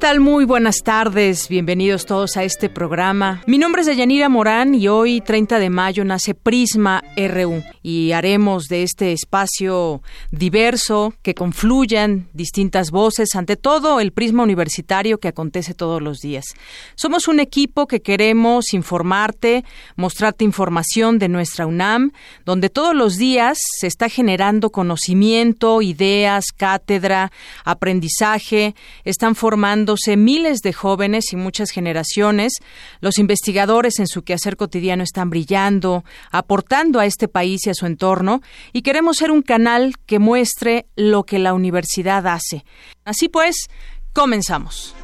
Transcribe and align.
¿Qué 0.00 0.06
tal? 0.06 0.20
Muy 0.20 0.46
buenas 0.46 0.78
tardes, 0.82 1.46
bienvenidos 1.50 2.06
todos 2.06 2.38
a 2.38 2.44
este 2.44 2.70
programa. 2.70 3.42
Mi 3.46 3.58
nombre 3.58 3.82
es 3.82 3.86
Deyanira 3.86 4.30
Morán 4.30 4.74
y 4.74 4.88
hoy, 4.88 5.20
30 5.20 5.58
de 5.58 5.68
mayo, 5.68 6.06
nace 6.06 6.34
Prisma 6.34 7.04
RU 7.18 7.62
y 7.82 8.12
haremos 8.12 8.68
de 8.68 8.82
este 8.82 9.12
espacio 9.12 10.02
diverso 10.30 11.12
que 11.20 11.34
confluyan 11.34 12.28
distintas 12.32 12.90
voces, 12.90 13.34
ante 13.34 13.56
todo 13.56 14.00
el 14.00 14.12
prisma 14.12 14.42
universitario 14.42 15.18
que 15.18 15.28
acontece 15.28 15.74
todos 15.74 16.00
los 16.00 16.20
días. 16.20 16.46
Somos 16.94 17.28
un 17.28 17.38
equipo 17.38 17.86
que 17.86 18.00
queremos 18.00 18.72
informarte, 18.72 19.66
mostrarte 19.96 20.46
información 20.46 21.18
de 21.18 21.28
nuestra 21.28 21.66
UNAM, 21.66 22.12
donde 22.46 22.70
todos 22.70 22.94
los 22.94 23.18
días 23.18 23.58
se 23.78 23.86
está 23.86 24.08
generando 24.08 24.70
conocimiento, 24.70 25.82
ideas, 25.82 26.46
cátedra, 26.56 27.30
aprendizaje, 27.66 28.74
están 29.04 29.34
formando 29.34 29.89
miles 30.16 30.60
de 30.60 30.72
jóvenes 30.72 31.32
y 31.32 31.36
muchas 31.36 31.70
generaciones. 31.70 32.54
Los 33.00 33.18
investigadores 33.18 33.98
en 33.98 34.06
su 34.06 34.22
quehacer 34.22 34.56
cotidiano 34.56 35.02
están 35.02 35.30
brillando, 35.30 36.04
aportando 36.30 37.00
a 37.00 37.06
este 37.06 37.28
país 37.28 37.66
y 37.66 37.70
a 37.70 37.74
su 37.74 37.86
entorno, 37.86 38.42
y 38.72 38.82
queremos 38.82 39.16
ser 39.16 39.30
un 39.30 39.42
canal 39.42 39.94
que 40.06 40.18
muestre 40.18 40.86
lo 40.96 41.24
que 41.24 41.38
la 41.38 41.54
universidad 41.54 42.26
hace. 42.26 42.64
Así 43.04 43.28
pues, 43.28 43.68
comenzamos. 44.12 44.94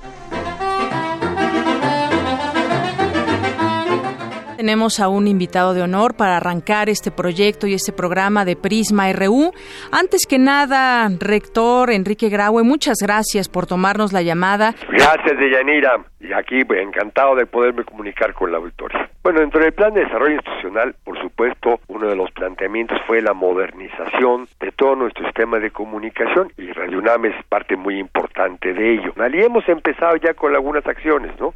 Tenemos 4.67 4.99
a 4.99 5.07
un 5.07 5.29
invitado 5.29 5.75
de 5.75 5.83
honor 5.83 6.17
para 6.17 6.39
arrancar 6.39 6.89
este 6.89 7.13
proyecto 7.13 7.69
y 7.69 7.75
este 7.75 7.93
programa 7.93 8.45
de 8.45 8.57
Prisma 8.57 9.13
RU. 9.13 9.53
Antes 9.93 10.27
que 10.27 10.41
nada, 10.41 11.09
rector 11.21 11.93
Enrique 11.93 12.29
Graue, 12.29 12.65
muchas 12.65 12.97
gracias 13.01 13.49
por 13.49 13.69
tomarnos 13.69 14.13
la 14.13 14.23
llamada. 14.23 14.75
Gracias, 14.91 15.39
Deyanira. 15.39 16.05
Y 16.19 16.33
aquí 16.33 16.65
pues, 16.65 16.81
encantado 16.83 17.37
de 17.37 17.47
poderme 17.47 17.85
comunicar 17.85 18.35
con 18.35 18.51
la 18.51 18.59
auditoría. 18.59 19.09
Bueno, 19.23 19.39
dentro 19.39 19.63
del 19.63 19.73
plan 19.73 19.95
de 19.95 20.01
desarrollo 20.01 20.35
institucional, 20.35 20.97
por 21.05 21.17
supuesto, 21.21 21.79
uno 21.87 22.09
de 22.09 22.17
los 22.17 22.33
planteamientos 22.33 22.99
fue 23.07 23.23
la 23.23 23.35
modernización 23.35 24.49
de 24.59 24.73
todo 24.73 24.97
nuestro 24.97 25.25
sistema 25.27 25.61
de 25.61 25.71
comunicación 25.71 26.53
y 26.59 26.73
Radio 26.73 26.99
UNAM 26.99 27.27
es 27.27 27.45
parte 27.49 27.77
muy 27.77 28.01
importante 28.01 28.75
de 28.75 28.95
ello. 28.95 29.13
Y 29.33 29.41
hemos 29.43 29.69
empezado 29.69 30.17
ya 30.17 30.35
con 30.35 30.53
algunas 30.57 30.85
acciones, 30.89 31.39
¿no? 31.39 31.55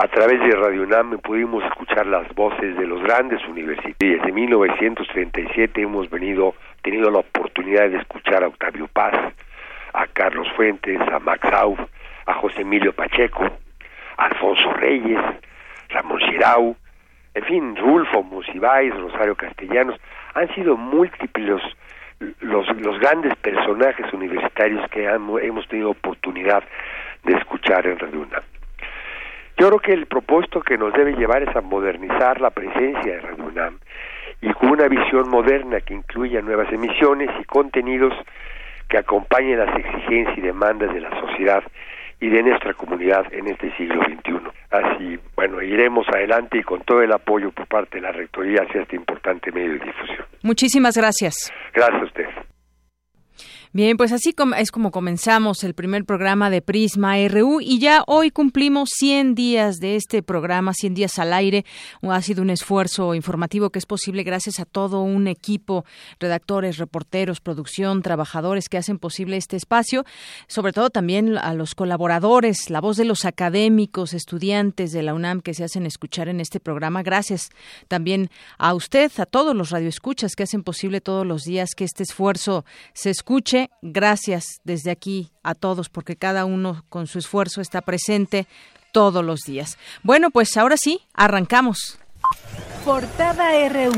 A 0.00 0.06
través 0.06 0.38
de 0.38 0.54
Radio 0.54 0.84
UNAM 0.84 1.18
pudimos 1.18 1.64
escuchar 1.64 2.06
las 2.06 2.32
voces 2.36 2.76
de 2.76 2.86
los 2.86 3.02
grandes 3.02 3.44
universitarios. 3.48 4.20
Desde 4.20 4.30
1937 4.32 5.82
hemos 5.82 6.08
venido 6.08 6.54
teniendo 6.82 7.10
la 7.10 7.18
oportunidad 7.18 7.90
de 7.90 7.96
escuchar 7.96 8.44
a 8.44 8.46
Octavio 8.46 8.86
Paz, 8.86 9.34
a 9.94 10.06
Carlos 10.06 10.46
Fuentes, 10.54 11.00
a 11.00 11.18
Max 11.18 11.44
Auf, 11.52 11.80
a 12.26 12.34
José 12.34 12.60
Emilio 12.60 12.92
Pacheco, 12.92 13.42
a 14.18 14.26
Alfonso 14.26 14.72
Reyes, 14.74 15.18
Ramón 15.88 16.20
Girau, 16.20 16.76
en 17.34 17.44
fin, 17.46 17.74
Rulfo 17.74 18.22
Musibáis, 18.22 18.94
Rosario 18.94 19.34
Castellanos, 19.34 19.98
han 20.34 20.46
sido 20.54 20.76
múltiples 20.76 21.60
los, 22.38 22.68
los 22.76 23.00
grandes 23.00 23.34
personajes 23.38 24.12
universitarios 24.12 24.88
que 24.90 25.06
hemos 25.06 25.66
tenido 25.66 25.90
oportunidad 25.90 26.62
de 27.24 27.34
escuchar 27.34 27.84
en 27.84 27.98
Radio 27.98 28.20
UNAM. 28.20 28.57
Yo 29.58 29.66
creo 29.66 29.80
que 29.80 29.92
el 29.92 30.06
propósito 30.06 30.60
que 30.60 30.78
nos 30.78 30.92
debe 30.92 31.14
llevar 31.14 31.42
es 31.42 31.54
a 31.56 31.60
modernizar 31.60 32.40
la 32.40 32.50
presencia 32.50 33.14
de 33.14 33.20
Radio 33.20 33.44
UNAM 33.44 33.78
y 34.40 34.52
con 34.52 34.70
una 34.70 34.86
visión 34.86 35.28
moderna 35.28 35.80
que 35.80 35.94
incluya 35.94 36.40
nuevas 36.40 36.72
emisiones 36.72 37.28
y 37.40 37.44
contenidos 37.44 38.14
que 38.88 38.98
acompañen 38.98 39.58
las 39.58 39.76
exigencias 39.76 40.38
y 40.38 40.40
demandas 40.42 40.94
de 40.94 41.00
la 41.00 41.10
sociedad 41.20 41.64
y 42.20 42.28
de 42.28 42.42
nuestra 42.42 42.72
comunidad 42.74 43.26
en 43.32 43.48
este 43.48 43.76
siglo 43.76 44.00
XXI. 44.04 44.38
Así, 44.70 45.18
bueno, 45.34 45.60
iremos 45.60 46.06
adelante 46.08 46.58
y 46.58 46.62
con 46.62 46.82
todo 46.82 47.02
el 47.02 47.12
apoyo 47.12 47.50
por 47.50 47.66
parte 47.66 47.96
de 47.96 48.02
la 48.02 48.12
Rectoría 48.12 48.62
hacia 48.62 48.82
este 48.82 48.94
importante 48.96 49.50
medio 49.50 49.72
de 49.72 49.86
difusión. 49.86 50.24
Muchísimas 50.42 50.96
gracias. 50.96 51.52
Gracias 51.74 52.02
a 52.02 52.04
usted. 52.04 52.47
Bien, 53.74 53.98
pues 53.98 54.12
así 54.12 54.34
es 54.56 54.70
como 54.70 54.90
comenzamos 54.90 55.62
el 55.62 55.74
primer 55.74 56.06
programa 56.06 56.48
de 56.48 56.62
Prisma 56.62 57.16
RU 57.28 57.60
y 57.60 57.78
ya 57.78 58.02
hoy 58.06 58.30
cumplimos 58.30 58.88
100 58.96 59.34
días 59.34 59.76
de 59.76 59.96
este 59.96 60.22
programa, 60.22 60.72
100 60.72 60.94
días 60.94 61.18
al 61.18 61.34
aire. 61.34 61.66
Ha 62.00 62.22
sido 62.22 62.40
un 62.40 62.48
esfuerzo 62.48 63.14
informativo 63.14 63.68
que 63.68 63.78
es 63.78 63.84
posible 63.84 64.22
gracias 64.22 64.58
a 64.58 64.64
todo 64.64 65.02
un 65.02 65.28
equipo, 65.28 65.84
redactores, 66.18 66.78
reporteros, 66.78 67.42
producción, 67.42 68.00
trabajadores 68.00 68.70
que 68.70 68.78
hacen 68.78 68.98
posible 68.98 69.36
este 69.36 69.56
espacio, 69.56 70.06
sobre 70.46 70.72
todo 70.72 70.88
también 70.88 71.36
a 71.36 71.52
los 71.52 71.74
colaboradores, 71.74 72.70
la 72.70 72.80
voz 72.80 72.96
de 72.96 73.04
los 73.04 73.26
académicos, 73.26 74.14
estudiantes 74.14 74.92
de 74.92 75.02
la 75.02 75.12
UNAM 75.12 75.42
que 75.42 75.52
se 75.52 75.64
hacen 75.64 75.84
escuchar 75.84 76.30
en 76.30 76.40
este 76.40 76.58
programa. 76.58 77.02
Gracias 77.02 77.50
también 77.86 78.30
a 78.56 78.72
usted, 78.72 79.12
a 79.18 79.26
todos 79.26 79.54
los 79.54 79.68
radioescuchas 79.68 80.36
que 80.36 80.44
hacen 80.44 80.62
posible 80.62 81.02
todos 81.02 81.26
los 81.26 81.44
días 81.44 81.74
que 81.76 81.84
este 81.84 82.02
esfuerzo 82.02 82.64
se 82.94 83.10
escuche 83.10 83.57
gracias 83.82 84.60
desde 84.64 84.90
aquí 84.90 85.30
a 85.42 85.54
todos 85.54 85.88
porque 85.88 86.16
cada 86.16 86.44
uno 86.44 86.84
con 86.88 87.06
su 87.06 87.18
esfuerzo 87.18 87.60
está 87.60 87.80
presente 87.82 88.46
todos 88.92 89.24
los 89.24 89.40
días. 89.40 89.78
Bueno, 90.02 90.30
pues 90.30 90.56
ahora 90.56 90.76
sí, 90.76 91.00
arrancamos. 91.14 91.98
Portada 92.84 93.68
RU. 93.68 93.92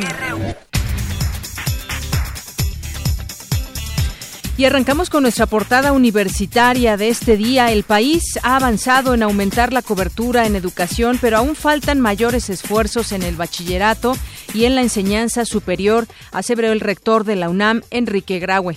Y 4.60 4.66
arrancamos 4.66 5.08
con 5.08 5.22
nuestra 5.22 5.46
portada 5.46 5.92
universitaria 5.92 6.98
de 6.98 7.08
este 7.08 7.38
día. 7.38 7.72
El 7.72 7.82
país 7.82 8.38
ha 8.42 8.56
avanzado 8.56 9.14
en 9.14 9.22
aumentar 9.22 9.72
la 9.72 9.80
cobertura 9.80 10.44
en 10.44 10.54
educación, 10.54 11.16
pero 11.18 11.38
aún 11.38 11.56
faltan 11.56 11.98
mayores 11.98 12.50
esfuerzos 12.50 13.12
en 13.12 13.22
el 13.22 13.36
bachillerato 13.36 14.18
y 14.52 14.66
en 14.66 14.74
la 14.74 14.82
enseñanza 14.82 15.46
superior, 15.46 16.06
aseveró 16.30 16.72
el 16.72 16.80
rector 16.80 17.24
de 17.24 17.36
la 17.36 17.48
UNAM, 17.48 17.80
Enrique 17.90 18.38
Graue. 18.38 18.76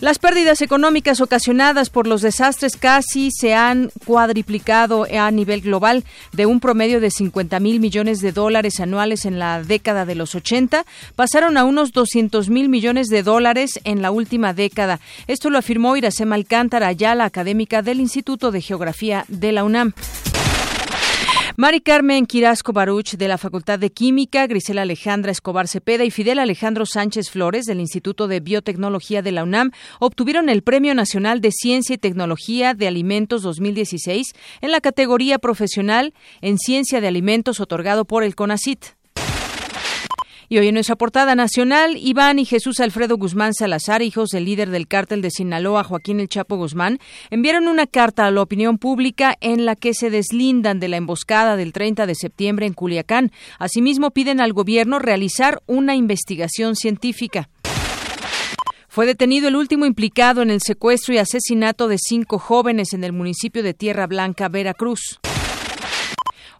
Las 0.00 0.18
pérdidas 0.18 0.62
económicas 0.62 1.20
ocasionadas 1.20 1.90
por 1.90 2.06
los 2.06 2.22
desastres 2.22 2.78
casi 2.78 3.30
se 3.30 3.52
han 3.54 3.90
cuadriplicado 4.06 5.06
a 5.12 5.30
nivel 5.30 5.60
global 5.60 6.04
de 6.32 6.46
un 6.46 6.58
promedio 6.58 7.00
de 7.00 7.10
50 7.10 7.60
mil 7.60 7.80
millones 7.80 8.20
de 8.20 8.32
dólares 8.32 8.80
anuales 8.80 9.26
en 9.26 9.38
la 9.38 9.62
década 9.62 10.06
de 10.06 10.14
los 10.14 10.34
80, 10.34 10.86
pasaron 11.16 11.58
a 11.58 11.64
unos 11.64 11.92
200 11.92 12.48
mil 12.48 12.70
millones 12.70 13.08
de 13.08 13.22
dólares 13.22 13.78
en 13.84 14.00
la 14.00 14.10
última 14.10 14.54
década. 14.54 15.00
Esto 15.26 15.50
lo 15.50 15.58
afirmó 15.58 15.94
Iracema 15.98 16.34
Alcántara, 16.34 16.92
ya 16.92 17.14
la 17.14 17.26
académica 17.26 17.82
del 17.82 18.00
Instituto 18.00 18.52
de 18.52 18.62
Geografía 18.62 19.26
de 19.28 19.52
la 19.52 19.64
UNAM. 19.64 19.92
Mari 21.60 21.82
Carmen 21.82 22.24
Quirasco 22.24 22.72
Baruch 22.72 23.16
de 23.18 23.28
la 23.28 23.36
Facultad 23.36 23.78
de 23.78 23.90
Química, 23.90 24.46
Grisela 24.46 24.80
Alejandra 24.80 25.30
Escobar 25.30 25.68
Cepeda 25.68 26.04
y 26.04 26.10
Fidel 26.10 26.38
Alejandro 26.38 26.86
Sánchez 26.86 27.28
Flores 27.30 27.66
del 27.66 27.80
Instituto 27.80 28.28
de 28.28 28.40
Biotecnología 28.40 29.20
de 29.20 29.30
la 29.30 29.42
UNAM 29.42 29.70
obtuvieron 29.98 30.48
el 30.48 30.62
Premio 30.62 30.94
Nacional 30.94 31.42
de 31.42 31.52
Ciencia 31.52 31.96
y 31.96 31.98
Tecnología 31.98 32.72
de 32.72 32.88
Alimentos 32.88 33.42
2016 33.42 34.32
en 34.62 34.70
la 34.70 34.80
categoría 34.80 35.38
profesional 35.38 36.14
en 36.40 36.56
Ciencia 36.56 37.02
de 37.02 37.08
Alimentos 37.08 37.60
otorgado 37.60 38.06
por 38.06 38.24
el 38.24 38.34
CONACIT. 38.34 38.99
Y 40.52 40.58
hoy 40.58 40.66
en 40.66 40.74
nuestra 40.74 40.96
portada 40.96 41.36
nacional, 41.36 41.96
Iván 41.96 42.40
y 42.40 42.44
Jesús 42.44 42.80
Alfredo 42.80 43.16
Guzmán 43.16 43.54
Salazar, 43.54 44.02
hijos 44.02 44.30
del 44.30 44.46
líder 44.46 44.70
del 44.70 44.88
cártel 44.88 45.22
de 45.22 45.30
Sinaloa, 45.30 45.84
Joaquín 45.84 46.18
El 46.18 46.28
Chapo 46.28 46.56
Guzmán, 46.56 46.98
enviaron 47.30 47.68
una 47.68 47.86
carta 47.86 48.26
a 48.26 48.32
la 48.32 48.42
opinión 48.42 48.76
pública 48.76 49.36
en 49.40 49.64
la 49.64 49.76
que 49.76 49.94
se 49.94 50.10
deslindan 50.10 50.80
de 50.80 50.88
la 50.88 50.96
emboscada 50.96 51.54
del 51.54 51.72
30 51.72 52.04
de 52.04 52.16
septiembre 52.16 52.66
en 52.66 52.72
Culiacán. 52.72 53.30
Asimismo, 53.60 54.10
piden 54.10 54.40
al 54.40 54.52
gobierno 54.52 54.98
realizar 54.98 55.62
una 55.68 55.94
investigación 55.94 56.74
científica. 56.74 57.48
Fue 58.88 59.06
detenido 59.06 59.46
el 59.46 59.54
último 59.54 59.86
implicado 59.86 60.42
en 60.42 60.50
el 60.50 60.62
secuestro 60.62 61.14
y 61.14 61.18
asesinato 61.18 61.86
de 61.86 61.98
cinco 61.98 62.40
jóvenes 62.40 62.92
en 62.92 63.04
el 63.04 63.12
municipio 63.12 63.62
de 63.62 63.72
Tierra 63.72 64.08
Blanca, 64.08 64.48
Veracruz. 64.48 65.20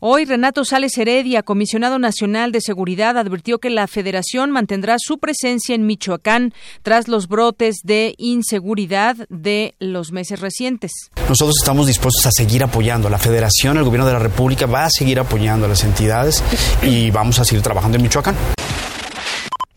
Hoy 0.02 0.24
Renato 0.24 0.64
Sales 0.64 0.96
Heredia, 0.96 1.42
comisionado 1.42 1.98
nacional 1.98 2.52
de 2.52 2.62
seguridad, 2.62 3.18
advirtió 3.18 3.58
que 3.58 3.68
la 3.68 3.86
federación 3.86 4.50
mantendrá 4.50 4.96
su 4.98 5.18
presencia 5.18 5.74
en 5.74 5.84
Michoacán 5.84 6.54
tras 6.82 7.06
los 7.06 7.28
brotes 7.28 7.80
de 7.84 8.14
inseguridad 8.16 9.16
de 9.28 9.74
los 9.78 10.10
meses 10.10 10.40
recientes. 10.40 11.10
Nosotros 11.28 11.56
estamos 11.60 11.86
dispuestos 11.86 12.24
a 12.24 12.30
seguir 12.30 12.64
apoyando. 12.64 13.10
La 13.10 13.18
federación, 13.18 13.76
el 13.76 13.84
gobierno 13.84 14.06
de 14.06 14.14
la 14.14 14.20
República 14.20 14.64
va 14.64 14.86
a 14.86 14.90
seguir 14.90 15.20
apoyando 15.20 15.66
a 15.66 15.68
las 15.68 15.84
entidades 15.84 16.42
y 16.82 17.10
vamos 17.10 17.38
a 17.38 17.44
seguir 17.44 17.62
trabajando 17.62 17.98
en 17.98 18.02
Michoacán. 18.04 18.59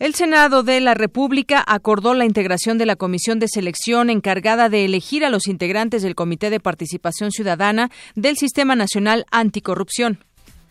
El 0.04 0.14
Senado 0.14 0.62
de 0.62 0.82
la 0.82 0.92
República 0.92 1.64
acordó 1.66 2.12
la 2.12 2.26
integración 2.26 2.76
de 2.76 2.84
la 2.84 2.94
Comisión 2.94 3.38
de 3.38 3.48
Selección 3.48 4.10
encargada 4.10 4.68
de 4.68 4.84
elegir 4.84 5.24
a 5.24 5.30
los 5.30 5.46
integrantes 5.46 6.02
del 6.02 6.14
Comité 6.14 6.50
de 6.50 6.60
Participación 6.60 7.32
Ciudadana 7.32 7.90
del 8.14 8.36
Sistema 8.36 8.76
Nacional 8.76 9.24
Anticorrupción. 9.30 10.22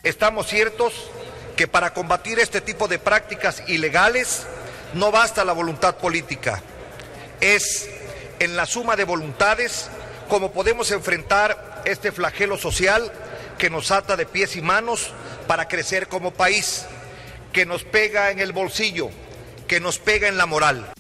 Estamos 0.04 0.46
ciertos 0.46 0.94
que 1.56 1.68
para 1.68 1.96
combatir 1.96 2.38
este 2.38 2.62
tipo 2.62 2.88
de 2.88 3.00
prácticas 3.00 3.64
ilegales 3.68 4.46
no 4.94 5.10
basta 5.10 5.44
la 5.44 5.54
voluntad 5.54 5.98
política. 5.98 6.62
Es 7.42 7.90
en 8.38 8.56
la 8.56 8.68
suma 8.68 8.96
de 8.96 9.06
voluntades 9.06 9.90
como 10.30 10.52
podemos 10.52 10.92
enfrentar 10.92 11.82
este 11.86 12.12
flagelo 12.12 12.56
social 12.56 13.12
que 13.58 13.72
nos 13.72 13.90
ata 13.90 14.16
de 14.16 14.28
pies 14.28 14.56
y 14.58 14.62
manos 14.62 15.10
para 15.48 15.68
crecer 15.68 16.08
como 16.08 16.36
país, 16.36 16.86
que 17.52 17.66
nos 17.66 17.84
pega 17.84 18.30
en 18.30 18.38
el 18.38 18.52
bolsillo, 18.52 19.10
que 19.68 19.80
nos 19.80 20.00
pega 20.00 20.28
en 20.28 20.38
la 20.38 20.46
moral. 20.46 20.94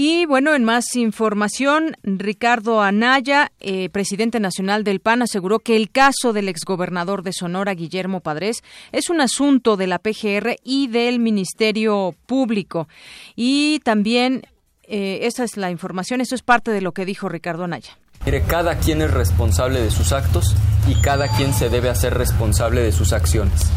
Y 0.00 0.26
bueno, 0.26 0.54
en 0.54 0.62
más 0.62 0.94
información, 0.94 1.96
Ricardo 2.04 2.82
Anaya, 2.82 3.50
eh, 3.58 3.88
presidente 3.88 4.38
nacional 4.38 4.84
del 4.84 5.00
PAN, 5.00 5.22
aseguró 5.22 5.58
que 5.58 5.74
el 5.74 5.90
caso 5.90 6.32
del 6.32 6.48
exgobernador 6.48 7.24
de 7.24 7.32
Sonora, 7.32 7.74
Guillermo 7.74 8.20
Padres, 8.20 8.62
es 8.92 9.10
un 9.10 9.20
asunto 9.20 9.76
de 9.76 9.88
la 9.88 9.98
PGR 9.98 10.54
y 10.62 10.86
del 10.86 11.18
Ministerio 11.18 12.14
Público. 12.26 12.86
Y 13.34 13.80
también, 13.80 14.46
eh, 14.84 15.18
esa 15.22 15.42
es 15.42 15.56
la 15.56 15.72
información, 15.72 16.20
eso 16.20 16.36
es 16.36 16.42
parte 16.42 16.70
de 16.70 16.80
lo 16.80 16.92
que 16.92 17.04
dijo 17.04 17.28
Ricardo 17.28 17.64
Anaya. 17.64 17.98
Mire, 18.24 18.42
cada 18.42 18.78
quien 18.78 19.02
es 19.02 19.10
responsable 19.10 19.80
de 19.80 19.90
sus 19.90 20.12
actos 20.12 20.54
y 20.86 20.94
cada 21.00 21.26
quien 21.26 21.52
se 21.52 21.70
debe 21.70 21.88
hacer 21.88 22.14
responsable 22.14 22.82
de 22.82 22.92
sus 22.92 23.12
acciones. 23.12 23.68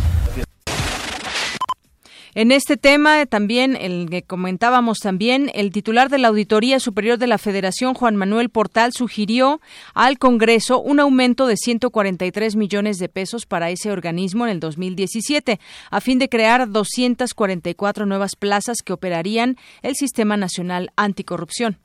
En 2.34 2.54
este 2.54 2.78
tema 2.78 3.26
también, 3.26 3.76
el 3.76 4.10
que 4.10 4.24
comentábamos 4.24 5.00
también, 5.00 5.52
el 5.54 5.72
titular 5.72 6.10
de 6.10 6.18
la 6.18 6.30
Auditoría 6.30 6.80
Superior 6.80 7.18
de 7.18 7.28
la 7.28 7.38
Federación, 7.38 7.94
Juan 7.94 8.16
Manuel 8.16 8.50
Portal, 8.50 8.94
sugirió 8.94 9.60
al 9.94 10.18
Congreso 10.18 10.80
un 10.80 11.02
aumento 11.02 11.46
de 11.46 11.58
143 11.58 12.56
millones 12.56 13.00
de 13.00 13.10
pesos 13.10 13.46
para 13.46 13.70
ese 13.70 13.92
organismo 13.92 14.46
en 14.46 14.52
el 14.54 14.60
2017, 14.62 15.60
a 15.90 16.00
fin 16.00 16.20
de 16.20 16.30
crear 16.30 16.70
244 16.70 18.06
nuevas 18.06 18.38
plazas 18.38 18.78
que 18.84 18.94
operarían 18.94 19.58
el 19.82 19.96
Sistema 19.96 20.38
Nacional 20.38 20.94
Anticorrupción. 20.96 21.80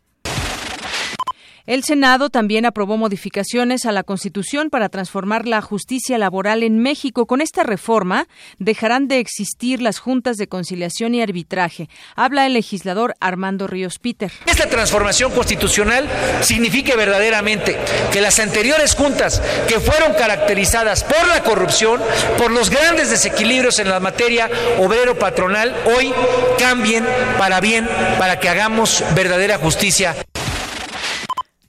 El 1.67 1.83
Senado 1.83 2.31
también 2.31 2.65
aprobó 2.65 2.97
modificaciones 2.97 3.87
a 3.87 3.93
la 3.93 4.05
Constitución 4.05 4.71
para 4.71 4.89
transformar 4.89 5.49
la 5.49 5.61
justicia 5.61 6.17
laboral 6.17 6.63
en 6.63 6.79
México. 6.79 7.27
Con 7.27 7.41
esta 7.41 7.65
reforma 7.65 8.29
dejarán 8.61 9.09
de 9.09 9.19
existir 9.19 9.83
las 9.83 9.99
juntas 9.99 10.37
de 10.37 10.47
conciliación 10.47 11.17
y 11.17 11.23
arbitraje. 11.23 11.89
Habla 12.15 12.47
el 12.47 12.53
legislador 12.53 13.17
Armando 13.19 13.67
Ríos 13.67 13.99
Peter. 13.99 14.31
Esta 14.47 14.69
transformación 14.69 15.33
constitucional 15.33 16.09
significa 16.41 16.95
verdaderamente 16.95 17.77
que 18.13 18.21
las 18.21 18.39
anteriores 18.39 18.95
juntas 18.95 19.43
que 19.67 19.81
fueron 19.81 20.13
caracterizadas 20.15 21.03
por 21.03 21.27
la 21.27 21.43
corrupción, 21.43 22.01
por 22.39 22.53
los 22.53 22.71
grandes 22.71 23.11
desequilibrios 23.11 23.81
en 23.81 23.89
la 23.89 23.99
materia 23.99 24.49
obrero-patronal, 24.79 25.75
hoy 25.97 26.15
cambien 26.61 27.05
para 27.39 27.61
bien, 27.61 27.89
para 28.21 28.39
que 28.39 28.49
hagamos 28.49 29.03
verdadera 29.17 29.59
justicia. 29.59 30.15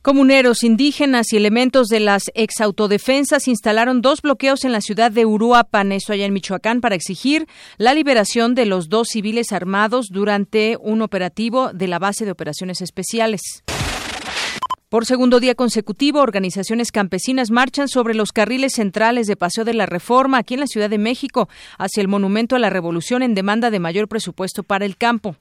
Comuneros 0.08 0.64
indígenas 0.64 1.34
y 1.34 1.36
elementos 1.36 1.90
de 1.90 2.00
las 2.00 2.32
exautodefensas 2.34 3.50
instalaron 3.50 4.02
dos 4.02 4.22
bloqueos 4.22 4.64
en 4.64 4.72
la 4.72 4.80
ciudad 4.80 5.12
de 5.12 5.26
Uruapan, 5.26 5.92
eso 5.92 6.14
allá 6.14 6.24
en 6.24 6.32
Michoacán, 6.32 6.80
para 6.80 6.96
exigir 6.96 7.46
la 7.78 7.94
liberación 7.94 8.56
de 8.56 8.66
los 8.66 8.88
dos 8.88 9.10
civiles 9.10 9.52
armados 9.52 10.08
durante 10.10 10.78
un 10.80 11.02
operativo 11.02 11.74
de 11.74 11.90
la 11.90 12.00
base 12.00 12.24
de 12.24 12.32
operaciones 12.32 12.80
especiales. 12.80 13.66
Por 14.88 15.06
segundo 15.06 15.42
día 15.42 15.56
consecutivo, 15.56 16.22
organizaciones 16.22 16.94
campesinas 16.94 17.52
marchan 17.52 17.90
sobre 17.90 18.14
los 18.14 18.32
carriles 18.32 18.76
centrales 18.76 19.28
de 19.28 19.36
Paseo 19.36 19.66
de 19.66 19.74
la 19.74 19.88
Reforma 19.88 20.38
aquí 20.38 20.54
en 20.54 20.62
la 20.62 20.68
Ciudad 20.68 20.90
de 20.90 21.00
México 21.00 21.50
hacia 21.78 22.00
el 22.00 22.08
Monumento 22.08 22.56
a 22.56 22.60
la 22.60 22.70
Revolución 22.70 23.24
en 23.24 23.36
demanda 23.36 23.72
de 23.72 23.82
mayor 23.82 24.08
presupuesto 24.08 24.64
para 24.64 24.86
el 24.86 24.96
campo. 24.96 25.36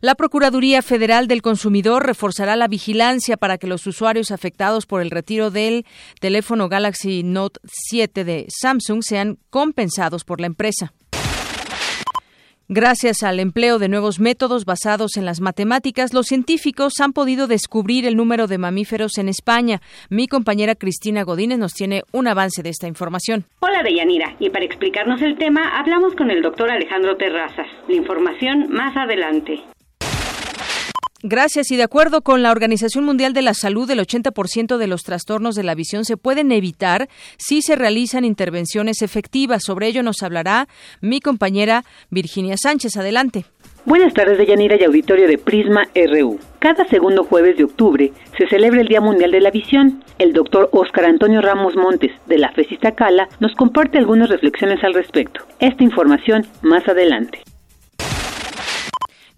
La 0.00 0.14
Procuraduría 0.14 0.80
Federal 0.82 1.26
del 1.26 1.42
Consumidor 1.42 2.06
reforzará 2.06 2.54
la 2.54 2.68
vigilancia 2.68 3.36
para 3.36 3.58
que 3.58 3.66
los 3.66 3.84
usuarios 3.86 4.30
afectados 4.30 4.86
por 4.86 5.02
el 5.02 5.10
retiro 5.10 5.50
del 5.50 5.86
teléfono 6.20 6.68
Galaxy 6.68 7.24
Note 7.24 7.58
7 7.64 8.24
de 8.24 8.46
Samsung 8.48 9.02
sean 9.02 9.38
compensados 9.50 10.22
por 10.22 10.40
la 10.40 10.46
empresa. 10.46 10.92
Gracias 12.70 13.22
al 13.22 13.40
empleo 13.40 13.78
de 13.78 13.88
nuevos 13.88 14.20
métodos 14.20 14.66
basados 14.66 15.16
en 15.16 15.24
las 15.24 15.40
matemáticas, 15.40 16.12
los 16.12 16.26
científicos 16.26 16.92
han 17.00 17.14
podido 17.14 17.46
descubrir 17.46 18.06
el 18.06 18.14
número 18.14 18.46
de 18.46 18.58
mamíferos 18.58 19.16
en 19.16 19.30
España. 19.30 19.80
Mi 20.10 20.28
compañera 20.28 20.74
Cristina 20.74 21.22
Godínez 21.22 21.58
nos 21.58 21.72
tiene 21.72 22.02
un 22.12 22.28
avance 22.28 22.62
de 22.62 22.68
esta 22.68 22.86
información. 22.86 23.46
Hola, 23.60 23.82
Deyanira. 23.82 24.36
Y 24.38 24.50
para 24.50 24.66
explicarnos 24.66 25.22
el 25.22 25.38
tema, 25.38 25.78
hablamos 25.78 26.14
con 26.14 26.30
el 26.30 26.42
doctor 26.42 26.70
Alejandro 26.70 27.16
Terrazas. 27.16 27.66
La 27.88 27.94
información 27.96 28.68
más 28.70 28.94
adelante. 28.94 29.64
Gracias. 31.22 31.72
Y 31.72 31.76
de 31.76 31.82
acuerdo 31.82 32.22
con 32.22 32.42
la 32.42 32.52
Organización 32.52 33.04
Mundial 33.04 33.32
de 33.32 33.42
la 33.42 33.54
Salud, 33.54 33.90
el 33.90 33.98
80% 33.98 34.76
de 34.76 34.86
los 34.86 35.02
trastornos 35.02 35.56
de 35.56 35.64
la 35.64 35.74
visión 35.74 36.04
se 36.04 36.16
pueden 36.16 36.52
evitar 36.52 37.08
si 37.38 37.60
se 37.60 37.74
realizan 37.74 38.24
intervenciones 38.24 39.02
efectivas. 39.02 39.64
Sobre 39.64 39.88
ello 39.88 40.04
nos 40.04 40.22
hablará 40.22 40.68
mi 41.00 41.20
compañera 41.20 41.84
Virginia 42.10 42.56
Sánchez. 42.56 42.96
Adelante. 42.96 43.44
Buenas 43.84 44.14
tardes, 44.14 44.38
Deyanira 44.38 44.76
y 44.78 44.84
auditorio 44.84 45.26
de 45.26 45.38
Prisma 45.38 45.88
RU. 45.94 46.38
Cada 46.58 46.84
segundo 46.86 47.24
jueves 47.24 47.56
de 47.56 47.64
octubre 47.64 48.12
se 48.36 48.46
celebra 48.46 48.80
el 48.80 48.88
Día 48.88 49.00
Mundial 49.00 49.30
de 49.30 49.40
la 49.40 49.50
Visión. 49.50 50.04
El 50.18 50.34
doctor 50.34 50.68
Óscar 50.72 51.06
Antonio 51.06 51.40
Ramos 51.40 51.74
Montes, 51.74 52.12
de 52.26 52.38
la 52.38 52.52
FESISTA 52.52 52.92
Cala, 52.92 53.28
nos 53.40 53.54
comparte 53.54 53.98
algunas 53.98 54.28
reflexiones 54.28 54.84
al 54.84 54.94
respecto. 54.94 55.40
Esta 55.58 55.82
información 55.82 56.46
más 56.62 56.86
adelante. 56.86 57.40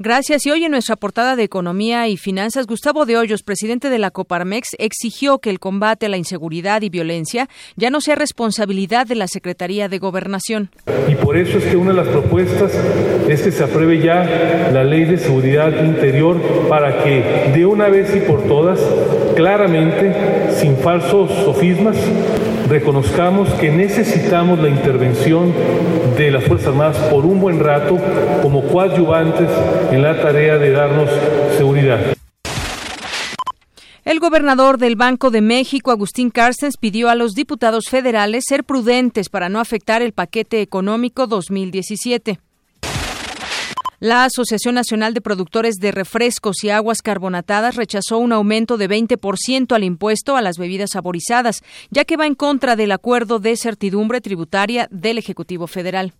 Gracias. 0.02 0.46
Y 0.46 0.50
hoy 0.50 0.64
en 0.64 0.70
nuestra 0.70 0.96
portada 0.96 1.36
de 1.36 1.42
Economía 1.42 2.08
y 2.08 2.16
Finanzas, 2.16 2.66
Gustavo 2.66 3.04
de 3.04 3.18
Hoyos, 3.18 3.42
presidente 3.42 3.90
de 3.90 3.98
la 3.98 4.10
Coparmex, 4.10 4.70
exigió 4.78 5.40
que 5.40 5.50
el 5.50 5.60
combate 5.60 6.06
a 6.06 6.08
la 6.08 6.16
inseguridad 6.16 6.80
y 6.80 6.88
violencia 6.88 7.50
ya 7.76 7.90
no 7.90 8.00
sea 8.00 8.14
responsabilidad 8.14 9.06
de 9.06 9.16
la 9.16 9.28
Secretaría 9.28 9.90
de 9.90 9.98
Gobernación. 9.98 10.70
Y 11.06 11.16
por 11.16 11.36
eso 11.36 11.58
es 11.58 11.64
que 11.66 11.76
una 11.76 11.90
de 11.90 11.98
las 11.98 12.08
propuestas 12.08 12.72
es 13.28 13.42
que 13.42 13.52
se 13.52 13.62
apruebe 13.62 13.98
ya 13.98 14.70
la 14.72 14.84
Ley 14.84 15.04
de 15.04 15.18
Seguridad 15.18 15.84
Interior 15.84 16.40
para 16.70 17.04
que 17.04 17.52
de 17.54 17.66
una 17.66 17.88
vez 17.88 18.16
y 18.16 18.20
por 18.20 18.44
todas, 18.44 18.80
claramente, 19.36 20.14
sin 20.58 20.78
falsos 20.78 21.30
sofismas, 21.44 21.98
reconozcamos 22.70 23.48
que 23.54 23.68
necesitamos 23.68 24.60
la 24.60 24.68
intervención 24.68 25.52
de 26.16 26.30
las 26.30 26.44
Fuerzas 26.44 26.68
Armadas 26.68 26.96
por 27.10 27.26
un 27.26 27.40
buen 27.40 27.58
rato 27.58 27.98
como 28.42 28.62
coadyuvantes 28.68 29.50
en 29.90 30.02
la 30.02 30.22
tarea 30.22 30.56
de 30.56 30.70
darnos 30.70 31.10
seguridad. 31.56 32.14
El 34.04 34.20
gobernador 34.20 34.78
del 34.78 34.94
Banco 34.94 35.30
de 35.30 35.40
México, 35.40 35.90
Agustín 35.90 36.30
Carstens, 36.30 36.76
pidió 36.76 37.08
a 37.08 37.16
los 37.16 37.34
diputados 37.34 37.86
federales 37.90 38.44
ser 38.46 38.62
prudentes 38.62 39.28
para 39.28 39.48
no 39.48 39.58
afectar 39.58 40.00
el 40.00 40.12
paquete 40.12 40.62
económico 40.62 41.26
2017. 41.26 42.38
La 44.02 44.24
Asociación 44.24 44.76
Nacional 44.76 45.12
de 45.12 45.20
Productores 45.20 45.74
de 45.74 45.92
Refrescos 45.92 46.64
y 46.64 46.70
Aguas 46.70 47.02
Carbonatadas 47.02 47.76
rechazó 47.76 48.16
un 48.16 48.32
aumento 48.32 48.78
de 48.78 48.88
20% 48.88 49.74
al 49.74 49.84
impuesto 49.84 50.36
a 50.36 50.40
las 50.40 50.56
bebidas 50.56 50.92
saborizadas, 50.94 51.60
ya 51.90 52.06
que 52.06 52.16
va 52.16 52.26
en 52.26 52.34
contra 52.34 52.76
del 52.76 52.92
acuerdo 52.92 53.40
de 53.40 53.54
certidumbre 53.58 54.22
tributaria 54.22 54.88
del 54.90 55.18
Ejecutivo 55.18 55.66
Federal. 55.66 56.14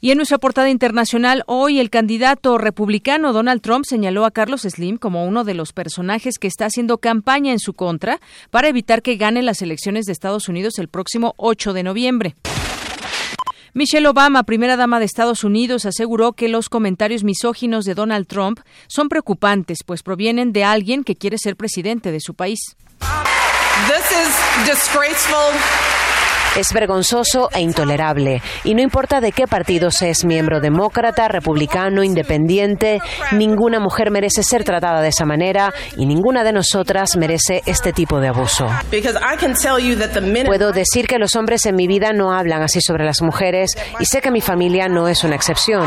Y 0.00 0.12
en 0.12 0.16
nuestra 0.16 0.38
portada 0.38 0.70
internacional, 0.70 1.42
hoy 1.46 1.78
el 1.78 1.90
candidato 1.90 2.56
republicano 2.56 3.34
Donald 3.34 3.60
Trump 3.60 3.84
señaló 3.86 4.24
a 4.24 4.30
Carlos 4.30 4.62
Slim 4.62 4.96
como 4.96 5.26
uno 5.26 5.44
de 5.44 5.52
los 5.52 5.74
personajes 5.74 6.38
que 6.38 6.48
está 6.48 6.64
haciendo 6.64 6.96
campaña 6.96 7.52
en 7.52 7.58
su 7.58 7.74
contra 7.74 8.18
para 8.50 8.68
evitar 8.68 9.02
que 9.02 9.16
gane 9.16 9.42
las 9.42 9.60
elecciones 9.60 10.06
de 10.06 10.12
Estados 10.12 10.48
Unidos 10.48 10.78
el 10.78 10.88
próximo 10.88 11.34
8 11.36 11.74
de 11.74 11.82
noviembre. 11.82 12.34
Michelle 13.72 14.08
Obama, 14.08 14.42
primera 14.42 14.76
dama 14.76 14.98
de 14.98 15.04
Estados 15.04 15.44
Unidos, 15.44 15.86
aseguró 15.86 16.32
que 16.32 16.48
los 16.48 16.68
comentarios 16.68 17.22
misóginos 17.22 17.84
de 17.84 17.94
Donald 17.94 18.26
Trump 18.26 18.60
son 18.88 19.08
preocupantes, 19.08 19.78
pues 19.86 20.02
provienen 20.02 20.52
de 20.52 20.64
alguien 20.64 21.04
que 21.04 21.14
quiere 21.14 21.38
ser 21.38 21.56
presidente 21.56 22.10
de 22.10 22.20
su 22.20 22.34
país. 22.34 22.58
Es 26.56 26.72
vergonzoso 26.72 27.48
e 27.52 27.60
intolerable. 27.60 28.42
Y 28.64 28.74
no 28.74 28.82
importa 28.82 29.20
de 29.20 29.30
qué 29.30 29.46
partido 29.46 29.90
se 29.92 30.10
es 30.10 30.24
miembro, 30.24 30.60
demócrata, 30.60 31.28
republicano, 31.28 32.02
independiente, 32.02 33.00
ninguna 33.32 33.78
mujer 33.78 34.10
merece 34.10 34.42
ser 34.42 34.64
tratada 34.64 35.00
de 35.00 35.08
esa 35.08 35.24
manera 35.24 35.72
y 35.96 36.06
ninguna 36.06 36.42
de 36.42 36.52
nosotras 36.52 37.16
merece 37.16 37.62
este 37.66 37.92
tipo 37.92 38.18
de 38.18 38.28
abuso. 38.28 38.66
Puedo 40.44 40.72
decir 40.72 41.06
que 41.06 41.18
los 41.18 41.36
hombres 41.36 41.66
en 41.66 41.76
mi 41.76 41.86
vida 41.86 42.12
no 42.12 42.32
hablan 42.32 42.62
así 42.62 42.80
sobre 42.80 43.04
las 43.04 43.22
mujeres 43.22 43.70
y 44.00 44.06
sé 44.06 44.20
que 44.20 44.32
mi 44.32 44.40
familia 44.40 44.88
no 44.88 45.06
es 45.06 45.22
una 45.22 45.36
excepción. 45.36 45.86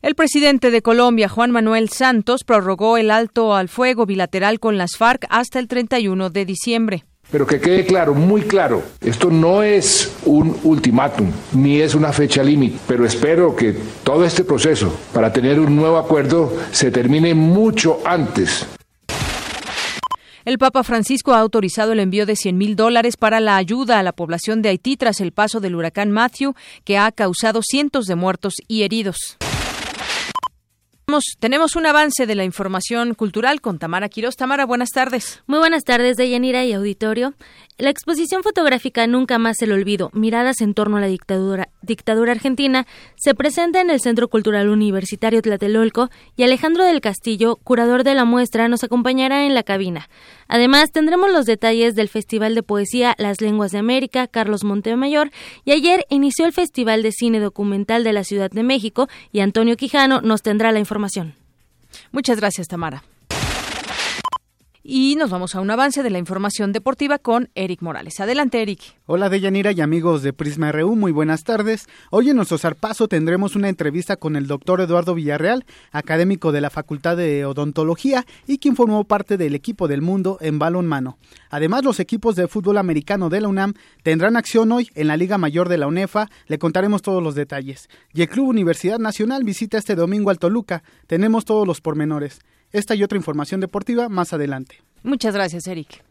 El 0.00 0.14
presidente 0.14 0.70
de 0.70 0.82
Colombia, 0.82 1.28
Juan 1.28 1.50
Manuel 1.50 1.88
Santos, 1.90 2.44
prorrogó 2.44 2.96
el 2.96 3.10
alto 3.10 3.54
al 3.54 3.68
fuego 3.68 4.06
bilateral 4.06 4.60
con 4.60 4.78
las 4.78 4.96
FARC 4.96 5.26
hasta 5.30 5.58
el 5.58 5.68
31 5.68 6.30
de 6.30 6.44
diciembre. 6.44 7.04
Pero 7.30 7.46
que 7.46 7.60
quede 7.60 7.84
claro, 7.84 8.14
muy 8.14 8.42
claro, 8.42 8.82
esto 9.00 9.30
no 9.30 9.62
es 9.62 10.12
un 10.24 10.56
ultimátum, 10.62 11.30
ni 11.52 11.80
es 11.80 11.94
una 11.94 12.12
fecha 12.12 12.42
límite, 12.42 12.78
pero 12.86 13.04
espero 13.04 13.56
que 13.56 13.74
todo 14.04 14.24
este 14.24 14.44
proceso 14.44 14.94
para 15.12 15.32
tener 15.32 15.58
un 15.58 15.74
nuevo 15.74 15.98
acuerdo 15.98 16.52
se 16.70 16.90
termine 16.90 17.34
mucho 17.34 18.00
antes 18.04 18.66
el 20.44 20.58
Papa 20.58 20.84
Francisco 20.84 21.32
ha 21.32 21.40
autorizado 21.40 21.92
el 21.92 22.00
envío 22.00 22.26
de 22.26 22.36
100 22.36 22.58
mil 22.58 22.76
dólares 22.76 23.16
para 23.16 23.40
la 23.40 23.56
ayuda 23.56 23.98
a 23.98 24.02
la 24.02 24.12
población 24.12 24.60
de 24.60 24.68
Haití 24.68 24.98
tras 24.98 25.20
el 25.20 25.32
paso 25.32 25.58
del 25.58 25.74
huracán 25.74 26.10
Matthew, 26.10 26.54
que 26.84 26.98
ha 26.98 27.10
causado 27.12 27.62
cientos 27.62 28.04
de 28.04 28.14
muertos 28.14 28.54
y 28.68 28.82
heridos. 28.82 29.38
Tenemos 31.38 31.76
un 31.76 31.86
avance 31.86 32.26
de 32.26 32.34
la 32.34 32.44
información 32.44 33.14
cultural 33.14 33.60
con 33.60 33.78
Tamara 33.78 34.08
Quiroz. 34.08 34.36
Tamara, 34.36 34.64
buenas 34.64 34.90
tardes. 34.90 35.42
Muy 35.46 35.58
buenas 35.58 35.84
tardes, 35.84 36.16
Deyanira 36.16 36.64
y 36.64 36.72
auditorio. 36.72 37.34
La 37.76 37.90
exposición 37.90 38.44
fotográfica 38.44 39.08
Nunca 39.08 39.38
más 39.38 39.60
el 39.60 39.72
olvido, 39.72 40.10
miradas 40.12 40.60
en 40.60 40.74
torno 40.74 40.96
a 40.96 41.00
la 41.00 41.08
dictadura, 41.08 41.70
dictadura 41.82 42.30
argentina, 42.30 42.86
se 43.16 43.34
presenta 43.34 43.80
en 43.80 43.90
el 43.90 44.00
Centro 44.00 44.28
Cultural 44.28 44.68
Universitario 44.68 45.42
Tlatelolco 45.42 46.08
y 46.36 46.44
Alejandro 46.44 46.84
del 46.84 47.00
Castillo, 47.00 47.56
curador 47.56 48.04
de 48.04 48.14
la 48.14 48.24
muestra, 48.24 48.68
nos 48.68 48.84
acompañará 48.84 49.44
en 49.44 49.54
la 49.54 49.64
cabina. 49.64 50.08
Además, 50.46 50.92
tendremos 50.92 51.32
los 51.32 51.46
detalles 51.46 51.96
del 51.96 52.08
Festival 52.08 52.54
de 52.54 52.62
Poesía 52.62 53.16
Las 53.18 53.40
Lenguas 53.40 53.72
de 53.72 53.78
América, 53.78 54.28
Carlos 54.28 54.62
Montemayor, 54.62 55.32
y 55.64 55.72
ayer 55.72 56.06
inició 56.10 56.46
el 56.46 56.52
Festival 56.52 57.02
de 57.02 57.10
Cine 57.10 57.40
Documental 57.40 58.04
de 58.04 58.12
la 58.12 58.22
Ciudad 58.22 58.52
de 58.52 58.62
México 58.62 59.08
y 59.32 59.40
Antonio 59.40 59.76
Quijano 59.76 60.20
nos 60.20 60.42
tendrá 60.42 60.70
la 60.70 60.78
información. 60.78 61.34
Muchas 62.12 62.38
gracias, 62.38 62.68
Tamara. 62.68 63.02
Y 64.86 65.16
nos 65.16 65.30
vamos 65.30 65.54
a 65.54 65.62
un 65.62 65.70
avance 65.70 66.02
de 66.02 66.10
la 66.10 66.18
información 66.18 66.72
deportiva 66.72 67.18
con 67.18 67.48
Eric 67.54 67.80
Morales. 67.80 68.20
Adelante, 68.20 68.60
Eric. 68.60 68.80
Hola, 69.06 69.30
Deyanira 69.30 69.72
y 69.72 69.80
amigos 69.80 70.22
de 70.22 70.34
Prisma 70.34 70.72
RU, 70.72 70.94
muy 70.94 71.10
buenas 71.10 71.42
tardes. 71.42 71.86
Hoy 72.10 72.28
en 72.28 72.36
nuestro 72.36 72.58
zarpazo 72.58 73.08
tendremos 73.08 73.56
una 73.56 73.70
entrevista 73.70 74.16
con 74.16 74.36
el 74.36 74.46
doctor 74.46 74.82
Eduardo 74.82 75.14
Villarreal, 75.14 75.64
académico 75.90 76.52
de 76.52 76.60
la 76.60 76.68
Facultad 76.68 77.16
de 77.16 77.46
Odontología 77.46 78.26
y 78.46 78.58
quien 78.58 78.76
formó 78.76 79.04
parte 79.04 79.38
del 79.38 79.54
equipo 79.54 79.88
del 79.88 80.02
mundo 80.02 80.36
en 80.42 80.58
balonmano. 80.58 81.16
Además, 81.48 81.82
los 81.82 81.98
equipos 81.98 82.36
de 82.36 82.46
fútbol 82.46 82.76
americano 82.76 83.30
de 83.30 83.40
la 83.40 83.48
UNAM 83.48 83.72
tendrán 84.02 84.36
acción 84.36 84.70
hoy 84.70 84.90
en 84.94 85.06
la 85.06 85.16
Liga 85.16 85.38
Mayor 85.38 85.70
de 85.70 85.78
la 85.78 85.86
UNEFA. 85.86 86.28
Le 86.46 86.58
contaremos 86.58 87.00
todos 87.00 87.22
los 87.22 87.34
detalles. 87.34 87.88
Y 88.12 88.20
el 88.20 88.28
Club 88.28 88.48
Universidad 88.48 88.98
Nacional 88.98 89.44
visita 89.44 89.78
este 89.78 89.94
domingo 89.94 90.28
al 90.28 90.38
Toluca. 90.38 90.82
Tenemos 91.06 91.46
todos 91.46 91.66
los 91.66 91.80
pormenores. 91.80 92.40
Esta 92.74 92.96
y 92.96 93.04
otra 93.04 93.16
información 93.16 93.60
deportiva 93.60 94.08
más 94.08 94.32
adelante. 94.32 94.82
Muchas 95.04 95.32
gracias, 95.32 95.68
Eric. 95.68 96.02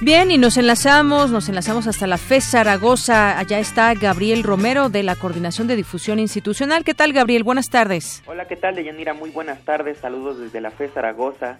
Bien, 0.00 0.30
y 0.30 0.38
nos 0.38 0.56
enlazamos, 0.56 1.30
nos 1.30 1.50
enlazamos 1.50 1.86
hasta 1.86 2.06
la 2.06 2.16
FES 2.16 2.52
Zaragoza. 2.52 3.38
Allá 3.38 3.58
está 3.58 3.92
Gabriel 3.92 4.42
Romero 4.42 4.88
de 4.88 5.02
la 5.02 5.14
Coordinación 5.14 5.66
de 5.68 5.76
Difusión 5.76 6.18
Institucional. 6.18 6.84
¿Qué 6.84 6.94
tal, 6.94 7.12
Gabriel? 7.12 7.44
Buenas 7.44 7.68
tardes. 7.68 8.22
Hola, 8.24 8.48
¿qué 8.48 8.56
tal, 8.56 8.76
Deyanira? 8.76 9.12
Muy 9.12 9.28
buenas 9.28 9.62
tardes. 9.66 9.98
Saludos 9.98 10.38
desde 10.38 10.62
la 10.62 10.70
FES 10.70 10.94
Zaragoza. 10.94 11.58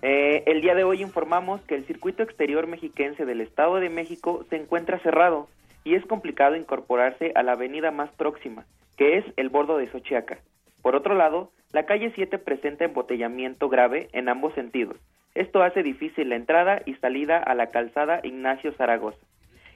Eh, 0.00 0.44
el 0.46 0.60
día 0.60 0.76
de 0.76 0.84
hoy 0.84 1.02
informamos 1.02 1.60
que 1.62 1.74
el 1.74 1.84
circuito 1.84 2.22
exterior 2.22 2.68
mexiquense 2.68 3.24
del 3.24 3.40
Estado 3.40 3.76
de 3.80 3.90
México 3.90 4.44
se 4.48 4.56
encuentra 4.56 5.00
cerrado 5.00 5.48
y 5.82 5.96
es 5.96 6.06
complicado 6.06 6.54
incorporarse 6.54 7.32
a 7.34 7.42
la 7.42 7.52
avenida 7.52 7.90
más 7.90 8.10
próxima, 8.12 8.64
que 8.96 9.18
es 9.18 9.24
el 9.36 9.48
bordo 9.48 9.76
de 9.76 9.88
Xochiaca. 9.88 10.38
Por 10.82 10.94
otro 10.94 11.16
lado, 11.16 11.50
la 11.72 11.84
calle 11.84 12.12
7 12.14 12.38
presenta 12.38 12.84
embotellamiento 12.84 13.68
grave 13.68 14.08
en 14.12 14.28
ambos 14.28 14.54
sentidos. 14.54 14.96
Esto 15.34 15.62
hace 15.62 15.82
difícil 15.82 16.28
la 16.28 16.36
entrada 16.36 16.80
y 16.86 16.94
salida 16.94 17.38
a 17.38 17.54
la 17.54 17.66
calzada 17.66 18.20
Ignacio 18.22 18.72
Zaragoza. 18.74 19.26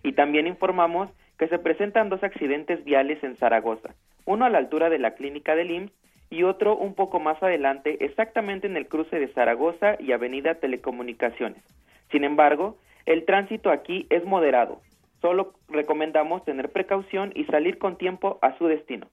Y 0.04 0.12
también 0.12 0.46
informamos 0.46 1.10
que 1.36 1.48
se 1.48 1.58
presentan 1.58 2.08
dos 2.08 2.22
accidentes 2.22 2.84
viales 2.84 3.22
en 3.24 3.36
Zaragoza, 3.36 3.94
uno 4.24 4.44
a 4.44 4.50
la 4.50 4.58
altura 4.58 4.88
de 4.88 4.98
la 4.98 5.14
clínica 5.14 5.56
del 5.56 5.72
IMSS 5.72 6.01
y 6.32 6.44
otro 6.44 6.74
un 6.74 6.94
poco 6.94 7.20
más 7.20 7.40
adelante, 7.42 7.98
exactamente 8.00 8.66
en 8.66 8.78
el 8.78 8.88
cruce 8.88 9.20
de 9.20 9.28
Zaragoza 9.34 9.96
y 9.98 10.12
Avenida 10.12 10.54
Telecomunicaciones. 10.54 11.62
Sin 12.10 12.24
embargo, 12.24 12.78
el 13.04 13.26
tránsito 13.26 13.70
aquí 13.70 14.06
es 14.08 14.24
moderado. 14.24 14.80
Solo 15.20 15.52
recomendamos 15.68 16.42
tener 16.46 16.70
precaución 16.70 17.32
y 17.34 17.44
salir 17.44 17.76
con 17.76 17.98
tiempo 17.98 18.38
a 18.40 18.56
su 18.56 18.66
destino. 18.66 19.08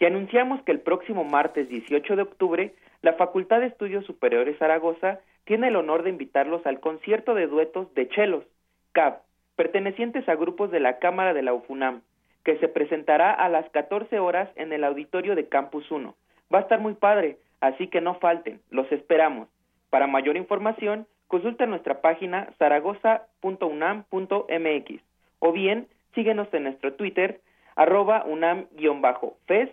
Y 0.00 0.06
anunciamos 0.06 0.60
que 0.64 0.72
el 0.72 0.80
próximo 0.80 1.22
martes 1.22 1.68
18 1.68 2.16
de 2.16 2.22
octubre, 2.22 2.74
la 3.02 3.12
Facultad 3.12 3.60
de 3.60 3.66
Estudios 3.66 4.04
Superiores 4.04 4.58
Zaragoza 4.58 5.20
tiene 5.44 5.68
el 5.68 5.76
honor 5.76 6.02
de 6.02 6.10
invitarlos 6.10 6.66
al 6.66 6.80
concierto 6.80 7.34
de 7.34 7.46
duetos 7.46 7.94
de 7.94 8.08
chelos, 8.08 8.44
CAB, 8.90 9.20
pertenecientes 9.54 10.28
a 10.28 10.34
grupos 10.34 10.72
de 10.72 10.80
la 10.80 10.98
Cámara 10.98 11.34
de 11.34 11.42
la 11.42 11.54
UFUNAM, 11.54 12.02
que 12.42 12.58
se 12.58 12.66
presentará 12.66 13.32
a 13.32 13.48
las 13.48 13.70
14 13.70 14.18
horas 14.18 14.50
en 14.56 14.72
el 14.72 14.82
auditorio 14.82 15.36
de 15.36 15.46
Campus 15.46 15.88
1 15.92 16.16
Va 16.52 16.60
a 16.60 16.62
estar 16.62 16.80
muy 16.80 16.94
padre, 16.94 17.38
así 17.60 17.88
que 17.88 18.00
no 18.00 18.18
falten, 18.18 18.60
los 18.70 18.90
esperamos. 18.92 19.48
Para 19.90 20.06
mayor 20.06 20.36
información, 20.36 21.06
consulta 21.26 21.66
nuestra 21.66 22.00
página 22.00 22.48
zaragoza.unam.mx 22.58 25.02
o 25.40 25.52
bien 25.52 25.88
síguenos 26.14 26.48
en 26.52 26.64
nuestro 26.64 26.94
Twitter 26.94 27.40
arroba 27.76 28.24
unam-fez 28.24 29.70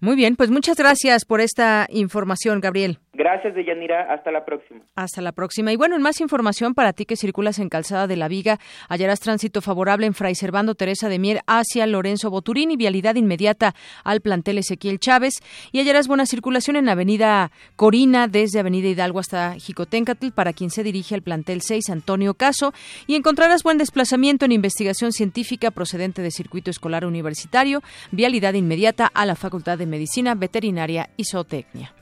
muy 0.00 0.16
bien, 0.16 0.34
pues 0.34 0.50
muchas 0.50 0.78
gracias 0.78 1.26
por 1.26 1.42
esta 1.42 1.86
información, 1.90 2.60
Gabriel. 2.60 2.98
Gracias, 3.12 3.56
Deyanira. 3.56 4.12
Hasta 4.12 4.30
la 4.30 4.44
próxima. 4.44 4.82
Hasta 4.94 5.20
la 5.20 5.32
próxima. 5.32 5.72
Y 5.72 5.76
bueno, 5.76 5.96
en 5.96 6.02
más 6.02 6.20
información 6.20 6.74
para 6.74 6.92
ti 6.92 7.06
que 7.06 7.16
circulas 7.16 7.58
en 7.58 7.68
Calzada 7.68 8.06
de 8.06 8.16
la 8.16 8.28
Viga, 8.28 8.60
hallarás 8.88 9.18
tránsito 9.18 9.60
favorable 9.60 10.06
en 10.06 10.14
Fray 10.14 10.36
Servando 10.36 10.76
Teresa 10.76 11.08
de 11.08 11.18
Mier 11.18 11.40
hacia 11.48 11.88
Lorenzo 11.88 12.30
Boturín 12.30 12.70
y 12.70 12.76
vialidad 12.76 13.16
inmediata 13.16 13.74
al 14.04 14.20
plantel 14.20 14.58
Ezequiel 14.58 15.00
Chávez. 15.00 15.40
Y 15.72 15.80
hallarás 15.80 16.06
buena 16.06 16.24
circulación 16.24 16.76
en 16.76 16.88
Avenida 16.88 17.50
Corina, 17.74 18.28
desde 18.28 18.60
Avenida 18.60 18.88
Hidalgo 18.88 19.18
hasta 19.18 19.54
Jicotencatl, 19.54 20.30
para 20.30 20.52
quien 20.52 20.70
se 20.70 20.84
dirige 20.84 21.16
al 21.16 21.22
plantel 21.22 21.62
6 21.62 21.90
Antonio 21.90 22.34
Caso. 22.34 22.72
Y 23.08 23.16
encontrarás 23.16 23.64
buen 23.64 23.78
desplazamiento 23.78 24.44
en 24.44 24.52
investigación 24.52 25.10
científica 25.10 25.72
procedente 25.72 26.22
de 26.22 26.30
circuito 26.30 26.70
escolar 26.70 27.04
universitario, 27.04 27.82
vialidad 28.12 28.54
inmediata 28.54 29.10
a 29.12 29.26
la 29.26 29.34
Facultad 29.34 29.78
de 29.78 29.86
Medicina 29.86 30.36
Veterinaria 30.36 31.10
y 31.16 31.24
Zootecnia. 31.24 31.92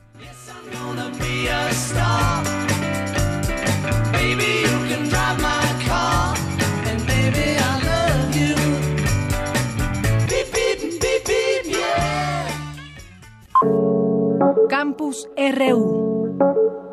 Campus 14.69 15.27
RU. 15.35 16.88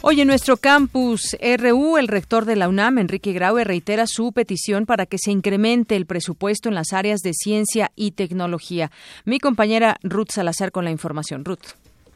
Hoy 0.00 0.20
en 0.20 0.28
nuestro 0.28 0.56
campus 0.56 1.36
RU, 1.58 1.98
el 1.98 2.06
rector 2.06 2.44
de 2.44 2.54
la 2.54 2.68
UNAM, 2.68 2.98
Enrique 2.98 3.32
Graue, 3.32 3.64
reitera 3.64 4.04
su 4.06 4.32
petición 4.32 4.86
para 4.86 5.06
que 5.06 5.18
se 5.18 5.32
incremente 5.32 5.96
el 5.96 6.06
presupuesto 6.06 6.68
en 6.68 6.76
las 6.76 6.92
áreas 6.92 7.20
de 7.20 7.32
ciencia 7.32 7.90
y 7.96 8.12
tecnología. 8.12 8.90
Mi 9.24 9.40
compañera 9.40 9.96
Ruth 10.04 10.30
Salazar 10.30 10.70
con 10.70 10.84
la 10.84 10.92
información. 10.92 11.44
Ruth. 11.44 11.74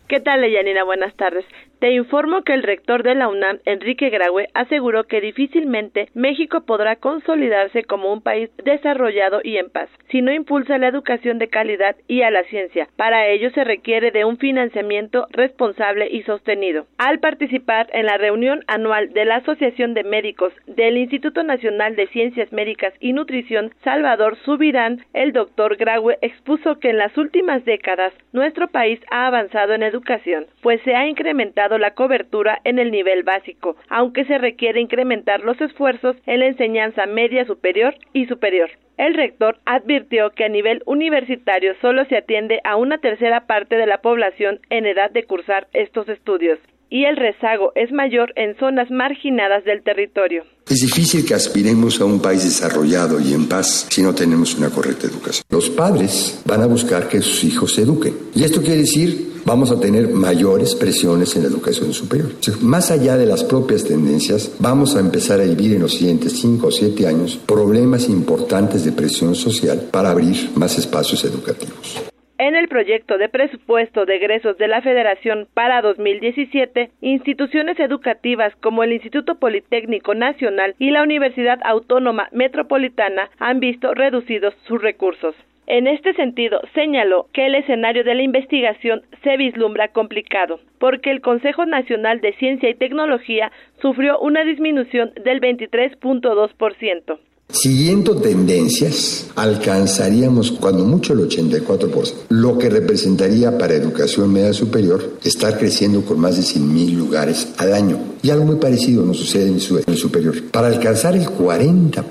¿Qué 0.08 0.20
tal, 0.20 0.42
Leyanina? 0.42 0.84
Buenas 0.84 1.14
tardes. 1.16 1.44
Te 1.82 1.90
informo 1.90 2.42
que 2.42 2.54
el 2.54 2.62
rector 2.62 3.02
de 3.02 3.16
la 3.16 3.26
UNAM, 3.26 3.58
Enrique 3.64 4.08
Graue, 4.08 4.46
aseguró 4.54 5.02
que 5.08 5.20
difícilmente 5.20 6.10
México 6.14 6.60
podrá 6.60 6.94
consolidarse 6.94 7.82
como 7.82 8.12
un 8.12 8.22
país 8.22 8.50
desarrollado 8.62 9.40
y 9.42 9.56
en 9.56 9.68
paz 9.68 9.90
si 10.08 10.22
no 10.22 10.32
impulsa 10.32 10.78
la 10.78 10.86
educación 10.86 11.38
de 11.38 11.48
calidad 11.48 11.96
y 12.06 12.22
a 12.22 12.30
la 12.30 12.44
ciencia. 12.44 12.86
Para 12.96 13.26
ello 13.26 13.50
se 13.50 13.64
requiere 13.64 14.12
de 14.12 14.24
un 14.24 14.36
financiamiento 14.36 15.26
responsable 15.30 16.06
y 16.08 16.22
sostenido. 16.22 16.86
Al 16.98 17.18
participar 17.18 17.88
en 17.92 18.06
la 18.06 18.16
reunión 18.16 18.62
anual 18.68 19.12
de 19.12 19.24
la 19.24 19.36
Asociación 19.36 19.94
de 19.94 20.04
Médicos 20.04 20.52
del 20.66 20.98
Instituto 20.98 21.42
Nacional 21.42 21.96
de 21.96 22.06
Ciencias 22.08 22.52
Médicas 22.52 22.94
y 23.00 23.12
Nutrición, 23.12 23.74
Salvador 23.82 24.36
Subirán, 24.44 25.04
el 25.14 25.32
doctor 25.32 25.76
Graue 25.76 26.18
expuso 26.20 26.78
que 26.78 26.90
en 26.90 26.98
las 26.98 27.16
últimas 27.18 27.64
décadas 27.64 28.12
nuestro 28.32 28.68
país 28.68 29.00
ha 29.10 29.26
avanzado 29.26 29.72
en 29.72 29.82
educación, 29.82 30.46
pues 30.60 30.80
se 30.82 30.94
ha 30.94 31.08
incrementado 31.08 31.71
la 31.78 31.94
cobertura 31.94 32.60
en 32.64 32.78
el 32.78 32.90
nivel 32.90 33.22
básico, 33.22 33.76
aunque 33.88 34.24
se 34.24 34.38
requiere 34.38 34.80
incrementar 34.80 35.40
los 35.40 35.60
esfuerzos 35.60 36.16
en 36.26 36.40
la 36.40 36.46
enseñanza 36.46 37.06
media 37.06 37.44
superior 37.44 37.94
y 38.12 38.26
superior. 38.26 38.70
El 38.96 39.14
rector 39.14 39.58
advirtió 39.64 40.30
que 40.30 40.44
a 40.44 40.48
nivel 40.48 40.82
universitario 40.86 41.74
solo 41.80 42.04
se 42.04 42.16
atiende 42.16 42.60
a 42.64 42.76
una 42.76 42.98
tercera 42.98 43.46
parte 43.46 43.76
de 43.76 43.86
la 43.86 43.98
población 43.98 44.60
en 44.70 44.86
edad 44.86 45.10
de 45.10 45.24
cursar 45.24 45.66
estos 45.72 46.08
estudios 46.08 46.58
y 46.92 47.06
el 47.06 47.16
rezago 47.16 47.72
es 47.74 47.90
mayor 47.90 48.34
en 48.36 48.54
zonas 48.58 48.90
marginadas 48.90 49.64
del 49.64 49.82
territorio. 49.82 50.44
Es 50.68 50.80
difícil 50.80 51.24
que 51.24 51.32
aspiremos 51.32 51.98
a 52.02 52.04
un 52.04 52.20
país 52.20 52.44
desarrollado 52.44 53.18
y 53.18 53.32
en 53.32 53.48
paz 53.48 53.86
si 53.88 54.02
no 54.02 54.14
tenemos 54.14 54.54
una 54.56 54.68
correcta 54.68 55.06
educación. 55.06 55.42
Los 55.48 55.70
padres 55.70 56.42
van 56.44 56.60
a 56.60 56.66
buscar 56.66 57.08
que 57.08 57.22
sus 57.22 57.44
hijos 57.44 57.74
se 57.74 57.82
eduquen. 57.82 58.14
Y 58.34 58.44
esto 58.44 58.60
quiere 58.60 58.82
decir 58.82 59.32
vamos 59.46 59.70
a 59.70 59.80
tener 59.80 60.08
mayores 60.10 60.74
presiones 60.74 61.34
en 61.34 61.42
la 61.42 61.48
educación 61.48 61.94
superior. 61.94 62.30
Más 62.60 62.90
allá 62.90 63.16
de 63.16 63.24
las 63.24 63.42
propias 63.42 63.84
tendencias, 63.84 64.52
vamos 64.58 64.94
a 64.94 65.00
empezar 65.00 65.40
a 65.40 65.44
vivir 65.44 65.72
en 65.72 65.80
los 65.80 65.94
siguientes 65.94 66.38
5 66.40 66.66
o 66.66 66.70
7 66.70 67.06
años 67.06 67.40
problemas 67.46 68.08
importantes 68.10 68.84
de 68.84 68.92
presión 68.92 69.34
social 69.34 69.88
para 69.90 70.10
abrir 70.10 70.50
más 70.56 70.78
espacios 70.78 71.24
educativos. 71.24 72.11
En 72.44 72.56
el 72.56 72.66
proyecto 72.66 73.18
de 73.18 73.28
presupuesto 73.28 74.04
de 74.04 74.16
egresos 74.16 74.58
de 74.58 74.66
la 74.66 74.82
Federación 74.82 75.46
para 75.54 75.80
2017, 75.80 76.90
instituciones 77.00 77.78
educativas 77.78 78.52
como 78.56 78.82
el 78.82 78.92
Instituto 78.92 79.36
Politécnico 79.36 80.16
Nacional 80.16 80.74
y 80.80 80.90
la 80.90 81.04
Universidad 81.04 81.60
Autónoma 81.62 82.28
Metropolitana 82.32 83.30
han 83.38 83.60
visto 83.60 83.94
reducidos 83.94 84.54
sus 84.66 84.82
recursos. 84.82 85.36
En 85.68 85.86
este 85.86 86.14
sentido, 86.14 86.60
señaló 86.74 87.28
que 87.32 87.46
el 87.46 87.54
escenario 87.54 88.02
de 88.02 88.16
la 88.16 88.22
investigación 88.22 89.02
se 89.22 89.36
vislumbra 89.36 89.92
complicado, 89.92 90.58
porque 90.80 91.12
el 91.12 91.20
Consejo 91.20 91.64
Nacional 91.64 92.20
de 92.20 92.32
Ciencia 92.32 92.68
y 92.68 92.74
Tecnología 92.74 93.52
sufrió 93.80 94.18
una 94.18 94.42
disminución 94.42 95.12
del 95.22 95.40
23.2%. 95.40 97.20
Siguiendo 97.52 98.16
tendencias, 98.16 99.26
alcanzaríamos 99.36 100.52
cuando 100.52 100.86
mucho 100.86 101.12
el 101.12 101.28
84%, 101.28 102.12
lo 102.30 102.56
que 102.56 102.70
representaría 102.70 103.58
para 103.58 103.74
educación 103.74 104.32
media 104.32 104.54
superior 104.54 105.18
estar 105.22 105.58
creciendo 105.58 106.02
con 106.02 106.18
más 106.18 106.36
de 106.36 106.42
100.000 106.42 106.94
lugares 106.94 107.48
al 107.58 107.74
año. 107.74 107.98
Y 108.22 108.30
algo 108.30 108.46
muy 108.46 108.56
parecido 108.56 109.04
nos 109.04 109.18
sucede 109.18 109.48
en 109.48 109.60
el 109.86 109.96
superior. 109.98 110.42
Para 110.50 110.68
alcanzar 110.68 111.14
el 111.14 111.26
40% 111.26 112.04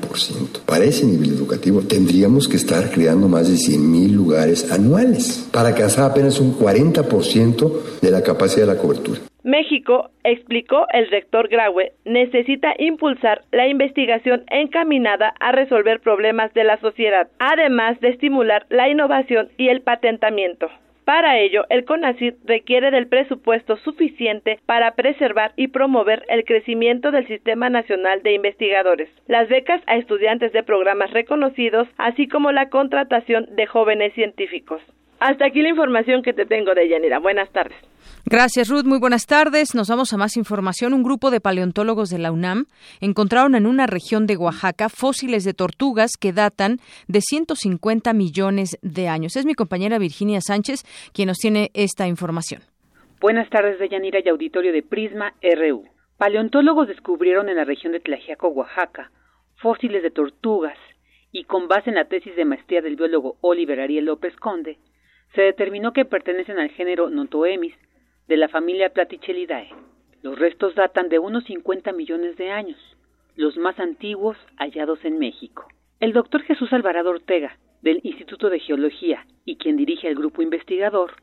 para 0.67 0.85
ese 0.85 1.05
nivel 1.05 1.31
educativo, 1.31 1.81
tendríamos 1.81 2.47
que 2.47 2.57
estar 2.57 2.91
creando 2.91 3.27
más 3.27 3.47
de 3.47 3.55
100.000 3.55 4.11
lugares 4.11 4.71
anuales 4.71 5.45
para 5.51 5.69
alcanzar 5.69 6.11
apenas 6.11 6.39
un 6.39 6.55
40% 6.55 7.71
de 7.99 8.11
la 8.11 8.21
capacidad 8.21 8.67
de 8.67 8.73
la 8.75 8.79
cobertura. 8.79 9.30
México, 9.43 10.11
explicó 10.23 10.85
el 10.93 11.09
rector 11.09 11.47
Graue, 11.47 11.93
necesita 12.05 12.75
impulsar 12.77 13.41
la 13.51 13.67
investigación 13.67 14.43
encaminada 14.51 15.33
a 15.39 15.51
resolver 15.51 15.99
problemas 15.99 16.53
de 16.53 16.63
la 16.63 16.77
sociedad, 16.77 17.27
además 17.39 17.99
de 18.01 18.09
estimular 18.09 18.65
la 18.69 18.87
innovación 18.87 19.49
y 19.57 19.69
el 19.69 19.81
patentamiento. 19.81 20.69
Para 21.05 21.39
ello, 21.39 21.65
el 21.69 21.83
CONACYT 21.85 22.35
requiere 22.45 22.91
del 22.91 23.07
presupuesto 23.07 23.75
suficiente 23.77 24.59
para 24.67 24.91
preservar 24.91 25.51
y 25.55 25.69
promover 25.69 26.23
el 26.29 26.45
crecimiento 26.45 27.09
del 27.09 27.25
Sistema 27.27 27.69
Nacional 27.69 28.21
de 28.21 28.33
Investigadores, 28.33 29.09
las 29.27 29.49
becas 29.49 29.81
a 29.87 29.97
estudiantes 29.97 30.53
de 30.53 30.61
programas 30.61 31.11
reconocidos, 31.11 31.87
así 31.97 32.27
como 32.27 32.51
la 32.51 32.69
contratación 32.69 33.47
de 33.55 33.65
jóvenes 33.65 34.13
científicos. 34.13 34.81
Hasta 35.21 35.45
aquí 35.45 35.61
la 35.61 35.69
información 35.69 36.23
que 36.23 36.33
te 36.33 36.47
tengo 36.47 36.73
de 36.73 36.89
Yanira. 36.89 37.19
Buenas 37.19 37.47
tardes. 37.51 37.77
Gracias, 38.25 38.69
Ruth. 38.69 38.85
Muy 38.85 38.97
buenas 38.97 39.27
tardes. 39.27 39.75
Nos 39.75 39.87
vamos 39.87 40.11
a 40.13 40.17
más 40.17 40.35
información. 40.35 40.95
Un 40.95 41.03
grupo 41.03 41.29
de 41.29 41.39
paleontólogos 41.39 42.09
de 42.09 42.17
la 42.17 42.31
UNAM 42.31 42.65
encontraron 43.01 43.53
en 43.53 43.67
una 43.67 43.85
región 43.85 44.25
de 44.25 44.35
Oaxaca 44.35 44.89
fósiles 44.89 45.43
de 45.43 45.53
tortugas 45.53 46.13
que 46.19 46.33
datan 46.33 46.77
de 47.07 47.21
150 47.21 48.13
millones 48.13 48.79
de 48.81 49.09
años. 49.09 49.35
Es 49.35 49.45
mi 49.45 49.53
compañera 49.53 49.99
Virginia 49.99 50.41
Sánchez 50.41 50.81
quien 51.13 51.27
nos 51.27 51.37
tiene 51.37 51.69
esta 51.75 52.07
información. 52.07 52.63
Buenas 53.19 53.47
tardes, 53.51 53.77
Deyanira 53.77 54.21
y 54.25 54.29
auditorio 54.29 54.73
de 54.73 54.81
Prisma 54.81 55.35
RU. 55.43 55.83
Paleontólogos 56.17 56.87
descubrieron 56.87 57.47
en 57.47 57.57
la 57.57 57.63
región 57.63 57.93
de 57.93 57.99
Tlaxiaco, 57.99 58.47
Oaxaca, 58.47 59.11
fósiles 59.57 60.01
de 60.01 60.09
tortugas 60.09 60.79
y 61.31 61.43
con 61.43 61.67
base 61.67 61.91
en 61.91 61.97
la 61.97 62.05
tesis 62.05 62.35
de 62.35 62.45
maestría 62.45 62.81
del 62.81 62.95
biólogo 62.95 63.37
Oliver 63.41 63.81
Ariel 63.81 64.05
López 64.05 64.35
Conde, 64.37 64.79
se 65.33 65.41
determinó 65.41 65.93
que 65.93 66.05
pertenecen 66.05 66.59
al 66.59 66.69
género 66.69 67.09
Notoemis, 67.09 67.75
de 68.27 68.37
la 68.37 68.49
familia 68.49 68.93
Platychelidae. 68.93 69.69
Los 70.21 70.37
restos 70.37 70.75
datan 70.75 71.09
de 71.09 71.19
unos 71.19 71.43
50 71.45 71.91
millones 71.93 72.37
de 72.37 72.51
años, 72.51 72.79
los 73.35 73.57
más 73.57 73.79
antiguos 73.79 74.37
hallados 74.57 75.03
en 75.03 75.19
México. 75.19 75.67
El 75.99 76.13
doctor 76.13 76.41
Jesús 76.43 76.71
Alvarado 76.73 77.09
Ortega, 77.09 77.57
del 77.81 77.99
Instituto 78.03 78.49
de 78.49 78.59
Geología 78.59 79.25
y 79.45 79.57
quien 79.57 79.77
dirige 79.77 80.07
el 80.07 80.15
grupo 80.15 80.41
investigador, 80.41 81.13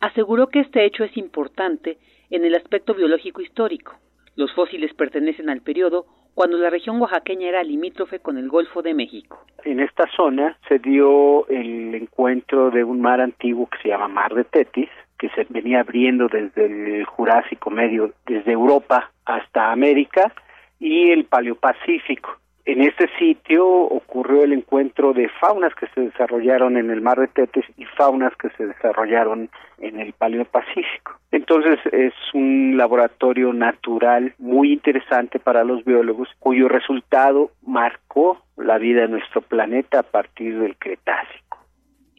aseguró 0.00 0.48
que 0.48 0.60
este 0.60 0.84
hecho 0.84 1.04
es 1.04 1.16
importante 1.16 1.98
en 2.30 2.44
el 2.44 2.54
aspecto 2.54 2.94
biológico 2.94 3.40
histórico. 3.40 3.96
Los 4.34 4.52
fósiles 4.52 4.94
pertenecen 4.94 5.50
al 5.50 5.62
periodo 5.62 6.06
cuando 6.38 6.56
la 6.56 6.70
región 6.70 7.00
oaxaqueña 7.00 7.48
era 7.48 7.64
limítrofe 7.64 8.20
con 8.20 8.38
el 8.38 8.48
Golfo 8.48 8.80
de 8.80 8.94
México. 8.94 9.44
En 9.64 9.80
esta 9.80 10.04
zona 10.14 10.56
se 10.68 10.78
dio 10.78 11.44
el 11.48 11.96
encuentro 11.96 12.70
de 12.70 12.84
un 12.84 13.00
mar 13.00 13.20
antiguo 13.20 13.68
que 13.68 13.78
se 13.78 13.88
llama 13.88 14.06
Mar 14.06 14.32
de 14.32 14.44
Tetis, 14.44 14.88
que 15.18 15.30
se 15.30 15.48
venía 15.48 15.80
abriendo 15.80 16.28
desde 16.28 16.66
el 16.66 17.04
Jurásico 17.06 17.70
Medio, 17.70 18.12
desde 18.24 18.52
Europa 18.52 19.10
hasta 19.24 19.72
América 19.72 20.32
y 20.78 21.10
el 21.10 21.24
Paleopacífico. 21.24 22.38
En 22.68 22.82
este 22.82 23.08
sitio 23.18 23.66
ocurrió 23.66 24.44
el 24.44 24.52
encuentro 24.52 25.14
de 25.14 25.30
faunas 25.40 25.74
que 25.74 25.86
se 25.94 26.02
desarrollaron 26.02 26.76
en 26.76 26.90
el 26.90 27.00
mar 27.00 27.18
de 27.18 27.26
Tetes 27.28 27.64
y 27.78 27.86
faunas 27.86 28.36
que 28.36 28.50
se 28.58 28.66
desarrollaron 28.66 29.48
en 29.78 29.98
el 29.98 30.12
Paleopacífico. 30.12 31.18
Entonces 31.30 31.78
es 31.92 32.12
un 32.34 32.76
laboratorio 32.76 33.54
natural 33.54 34.34
muy 34.36 34.74
interesante 34.74 35.38
para 35.38 35.64
los 35.64 35.82
biólogos 35.82 36.28
cuyo 36.40 36.68
resultado 36.68 37.52
marcó 37.62 38.42
la 38.58 38.76
vida 38.76 39.00
de 39.00 39.08
nuestro 39.08 39.40
planeta 39.40 40.00
a 40.00 40.02
partir 40.02 40.58
del 40.58 40.76
Cretácico. 40.76 41.64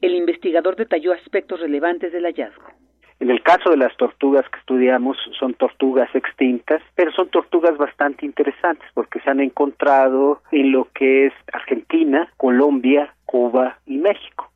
El 0.01 0.15
investigador 0.15 0.75
detalló 0.75 1.13
aspectos 1.13 1.59
relevantes 1.59 2.11
del 2.11 2.23
hallazgo. 2.23 2.71
En 3.19 3.29
el 3.29 3.43
caso 3.43 3.69
de 3.69 3.77
las 3.77 3.95
tortugas 3.97 4.47
que 4.49 4.59
estudiamos 4.59 5.17
son 5.37 5.53
tortugas 5.53 6.09
extintas, 6.15 6.81
pero 6.95 7.11
son 7.11 7.27
tortugas 7.27 7.77
bastante 7.77 8.25
interesantes 8.25 8.87
porque 8.93 9.19
se 9.19 9.29
han 9.29 9.41
encontrado 9.41 10.41
en 10.51 10.71
lo 10.71 10.87
que 10.93 11.25
es 11.27 11.33
Argentina, 11.51 12.31
Colombia, 12.37 13.13
Cuba 13.25 13.77
y 13.85 13.97
México. 13.97 14.49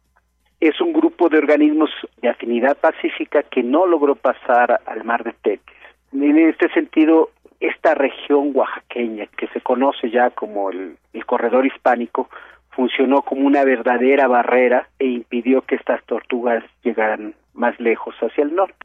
Es 0.61 0.79
un 0.79 0.93
grupo 0.93 1.27
de 1.27 1.39
organismos 1.39 1.89
de 2.21 2.29
afinidad 2.29 2.77
pacífica 2.77 3.43
que 3.43 3.63
no 3.63 3.85
logró 3.85 4.15
pasar 4.15 4.79
al 4.85 5.03
mar 5.03 5.25
de 5.25 5.33
Tetis. 5.41 5.75
En 6.13 6.37
este 6.37 6.69
sentido, 6.69 7.31
esta 7.59 7.95
región 7.95 8.51
oaxaqueña, 8.53 9.25
que 9.37 9.47
se 9.47 9.59
conoce 9.59 10.09
ya 10.09 10.29
como 10.29 10.69
el 10.69 11.25
corredor 11.25 11.65
hispánico, 11.65 12.29
funcionó 12.69 13.23
como 13.23 13.45
una 13.45 13.65
verdadera 13.65 14.27
barrera 14.27 14.87
e 14.99 15.07
impidió 15.07 15.63
que 15.63 15.75
estas 15.75 16.01
tortugas 16.05 16.63
llegaran 16.81 17.35
más 17.53 17.79
lejos 17.79 18.15
hacia 18.21 18.43
el 18.43 18.55
norte. 18.55 18.75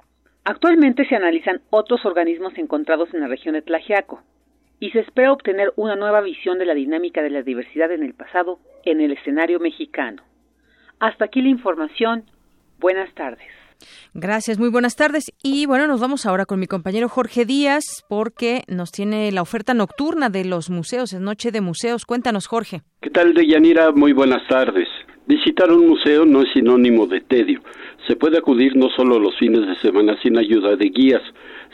Actualmente 0.44 1.06
se 1.06 1.16
analizan 1.16 1.60
otros 1.70 2.04
organismos 2.04 2.56
encontrados 2.56 3.12
en 3.12 3.20
la 3.20 3.28
región 3.28 3.54
de 3.54 3.62
Tlaxiaco 3.62 4.22
y 4.80 4.90
se 4.90 5.00
espera 5.00 5.32
obtener 5.32 5.72
una 5.76 5.96
nueva 5.96 6.20
visión 6.20 6.58
de 6.58 6.64
la 6.64 6.74
dinámica 6.74 7.22
de 7.22 7.30
la 7.30 7.42
diversidad 7.42 7.90
en 7.92 8.02
el 8.02 8.14
pasado 8.14 8.58
en 8.84 9.00
el 9.00 9.12
escenario 9.12 9.60
mexicano. 9.60 10.22
Hasta 11.00 11.26
aquí 11.26 11.42
la 11.42 11.48
información. 11.48 12.24
Buenas 12.78 13.12
tardes. 13.14 13.48
Gracias, 14.14 14.58
muy 14.58 14.70
buenas 14.70 14.96
tardes. 14.96 15.26
Y 15.42 15.66
bueno, 15.66 15.86
nos 15.86 16.00
vamos 16.00 16.26
ahora 16.26 16.46
con 16.46 16.58
mi 16.58 16.66
compañero 16.66 17.08
Jorge 17.08 17.44
Díaz 17.44 18.04
porque 18.08 18.62
nos 18.66 18.90
tiene 18.90 19.30
la 19.30 19.42
oferta 19.42 19.74
nocturna 19.74 20.30
de 20.30 20.44
los 20.44 20.70
museos, 20.70 21.12
es 21.12 21.20
Noche 21.20 21.50
de 21.52 21.60
Museos. 21.60 22.04
Cuéntanos, 22.04 22.46
Jorge. 22.46 22.82
¿Qué 23.00 23.10
tal, 23.10 23.34
Deyanira? 23.34 23.92
Muy 23.92 24.12
buenas 24.12 24.46
tardes. 24.48 24.88
Visitar 25.26 25.70
un 25.70 25.88
museo 25.88 26.24
no 26.24 26.42
es 26.42 26.48
sinónimo 26.54 27.06
de 27.06 27.20
tedio. 27.20 27.60
Se 28.08 28.16
puede 28.16 28.38
acudir 28.38 28.74
no 28.74 28.88
solo 28.88 29.18
los 29.18 29.36
fines 29.36 29.66
de 29.66 29.76
semana 29.76 30.16
sin 30.22 30.38
ayuda 30.38 30.76
de 30.76 30.88
guías, 30.88 31.20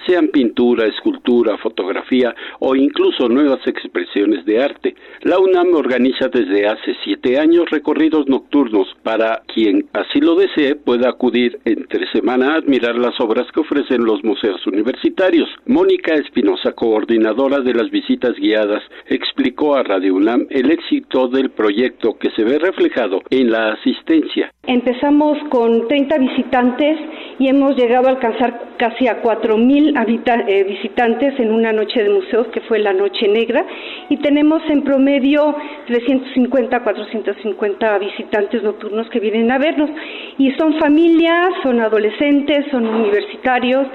sean 0.04 0.28
pintura, 0.28 0.86
escultura, 0.86 1.56
fotografía 1.58 2.34
o 2.58 2.74
incluso 2.74 3.28
nuevas 3.28 3.64
expresiones 3.66 4.44
de 4.44 4.62
arte. 4.62 4.94
La 5.22 5.38
UNAM 5.38 5.74
organiza 5.74 6.28
desde 6.28 6.66
hace 6.66 6.96
siete 7.04 7.38
años 7.38 7.70
recorridos 7.70 8.28
nocturnos 8.28 8.88
para 9.04 9.42
quien 9.46 9.86
así 9.92 10.20
lo 10.20 10.34
desee 10.34 10.74
pueda 10.74 11.08
acudir 11.08 11.58
entre 11.64 12.10
semana 12.10 12.52
a 12.52 12.56
admirar 12.56 12.96
las 12.96 13.18
obras 13.20 13.46
que 13.52 13.60
ofrecen 13.60 14.04
los 14.04 14.22
museos 14.24 14.66
universitarios. 14.66 15.48
Mónica 15.66 16.14
Espinosa, 16.14 16.72
coordinadora 16.72 17.60
de 17.60 17.74
las 17.74 17.90
visitas 17.90 18.34
guiadas, 18.36 18.82
explicó 19.06 19.76
a 19.76 19.82
Radio 19.84 20.14
UNAM 20.16 20.46
el 20.50 20.70
éxito 20.70 21.28
del 21.28 21.50
proyecto 21.50 22.18
que 22.18 22.30
se 22.32 22.44
ve 22.44 22.58
reflejado 22.58 23.20
en 23.30 23.50
la 23.50 23.72
asistencia. 23.72 24.52
Empezamos 24.66 25.38
con 25.50 25.86
30 25.88 26.18
visitantes 26.28 26.98
y 27.38 27.48
hemos 27.48 27.76
llegado 27.76 28.08
a 28.08 28.12
alcanzar 28.12 28.60
casi 28.76 29.08
a 29.08 29.22
4.000 29.22 30.44
eh, 30.48 30.64
visitantes 30.64 31.38
en 31.38 31.52
una 31.52 31.72
noche 31.72 32.02
de 32.02 32.10
museos 32.10 32.46
que 32.48 32.60
fue 32.62 32.78
la 32.78 32.92
Noche 32.92 33.28
Negra 33.28 33.64
y 34.08 34.16
tenemos 34.18 34.62
en 34.68 34.82
promedio 34.82 35.54
350 35.86 36.80
450 36.82 37.98
visitantes 37.98 38.62
nocturnos 38.62 39.08
que 39.10 39.20
vienen 39.20 39.50
a 39.50 39.58
vernos 39.58 39.90
y 40.38 40.52
son 40.52 40.78
familias, 40.78 41.48
son 41.62 41.80
adolescentes, 41.80 42.66
son 42.70 42.86
universitarios 42.86 43.86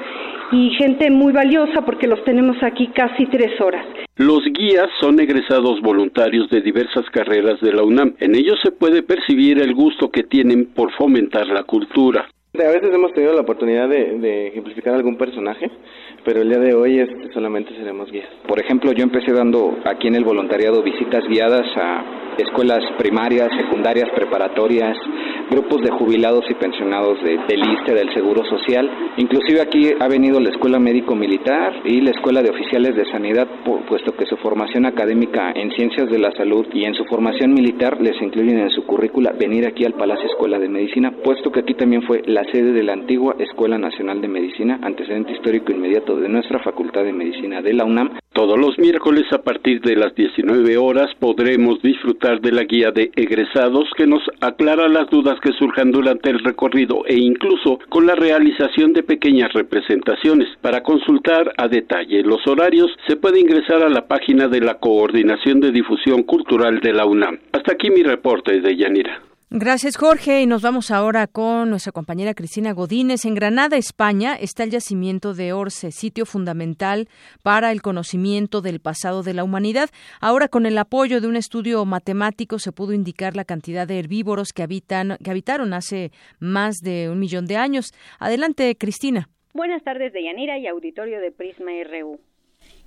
y 0.52 0.72
gente 0.72 1.10
muy 1.10 1.32
valiosa 1.32 1.82
porque 1.86 2.08
los 2.08 2.24
tenemos 2.24 2.62
aquí 2.64 2.88
casi 2.88 3.26
tres 3.28 3.60
horas. 3.62 3.86
Los 4.20 4.44
guías 4.44 4.90
son 5.00 5.18
egresados 5.22 5.80
voluntarios 5.80 6.50
de 6.50 6.60
diversas 6.60 7.06
carreras 7.10 7.62
de 7.62 7.72
la 7.72 7.84
UNAM. 7.84 8.16
En 8.20 8.36
ellos 8.36 8.60
se 8.62 8.70
puede 8.70 9.02
percibir 9.02 9.62
el 9.62 9.74
gusto 9.74 10.12
que 10.12 10.24
tienen 10.24 10.66
por 10.66 10.92
fomentar 10.92 11.48
la 11.48 11.64
cultura. 11.64 12.28
A 12.54 12.70
veces 12.70 12.94
hemos 12.94 13.14
tenido 13.14 13.34
la 13.34 13.44
oportunidad 13.44 13.88
de, 13.88 14.48
ejemplificar 14.48 14.94
algún 14.94 15.18
personaje, 15.18 15.72
pero 16.30 16.44
el 16.44 16.50
día 16.50 16.60
de 16.60 16.76
hoy 16.76 17.00
este, 17.00 17.34
solamente 17.34 17.74
seremos 17.74 18.12
guías. 18.12 18.30
Por 18.48 18.60
ejemplo, 18.60 18.92
yo 18.92 19.04
empecé 19.04 19.34
dando 19.34 19.80
aquí 19.84 20.10
en 20.10 20.14
el 20.14 20.24
voluntariado 20.24 20.84
visitas 20.84 21.24
guiadas 21.28 21.66
a 21.76 22.04
escuelas 22.38 22.84
primarias, 23.00 23.50
secundarias, 23.58 24.10
preparatorias, 24.16 24.96
grupos 25.50 25.82
de 25.82 25.90
jubilados 25.90 26.46
y 26.50 26.54
pensionados 26.54 27.22
de, 27.24 27.38
del 27.48 27.68
ISTE, 27.74 27.96
del 27.96 28.14
Seguro 28.14 28.46
Social. 28.46 28.88
Inclusive 29.18 29.62
aquí 29.62 29.92
ha 30.00 30.08
venido 30.08 30.40
la 30.40 30.50
Escuela 30.50 30.80
Médico 30.80 31.16
Militar 31.16 31.82
y 31.84 32.02
la 32.02 32.12
Escuela 32.12 32.44
de 32.44 32.52
Oficiales 32.52 32.96
de 32.96 33.06
Sanidad, 33.12 33.48
puesto 33.88 34.12
que 34.16 34.26
su 34.28 34.38
formación 34.38 34.86
académica 34.86 35.52
en 35.56 35.72
Ciencias 35.72 36.10
de 36.10 36.20
la 36.20 36.32
Salud 36.34 36.68
y 36.74 36.86
en 36.86 36.94
su 36.94 37.06
formación 37.06 37.54
militar 37.54 38.00
les 38.00 38.22
incluyen 38.22 38.60
en 38.60 38.70
su 38.70 38.86
currícula 38.86 39.34
venir 39.38 39.66
aquí 39.68 39.84
al 39.84 39.94
Palacio 39.94 40.28
Escuela 40.28 40.60
de 40.60 40.70
Medicina, 40.70 41.12
puesto 41.24 41.52
que 41.52 41.62
aquí 41.62 41.74
también 41.74 42.04
fue 42.04 42.22
la 42.28 42.44
sede 42.52 42.72
de 42.72 42.84
la 42.84 42.94
antigua 42.94 43.36
Escuela 43.40 43.78
Nacional 43.78 44.22
de 44.22 44.28
Medicina, 44.28 44.80
antecedente 44.84 45.34
histórico 45.34 45.72
inmediato 45.72 46.19
de 46.20 46.30
nuestra 46.30 46.60
Facultad 46.60 47.04
de 47.04 47.14
Medicina 47.14 47.62
de 47.62 47.74
la 47.74 47.86
UNAM. 47.86 48.18
Todos 48.34 48.60
los 48.60 48.78
miércoles 48.78 49.26
a 49.32 49.42
partir 49.42 49.82
de 49.82 49.96
las 49.96 50.14
19 50.16 50.78
horas 50.78 51.08
podremos 51.20 51.82
disfrutar 51.82 52.40
de 52.42 52.52
la 52.52 52.64
guía 52.64 52.92
de 52.92 53.12
egresados 53.16 53.90
que 53.98 54.08
nos 54.08 54.22
aclara 54.40 54.88
las 54.88 55.10
dudas 55.10 55.40
que 55.42 55.52
surjan 55.54 55.92
durante 55.92 56.30
el 56.30 56.40
recorrido 56.40 57.06
e 57.06 57.16
incluso 57.16 57.80
con 57.90 58.06
la 58.06 58.16
realización 58.16 58.94
de 58.94 59.04
pequeñas 59.04 59.52
representaciones. 59.54 60.48
Para 60.62 60.84
consultar 60.84 61.52
a 61.58 61.68
detalle 61.68 62.24
los 62.24 62.46
horarios 62.48 62.92
se 63.08 63.16
puede 63.16 63.40
ingresar 63.40 63.84
a 63.84 63.90
la 63.90 64.08
página 64.08 64.48
de 64.48 64.62
la 64.62 64.76
Coordinación 64.76 65.60
de 65.60 65.72
Difusión 65.72 66.24
Cultural 66.24 66.80
de 66.80 66.94
la 66.94 67.06
UNAM. 67.06 67.40
Hasta 67.52 67.74
aquí 67.74 67.90
mi 67.90 68.04
reporte 68.04 68.62
de 68.62 68.76
Yanira. 68.76 69.29
Gracias, 69.52 69.98
Jorge. 69.98 70.42
Y 70.42 70.46
nos 70.46 70.62
vamos 70.62 70.92
ahora 70.92 71.26
con 71.26 71.72
nuestra 71.72 71.92
compañera 71.92 72.36
Cristina 72.36 72.72
Godínez. 72.72 73.26
En 73.26 73.34
Granada, 73.34 73.78
España, 73.78 74.36
está 74.36 74.64
el 74.64 74.70
yacimiento 74.70 75.34
de 75.34 75.54
Orce, 75.54 75.92
sitio 75.92 76.28
fundamental 76.28 77.08
para 77.42 77.72
el 77.72 77.82
conocimiento 77.82 78.62
del 78.62 78.80
pasado 78.80 79.24
de 79.24 79.34
la 79.34 79.44
humanidad. 79.44 79.90
Ahora, 80.22 80.50
con 80.50 80.68
el 80.68 80.78
apoyo 80.78 81.20
de 81.20 81.28
un 81.28 81.36
estudio 81.36 81.84
matemático, 81.86 82.60
se 82.60 82.72
pudo 82.72 82.94
indicar 82.94 83.36
la 83.36 83.44
cantidad 83.44 83.88
de 83.88 83.98
herbívoros 83.98 84.54
que, 84.54 84.62
habitan, 84.62 85.18
que 85.24 85.32
habitaron 85.32 85.74
hace 85.74 86.12
más 86.40 86.76
de 86.84 87.10
un 87.10 87.18
millón 87.18 87.48
de 87.48 87.58
años. 87.58 87.92
Adelante, 88.20 88.76
Cristina. 88.78 89.30
Buenas 89.56 89.82
tardes, 89.82 90.14
Deyanira 90.14 90.60
y 90.60 90.68
auditorio 90.68 91.20
de 91.20 91.32
Prisma 91.32 91.72
RU. 91.90 92.20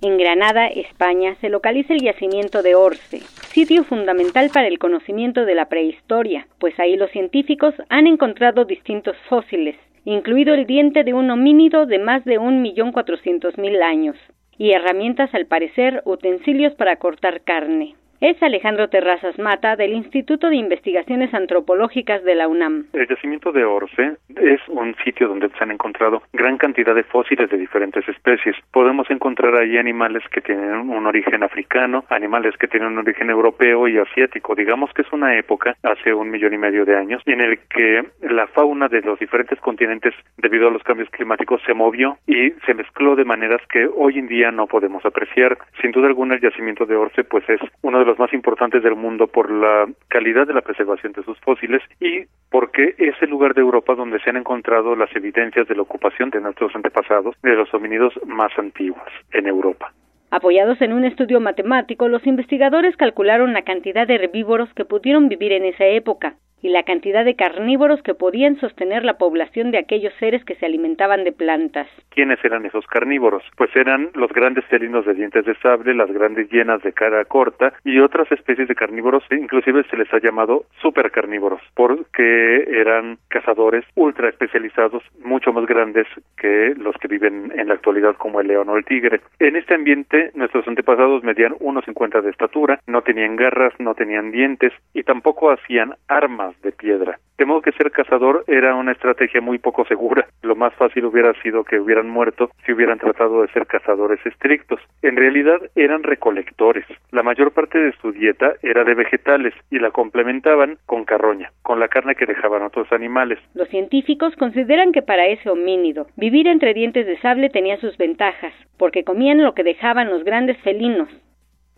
En 0.01 0.17
Granada, 0.17 0.67
España, 0.67 1.35
se 1.41 1.49
localiza 1.49 1.93
el 1.93 2.01
yacimiento 2.01 2.61
de 2.61 2.75
Orce, 2.75 3.21
sitio 3.53 3.83
fundamental 3.83 4.49
para 4.51 4.67
el 4.67 4.79
conocimiento 4.79 5.45
de 5.45 5.53
la 5.53 5.69
prehistoria, 5.69 6.47
pues 6.59 6.79
ahí 6.79 6.95
los 6.95 7.11
científicos 7.11 7.75
han 7.89 8.07
encontrado 8.07 8.65
distintos 8.65 9.15
fósiles, 9.29 9.75
incluido 10.05 10.55
el 10.55 10.65
diente 10.65 11.03
de 11.03 11.13
un 11.13 11.29
homínido 11.29 11.85
de 11.85 11.99
más 11.99 12.25
de 12.25 12.39
un 12.39 12.63
millón 12.63 12.91
cuatrocientos 12.91 13.55
mil 13.59 13.81
años, 13.83 14.15
y 14.57 14.71
herramientas 14.71 15.33
al 15.35 15.45
parecer 15.45 16.01
utensilios 16.05 16.73
para 16.73 16.95
cortar 16.95 17.41
carne 17.41 17.95
es 18.23 18.41
Alejandro 18.41 18.87
Terrazas 18.87 19.37
Mata 19.37 19.75
del 19.75 19.91
Instituto 19.91 20.47
de 20.47 20.55
Investigaciones 20.55 21.33
Antropológicas 21.33 22.23
de 22.23 22.35
la 22.35 22.47
UNAM. 22.47 22.85
El 22.93 23.05
yacimiento 23.05 23.51
de 23.51 23.65
Orce 23.65 24.15
es 24.37 24.61
un 24.69 24.95
sitio 25.03 25.27
donde 25.27 25.49
se 25.49 25.61
han 25.61 25.71
encontrado 25.71 26.23
gran 26.31 26.57
cantidad 26.57 26.95
de 26.95 27.03
fósiles 27.03 27.49
de 27.49 27.57
diferentes 27.57 28.07
especies. 28.07 28.55
Podemos 28.71 29.09
encontrar 29.09 29.53
ahí 29.57 29.77
animales 29.77 30.23
que 30.31 30.39
tienen 30.39 30.89
un 30.89 31.05
origen 31.05 31.43
africano, 31.43 32.05
animales 32.07 32.55
que 32.57 32.69
tienen 32.69 32.93
un 32.93 32.99
origen 32.99 33.29
europeo 33.29 33.89
y 33.89 33.97
asiático. 33.97 34.55
Digamos 34.55 34.93
que 34.93 35.01
es 35.01 35.11
una 35.11 35.37
época, 35.37 35.75
hace 35.83 36.13
un 36.13 36.31
millón 36.31 36.53
y 36.53 36.57
medio 36.57 36.85
de 36.85 36.95
años, 36.95 37.21
en 37.25 37.41
el 37.41 37.59
que 37.67 38.05
la 38.21 38.47
fauna 38.47 38.87
de 38.87 39.01
los 39.01 39.19
diferentes 39.19 39.59
continentes, 39.59 40.13
debido 40.37 40.69
a 40.69 40.71
los 40.71 40.83
cambios 40.83 41.09
climáticos, 41.09 41.61
se 41.65 41.73
movió 41.73 42.17
y 42.25 42.51
se 42.65 42.73
mezcló 42.73 43.17
de 43.17 43.25
maneras 43.25 43.59
que 43.67 43.85
hoy 43.85 44.17
en 44.17 44.27
día 44.27 44.49
no 44.49 44.65
podemos 44.65 45.05
apreciar. 45.05 45.57
Sin 45.81 45.91
duda 45.91 46.07
alguna, 46.07 46.35
el 46.35 46.41
yacimiento 46.41 46.85
de 46.85 46.95
Orce 46.95 47.25
pues 47.25 47.43
es 47.49 47.59
uno 47.81 47.99
de 47.99 48.05
los 48.05 48.12
más 48.19 48.33
importantes 48.33 48.83
del 48.83 48.95
mundo 48.95 49.27
por 49.27 49.51
la 49.51 49.87
calidad 50.07 50.47
de 50.47 50.53
la 50.53 50.61
preservación 50.61 51.13
de 51.13 51.23
sus 51.23 51.39
fósiles 51.39 51.81
y 51.99 52.25
porque 52.49 52.95
es 52.97 53.15
el 53.21 53.29
lugar 53.29 53.53
de 53.53 53.61
Europa 53.61 53.95
donde 53.95 54.19
se 54.19 54.29
han 54.29 54.37
encontrado 54.37 54.95
las 54.95 55.13
evidencias 55.15 55.67
de 55.67 55.75
la 55.75 55.81
ocupación 55.81 56.29
de 56.29 56.41
nuestros 56.41 56.75
antepasados 56.75 57.35
de 57.41 57.55
los 57.55 57.73
homínidos 57.73 58.13
más 58.25 58.51
antiguos 58.57 59.07
en 59.31 59.47
Europa. 59.47 59.91
Apoyados 60.31 60.81
en 60.81 60.93
un 60.93 61.05
estudio 61.05 61.39
matemático, 61.39 62.07
los 62.07 62.25
investigadores 62.25 62.97
calcularon 62.97 63.53
la 63.53 63.61
cantidad 63.61 64.07
de 64.07 64.15
herbívoros 64.15 64.73
que 64.73 64.85
pudieron 64.85 65.29
vivir 65.29 65.51
en 65.51 65.65
esa 65.65 65.85
época 65.85 66.35
y 66.63 66.69
la 66.69 66.83
cantidad 66.83 67.25
de 67.25 67.35
carnívoros 67.35 68.01
que 68.01 68.15
podían 68.15 68.55
sostener 68.59 69.03
la 69.03 69.17
población 69.17 69.69
de 69.71 69.77
aquellos 69.77 70.13
seres 70.15 70.43
que 70.45 70.55
se 70.55 70.65
alimentaban 70.65 71.25
de 71.25 71.33
plantas. 71.33 71.87
¿Quiénes 72.09 72.43
eran 72.43 72.65
esos 72.65 72.87
carnívoros? 72.87 73.43
Pues 73.57 73.75
eran 73.75 74.09
los 74.15 74.31
grandes 74.31 74.65
felinos 74.65 75.05
de 75.05 75.13
dientes 75.13 75.45
de 75.45 75.55
sable, 75.55 75.93
las 75.93 76.09
grandes 76.11 76.49
hienas 76.49 76.81
de 76.81 76.93
cara 76.93 77.25
corta 77.25 77.73
y 77.83 77.99
otras 77.99 78.31
especies 78.31 78.69
de 78.69 78.75
carnívoros, 78.75 79.23
inclusive 79.29 79.83
se 79.89 79.97
les 79.97 80.11
ha 80.13 80.19
llamado 80.19 80.65
supercarnívoros, 80.81 81.61
porque 81.75 82.65
eran 82.69 83.17
cazadores 83.27 83.83
ultra 83.95 84.29
especializados, 84.29 85.03
mucho 85.23 85.51
más 85.51 85.65
grandes 85.65 86.07
que 86.37 86.73
los 86.77 86.95
que 86.97 87.09
viven 87.09 87.51
en 87.57 87.67
la 87.67 87.73
actualidad 87.73 88.15
como 88.15 88.39
el 88.39 88.47
león 88.47 88.69
o 88.69 88.77
el 88.77 88.85
tigre. 88.85 89.19
En 89.39 89.57
este 89.57 89.73
ambiente, 89.73 90.31
nuestros 90.33 90.65
antepasados 90.65 91.23
medían 91.23 91.55
1,50 91.55 92.21
de 92.21 92.29
estatura, 92.29 92.79
no 92.87 93.01
tenían 93.01 93.35
garras, 93.35 93.73
no 93.79 93.95
tenían 93.95 94.31
dientes 94.31 94.71
y 94.93 95.03
tampoco 95.03 95.51
hacían 95.51 95.95
armas 96.07 96.52
de 96.61 96.71
piedra. 96.71 97.19
De 97.37 97.45
modo 97.45 97.61
que 97.61 97.71
ser 97.71 97.91
cazador 97.91 98.43
era 98.47 98.75
una 98.75 98.91
estrategia 98.91 99.41
muy 99.41 99.57
poco 99.57 99.85
segura. 99.85 100.27
Lo 100.43 100.55
más 100.55 100.73
fácil 100.75 101.05
hubiera 101.05 101.33
sido 101.41 101.63
que 101.63 101.79
hubieran 101.79 102.07
muerto 102.07 102.51
si 102.65 102.73
hubieran 102.73 102.99
tratado 102.99 103.41
de 103.41 103.47
ser 103.49 103.65
cazadores 103.65 104.23
estrictos. 104.25 104.79
En 105.01 105.17
realidad 105.17 105.59
eran 105.75 106.03
recolectores. 106.03 106.85
La 107.11 107.23
mayor 107.23 107.51
parte 107.51 107.79
de 107.79 107.93
su 108.01 108.11
dieta 108.11 108.53
era 108.61 108.83
de 108.83 108.93
vegetales 108.93 109.53
y 109.71 109.79
la 109.79 109.91
complementaban 109.91 110.77
con 110.85 111.05
carroña, 111.05 111.51
con 111.63 111.79
la 111.79 111.87
carne 111.87 112.15
que 112.15 112.25
dejaban 112.25 112.61
otros 112.61 112.91
animales. 112.91 113.39
Los 113.55 113.67
científicos 113.69 114.35
consideran 114.35 114.91
que 114.91 115.01
para 115.01 115.27
ese 115.27 115.49
homínido 115.49 116.07
vivir 116.15 116.47
entre 116.47 116.73
dientes 116.73 117.05
de 117.05 117.19
sable 117.19 117.49
tenía 117.49 117.77
sus 117.77 117.97
ventajas, 117.97 118.53
porque 118.77 119.03
comían 119.03 119.41
lo 119.41 119.53
que 119.53 119.63
dejaban 119.63 120.09
los 120.09 120.23
grandes 120.23 120.57
felinos, 120.61 121.09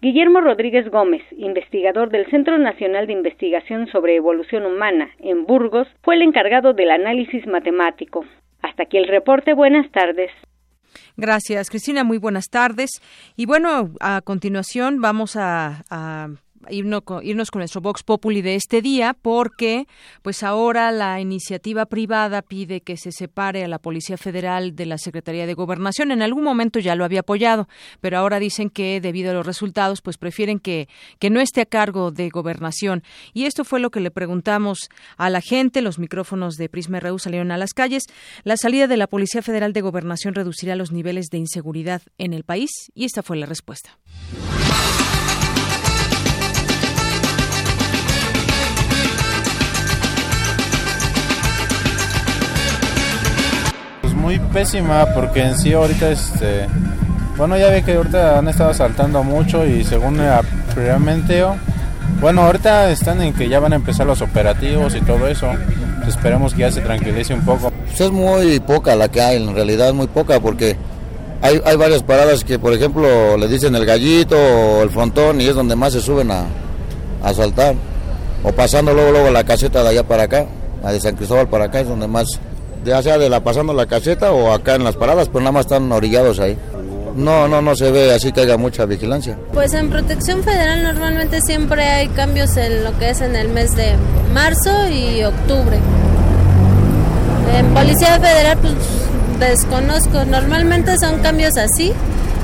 Guillermo 0.05 0.39
Rodríguez 0.39 0.87
Gómez, 0.91 1.23
investigador 1.35 2.11
del 2.11 2.29
Centro 2.29 2.59
Nacional 2.59 3.07
de 3.07 3.13
Investigación 3.13 3.87
sobre 3.87 4.15
Evolución 4.15 4.63
Humana 4.63 5.09
en 5.17 5.47
Burgos, 5.47 5.87
fue 6.03 6.13
el 6.13 6.21
encargado 6.21 6.73
del 6.75 6.91
análisis 6.91 7.47
matemático. 7.47 8.23
Hasta 8.61 8.83
aquí 8.83 8.97
el 8.97 9.07
reporte. 9.07 9.55
Buenas 9.55 9.91
tardes. 9.91 10.29
Gracias, 11.17 11.71
Cristina. 11.71 12.03
Muy 12.03 12.19
buenas 12.19 12.49
tardes. 12.51 13.01
Y 13.35 13.47
bueno, 13.47 13.89
a 13.99 14.21
continuación 14.21 15.01
vamos 15.01 15.35
a, 15.37 15.81
a 15.89 16.27
irnos 16.69 17.04
con, 17.04 17.23
nuestro 17.60 17.82
Vox 17.82 18.04
Populi 18.04 18.41
de 18.41 18.56
este 18.56 18.82
día, 18.82 19.15
porque 19.19 19.88
pues 20.21 20.43
ahora 20.43 20.91
la 20.91 21.19
iniciativa 21.19 21.86
privada 21.86 22.41
pide 22.41 22.82
que 22.82 22.97
se 22.97 23.12
separe 23.12 23.63
a 23.63 23.67
la 23.67 23.80
Policía 23.80 24.17
Federal 24.17 24.75
de 24.75 24.86
la 24.86 24.97
Secretaría 24.97 25.45
de 25.45 25.54
Gobernación. 25.54 26.12
En 26.12 26.21
algún 26.21 26.43
momento 26.43 26.80
ya 26.80 26.95
lo 26.95 27.06
había 27.06 27.21
apoyado, 27.21 27.67
pero 28.01 28.17
ahora 28.17 28.39
dicen 28.39 28.69
que 28.69 29.01
debido 29.01 29.32
a 29.32 29.34
los 29.34 29.45
resultados, 29.45 30.01
pues 30.01 30.17
prefieren 30.17 30.60
que, 30.60 30.88
que 31.19 31.30
no 31.30 31.39
esté 31.39 31.62
a 31.62 31.65
cargo 31.65 32.12
de 32.12 32.30
gobernación. 32.30 33.04
Y 33.34 33.45
esto 33.45 33.63
fue 33.63 33.80
lo 33.80 33.89
que 33.89 33.99
le 33.99 34.12
preguntamos 34.12 34.89
a 35.17 35.30
la 35.30 35.41
gente. 35.41 35.82
Los 35.82 35.99
micrófonos 35.99 36.56
de 36.56 36.69
Prisma 36.69 36.99
RU 36.99 37.19
salieron 37.19 37.51
a 37.51 37.58
las 37.58 37.73
calles. 37.73 38.04
La 38.43 38.58
salida 38.58 38.88
de 38.88 38.97
la 38.97 39.08
Policía 39.08 39.41
Federal 39.41 39.73
de 39.73 39.82
Gobernación 39.82 40.34
reducirá 40.34 40.75
los 40.75 40.91
niveles 40.91 41.28
de 41.28 41.38
inseguridad 41.38 42.01
en 42.17 42.34
el 42.34 42.43
país 42.43 42.69
y 42.93 43.06
esta 43.06 43.23
fue 43.23 43.38
la 43.38 43.45
respuesta. 43.45 43.97
Muy 54.25 54.39
pésima 54.39 55.05
porque 55.13 55.43
en 55.43 55.55
sí 55.55 55.71
ahorita 55.71 56.09
este 56.09 56.65
bueno 57.38 57.55
ya 57.59 57.69
ve 57.69 57.83
que 57.83 57.93
ahorita 57.93 58.39
han 58.39 58.47
estado 58.47 58.73
saltando 58.73 59.23
mucho 59.23 59.63
y 59.67 59.83
según 59.83 60.19
previamente 60.73 61.43
bueno 62.19 62.41
ahorita 62.41 62.89
están 62.89 63.21
en 63.21 63.35
que 63.35 63.47
ya 63.47 63.59
van 63.59 63.73
a 63.73 63.75
empezar 63.75 64.07
los 64.07 64.23
operativos 64.23 64.95
y 64.95 65.01
todo 65.01 65.27
eso. 65.27 65.47
Esperemos 66.07 66.55
que 66.55 66.61
ya 66.61 66.71
se 66.71 66.81
tranquilice 66.81 67.35
un 67.35 67.41
poco. 67.41 67.71
Pues 67.85 68.01
es 68.01 68.11
muy 68.11 68.59
poca 68.61 68.95
la 68.95 69.09
que 69.09 69.21
hay 69.21 69.38
en 69.38 69.53
realidad 69.53 69.93
muy 69.93 70.07
poca 70.07 70.39
porque 70.39 70.75
hay, 71.43 71.61
hay 71.63 71.75
varias 71.75 72.01
paradas 72.01 72.43
que 72.43 72.57
por 72.57 72.73
ejemplo 72.73 73.38
le 73.38 73.47
dicen 73.47 73.75
el 73.75 73.85
gallito 73.85 74.35
o 74.38 74.81
el 74.81 74.89
frontón 74.89 75.39
y 75.39 75.45
es 75.45 75.53
donde 75.53 75.75
más 75.75 75.93
se 75.93 76.01
suben 76.01 76.31
a, 76.31 76.45
a 77.23 77.31
saltar. 77.31 77.75
O 78.43 78.51
pasando 78.51 78.91
luego 78.91 79.11
luego 79.11 79.29
la 79.29 79.43
caseta 79.43 79.83
de 79.83 79.89
allá 79.89 80.03
para 80.03 80.23
acá 80.23 80.47
la 80.81 80.91
de 80.91 80.99
San 80.99 81.15
Cristóbal 81.15 81.47
para 81.47 81.65
acá 81.65 81.81
es 81.81 81.88
donde 81.88 82.07
más 82.07 82.39
ya 82.85 83.01
sea 83.01 83.17
de 83.17 83.29
la 83.29 83.43
pasando 83.43 83.73
la 83.73 83.87
caseta 83.87 84.31
o 84.31 84.53
acá 84.53 84.75
en 84.75 84.83
las 84.83 84.95
paradas, 84.95 85.27
pero 85.27 85.39
nada 85.39 85.51
más 85.51 85.65
están 85.65 85.91
orillados 85.91 86.39
ahí. 86.39 86.57
No, 87.15 87.47
no, 87.47 87.61
no 87.61 87.75
se 87.75 87.91
ve 87.91 88.13
así 88.13 88.31
que 88.31 88.41
haya 88.41 88.57
mucha 88.57 88.85
vigilancia. 88.85 89.37
Pues 89.53 89.73
en 89.73 89.89
Protección 89.89 90.43
Federal 90.43 90.83
normalmente 90.83 91.41
siempre 91.41 91.83
hay 91.83 92.07
cambios 92.09 92.55
en 92.57 92.83
lo 92.83 92.97
que 92.99 93.09
es 93.09 93.21
en 93.21 93.35
el 93.35 93.49
mes 93.49 93.75
de 93.75 93.95
marzo 94.33 94.87
y 94.89 95.23
octubre. 95.23 95.79
En 97.57 97.73
Policía 97.73 98.19
Federal 98.19 98.57
pues 98.57 98.73
desconozco, 99.39 100.25
normalmente 100.25 100.97
son 100.97 101.19
cambios 101.19 101.57
así 101.57 101.93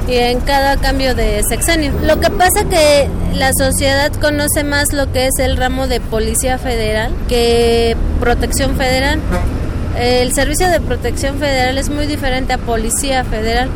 y 0.08 0.16
en 0.16 0.40
cada 0.40 0.78
cambio 0.78 1.16
de 1.16 1.42
sexenio. 1.48 1.92
Lo 2.04 2.20
que 2.20 2.30
pasa 2.30 2.64
que 2.70 3.10
la 3.36 3.52
sociedad 3.58 4.12
conoce 4.14 4.64
más 4.64 4.94
lo 4.94 5.12
que 5.12 5.28
es 5.28 5.38
el 5.40 5.58
ramo 5.58 5.88
de 5.88 6.00
Policía 6.00 6.58
Federal 6.58 7.14
que 7.28 7.96
Protección 8.20 8.78
Federal. 8.78 9.20
El 9.98 10.34
servicio 10.34 10.70
de 10.70 10.80
Protección 10.80 11.38
Federal 11.38 11.78
es 11.78 11.90
muy 11.90 12.08
diferente 12.08 12.54
a 12.54 12.58
Policía 12.58 13.24
Federal. 13.24 13.70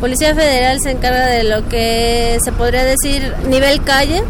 Policía 0.00 0.34
Federal 0.34 0.80
se 0.80 0.90
encarga 0.90 1.26
de 1.26 1.44
lo 1.44 1.68
que 1.68 2.38
se 2.42 2.52
podría 2.52 2.84
decir 2.84 3.34
nivel 3.48 3.82
calle, 3.82 4.22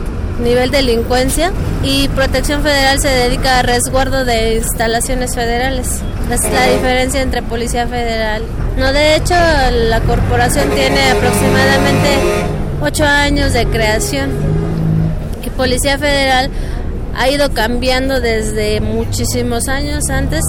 nivel 0.43 0.71
delincuencia 0.71 1.53
y 1.83 2.09
Protección 2.09 2.63
Federal 2.63 2.99
se 2.99 3.09
dedica 3.09 3.61
a 3.61 3.63
resguardo 3.63 4.25
de 4.25 4.57
instalaciones 4.57 5.35
federales. 5.35 6.01
Es 6.31 6.43
la 6.53 6.67
diferencia 6.67 7.23
entre 7.23 7.43
Policía 7.43 7.87
Federal. 7.87 8.43
No, 8.77 8.93
de 8.93 9.17
hecho, 9.17 9.35
la 9.35 10.01
corporación 10.01 10.71
tiene 10.71 11.11
aproximadamente 11.11 12.09
ocho 12.83 13.05
años 13.05 13.53
de 13.53 13.67
creación 13.67 14.31
y 15.45 15.51
Policía 15.51 15.99
Federal 15.99 16.51
ha 17.17 17.29
ido 17.29 17.53
cambiando 17.53 18.21
desde 18.21 18.81
muchísimos 18.81 19.69
años 19.69 20.09
antes 20.11 20.43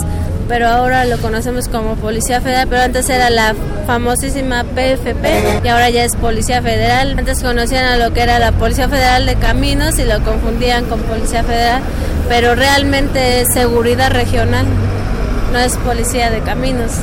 pero 0.51 0.67
ahora 0.67 1.05
lo 1.05 1.17
conocemos 1.19 1.69
como 1.69 1.95
Policía 1.95 2.41
Federal, 2.41 2.67
pero 2.67 2.81
antes 2.81 3.09
era 3.09 3.29
la 3.29 3.55
famosísima 3.87 4.65
PFP 4.65 5.61
y 5.63 5.67
ahora 5.69 5.89
ya 5.89 6.03
es 6.03 6.17
Policía 6.17 6.61
Federal. 6.61 7.15
Antes 7.17 7.41
conocían 7.41 7.85
a 7.85 7.95
lo 7.95 8.13
que 8.13 8.19
era 8.19 8.37
la 8.37 8.51
Policía 8.51 8.89
Federal 8.89 9.25
de 9.25 9.35
Caminos 9.35 9.97
y 9.97 10.03
lo 10.03 10.21
confundían 10.25 10.87
con 10.87 10.99
Policía 11.03 11.45
Federal, 11.45 11.81
pero 12.27 12.53
realmente 12.53 13.39
es 13.39 13.53
seguridad 13.53 14.11
regional, 14.11 14.65
no 15.53 15.59
es 15.59 15.77
Policía 15.77 16.29
de 16.29 16.41
Caminos. 16.41 16.97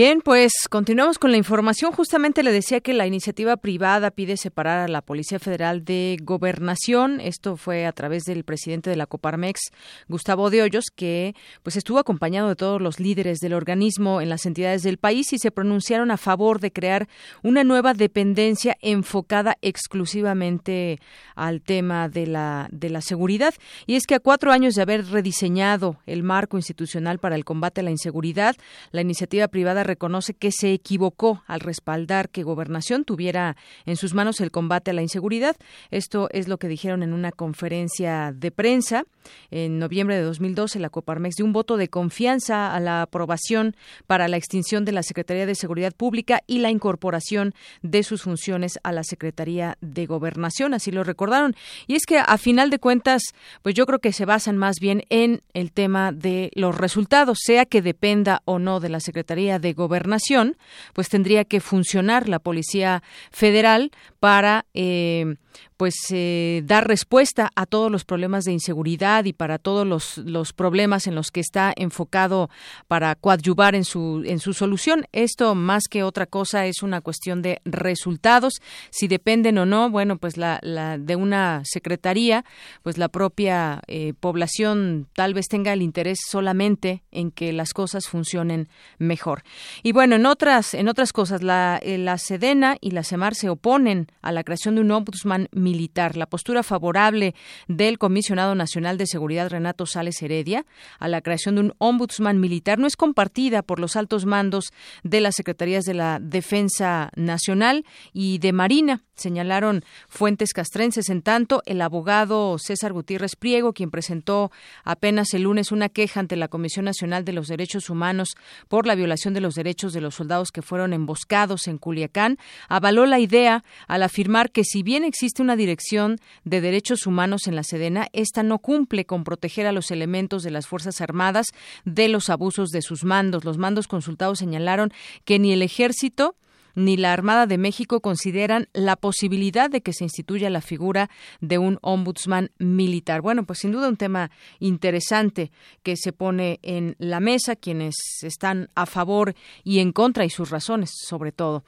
Bien, 0.00 0.20
pues 0.20 0.52
continuamos 0.70 1.18
con 1.18 1.32
la 1.32 1.38
información. 1.38 1.90
Justamente 1.90 2.44
le 2.44 2.52
decía 2.52 2.80
que 2.80 2.92
la 2.92 3.08
iniciativa 3.08 3.56
privada 3.56 4.12
pide 4.12 4.36
separar 4.36 4.78
a 4.78 4.86
la 4.86 5.02
Policía 5.02 5.40
Federal 5.40 5.84
de 5.84 6.18
Gobernación. 6.22 7.20
Esto 7.20 7.56
fue 7.56 7.84
a 7.84 7.90
través 7.90 8.22
del 8.22 8.44
presidente 8.44 8.90
de 8.90 8.94
la 8.94 9.06
Coparmex, 9.06 9.58
Gustavo 10.06 10.50
de 10.50 10.62
Hoyos, 10.62 10.84
que 10.94 11.34
pues 11.64 11.74
estuvo 11.74 11.98
acompañado 11.98 12.48
de 12.48 12.54
todos 12.54 12.80
los 12.80 13.00
líderes 13.00 13.40
del 13.40 13.54
organismo 13.54 14.20
en 14.20 14.28
las 14.28 14.46
entidades 14.46 14.84
del 14.84 14.98
país 14.98 15.32
y 15.32 15.38
se 15.40 15.50
pronunciaron 15.50 16.12
a 16.12 16.16
favor 16.16 16.60
de 16.60 16.70
crear 16.70 17.08
una 17.42 17.64
nueva 17.64 17.92
dependencia 17.92 18.76
enfocada 18.80 19.56
exclusivamente 19.62 21.00
al 21.34 21.60
tema 21.60 22.08
de 22.08 22.28
la 22.28 22.68
de 22.70 22.90
la 22.90 23.00
seguridad. 23.00 23.52
Y 23.86 23.96
es 23.96 24.06
que 24.06 24.14
a 24.14 24.20
cuatro 24.20 24.52
años 24.52 24.76
de 24.76 24.82
haber 24.82 25.06
rediseñado 25.06 25.96
el 26.06 26.22
marco 26.22 26.56
institucional 26.56 27.18
para 27.18 27.34
el 27.34 27.44
combate 27.44 27.80
a 27.80 27.84
la 27.84 27.90
inseguridad, 27.90 28.54
la 28.92 29.00
iniciativa 29.00 29.48
privada 29.48 29.87
reconoce 29.88 30.34
que 30.34 30.52
se 30.52 30.72
equivocó 30.72 31.42
al 31.46 31.60
respaldar 31.60 32.28
que 32.28 32.44
Gobernación 32.44 33.04
tuviera 33.04 33.56
en 33.86 33.96
sus 33.96 34.14
manos 34.14 34.40
el 34.40 34.52
combate 34.52 34.92
a 34.92 34.94
la 34.94 35.02
inseguridad. 35.02 35.56
Esto 35.90 36.28
es 36.32 36.46
lo 36.46 36.58
que 36.58 36.68
dijeron 36.68 37.02
en 37.02 37.12
una 37.12 37.32
conferencia 37.32 38.32
de 38.32 38.52
prensa 38.52 39.04
en 39.50 39.78
noviembre 39.78 40.16
de 40.16 40.22
2012 40.22 40.78
la 40.78 40.90
Coparmex 40.90 41.36
dio 41.36 41.46
un 41.46 41.52
voto 41.52 41.76
de 41.76 41.88
confianza 41.88 42.74
a 42.74 42.80
la 42.80 43.02
aprobación 43.02 43.76
para 44.06 44.28
la 44.28 44.36
extinción 44.36 44.84
de 44.84 44.92
la 44.92 45.02
Secretaría 45.02 45.46
de 45.46 45.54
Seguridad 45.54 45.92
Pública 45.94 46.42
y 46.46 46.58
la 46.58 46.70
incorporación 46.70 47.54
de 47.82 48.02
sus 48.02 48.22
funciones 48.22 48.78
a 48.82 48.92
la 48.92 49.04
Secretaría 49.04 49.76
de 49.80 50.06
Gobernación, 50.06 50.74
así 50.74 50.90
lo 50.90 51.04
recordaron. 51.04 51.54
Y 51.86 51.94
es 51.94 52.04
que 52.06 52.18
a 52.18 52.38
final 52.38 52.70
de 52.70 52.78
cuentas, 52.78 53.22
pues 53.62 53.74
yo 53.74 53.86
creo 53.86 53.98
que 53.98 54.12
se 54.12 54.24
basan 54.24 54.56
más 54.56 54.76
bien 54.80 55.04
en 55.08 55.42
el 55.54 55.72
tema 55.72 56.12
de 56.12 56.50
los 56.54 56.76
resultados, 56.76 57.38
sea 57.42 57.64
que 57.64 57.82
dependa 57.82 58.42
o 58.44 58.58
no 58.58 58.80
de 58.80 58.88
la 58.88 59.00
Secretaría 59.00 59.58
de 59.58 59.74
Gobernación, 59.78 60.58
pues 60.92 61.08
tendría 61.08 61.44
que 61.46 61.60
funcionar 61.60 62.28
la 62.28 62.38
Policía 62.38 63.02
Federal 63.30 63.90
para 64.20 64.66
eh, 64.74 65.36
pues 65.76 65.94
eh, 66.10 66.62
dar 66.64 66.86
respuesta 66.88 67.50
a 67.54 67.66
todos 67.66 67.90
los 67.90 68.04
problemas 68.04 68.44
de 68.44 68.52
inseguridad 68.52 69.24
y 69.24 69.32
para 69.32 69.58
todos 69.58 69.86
los, 69.86 70.18
los 70.18 70.52
problemas 70.52 71.06
en 71.06 71.14
los 71.14 71.30
que 71.30 71.40
está 71.40 71.72
enfocado 71.76 72.50
para 72.88 73.14
coadyuvar 73.14 73.74
en 73.74 73.84
su 73.84 74.22
en 74.26 74.40
su 74.40 74.52
solución. 74.52 75.06
Esto 75.12 75.54
más 75.54 75.84
que 75.88 76.02
otra 76.02 76.26
cosa 76.26 76.66
es 76.66 76.82
una 76.82 77.00
cuestión 77.00 77.42
de 77.42 77.60
resultados, 77.64 78.54
si 78.90 79.08
dependen 79.08 79.58
o 79.58 79.66
no, 79.66 79.90
bueno, 79.90 80.18
pues 80.18 80.36
la, 80.36 80.60
de 80.98 81.16
una 81.16 81.62
secretaría, 81.64 82.44
pues 82.82 82.98
la 82.98 83.08
propia 83.08 83.82
eh, 83.86 84.14
población 84.18 85.08
tal 85.14 85.34
vez 85.34 85.46
tenga 85.48 85.72
el 85.72 85.82
interés 85.82 86.18
solamente 86.28 87.02
en 87.10 87.30
que 87.30 87.52
las 87.52 87.72
cosas 87.72 88.08
funcionen 88.08 88.68
mejor. 88.98 89.42
Y 89.82 89.92
bueno, 89.92 90.16
en 90.16 90.26
otras 90.26 90.74
en 90.74 90.88
otras 90.88 91.12
cosas 91.12 91.42
la 91.42 91.78
eh, 91.82 91.98
la 91.98 92.18
Sedena 92.18 92.76
y 92.80 92.90
la 92.90 93.02
Semar 93.02 93.34
se 93.34 93.48
oponen 93.48 94.08
a 94.22 94.32
la 94.32 94.44
creación 94.44 94.74
de 94.74 94.80
un 94.80 94.90
ombudsman 94.90 95.47
militar. 95.52 96.16
La 96.16 96.26
postura 96.26 96.62
favorable 96.62 97.34
del 97.66 97.98
Comisionado 97.98 98.54
Nacional 98.54 98.98
de 98.98 99.06
Seguridad 99.06 99.50
Renato 99.50 99.86
Sales 99.86 100.20
Heredia 100.22 100.66
a 100.98 101.08
la 101.08 101.20
creación 101.20 101.54
de 101.54 101.60
un 101.62 101.74
ombudsman 101.78 102.40
militar 102.40 102.78
no 102.78 102.86
es 102.86 102.96
compartida 102.96 103.62
por 103.62 103.80
los 103.80 103.96
altos 103.96 104.26
mandos 104.26 104.72
de 105.02 105.20
las 105.20 105.36
Secretarías 105.36 105.84
de 105.84 105.94
la 105.94 106.18
Defensa 106.20 107.10
Nacional 107.16 107.84
y 108.12 108.38
de 108.38 108.52
Marina, 108.52 109.02
señalaron 109.14 109.84
fuentes 110.08 110.52
castrenses. 110.52 111.08
En 111.08 111.22
tanto, 111.22 111.62
el 111.66 111.80
abogado 111.80 112.58
César 112.58 112.92
Gutiérrez 112.92 113.36
Priego, 113.36 113.72
quien 113.72 113.90
presentó 113.90 114.50
apenas 114.84 115.34
el 115.34 115.42
lunes 115.42 115.72
una 115.72 115.88
queja 115.88 116.20
ante 116.20 116.36
la 116.36 116.48
Comisión 116.48 116.84
Nacional 116.84 117.24
de 117.24 117.32
los 117.32 117.48
Derechos 117.48 117.90
Humanos 117.90 118.36
por 118.68 118.86
la 118.86 118.94
violación 118.94 119.34
de 119.34 119.40
los 119.40 119.54
derechos 119.54 119.92
de 119.92 120.00
los 120.00 120.14
soldados 120.14 120.50
que 120.50 120.62
fueron 120.62 120.92
emboscados 120.92 121.66
en 121.68 121.78
Culiacán, 121.78 122.38
avaló 122.68 123.06
la 123.06 123.18
idea 123.18 123.64
al 123.86 124.02
afirmar 124.02 124.50
que 124.50 124.64
si 124.64 124.82
bien 124.82 125.04
existe 125.04 125.37
una 125.40 125.56
Dirección 125.56 126.18
de 126.44 126.60
Derechos 126.60 127.06
Humanos 127.06 127.46
en 127.46 127.56
la 127.56 127.62
Sedena, 127.62 128.08
esta 128.12 128.42
no 128.42 128.58
cumple 128.58 129.04
con 129.04 129.24
proteger 129.24 129.66
a 129.66 129.72
los 129.72 129.90
elementos 129.90 130.42
de 130.42 130.50
las 130.50 130.66
Fuerzas 130.66 131.00
Armadas 131.00 131.46
de 131.84 132.08
los 132.08 132.30
abusos 132.30 132.70
de 132.70 132.82
sus 132.82 133.04
mandos. 133.04 133.44
Los 133.44 133.58
mandos 133.58 133.88
consultados 133.88 134.38
señalaron 134.38 134.92
que 135.24 135.38
ni 135.38 135.52
el 135.52 135.62
Ejército 135.62 136.36
ni 136.78 136.96
la 136.96 137.12
Armada 137.12 137.46
de 137.46 137.58
México 137.58 138.00
consideran 138.00 138.68
la 138.72 138.94
posibilidad 138.96 139.68
de 139.68 139.80
que 139.80 139.92
se 139.92 140.04
instituya 140.04 140.48
la 140.48 140.60
figura 140.60 141.10
de 141.40 141.58
un 141.58 141.78
ombudsman 141.82 142.50
militar. 142.58 143.20
Bueno, 143.20 143.44
pues 143.44 143.58
sin 143.58 143.72
duda 143.72 143.88
un 143.88 143.96
tema 143.96 144.30
interesante 144.60 145.50
que 145.82 145.96
se 145.96 146.12
pone 146.12 146.60
en 146.62 146.94
la 146.98 147.18
mesa, 147.18 147.56
quienes 147.56 147.96
están 148.22 148.68
a 148.76 148.86
favor 148.86 149.34
y 149.64 149.80
en 149.80 149.92
contra 149.92 150.24
y 150.24 150.30
sus 150.30 150.50
razones, 150.50 150.90
sobre 150.94 151.32
todo. 151.32 151.64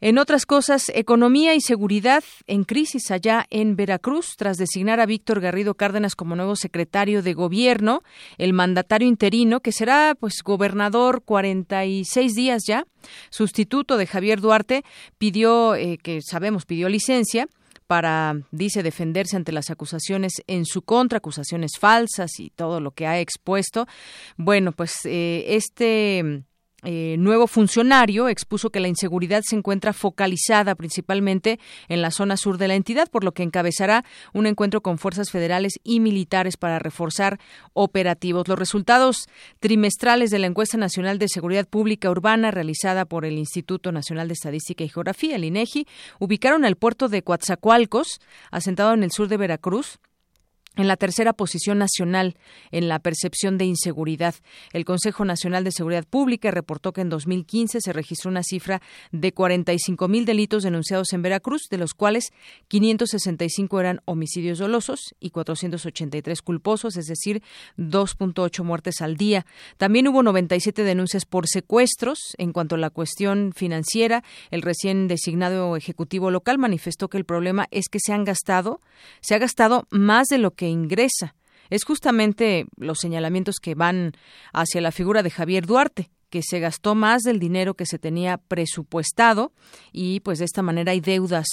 En 0.00 0.18
otras 0.18 0.46
cosas, 0.46 0.92
economía 0.94 1.56
y 1.56 1.60
seguridad 1.60 2.22
en 2.46 2.62
crisis 2.62 3.10
allá 3.10 3.46
en 3.50 3.74
Veracruz, 3.74 4.36
tras 4.36 4.56
designar 4.56 5.00
a 5.00 5.06
Víctor 5.06 5.40
Garrido 5.40 5.74
Cárdenas 5.74 6.14
como 6.14 6.36
nuevo 6.36 6.54
secretario 6.54 7.20
de 7.20 7.34
gobierno, 7.34 8.04
el 8.36 8.52
mandatario 8.52 9.08
interino, 9.08 9.58
que 9.58 9.72
será 9.72 10.14
pues 10.18 10.42
gobernador 10.44 11.22
46 11.24 12.34
días 12.34 12.62
ya, 12.64 12.84
sustituto 13.30 13.96
de 13.96 14.06
Javier 14.06 14.40
Duarte, 14.40 14.84
pidió, 15.18 15.74
eh, 15.74 15.98
que 16.00 16.20
sabemos, 16.22 16.64
pidió 16.64 16.88
licencia 16.88 17.48
para, 17.88 18.36
dice, 18.52 18.84
defenderse 18.84 19.36
ante 19.36 19.50
las 19.50 19.70
acusaciones 19.70 20.34
en 20.46 20.64
su 20.64 20.82
contra, 20.82 21.18
acusaciones 21.18 21.72
falsas 21.76 22.38
y 22.38 22.50
todo 22.50 22.80
lo 22.80 22.92
que 22.92 23.08
ha 23.08 23.18
expuesto. 23.18 23.88
Bueno, 24.36 24.70
pues 24.70 25.00
eh, 25.06 25.46
este 25.48 26.44
eh, 26.84 27.16
nuevo 27.18 27.48
funcionario 27.48 28.28
expuso 28.28 28.70
que 28.70 28.78
la 28.78 28.86
inseguridad 28.86 29.42
se 29.44 29.56
encuentra 29.56 29.92
focalizada 29.92 30.76
principalmente 30.76 31.58
en 31.88 32.02
la 32.02 32.12
zona 32.12 32.36
sur 32.36 32.56
de 32.56 32.68
la 32.68 32.76
entidad, 32.76 33.08
por 33.10 33.24
lo 33.24 33.32
que 33.32 33.42
encabezará 33.42 34.04
un 34.32 34.46
encuentro 34.46 34.80
con 34.80 34.96
fuerzas 34.96 35.30
federales 35.30 35.80
y 35.82 35.98
militares 35.98 36.56
para 36.56 36.78
reforzar 36.78 37.40
operativos. 37.72 38.46
Los 38.46 38.58
resultados 38.58 39.28
trimestrales 39.58 40.30
de 40.30 40.38
la 40.38 40.46
encuesta 40.46 40.78
nacional 40.78 41.18
de 41.18 41.26
seguridad 41.26 41.66
pública 41.66 42.10
urbana 42.10 42.52
realizada 42.52 43.06
por 43.06 43.24
el 43.24 43.38
Instituto 43.38 43.90
Nacional 43.90 44.28
de 44.28 44.34
Estadística 44.34 44.84
y 44.84 44.88
Geografía, 44.88 45.34
el 45.34 45.44
INEGI, 45.44 45.86
ubicaron 46.20 46.64
el 46.64 46.76
puerto 46.76 47.08
de 47.08 47.22
Coatzacoalcos, 47.22 48.20
asentado 48.52 48.94
en 48.94 49.02
el 49.02 49.10
sur 49.10 49.26
de 49.26 49.36
Veracruz, 49.36 49.98
en 50.78 50.88
la 50.88 50.96
tercera 50.96 51.34
posición 51.34 51.78
nacional 51.78 52.36
en 52.70 52.88
la 52.88 53.00
percepción 53.00 53.58
de 53.58 53.66
inseguridad. 53.66 54.34
El 54.72 54.84
Consejo 54.84 55.24
Nacional 55.24 55.64
de 55.64 55.72
Seguridad 55.72 56.06
Pública 56.08 56.50
reportó 56.50 56.92
que 56.92 57.02
en 57.02 57.10
2015 57.10 57.80
se 57.80 57.92
registró 57.92 58.30
una 58.30 58.42
cifra 58.42 58.80
de 59.12 59.32
45 59.32 60.08
mil 60.08 60.24
delitos 60.24 60.62
denunciados 60.62 61.12
en 61.12 61.22
Veracruz, 61.22 61.62
de 61.70 61.78
los 61.78 61.94
cuales 61.94 62.30
565 62.68 63.80
eran 63.80 64.00
homicidios 64.04 64.58
dolosos 64.58 65.14
y 65.20 65.30
483 65.30 66.42
culposos, 66.42 66.96
es 66.96 67.06
decir, 67.06 67.42
2.8 67.76 68.62
muertes 68.64 69.00
al 69.00 69.16
día. 69.16 69.44
También 69.76 70.08
hubo 70.08 70.22
97 70.22 70.84
denuncias 70.84 71.24
por 71.24 71.48
secuestros. 71.48 72.34
En 72.38 72.52
cuanto 72.52 72.76
a 72.76 72.78
la 72.78 72.90
cuestión 72.90 73.52
financiera, 73.54 74.22
el 74.50 74.62
recién 74.62 75.08
designado 75.08 75.76
ejecutivo 75.76 76.30
local 76.30 76.58
manifestó 76.58 77.08
que 77.08 77.18
el 77.18 77.24
problema 77.24 77.66
es 77.70 77.88
que 77.88 77.98
se 78.00 78.12
han 78.12 78.24
gastado, 78.24 78.80
se 79.20 79.34
ha 79.34 79.38
gastado 79.38 79.86
más 79.90 80.28
de 80.28 80.38
lo 80.38 80.52
que 80.52 80.67
ingresa. 80.68 81.34
Es 81.70 81.84
justamente 81.84 82.66
los 82.76 82.98
señalamientos 82.98 83.56
que 83.56 83.74
van 83.74 84.12
hacia 84.52 84.80
la 84.80 84.92
figura 84.92 85.22
de 85.22 85.30
Javier 85.30 85.66
Duarte 85.66 86.10
que 86.30 86.42
se 86.42 86.60
gastó 86.60 86.94
más 86.94 87.22
del 87.22 87.38
dinero 87.38 87.74
que 87.74 87.86
se 87.86 87.98
tenía 87.98 88.38
presupuestado 88.38 89.52
y 89.92 90.20
pues 90.20 90.38
de 90.38 90.44
esta 90.44 90.62
manera 90.62 90.92
hay 90.92 91.00
deudas 91.00 91.46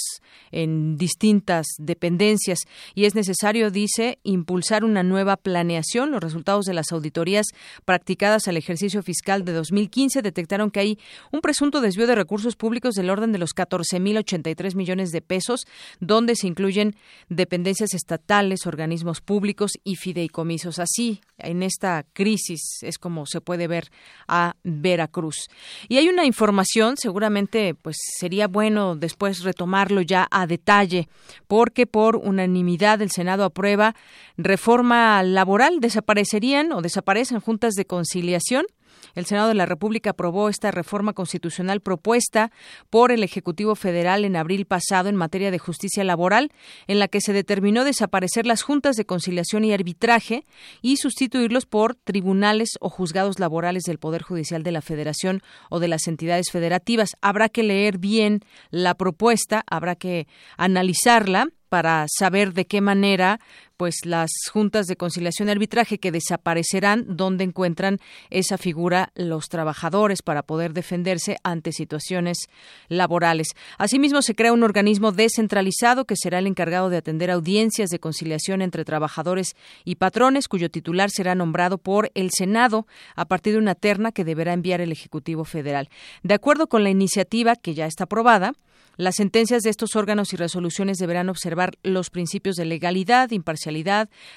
en 0.50 0.96
distintas 0.96 1.66
dependencias 1.78 2.60
y 2.94 3.04
es 3.04 3.14
necesario, 3.14 3.70
dice, 3.70 4.18
impulsar 4.22 4.84
una 4.84 5.02
nueva 5.02 5.36
planeación. 5.36 6.10
Los 6.10 6.22
resultados 6.22 6.66
de 6.66 6.74
las 6.74 6.92
auditorías 6.92 7.46
practicadas 7.84 8.48
al 8.48 8.56
ejercicio 8.56 9.02
fiscal 9.02 9.44
de 9.44 9.52
2015 9.52 10.22
detectaron 10.22 10.70
que 10.70 10.80
hay 10.80 10.98
un 11.32 11.40
presunto 11.40 11.80
desvío 11.80 12.06
de 12.06 12.14
recursos 12.14 12.56
públicos 12.56 12.94
del 12.94 13.10
orden 13.10 13.32
de 13.32 13.38
los 13.38 13.54
14.083 13.54 14.74
millones 14.74 15.10
de 15.10 15.22
pesos, 15.22 15.66
donde 16.00 16.36
se 16.36 16.46
incluyen 16.46 16.96
dependencias 17.28 17.94
estatales, 17.94 18.66
organismos 18.66 19.20
públicos 19.20 19.72
y 19.84 19.96
fideicomisos. 19.96 20.78
Así, 20.78 21.20
en 21.38 21.62
esta 21.62 22.04
crisis 22.12 22.82
es 22.82 22.98
como 22.98 23.26
se 23.26 23.40
puede 23.40 23.66
ver 23.68 23.90
a 24.28 24.56
Veracruz. 24.66 25.48
Y 25.88 25.98
hay 25.98 26.08
una 26.08 26.24
información, 26.24 26.96
seguramente 26.96 27.74
pues 27.74 27.96
sería 28.18 28.48
bueno 28.48 28.96
después 28.96 29.44
retomarlo 29.44 30.00
ya 30.00 30.26
a 30.30 30.46
detalle, 30.46 31.08
porque 31.46 31.86
por 31.86 32.16
unanimidad 32.16 33.00
el 33.00 33.12
Senado 33.12 33.44
aprueba 33.44 33.94
reforma 34.36 35.22
laboral, 35.22 35.78
desaparecerían 35.80 36.72
o 36.72 36.82
desaparecen 36.82 37.40
juntas 37.40 37.74
de 37.74 37.84
conciliación 37.84 38.66
el 39.14 39.26
Senado 39.26 39.48
de 39.48 39.54
la 39.54 39.66
República 39.66 40.10
aprobó 40.10 40.48
esta 40.48 40.70
reforma 40.70 41.12
constitucional 41.12 41.80
propuesta 41.80 42.50
por 42.90 43.12
el 43.12 43.22
Ejecutivo 43.22 43.74
Federal 43.74 44.24
en 44.24 44.36
abril 44.36 44.66
pasado 44.66 45.08
en 45.08 45.16
materia 45.16 45.50
de 45.50 45.58
justicia 45.58 46.04
laboral, 46.04 46.52
en 46.86 46.98
la 46.98 47.08
que 47.08 47.20
se 47.20 47.32
determinó 47.32 47.84
desaparecer 47.84 48.46
las 48.46 48.62
juntas 48.62 48.96
de 48.96 49.06
conciliación 49.06 49.64
y 49.64 49.72
arbitraje 49.72 50.44
y 50.82 50.96
sustituirlos 50.96 51.66
por 51.66 51.94
tribunales 51.94 52.70
o 52.80 52.90
juzgados 52.90 53.38
laborales 53.38 53.84
del 53.84 53.98
Poder 53.98 54.22
Judicial 54.22 54.62
de 54.62 54.72
la 54.72 54.82
Federación 54.82 55.42
o 55.70 55.80
de 55.80 55.88
las 55.88 56.06
entidades 56.06 56.50
federativas. 56.50 57.16
Habrá 57.20 57.48
que 57.48 57.62
leer 57.62 57.98
bien 57.98 58.40
la 58.70 58.94
propuesta, 58.94 59.64
habrá 59.66 59.96
que 59.96 60.26
analizarla 60.56 61.48
para 61.68 62.06
saber 62.08 62.52
de 62.52 62.66
qué 62.66 62.80
manera 62.80 63.40
pues 63.76 64.04
las 64.04 64.30
juntas 64.52 64.86
de 64.86 64.96
conciliación 64.96 65.48
y 65.48 65.52
arbitraje 65.52 65.98
que 65.98 66.12
desaparecerán, 66.12 67.16
donde 67.16 67.44
encuentran 67.44 67.98
esa 68.30 68.58
figura 68.58 69.10
los 69.14 69.48
trabajadores 69.48 70.22
para 70.22 70.42
poder 70.42 70.72
defenderse 70.72 71.36
ante 71.42 71.72
situaciones 71.72 72.48
laborales. 72.88 73.48
Asimismo, 73.78 74.22
se 74.22 74.34
crea 74.34 74.52
un 74.52 74.62
organismo 74.62 75.12
descentralizado 75.12 76.04
que 76.04 76.16
será 76.16 76.38
el 76.38 76.46
encargado 76.46 76.90
de 76.90 76.96
atender 76.96 77.30
audiencias 77.30 77.90
de 77.90 77.98
conciliación 77.98 78.62
entre 78.62 78.84
trabajadores 78.84 79.54
y 79.84 79.96
patrones, 79.96 80.48
cuyo 80.48 80.70
titular 80.70 81.10
será 81.10 81.34
nombrado 81.34 81.78
por 81.78 82.10
el 82.14 82.30
Senado 82.30 82.86
a 83.14 83.26
partir 83.26 83.54
de 83.54 83.58
una 83.58 83.74
terna 83.74 84.12
que 84.12 84.24
deberá 84.24 84.52
enviar 84.52 84.80
el 84.80 84.92
Ejecutivo 84.92 85.44
Federal. 85.44 85.88
De 86.22 86.34
acuerdo 86.34 86.68
con 86.68 86.84
la 86.84 86.90
iniciativa 86.90 87.56
que 87.56 87.74
ya 87.74 87.86
está 87.86 88.04
aprobada, 88.04 88.54
las 88.98 89.16
sentencias 89.16 89.62
de 89.62 89.68
estos 89.68 89.94
órganos 89.94 90.32
y 90.32 90.36
resoluciones 90.36 90.96
deberán 90.96 91.28
observar 91.28 91.72
los 91.82 92.08
principios 92.08 92.56
de 92.56 92.64
legalidad, 92.64 93.30
imparcialidad, 93.30 93.65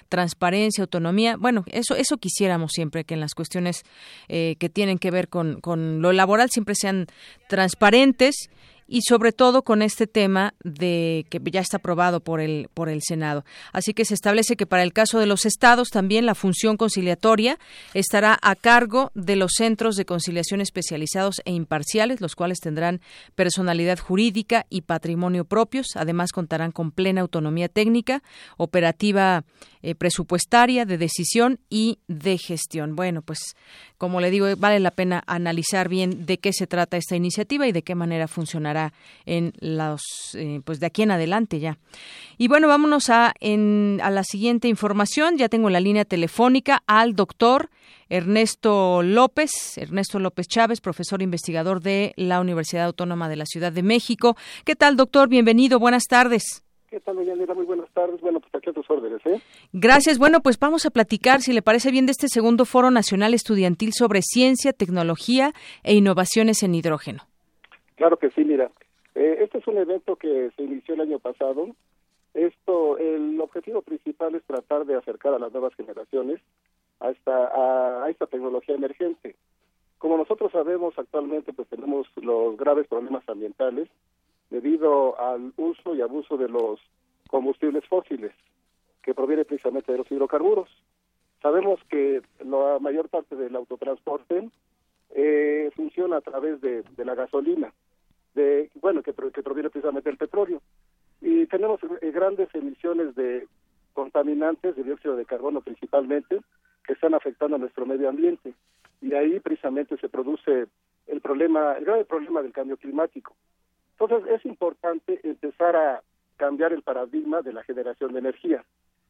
transparencia, 0.10 0.84
autonomía. 0.84 1.36
Bueno, 1.38 1.64
eso, 1.72 1.96
eso 1.96 2.18
quisiéramos 2.18 2.72
siempre, 2.74 3.04
que 3.04 3.14
en 3.14 3.20
las 3.20 3.34
cuestiones 3.34 3.84
eh, 4.28 4.56
que 4.60 4.70
tienen 4.70 5.00
que 5.00 5.12
ver 5.12 5.30
con, 5.30 5.62
con 5.62 6.02
lo 6.02 6.12
laboral 6.12 6.50
siempre 6.50 6.76
sean 6.76 7.08
transparentes 7.48 8.50
y 8.90 9.04
sobre 9.04 9.32
todo 9.32 9.62
con 9.62 9.82
este 9.82 10.08
tema 10.08 10.56
de 10.64 11.26
que 11.30 11.40
ya 11.52 11.62
está 11.62 11.78
aprobado 11.78 12.20
por 12.20 12.42
el 12.42 12.70
por 12.74 12.90
el 12.90 13.02
Senado. 13.04 13.46
Así 13.72 13.94
que 13.94 14.04
se 14.04 14.16
establece 14.16 14.56
que 14.56 14.66
para 14.66 14.84
el 14.84 14.92
caso 14.94 15.20
de 15.20 15.28
los 15.28 15.46
estados 15.46 15.90
también 15.90 16.26
la 16.26 16.36
función 16.36 16.76
conciliatoria 16.76 17.60
estará 17.94 18.38
a 18.42 18.56
cargo 18.56 19.12
de 19.14 19.36
los 19.36 19.52
centros 19.56 19.96
de 19.96 20.06
conciliación 20.06 20.60
especializados 20.60 21.42
e 21.46 21.52
imparciales, 21.52 22.20
los 22.20 22.36
cuales 22.36 22.60
tendrán 22.60 23.02
personalidad 23.36 24.00
jurídica 24.00 24.66
y 24.70 24.82
patrimonio 24.82 25.46
propios, 25.46 25.96
además 25.96 26.32
contarán 26.32 26.72
con 26.72 26.92
plena 26.92 27.22
autonomía 27.22 27.70
técnica, 27.70 28.24
operativa 28.58 29.44
eh, 29.82 29.96
presupuestaria, 29.96 30.86
de 30.86 30.98
decisión 30.98 31.60
y 31.70 32.00
de 32.08 32.38
gestión. 32.38 32.96
Bueno, 32.96 33.22
pues 33.22 33.56
como 33.98 34.22
le 34.22 34.30
digo, 34.30 34.48
vale 34.58 34.80
la 34.80 34.92
pena 34.92 35.24
analizar 35.28 35.90
bien 35.90 36.26
de 36.26 36.38
qué 36.38 36.54
se 36.54 36.68
trata 36.68 36.98
esta 36.98 37.16
iniciativa 37.16 37.68
y 37.68 37.72
de 37.72 37.84
qué 37.84 37.96
manera 37.96 38.28
funcionará 38.28 38.94
en 39.26 39.54
los, 39.60 40.02
eh, 40.36 40.62
pues 40.64 40.80
de 40.80 40.88
aquí 40.88 41.04
en 41.04 41.12
adelante 41.12 41.60
ya. 41.60 41.78
Y 42.38 42.48
bueno, 42.48 42.68
vámonos 42.68 43.10
a, 43.10 43.28
a 43.30 44.10
la 44.10 44.24
siguiente 44.24 44.68
información. 44.68 45.38
Ya 45.38 45.50
tengo 45.50 45.70
la 45.70 45.80
línea 45.80 46.06
telefónica 46.06 46.84
al 46.88 47.16
doctor 47.16 47.70
Ernesto 48.10 49.02
López, 49.04 49.78
Ernesto 49.78 50.20
López 50.20 50.48
Chávez, 50.48 50.82
profesor 50.82 51.22
investigador 51.22 51.82
de 51.82 52.14
la 52.18 52.42
Universidad 52.42 52.86
Autónoma 52.86 53.30
de 53.30 53.36
la 53.36 53.46
Ciudad 53.46 53.72
de 53.72 53.84
México. 53.84 54.36
¿Qué 54.66 54.76
tal, 54.76 54.98
doctor? 54.98 55.30
Bienvenido. 55.30 55.80
Buenas 55.80 56.06
tardes. 56.06 56.64
¿Qué 56.90 57.00
tal, 57.00 57.24
Yanira? 57.24 57.54
Muy 57.54 57.66
buenas 57.66 57.90
tardes. 57.92 58.20
Bueno, 58.20 58.40
pues 58.40 58.54
aquí 58.56 58.72
a 58.72 58.74
tus 58.74 58.90
órdenes, 58.90 59.24
¿eh? 59.28 59.40
Gracias. 59.74 60.18
Bueno, 60.18 60.40
pues 60.42 60.58
vamos 60.58 60.88
a 60.88 60.90
platicar, 60.90 61.42
si 61.42 61.54
le 61.54 61.62
parece 61.62 61.92
bien, 61.92 62.08
de 62.08 62.12
este 62.12 62.28
segundo 62.28 62.66
Foro 62.66 62.90
Nacional 62.90 63.36
Estudiantil 63.36 63.94
sobre 63.94 64.22
Ciencia, 64.24 64.74
Tecnología 64.74 65.52
e 65.84 65.94
Innovaciones 65.94 66.64
en 66.64 66.74
Hidrógeno. 66.74 67.24
Claro 67.96 68.18
que 68.18 68.32
sí, 68.32 68.44
mira. 68.44 68.72
Eh, 69.14 69.38
este 69.42 69.60
es 69.60 69.68
un 69.68 69.78
evento 69.78 70.16
que 70.16 70.50
se 70.56 70.64
inició 70.64 70.96
el 70.96 71.02
año 71.02 71.20
pasado. 71.20 71.68
Esto, 72.34 72.98
el 72.98 73.40
objetivo 73.40 73.84
principal 73.84 74.34
es 74.34 74.44
tratar 74.46 74.86
de 74.86 74.96
acercar 74.96 75.36
a 75.36 75.40
las 75.40 75.52
nuevas 75.52 75.76
generaciones 75.76 76.40
a 77.00 77.12
esta, 77.12 78.04
a 78.04 78.10
esta 78.10 78.26
tecnología 78.26 78.74
emergente. 78.74 79.36
Como 80.00 80.18
nosotros 80.18 80.52
sabemos 80.52 80.98
actualmente, 80.98 81.54
pues 81.54 81.68
tenemos 81.68 82.08
los 82.16 82.58
graves 82.58 82.88
problemas 82.88 83.28
ambientales 83.30 83.90
debido 84.50 85.20
al 85.20 85.54
uso 85.58 85.96
y 85.96 86.02
abuso 86.02 86.38
de 86.38 86.50
los 86.50 86.80
combustibles 87.30 87.86
fósiles, 87.86 88.32
que 89.04 89.14
proviene 89.14 89.46
precisamente 89.46 89.92
de 89.92 90.00
los 90.00 90.12
hidrocarburos. 90.12 90.70
Sabemos 91.42 91.80
que 91.90 92.22
la 92.44 92.80
mayor 92.80 93.10
parte 93.10 93.36
del 93.36 93.56
autotransporte 93.56 94.50
eh, 95.12 95.72
funciona 95.76 96.18
a 96.18 96.22
través 96.22 96.60
de, 96.62 96.84
la 96.98 97.16
gasolina, 97.16 97.74
de 98.36 98.70
bueno, 98.82 99.02
que, 99.02 99.14
que 99.14 99.44
proviene 99.44 99.70
precisamente 99.70 100.10
del 100.10 100.18
petróleo. 100.18 100.62
Y 101.22 101.46
tenemos 101.48 101.80
eh, 102.02 102.12
grandes 102.12 102.54
emisiones 102.54 103.16
de 103.16 103.48
contaminantes, 103.94 104.76
de 104.76 104.84
dióxido 104.84 105.16
de 105.16 105.26
carbono 105.26 105.62
principalmente, 105.62 106.42
que 106.86 106.94
están 106.94 107.14
afectando 107.14 107.56
a 107.56 107.60
nuestro 107.60 107.86
medio 107.86 108.10
ambiente. 108.10 108.54
Y 109.02 109.14
ahí 109.14 109.40
precisamente 109.40 109.98
se 109.98 110.10
produce 110.10 110.68
el 111.08 111.22
problema, 111.22 111.74
el 111.74 111.86
grave 111.86 112.06
problema 112.06 112.42
del 112.42 112.52
cambio 112.52 112.78
climático. 112.78 113.36
Entonces 114.00 114.32
es 114.32 114.46
importante 114.46 115.20
empezar 115.24 115.76
a 115.76 116.02
cambiar 116.38 116.72
el 116.72 116.82
paradigma 116.82 117.42
de 117.42 117.54
la 117.54 117.64
generación 117.64 118.14
de 118.14 118.20
energía. 118.20 118.64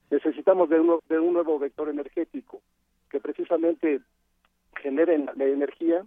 Necesitamos 0.10 0.69
de, 0.69 0.78
de 1.08 1.19
un 1.19 1.34
nuevo 1.34 1.60
vector 1.60 1.89
energético 1.89 2.62
que 3.10 3.19
precisamente 3.19 4.02
genere 4.82 5.17
la 5.17 5.45
energía 5.45 6.04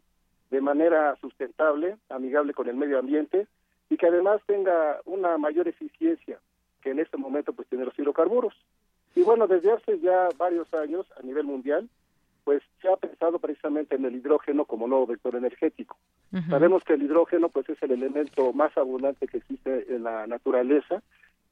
de 0.50 0.60
manera 0.60 1.16
sustentable, 1.16 1.96
amigable 2.08 2.54
con 2.54 2.68
el 2.68 2.76
medio 2.76 2.98
ambiente 2.98 3.46
y 3.88 3.96
que 3.96 4.06
además 4.06 4.40
tenga 4.46 5.00
una 5.04 5.38
mayor 5.38 5.68
eficiencia 5.68 6.40
que 6.82 6.90
en 6.90 6.98
este 6.98 7.16
momento 7.16 7.52
pues 7.52 7.68
tiene 7.68 7.84
los 7.84 7.98
hidrocarburos. 7.98 8.54
Y 9.14 9.22
bueno, 9.22 9.46
desde 9.46 9.70
hace 9.72 10.00
ya 10.00 10.28
varios 10.36 10.72
años 10.74 11.06
a 11.16 11.22
nivel 11.22 11.44
mundial 11.44 11.88
pues 12.44 12.62
se 12.80 12.88
ha 12.88 12.96
pensado 12.96 13.38
precisamente 13.38 13.96
en 13.96 14.04
el 14.04 14.16
hidrógeno 14.16 14.64
como 14.64 14.88
nuevo 14.88 15.06
vector 15.06 15.36
energético. 15.36 15.96
Sabemos 16.48 16.82
que 16.84 16.94
el 16.94 17.02
hidrógeno 17.02 17.50
pues 17.50 17.68
es 17.68 17.82
el 17.82 17.90
elemento 17.90 18.52
más 18.52 18.76
abundante 18.76 19.28
que 19.28 19.38
existe 19.38 19.94
en 19.94 20.02
la 20.02 20.26
naturaleza 20.26 21.02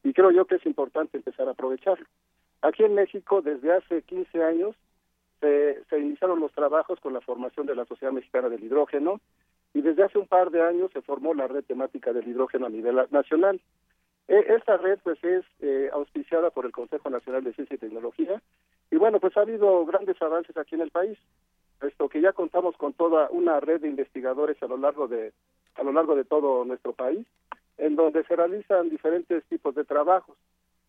y 0.03 0.13
creo 0.13 0.31
yo 0.31 0.47
que 0.47 0.55
es 0.57 0.67
importante 0.67 1.19
empezar 1.19 1.49
a 1.49 1.53
aprovecharlo. 1.53 2.07
Aquí 2.63 2.85
en 2.85 2.95
México 2.95 3.43
desde 3.43 3.73
hace 3.73 4.03
15 4.03 4.43
años 4.43 4.77
se, 5.41 5.83
se 5.89 5.99
iniciaron 5.99 6.41
los 6.41 6.53
trabajos 6.53 6.99
con 7.01 7.13
la 7.13 7.21
formación 7.21 7.67
de 7.67 7.75
la 7.75 7.85
Sociedad 7.85 8.13
Mexicana 8.13 8.49
del 8.49 8.65
Hidrógeno 8.65 9.21
y 9.75 9.83
desde 9.83 10.05
hace 10.05 10.19
un 10.19 10.27
par 10.27 10.51
de 10.51 10.63
años 10.63 10.91
se 10.93 11.03
formó 11.03 11.35
la 11.35 11.47
red 11.47 11.65
temática 11.65 12.13
del 12.13 12.27
hidrógeno 12.27 12.67
a 12.67 12.71
nivel 12.71 13.07
nacional. 13.11 13.61
E, 14.31 14.55
esta 14.55 14.77
red 14.77 15.01
pues 15.03 15.23
es 15.25 15.45
eh, 15.59 15.91
auspiciada 15.93 16.51
por 16.51 16.65
el 16.65 16.71
Consejo 16.71 17.11
Nacional 17.11 17.43
de 17.43 17.53
Ciencia 17.53 17.75
y 17.75 17.79
Tecnología 17.79 18.41
y 18.93 18.97
bueno, 18.97 19.19
pues 19.19 19.37
ha 19.37 19.41
habido 19.41 19.85
grandes 19.85 20.23
avances 20.23 20.57
aquí 20.57 20.77
en 20.77 20.83
el 20.83 20.91
país, 20.91 21.19
puesto 21.81 22.09
que 22.09 22.21
ya 22.21 22.33
contamos 22.33 22.77
con 22.77 22.93
toda 22.93 23.29
una 23.31 23.59
red 23.59 23.81
de 23.81 23.89
investigadores 23.89 24.63
a 24.63 24.67
lo 24.67 24.77
largo 24.77 25.09
de 25.09 25.33
a 25.75 25.83
lo 25.83 25.93
largo 25.93 26.15
de 26.15 26.25
todo 26.25 26.65
nuestro 26.65 26.93
país, 26.93 27.27
en 27.77 27.97
donde 27.97 28.23
se 28.25 28.37
realizan 28.37 28.89
diferentes 28.89 29.45
tipos 29.47 29.75
de 29.75 29.85
trabajos, 29.85 30.37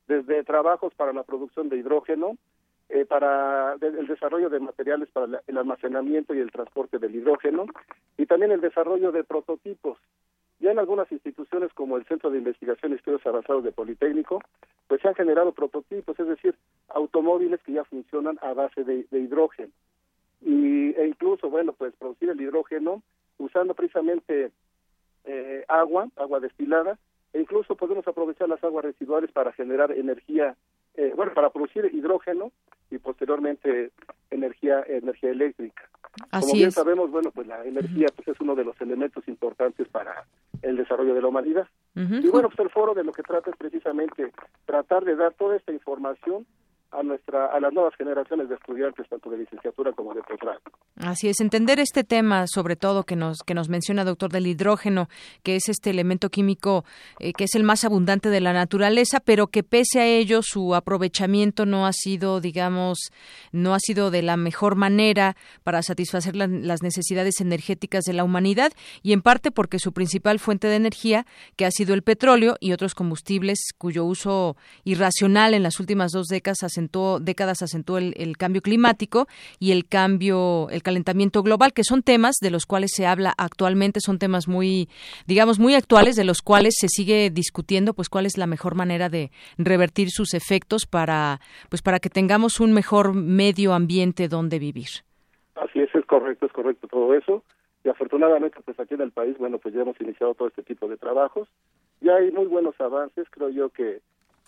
desde 0.08 0.44
trabajos 0.44 0.94
para 0.94 1.14
la 1.14 1.24
producción 1.24 1.70
de 1.70 1.78
hidrógeno, 1.78 2.38
eh, 2.90 3.06
para 3.06 3.74
el 3.82 4.06
desarrollo 4.06 4.50
de 4.50 4.60
materiales 4.60 5.10
para 5.10 5.42
el 5.48 5.58
almacenamiento 5.58 6.36
y 6.36 6.40
el 6.40 6.52
transporte 6.52 7.00
del 7.00 7.16
hidrógeno, 7.16 7.66
y 8.18 8.26
también 8.28 8.52
el 8.52 8.62
desarrollo 8.62 9.12
de 9.12 9.24
prototipos. 9.24 9.98
Ya 10.62 10.72
en 10.72 10.78
algunas 10.78 11.12
instituciones 11.12 11.74
como 11.74 11.98
el 11.98 12.06
Centro 12.06 12.30
de 12.30 12.38
Investigación 12.38 12.92
y 12.92 12.96
Estudios 12.96 13.26
Avanzados 13.26 13.64
de 13.64 13.72
Politécnico, 13.72 14.44
pues 14.88 15.02
se 15.02 15.08
han 15.08 15.16
generado 15.16 15.54
prototipos, 15.54 16.20
es 16.20 16.28
decir, 16.28 16.56
automóviles 16.90 17.60
que 17.64 17.74
ya 17.74 17.84
funcionan 17.84 18.38
a 18.44 18.54
base 18.54 18.84
de, 18.84 19.08
hidrógeno. 19.12 19.72
Y, 20.40 20.92
e 20.92 21.08
incluso, 21.08 21.50
bueno, 21.50 21.74
pues 21.74 21.96
producir 21.96 22.30
el 22.30 22.40
hidrógeno 22.40 23.02
usando 23.40 23.74
precisamente 23.74 24.52
eh, 25.26 25.66
agua, 25.68 26.10
agua 26.16 26.40
destilada, 26.40 27.00
e 27.34 27.40
incluso 27.40 27.76
podemos 27.76 28.08
aprovechar 28.08 28.48
las 28.48 28.64
aguas 28.64 28.86
residuales 28.86 29.32
para 29.32 29.54
generar 29.54 29.92
energía, 29.92 30.56
eh, 30.96 31.14
bueno, 31.16 31.34
para 31.34 31.50
producir 31.50 31.90
hidrógeno 31.94 32.52
y 32.90 32.98
posteriormente 32.98 33.92
energía 34.30 34.84
energía 34.88 35.32
eléctrica. 35.32 35.90
Como 36.30 36.54
bien 36.54 36.72
sabemos, 36.72 37.10
bueno, 37.10 37.32
pues 37.32 37.48
la 37.48 37.64
energía 37.64 38.08
pues, 38.16 38.28
es 38.28 38.40
uno 38.42 38.56
de 38.56 38.66
los 38.66 38.80
elementos 38.82 39.26
importantes 39.28 39.88
para 39.88 40.26
el 40.62 40.76
desarrollo 40.76 41.14
de 41.14 41.22
la 41.22 41.28
humanidad. 41.28 41.68
Y 41.96 42.28
bueno, 42.30 42.50
pues 42.50 42.60
el 42.60 42.70
foro 42.70 42.94
de 42.94 43.04
lo 43.04 43.12
que 43.12 43.24
trata 43.24 43.50
es 43.50 43.56
precisamente 43.58 44.32
tratar 44.66 45.04
de 45.04 45.16
dar 45.16 45.34
toda 45.34 45.58
esta 45.58 45.72
información 45.74 46.46
a 46.92 47.04
nuestra 47.04 47.46
a 47.48 47.60
las 47.60 47.74
nuevas 47.74 47.94
generaciones 47.96 48.50
de 48.50 48.56
estudiantes 48.56 49.08
tanto 49.10 49.30
de 49.30 49.38
licenciatura 49.38 49.92
como 49.94 50.14
de 50.14 50.22
posgrado. 50.24 50.60
Así 50.98 51.30
es, 51.30 51.40
entender 51.40 51.80
este 51.80 52.04
tema, 52.04 52.46
sobre 52.48 52.76
todo 52.76 53.04
que 53.04 53.16
nos 53.16 53.40
que 53.40 53.54
nos 53.54 53.70
menciona 53.70 54.04
doctor 54.04 54.32
del 54.32 54.48
hidrógeno, 54.48 55.08
que 55.44 55.56
es 55.56 55.70
este 55.70 55.90
elemento 55.90 56.30
químico 56.30 56.84
eh, 57.20 57.34
que 57.34 57.46
es 57.46 57.56
el 57.56 57.64
más 57.64 57.86
abundante 57.86 58.30
de 58.30 58.42
la 58.42 58.54
naturaleza, 58.54 59.20
pero 59.20 59.48
que 59.48 59.64
pese 59.64 60.02
a 60.02 60.06
ello 60.06 60.42
su 60.44 60.76
aprovechamiento 60.76 61.66
no 61.66 61.86
ha 61.86 61.94
sido, 61.94 62.42
digamos, 62.42 63.12
no 63.52 63.74
ha 63.74 63.80
sido 63.80 64.12
de 64.12 64.22
la 64.22 64.38
mejor 64.38 64.76
manera 64.76 65.36
para 65.64 65.82
satisfacer 65.82 66.36
las 66.36 66.84
necesidades 66.84 67.42
energéticas 67.42 68.04
de 68.04 68.14
la 68.14 68.24
humanidad 68.24 68.72
y 69.02 69.14
en 69.14 69.22
parte 69.22 69.52
porque 69.52 69.80
su 69.80 69.94
principal 69.94 70.40
fuente 70.40 70.68
de 70.68 70.76
energía, 70.76 71.26
que 71.56 71.66
ha 71.66 71.72
sido 71.72 71.94
el 71.94 72.04
petróleo 72.04 72.56
y 72.60 72.74
otros 72.74 72.96
combustibles 72.96 73.60
cuyo 73.78 74.06
uso 74.06 74.56
irracional 74.84 75.54
en 75.54 75.64
las 75.64 75.80
últimas 75.80 76.12
dos 76.12 76.28
décadas 76.28 76.64
ha 76.64 76.70
décadas 76.88 77.62
acentuó 77.62 77.98
el, 77.98 78.38
cambio 78.38 78.62
climático 78.62 79.28
y 79.60 79.72
el 79.72 79.88
cambio, 79.88 80.68
el 80.70 80.84
calentamiento 80.84 81.44
global, 81.44 81.74
que 81.74 81.84
son 81.84 82.02
temas 82.02 82.36
de 82.42 82.52
los 82.52 82.66
cuales 82.66 82.92
se 82.96 83.06
habla 83.06 83.34
actualmente, 83.38 84.00
son 84.00 84.20
temas 84.20 84.48
muy, 84.48 84.90
digamos, 85.28 85.60
muy 85.60 85.76
actuales, 85.76 86.16
de 86.16 86.24
los 86.24 86.42
cuales 86.42 86.76
se 86.80 86.88
sigue 86.88 87.30
discutiendo, 87.30 87.94
pues 87.94 88.10
cuál 88.10 88.26
es 88.26 88.38
la 88.38 88.48
mejor 88.48 88.76
manera 88.76 89.10
de 89.10 89.32
revertir 89.58 90.10
sus 90.10 90.34
efectos 90.34 90.86
para, 90.86 91.40
pues 91.70 91.82
para 91.82 92.00
que 92.00 92.10
tengamos 92.10 92.60
un 92.60 92.74
mejor 92.74 93.14
medio 93.14 93.74
ambiente 93.74 94.28
donde 94.28 94.60
vivir. 94.60 94.90
Así 95.56 95.80
es, 95.80 95.94
es 95.94 96.06
correcto, 96.06 96.46
es 96.46 96.52
correcto 96.52 96.88
todo 96.88 97.14
eso. 97.14 97.44
Y 97.84 97.90
afortunadamente, 97.90 98.60
pues 98.64 98.80
aquí 98.80 98.94
en 98.94 99.02
el 99.02 99.12
país, 99.12 99.38
bueno, 99.38 99.58
pues 99.58 99.74
ya 99.74 99.82
hemos 99.82 100.00
iniciado 100.00 100.36
todo 100.36 100.48
este 100.48 100.64
tipo 100.64 100.88
de 100.88 100.98
trabajos. 100.98 101.48
Ya 102.00 102.16
hay 102.16 102.32
muy 102.32 102.46
buenos 102.46 102.80
avances, 102.80 103.28
creo 103.32 103.50
yo 103.50 103.70
que 103.70 104.02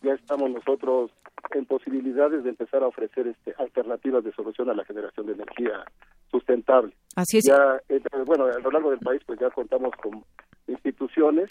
ya 0.04 0.14
estamos 0.14 0.52
nosotros 0.52 1.12
en 1.52 1.66
posibilidades 1.66 2.44
de 2.44 2.50
empezar 2.50 2.84
a 2.84 2.88
ofrecer 2.88 3.28
este, 3.28 3.54
alternativas 3.58 4.24
de 4.24 4.34
solución 4.34 4.70
a 4.70 4.74
la 4.74 4.86
generación 4.86 5.26
de 5.26 5.34
energía 5.34 5.84
sustentable. 6.30 6.94
Así 7.16 7.38
es. 7.38 7.46
Ya, 7.46 7.82
eh, 7.90 8.02
bueno, 8.26 8.46
a 8.46 8.60
lo 8.60 8.72
largo 8.72 8.92
del 8.92 9.00
país 9.00 9.22
pues 9.26 9.40
ya 9.40 9.50
contamos 9.50 9.92
con 10.02 10.24
instituciones 10.68 11.50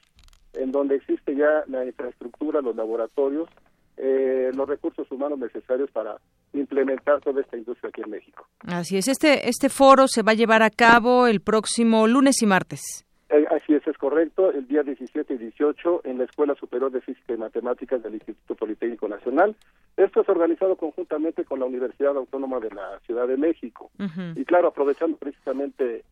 en 0.55 0.71
donde 0.71 0.97
existe 0.97 1.35
ya 1.35 1.65
la 1.67 1.85
infraestructura, 1.85 2.61
los 2.61 2.77
laboratorios, 2.77 3.49
eh, 3.97 4.51
los 4.55 4.69
recursos 4.69 5.11
humanos 5.11 5.39
necesarios 5.39 5.91
para 5.91 6.17
implementar 6.53 7.21
toda 7.21 7.41
esta 7.41 7.57
industria 7.57 7.89
aquí 7.89 8.03
en 8.03 8.11
México. 8.11 8.47
Así 8.67 8.97
es. 8.97 9.09
Este, 9.09 9.49
este 9.49 9.69
foro 9.69 10.09
se 10.09 10.23
va 10.23 10.33
a 10.33 10.35
llevar 10.35 10.63
a 10.63 10.71
cabo 10.71 11.27
el 11.27 11.41
próximo 11.41 12.07
lunes 12.07 12.43
y 12.43 12.47
martes. 12.47 13.07
Eh, 13.33 13.47
así 13.51 13.73
es, 13.73 13.87
es 13.87 13.97
correcto, 13.97 14.53
el 14.53 14.69
día 14.69 14.83
17 14.83 15.33
y 15.33 15.39
18 15.39 16.03
en 16.05 16.19
la 16.19 16.25
Escuela 16.25 16.55
Superior 16.55 16.93
de 16.93 17.01
Física 17.01 17.33
y 17.33 17.39
Matemáticas 17.39 18.03
del 18.03 18.13
Instituto 18.13 18.55
Politécnico 18.55 19.09
Nacional. 19.09 19.57
Esto 19.97 20.21
es 20.21 20.29
organizado 20.29 20.77
conjuntamente 20.77 21.43
con 21.47 21.59
la 21.59 21.65
Universidad 21.65 22.15
Autónoma 22.15 22.61
de 22.61 22.69
la 22.71 23.01
Ciudad 23.07 23.27
de 23.27 23.39
México. 23.39 23.91
Y 24.37 24.45
claro, 24.45 24.69
aprovechando 24.69 25.17
precisamente 25.17 26.05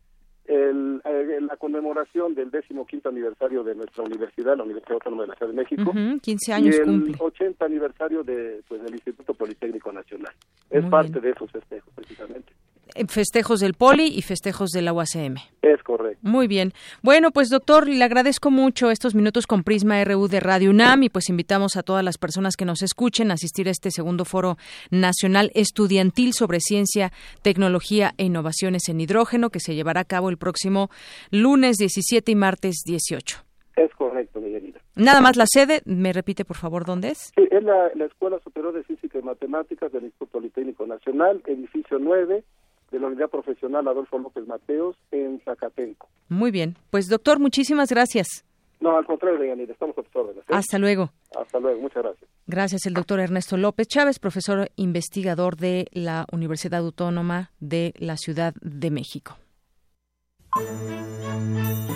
el, 0.45 0.99
eh, 1.05 1.39
la 1.41 1.57
conmemoración 1.57 2.33
del 2.33 2.49
15 2.49 3.07
aniversario 3.07 3.63
de 3.63 3.75
nuestra 3.75 4.03
universidad, 4.03 4.57
la 4.57 4.63
Universidad 4.63 4.93
Autónoma 4.93 5.21
de 5.21 5.27
la 5.29 5.35
Ciudad 5.35 5.51
de 5.51 5.57
México. 5.57 5.93
15 6.23 6.53
años 6.53 6.75
y 6.75 6.79
el 6.79 7.15
80 7.19 7.63
aniversario 7.63 8.23
de, 8.23 8.63
pues, 8.67 8.81
del 8.81 8.93
Instituto 8.93 9.35
Politécnico 9.35 9.91
Nacional. 9.91 10.33
Es 10.71 10.83
parte 10.85 11.19
de 11.19 11.29
esos 11.29 11.51
festejos, 11.51 11.93
precisamente. 11.93 12.51
Eh, 12.95 13.05
festejos 13.07 13.59
del 13.59 13.73
Poli 13.73 14.07
y 14.07 14.21
festejos 14.21 14.71
de 14.71 14.81
la 14.81 14.93
UACM. 14.93 15.37
Es 15.61 15.81
correcto. 15.83 16.19
Muy 16.23 16.47
bien. 16.47 16.73
Bueno, 17.01 17.31
pues 17.31 17.49
doctor, 17.49 17.87
le 17.87 18.03
agradezco 18.03 18.51
mucho 18.51 18.91
estos 18.91 19.15
minutos 19.15 19.47
con 19.47 19.63
Prisma 19.63 20.03
RU 20.03 20.27
de 20.27 20.39
Radio 20.39 20.71
UNAM 20.71 21.03
y 21.03 21.09
pues 21.09 21.29
invitamos 21.29 21.77
a 21.77 21.83
todas 21.83 22.03
las 22.03 22.17
personas 22.17 22.55
que 22.57 22.65
nos 22.65 22.81
escuchen 22.81 23.31
a 23.31 23.35
asistir 23.35 23.67
a 23.67 23.71
este 23.71 23.91
segundo 23.91 24.25
foro 24.25 24.57
nacional 24.89 25.51
estudiantil 25.53 26.33
sobre 26.33 26.59
ciencia, 26.59 27.11
tecnología 27.41 28.11
e 28.17 28.25
innovaciones 28.25 28.89
en 28.89 28.99
hidrógeno 28.99 29.49
que 29.49 29.59
se 29.59 29.75
llevará 29.75 30.01
a 30.01 30.05
cabo 30.05 30.29
el 30.29 30.37
próximo 30.37 30.89
lunes 31.31 31.77
17 31.77 32.31
y 32.31 32.35
martes 32.35 32.83
18. 32.85 33.37
Es 33.77 33.91
correcto, 33.95 34.41
Miguelita. 34.41 34.81
Nada 34.95 35.21
más 35.21 35.37
la 35.37 35.45
sede, 35.47 35.81
me 35.85 36.11
repite 36.11 36.43
por 36.43 36.57
favor 36.57 36.85
dónde 36.85 37.09
es. 37.09 37.31
Sí, 37.35 37.47
es 37.49 37.63
la, 37.63 37.89
la 37.95 38.05
Escuela 38.05 38.39
Superior 38.43 38.73
de 38.73 38.83
Física 38.83 39.17
y 39.17 39.21
Matemáticas 39.21 39.91
del 39.93 40.03
Instituto 40.03 40.31
Politécnico 40.33 40.85
Nacional, 40.85 41.41
edificio 41.45 41.97
9, 41.97 42.43
de 42.91 42.99
la 42.99 43.07
Unidad 43.07 43.29
Profesional 43.29 43.87
Adolfo 43.87 44.19
López 44.19 44.45
Mateos 44.47 44.95
en 45.11 45.39
Zacatenco. 45.43 46.09
Muy 46.29 46.51
bien. 46.51 46.75
Pues 46.89 47.07
doctor, 47.07 47.39
muchísimas 47.39 47.89
gracias. 47.89 48.45
No, 48.81 48.97
al 48.97 49.05
contrario, 49.05 49.39
Deyanira, 49.39 49.71
estamos 49.73 49.97
a 49.97 50.01
tus 50.01 50.15
órdenes. 50.15 50.43
¿eh? 50.43 50.53
Hasta 50.53 50.79
luego. 50.79 51.11
Hasta 51.39 51.59
luego, 51.59 51.81
muchas 51.81 52.03
gracias. 52.03 52.29
Gracias, 52.47 52.85
el 52.87 52.95
doctor 52.95 53.19
Ernesto 53.19 53.55
López 53.55 53.87
Chávez, 53.87 54.19
profesor 54.19 54.69
investigador 54.75 55.55
de 55.55 55.87
la 55.91 56.25
Universidad 56.31 56.79
Autónoma 56.79 57.51
de 57.59 57.93
la 57.97 58.17
Ciudad 58.17 58.53
de 58.61 58.89
México. 58.89 59.37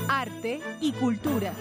Arte 0.07 0.59
y 0.79 0.93
cultura. 0.93 1.53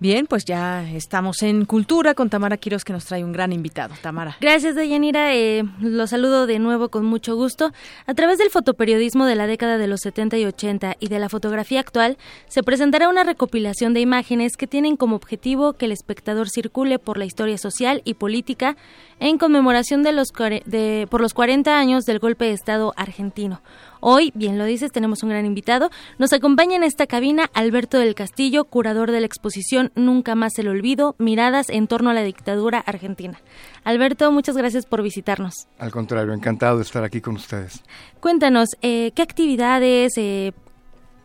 Bien, 0.00 0.26
pues 0.26 0.46
ya 0.46 0.90
estamos 0.94 1.42
en 1.42 1.66
Cultura 1.66 2.14
con 2.14 2.30
Tamara 2.30 2.56
Quiros 2.56 2.84
que 2.84 2.94
nos 2.94 3.04
trae 3.04 3.22
un 3.22 3.32
gran 3.32 3.52
invitado. 3.52 3.94
Tamara. 4.00 4.34
Gracias, 4.40 4.74
Deyanira. 4.74 5.34
Eh, 5.34 5.62
lo 5.78 6.06
saludo 6.06 6.46
de 6.46 6.58
nuevo 6.58 6.88
con 6.88 7.04
mucho 7.04 7.36
gusto. 7.36 7.70
A 8.06 8.14
través 8.14 8.38
del 8.38 8.48
fotoperiodismo 8.48 9.26
de 9.26 9.34
la 9.34 9.46
década 9.46 9.76
de 9.76 9.86
los 9.86 10.00
70 10.00 10.38
y 10.38 10.46
80 10.46 10.96
y 11.00 11.08
de 11.08 11.18
la 11.18 11.28
fotografía 11.28 11.80
actual, 11.80 12.16
se 12.48 12.62
presentará 12.62 13.10
una 13.10 13.24
recopilación 13.24 13.92
de 13.92 14.00
imágenes 14.00 14.56
que 14.56 14.66
tienen 14.66 14.96
como 14.96 15.16
objetivo 15.16 15.74
que 15.74 15.84
el 15.84 15.92
espectador 15.92 16.48
circule 16.48 16.98
por 16.98 17.18
la 17.18 17.26
historia 17.26 17.58
social 17.58 18.00
y 18.06 18.14
política 18.14 18.78
en 19.18 19.36
conmemoración 19.36 20.02
de 20.02 20.12
los 20.12 20.28
de, 20.64 21.08
por 21.10 21.20
los 21.20 21.34
40 21.34 21.78
años 21.78 22.06
del 22.06 22.20
golpe 22.20 22.46
de 22.46 22.52
Estado 22.52 22.94
argentino 22.96 23.60
Hoy, 24.00 24.32
bien 24.34 24.58
lo 24.58 24.64
dices, 24.64 24.92
tenemos 24.92 25.22
un 25.22 25.28
gran 25.28 25.46
invitado. 25.46 25.90
Nos 26.18 26.32
acompaña 26.32 26.76
en 26.76 26.84
esta 26.84 27.06
cabina 27.06 27.50
Alberto 27.54 27.98
del 27.98 28.14
Castillo, 28.14 28.64
curador 28.64 29.10
de 29.10 29.20
la 29.20 29.26
exposición 29.26 29.92
Nunca 29.94 30.34
más 30.34 30.58
el 30.58 30.68
olvido, 30.68 31.14
miradas 31.18 31.68
en 31.68 31.86
torno 31.86 32.10
a 32.10 32.14
la 32.14 32.22
dictadura 32.22 32.78
argentina. 32.78 33.40
Alberto, 33.84 34.32
muchas 34.32 34.56
gracias 34.56 34.86
por 34.86 35.02
visitarnos. 35.02 35.68
Al 35.78 35.90
contrario, 35.90 36.32
encantado 36.32 36.78
de 36.78 36.82
estar 36.82 37.04
aquí 37.04 37.20
con 37.20 37.36
ustedes. 37.36 37.82
Cuéntanos, 38.20 38.70
eh, 38.82 39.12
¿qué 39.14 39.22
actividades, 39.22 40.12
eh, 40.16 40.52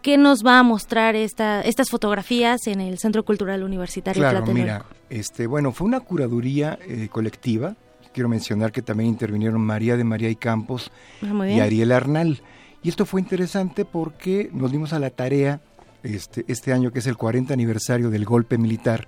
qué 0.01 0.17
nos 0.17 0.45
va 0.45 0.59
a 0.59 0.63
mostrar 0.63 1.15
esta, 1.15 1.61
estas 1.61 1.89
fotografías 1.89 2.67
en 2.67 2.81
el 2.81 2.99
Centro 2.99 3.25
Cultural 3.25 3.63
Universitario 3.63 4.21
claro, 4.21 4.45
mira, 4.47 4.85
este, 5.09 5.47
bueno, 5.47 5.71
fue 5.71 5.87
una 5.87 5.99
curaduría 5.99 6.77
eh, 6.87 7.07
colectiva. 7.11 7.75
Quiero 8.13 8.29
mencionar 8.29 8.71
que 8.71 8.81
también 8.81 9.09
intervinieron 9.09 9.61
María 9.61 9.97
de 9.97 10.03
María 10.03 10.29
y 10.29 10.35
Campos 10.35 10.91
ah, 11.21 11.47
y 11.47 11.59
Ariel 11.59 11.91
Arnal. 11.91 12.41
Y 12.85 12.89
esto 12.89 13.07
fue 13.07 13.19
interesante 13.19 13.83
porque 13.83 14.51
nos 14.53 14.71
dimos 14.71 14.93
a 14.93 14.99
la 14.99 15.09
tarea 15.09 15.59
este, 16.03 16.45
este 16.47 16.71
año, 16.71 16.91
que 16.91 16.99
es 16.99 17.07
el 17.07 17.17
40 17.17 17.51
aniversario 17.51 18.11
del 18.11 18.25
golpe 18.25 18.59
militar 18.59 19.07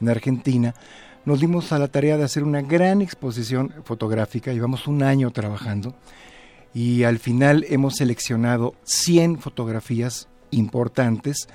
en 0.00 0.08
Argentina, 0.08 0.74
nos 1.26 1.38
dimos 1.38 1.70
a 1.72 1.78
la 1.78 1.88
tarea 1.88 2.16
de 2.16 2.24
hacer 2.24 2.42
una 2.42 2.62
gran 2.62 3.02
exposición 3.02 3.74
fotográfica, 3.84 4.54
llevamos 4.54 4.86
un 4.86 5.02
año 5.02 5.30
trabajando 5.30 5.94
y 6.72 7.02
al 7.02 7.18
final 7.18 7.66
hemos 7.68 7.96
seleccionado 7.96 8.74
100 8.84 9.40
fotografías 9.40 10.26
importantes. 10.50 11.50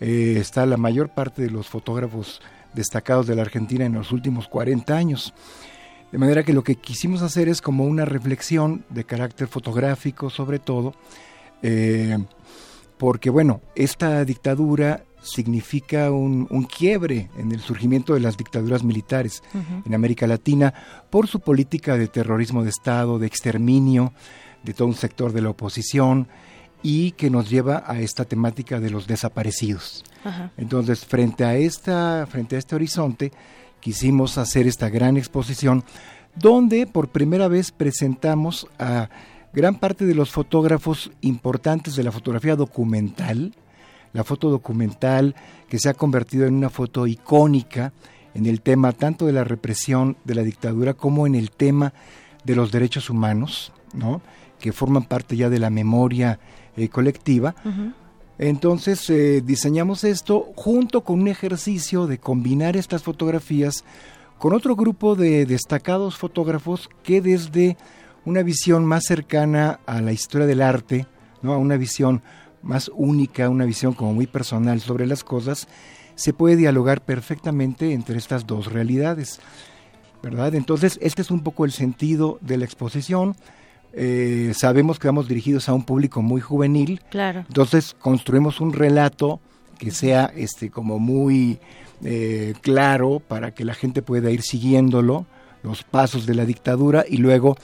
Eh, 0.00 0.36
está 0.36 0.66
la 0.66 0.76
mayor 0.76 1.08
parte 1.08 1.40
de 1.40 1.48
los 1.48 1.68
fotógrafos 1.68 2.42
destacados 2.74 3.26
de 3.26 3.36
la 3.36 3.40
Argentina 3.40 3.86
en 3.86 3.94
los 3.94 4.12
últimos 4.12 4.46
40 4.46 4.94
años. 4.94 5.32
De 6.14 6.18
manera 6.18 6.44
que 6.44 6.52
lo 6.52 6.62
que 6.62 6.76
quisimos 6.76 7.22
hacer 7.22 7.48
es 7.48 7.60
como 7.60 7.86
una 7.86 8.04
reflexión 8.04 8.84
de 8.88 9.02
carácter 9.02 9.48
fotográfico 9.48 10.30
sobre 10.30 10.60
todo, 10.60 10.94
eh, 11.60 12.16
porque 12.98 13.30
bueno, 13.30 13.62
esta 13.74 14.24
dictadura 14.24 15.02
significa 15.20 16.12
un, 16.12 16.46
quiebre 16.66 17.30
en 17.36 17.50
el 17.50 17.58
surgimiento 17.58 18.14
de 18.14 18.20
las 18.20 18.36
dictaduras 18.36 18.84
militares 18.84 19.42
en 19.84 19.92
América 19.92 20.28
Latina 20.28 20.72
por 21.10 21.26
su 21.26 21.40
política 21.40 21.96
de 21.96 22.06
terrorismo 22.06 22.62
de 22.62 22.70
Estado, 22.70 23.18
de 23.18 23.26
exterminio 23.26 24.12
de 24.62 24.72
todo 24.72 24.86
un 24.86 24.94
sector 24.94 25.32
de 25.32 25.42
la 25.42 25.50
oposición 25.50 26.28
y 26.80 27.10
que 27.10 27.28
nos 27.28 27.50
lleva 27.50 27.82
a 27.88 27.98
esta 27.98 28.24
temática 28.24 28.78
de 28.78 28.90
los 28.90 29.08
desaparecidos. 29.08 30.04
Entonces, 30.56 31.04
frente 31.04 31.44
a, 31.44 31.56
esta, 31.56 32.24
frente 32.30 32.54
a 32.54 32.60
este 32.60 32.76
horizonte, 32.76 33.32
quisimos 33.84 34.38
hacer 34.38 34.66
esta 34.66 34.88
gran 34.88 35.18
exposición 35.18 35.84
donde 36.34 36.86
por 36.86 37.08
primera 37.08 37.48
vez 37.48 37.70
presentamos 37.70 38.66
a 38.78 39.10
gran 39.52 39.74
parte 39.74 40.06
de 40.06 40.14
los 40.14 40.30
fotógrafos 40.30 41.10
importantes 41.20 41.94
de 41.94 42.02
la 42.02 42.10
fotografía 42.10 42.56
documental, 42.56 43.52
la 44.14 44.24
foto 44.24 44.48
documental 44.48 45.34
que 45.68 45.78
se 45.78 45.90
ha 45.90 45.94
convertido 45.94 46.46
en 46.46 46.54
una 46.54 46.70
foto 46.70 47.06
icónica 47.06 47.92
en 48.32 48.46
el 48.46 48.62
tema 48.62 48.92
tanto 48.92 49.26
de 49.26 49.34
la 49.34 49.44
represión 49.44 50.16
de 50.24 50.34
la 50.34 50.44
dictadura 50.44 50.94
como 50.94 51.26
en 51.26 51.34
el 51.34 51.50
tema 51.50 51.92
de 52.42 52.56
los 52.56 52.72
derechos 52.72 53.10
humanos, 53.10 53.70
¿no? 53.92 54.22
que 54.60 54.72
forman 54.72 55.04
parte 55.04 55.36
ya 55.36 55.50
de 55.50 55.58
la 55.58 55.68
memoria 55.68 56.40
eh, 56.78 56.88
colectiva. 56.88 57.54
Entonces 58.38 59.08
eh, 59.10 59.42
diseñamos 59.44 60.04
esto 60.04 60.52
junto 60.56 61.02
con 61.02 61.20
un 61.20 61.28
ejercicio 61.28 62.06
de 62.06 62.18
combinar 62.18 62.76
estas 62.76 63.02
fotografías 63.02 63.84
con 64.38 64.52
otro 64.52 64.74
grupo 64.74 65.14
de 65.14 65.46
destacados 65.46 66.16
fotógrafos 66.16 66.90
que 67.02 67.20
desde 67.20 67.76
una 68.24 68.42
visión 68.42 68.84
más 68.84 69.04
cercana 69.04 69.80
a 69.86 70.00
la 70.00 70.12
historia 70.12 70.46
del 70.46 70.62
arte, 70.62 71.06
¿no? 71.42 71.52
a 71.52 71.58
una 71.58 71.76
visión 71.76 72.22
más 72.62 72.90
única, 72.94 73.48
una 73.48 73.64
visión 73.64 73.92
como 73.94 74.14
muy 74.14 74.26
personal 74.26 74.80
sobre 74.80 75.06
las 75.06 75.22
cosas, 75.22 75.68
se 76.16 76.32
puede 76.32 76.56
dialogar 76.56 77.02
perfectamente 77.04 77.92
entre 77.92 78.18
estas 78.18 78.46
dos 78.46 78.72
realidades. 78.72 79.40
¿verdad? 80.22 80.54
Entonces, 80.54 80.98
este 81.02 81.22
es 81.22 81.30
un 81.30 81.42
poco 81.42 81.66
el 81.66 81.72
sentido 81.72 82.38
de 82.40 82.56
la 82.56 82.64
exposición. 82.64 83.36
Eh, 83.96 84.52
sabemos 84.54 84.98
que 84.98 85.08
vamos 85.08 85.28
dirigidos 85.28 85.68
a 85.68 85.74
un 85.74 85.84
público 85.84 86.20
muy 86.20 86.40
juvenil. 86.40 87.00
Claro. 87.10 87.44
Entonces, 87.46 87.94
construimos 87.98 88.60
un 88.60 88.72
relato 88.72 89.40
que 89.78 89.90
sea 89.90 90.32
este 90.34 90.70
como 90.70 90.98
muy 90.98 91.58
eh, 92.02 92.54
claro 92.60 93.20
para 93.20 93.52
que 93.52 93.64
la 93.64 93.74
gente 93.74 94.02
pueda 94.02 94.30
ir 94.30 94.42
siguiéndolo, 94.42 95.26
los 95.62 95.82
pasos 95.82 96.26
de 96.26 96.34
la 96.34 96.44
dictadura 96.44 97.04
y 97.08 97.16
luego 97.16 97.56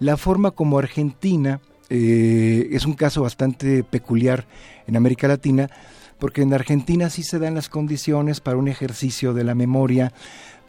la 0.00 0.16
forma 0.16 0.50
como 0.50 0.78
Argentina 0.78 1.60
eh, 1.90 2.68
es 2.72 2.84
un 2.84 2.94
caso 2.94 3.22
bastante 3.22 3.84
peculiar 3.84 4.46
en 4.86 4.96
América 4.96 5.28
Latina, 5.28 5.70
porque 6.18 6.42
en 6.42 6.52
Argentina 6.52 7.10
sí 7.10 7.22
se 7.22 7.38
dan 7.38 7.54
las 7.54 7.68
condiciones 7.68 8.40
para 8.40 8.56
un 8.56 8.68
ejercicio 8.68 9.32
de 9.34 9.44
la 9.44 9.54
memoria, 9.54 10.12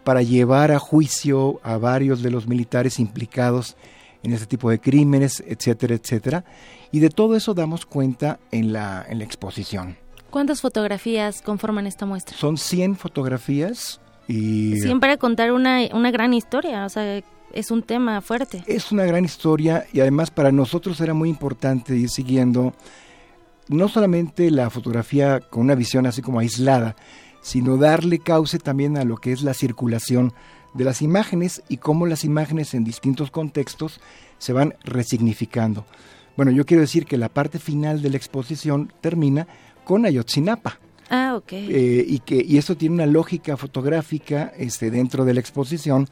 para 0.04 0.22
llevar 0.22 0.72
a 0.72 0.80
juicio 0.80 1.60
a 1.64 1.78
varios 1.78 2.22
de 2.22 2.32
los 2.32 2.48
militares 2.48 3.00
implicados 3.00 3.76
en 4.24 4.34
este 4.34 4.46
tipo 4.46 4.70
de 4.70 4.80
crímenes, 4.80 5.44
etcétera, 5.48 5.96
etcétera. 5.96 6.44
Y 6.92 7.00
de 7.00 7.10
todo 7.10 7.36
eso 7.36 7.54
damos 7.54 7.86
cuenta 7.86 8.40
en 8.52 8.74
la, 8.74 9.06
en 9.08 9.20
la 9.20 9.26
exposición. 9.26 9.98
¿Cuántas 10.30 10.62
fotografías 10.62 11.42
conforman 11.42 11.88
esta 11.88 12.06
muestra? 12.06 12.38
Son 12.38 12.58
100 12.58 12.96
fotografías 12.98 14.00
y... 14.28 14.80
Siempre 14.80 15.18
contar 15.18 15.52
una, 15.52 15.80
una 15.94 16.12
gran 16.12 16.34
historia, 16.34 16.86
o 16.86 16.90
sea, 16.90 17.22
es 17.54 17.72
un 17.72 17.82
tema 17.82 18.22
fuerte. 18.22 18.64
Es 18.68 18.92
una 18.92 19.06
gran 19.06 19.26
historia 19.26 19.86
y 19.92 20.02
además 20.02 20.30
para 20.32 20.52
nosotros 20.52 21.00
era 21.02 21.14
muy 21.14 21.30
importante 21.30 21.96
ir 21.96 22.10
siguiendo 22.10 22.74
no 23.68 23.88
solamente 23.88 24.52
la 24.52 24.70
fotografía 24.70 25.40
con 25.40 25.64
una 25.64 25.76
visión 25.76 26.06
así 26.06 26.22
como 26.22 26.40
aislada, 26.40 26.96
sino 27.42 27.78
darle 27.78 28.20
cauce 28.20 28.60
también 28.60 28.98
a 28.98 29.06
lo 29.06 29.18
que 29.18 29.32
es 29.32 29.44
la 29.44 29.54
circulación 29.54 30.34
de 30.80 30.86
las 30.86 31.02
imágenes 31.02 31.62
y 31.68 31.76
cómo 31.76 32.06
las 32.06 32.24
imágenes 32.24 32.74
en 32.74 32.86
distintos 32.86 33.32
contextos 33.32 34.00
se 34.38 34.54
van 34.54 34.76
resignificando. 34.86 35.86
Bueno, 36.38 36.54
yo 36.54 36.66
quiero 36.66 36.80
decir 36.80 37.06
que 37.06 37.18
la 37.18 37.28
parte 37.28 37.60
final 37.60 38.02
de 38.02 38.10
la 38.10 38.16
exposición 38.16 38.94
termina 39.02 39.46
con 39.84 40.06
Ayotzinapa. 40.06 40.80
Ah, 41.10 41.34
ok. 41.36 41.52
Eh, 41.52 42.06
y 42.08 42.20
que 42.20 42.42
y 42.48 42.58
eso 42.58 42.78
tiene 42.78 42.96
una 42.96 43.08
lógica 43.08 43.58
fotográfica 43.58 44.54
este, 44.58 44.90
dentro 44.90 45.26
de 45.26 45.34
la 45.34 45.42
exposición, 45.42 46.08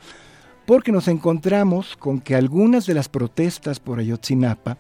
porque 0.66 0.92
nos 0.92 1.08
encontramos 1.08 1.96
con 1.96 2.20
que 2.20 2.36
algunas 2.36 2.86
de 2.88 2.94
las 2.94 3.08
protestas 3.08 3.80
por 3.80 4.00
Ayotzinapa 4.00 4.78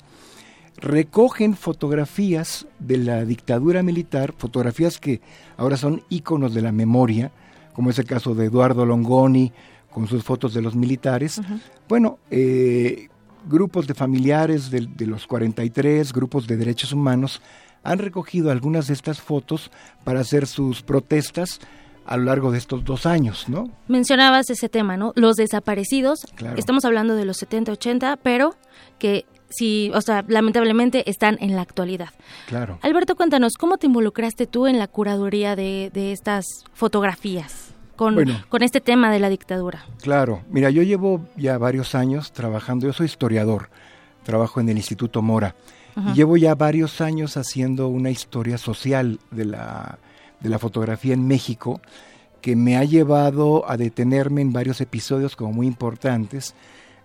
recogen 0.76 1.56
fotografías 1.56 2.68
de 2.80 2.98
la 2.98 3.24
dictadura 3.24 3.84
militar, 3.84 4.34
fotografías 4.38 5.00
que 5.00 5.22
ahora 5.56 5.78
son 5.78 6.04
íconos 6.10 6.54
de 6.54 6.62
la 6.62 6.74
memoria, 6.74 7.32
como 7.72 7.90
es 7.90 8.00
el 8.00 8.06
caso 8.06 8.36
de 8.36 8.48
Eduardo 8.48 8.86
Longoni 8.86 9.54
con 9.98 10.08
sus 10.08 10.24
fotos 10.24 10.54
de 10.54 10.62
los 10.62 10.76
militares. 10.76 11.42
Bueno, 11.90 12.20
eh, 12.30 13.08
grupos 13.50 13.88
de 13.88 13.96
familiares 13.96 14.70
de, 14.70 14.88
de, 14.96 15.08
los 15.08 15.26
43, 15.26 16.14
grupos 16.14 16.46
de 16.46 16.56
derechos 16.56 16.94
humanos, 16.94 17.42
han 17.82 17.98
recogido 17.98 18.52
algunas 18.52 18.86
de 18.86 18.94
estas 18.94 19.20
fotos 19.20 19.72
para 20.04 20.20
hacer 20.20 20.46
sus 20.46 20.84
protestas 20.84 21.60
a 22.06 22.16
lo 22.16 22.26
largo 22.26 22.52
de 22.52 22.60
estos 22.60 22.86
dos 22.86 23.08
años, 23.08 23.50
¿no? 23.50 23.72
Mencionabas 23.88 24.52
ese 24.52 24.70
tema, 24.70 24.98
¿no? 24.98 25.14
Los 25.16 25.36
desaparecidos, 25.36 26.20
estamos 26.56 26.86
hablando 26.86 27.16
de 27.16 27.26
los 27.26 27.38
70, 27.38 27.72
80, 27.72 28.18
pero 28.18 28.54
que 29.00 29.26
sí, 29.50 29.90
o 29.96 30.02
sea, 30.02 30.24
lamentablemente 30.28 31.10
están 31.10 31.38
en 31.42 31.56
la 31.56 31.64
actualidad. 31.64 32.10
Claro. 32.46 32.78
Alberto, 32.84 33.16
cuéntanos, 33.16 33.54
¿cómo 33.60 33.78
te 33.78 33.88
involucraste 33.88 34.46
tú 34.46 34.68
en 34.68 34.78
la 34.78 34.88
curaduría 34.88 35.56
de, 35.56 35.92
estas 36.12 36.46
fotografías? 36.74 37.67
Con, 37.98 38.16
con, 38.48 38.64
este 38.64 38.80
tema 38.80 39.12
de 39.12 39.20
la 39.20 39.28
dictadura. 39.28 39.86
Claro, 40.02 40.44
mira, 40.50 40.70
yo 40.70 40.84
llevo 40.84 41.26
ya 41.36 41.58
varios 41.58 41.96
años 41.96 42.32
trabajando, 42.32 42.86
yo 42.86 42.94
soy 42.94 43.08
historiador, 43.08 43.70
trabajo 44.24 44.60
en 44.62 44.70
el 44.70 44.78
Instituto 44.78 45.22
Mora, 45.22 45.56
y 45.96 46.14
llevo 46.14 46.38
ya 46.38 46.54
varios 46.54 47.02
años 47.02 47.38
haciendo 47.38 47.88
una 47.88 48.12
historia 48.12 48.60
social 48.60 49.20
de 49.32 49.46
la 49.46 49.98
de 50.40 50.50
la 50.50 50.60
fotografía 50.60 51.14
en 51.14 51.28
México 51.28 51.82
que 52.42 52.56
me 52.56 52.78
ha 52.78 52.84
llevado 52.84 53.70
a 53.70 53.78
detenerme 53.78 54.42
en 54.42 54.54
varios 54.54 54.80
episodios 54.82 55.36
como 55.36 55.52
muy 55.52 55.68
importantes 55.68 56.54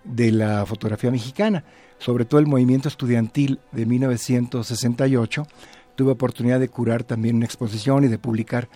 de 0.05 0.31
la 0.31 0.67
fotografía 0.67 1.11
mexicana, 1.11 1.65
sobre 1.99 2.25
todo 2.25 2.41
el 2.41 2.47
movimiento 2.47 2.89
estudiantil 2.89 3.61
de 3.73 3.87
1968. 3.87 5.47
Tuve 5.97 6.13
oportunidad 6.13 6.61
de 6.61 6.69
curar 6.69 7.05
también 7.05 7.37
una 7.37 7.47
exposición 7.47 8.05
y 8.05 8.09
de 8.09 8.19
publicar 8.19 8.69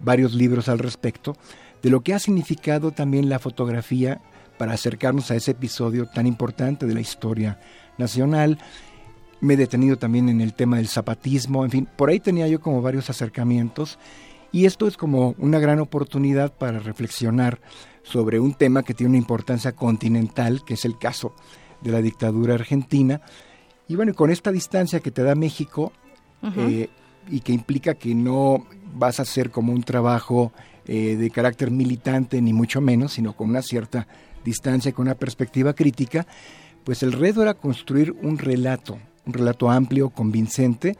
varios 0.00 0.34
libros 0.34 0.68
al 0.68 0.78
respecto, 0.78 1.36
de 1.82 1.90
lo 1.90 2.02
que 2.02 2.14
ha 2.14 2.18
significado 2.18 2.92
también 2.92 3.28
la 3.28 3.38
fotografía 3.38 4.20
para 4.58 4.74
acercarnos 4.74 5.30
a 5.30 5.36
ese 5.36 5.52
episodio 5.52 6.06
tan 6.06 6.26
importante 6.26 6.86
de 6.86 6.94
la 6.94 7.00
historia 7.00 7.58
nacional 7.98 8.58
me 9.42 9.54
he 9.54 9.56
detenido 9.56 9.96
también 9.96 10.28
en 10.28 10.40
el 10.40 10.54
tema 10.54 10.76
del 10.76 10.86
zapatismo, 10.86 11.64
en 11.64 11.70
fin, 11.70 11.88
por 11.96 12.08
ahí 12.08 12.20
tenía 12.20 12.46
yo 12.46 12.60
como 12.60 12.80
varios 12.80 13.10
acercamientos 13.10 13.98
y 14.52 14.66
esto 14.66 14.86
es 14.86 14.96
como 14.96 15.34
una 15.38 15.58
gran 15.58 15.80
oportunidad 15.80 16.52
para 16.52 16.78
reflexionar 16.78 17.60
sobre 18.04 18.38
un 18.38 18.54
tema 18.54 18.84
que 18.84 18.94
tiene 18.94 19.10
una 19.10 19.18
importancia 19.18 19.72
continental, 19.72 20.62
que 20.64 20.74
es 20.74 20.84
el 20.84 20.96
caso 20.96 21.34
de 21.80 21.90
la 21.90 22.00
dictadura 22.00 22.54
argentina. 22.54 23.20
Y 23.88 23.96
bueno, 23.96 24.14
con 24.14 24.30
esta 24.30 24.52
distancia 24.52 25.00
que 25.00 25.10
te 25.10 25.24
da 25.24 25.34
México 25.34 25.92
eh, 26.56 26.88
y 27.28 27.40
que 27.40 27.52
implica 27.52 27.94
que 27.94 28.14
no 28.14 28.66
vas 28.94 29.18
a 29.18 29.22
hacer 29.22 29.50
como 29.50 29.72
un 29.72 29.82
trabajo 29.82 30.52
eh, 30.86 31.16
de 31.16 31.30
carácter 31.30 31.70
militante, 31.70 32.40
ni 32.40 32.52
mucho 32.52 32.80
menos, 32.80 33.12
sino 33.12 33.34
con 33.34 33.50
una 33.50 33.62
cierta 33.62 34.06
distancia, 34.44 34.92
con 34.92 35.06
una 35.06 35.14
perspectiva 35.14 35.74
crítica, 35.74 36.26
pues 36.84 37.02
el 37.02 37.12
reto 37.12 37.42
era 37.42 37.54
construir 37.54 38.12
un 38.22 38.38
relato, 38.38 38.98
un 39.24 39.32
relato 39.32 39.70
amplio, 39.70 40.10
convincente, 40.10 40.96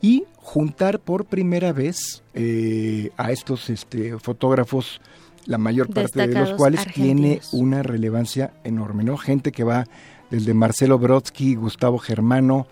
y 0.00 0.24
juntar 0.36 0.98
por 0.98 1.26
primera 1.26 1.72
vez 1.72 2.24
eh, 2.34 3.10
a 3.16 3.30
estos 3.30 3.70
este, 3.70 4.18
fotógrafos, 4.18 5.00
la 5.46 5.58
mayor 5.58 5.92
parte 5.92 6.26
de 6.26 6.34
los 6.34 6.54
cuales 6.54 6.84
tiene 6.92 7.40
una 7.52 7.82
relevancia 7.82 8.52
enorme, 8.64 9.04
¿no? 9.04 9.16
Gente 9.16 9.52
que 9.52 9.64
va 9.64 9.86
desde 10.30 10.54
Marcelo 10.54 10.98
Brodsky, 10.98 11.54
Gustavo 11.54 11.98
Germano, 11.98 12.66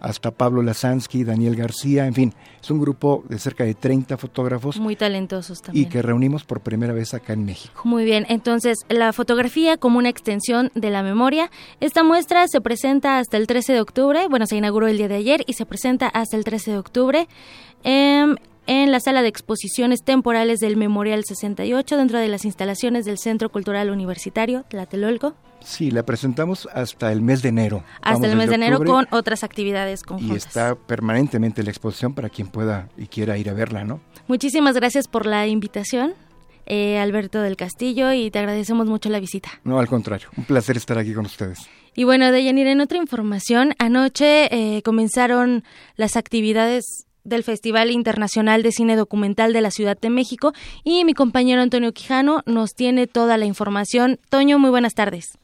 hasta 0.00 0.30
Pablo 0.30 0.62
Lasansky, 0.62 1.24
Daniel 1.24 1.56
García, 1.56 2.06
en 2.06 2.14
fin, 2.14 2.34
es 2.62 2.70
un 2.70 2.80
grupo 2.80 3.24
de 3.28 3.38
cerca 3.38 3.64
de 3.64 3.74
30 3.74 4.16
fotógrafos. 4.16 4.78
Muy 4.78 4.96
talentosos 4.96 5.62
también. 5.62 5.86
Y 5.86 5.88
que 5.88 6.02
reunimos 6.02 6.44
por 6.44 6.60
primera 6.60 6.92
vez 6.92 7.14
acá 7.14 7.32
en 7.32 7.44
México. 7.44 7.82
Muy 7.84 8.04
bien, 8.04 8.26
entonces 8.28 8.78
la 8.88 9.12
fotografía 9.12 9.76
como 9.76 9.98
una 9.98 10.08
extensión 10.08 10.70
de 10.74 10.90
la 10.90 11.02
memoria. 11.02 11.50
Esta 11.80 12.04
muestra 12.04 12.46
se 12.48 12.60
presenta 12.60 13.18
hasta 13.18 13.36
el 13.36 13.46
13 13.46 13.72
de 13.74 13.80
octubre, 13.80 14.26
bueno, 14.28 14.46
se 14.46 14.56
inauguró 14.56 14.86
el 14.86 14.98
día 14.98 15.08
de 15.08 15.16
ayer 15.16 15.44
y 15.46 15.54
se 15.54 15.66
presenta 15.66 16.08
hasta 16.08 16.36
el 16.36 16.44
13 16.44 16.72
de 16.72 16.78
octubre. 16.78 17.28
Eh, 17.84 18.34
en 18.68 18.92
la 18.92 19.00
sala 19.00 19.22
de 19.22 19.28
exposiciones 19.28 20.04
temporales 20.04 20.60
del 20.60 20.76
Memorial 20.76 21.24
68 21.24 21.96
dentro 21.96 22.18
de 22.18 22.28
las 22.28 22.44
instalaciones 22.44 23.06
del 23.06 23.16
Centro 23.16 23.48
Cultural 23.48 23.88
Universitario 23.88 24.64
Tlatelolco. 24.68 25.34
Sí, 25.60 25.90
la 25.90 26.04
presentamos 26.04 26.68
hasta 26.72 27.12
el 27.12 27.20
mes 27.20 27.42
de 27.42 27.50
enero. 27.50 27.84
Hasta 28.00 28.26
el 28.26 28.36
mes 28.36 28.48
de 28.48 28.54
enero 28.54 28.84
con 28.84 29.06
otras 29.10 29.44
actividades 29.44 30.02
conjuntas. 30.02 30.34
Y 30.34 30.36
está 30.36 30.74
permanentemente 30.74 31.62
la 31.62 31.70
exposición 31.70 32.14
para 32.14 32.28
quien 32.28 32.48
pueda 32.48 32.88
y 32.96 33.06
quiera 33.06 33.36
ir 33.38 33.50
a 33.50 33.52
verla, 33.52 33.84
¿no? 33.84 34.00
Muchísimas 34.28 34.74
gracias 34.74 35.08
por 35.08 35.26
la 35.26 35.46
invitación. 35.46 36.14
Eh, 36.70 36.98
Alberto 36.98 37.40
del 37.40 37.56
Castillo 37.56 38.12
y 38.12 38.30
te 38.30 38.38
agradecemos 38.38 38.86
mucho 38.86 39.08
la 39.08 39.20
visita. 39.20 39.48
No, 39.64 39.78
al 39.78 39.86
contrario, 39.86 40.28
un 40.36 40.44
placer 40.44 40.76
estar 40.76 40.98
aquí 40.98 41.14
con 41.14 41.24
ustedes. 41.24 41.60
Y 41.94 42.04
bueno, 42.04 42.30
Deyanira, 42.30 42.70
en 42.70 42.82
otra 42.82 42.98
información, 42.98 43.74
anoche 43.78 44.54
eh, 44.54 44.82
comenzaron 44.82 45.64
las 45.96 46.16
actividades 46.16 47.06
del 47.24 47.42
Festival 47.42 47.90
Internacional 47.90 48.62
de 48.62 48.72
Cine 48.72 48.96
Documental 48.96 49.52
de 49.52 49.62
la 49.62 49.70
Ciudad 49.70 49.98
de 49.98 50.10
México 50.10 50.52
y 50.84 51.04
mi 51.04 51.14
compañero 51.14 51.62
Antonio 51.62 51.92
Quijano 51.92 52.42
nos 52.44 52.74
tiene 52.74 53.06
toda 53.06 53.36
la 53.38 53.46
información. 53.46 54.18
Toño, 54.28 54.58
muy 54.58 54.70
buenas 54.70 54.94
tardes. 54.94 55.38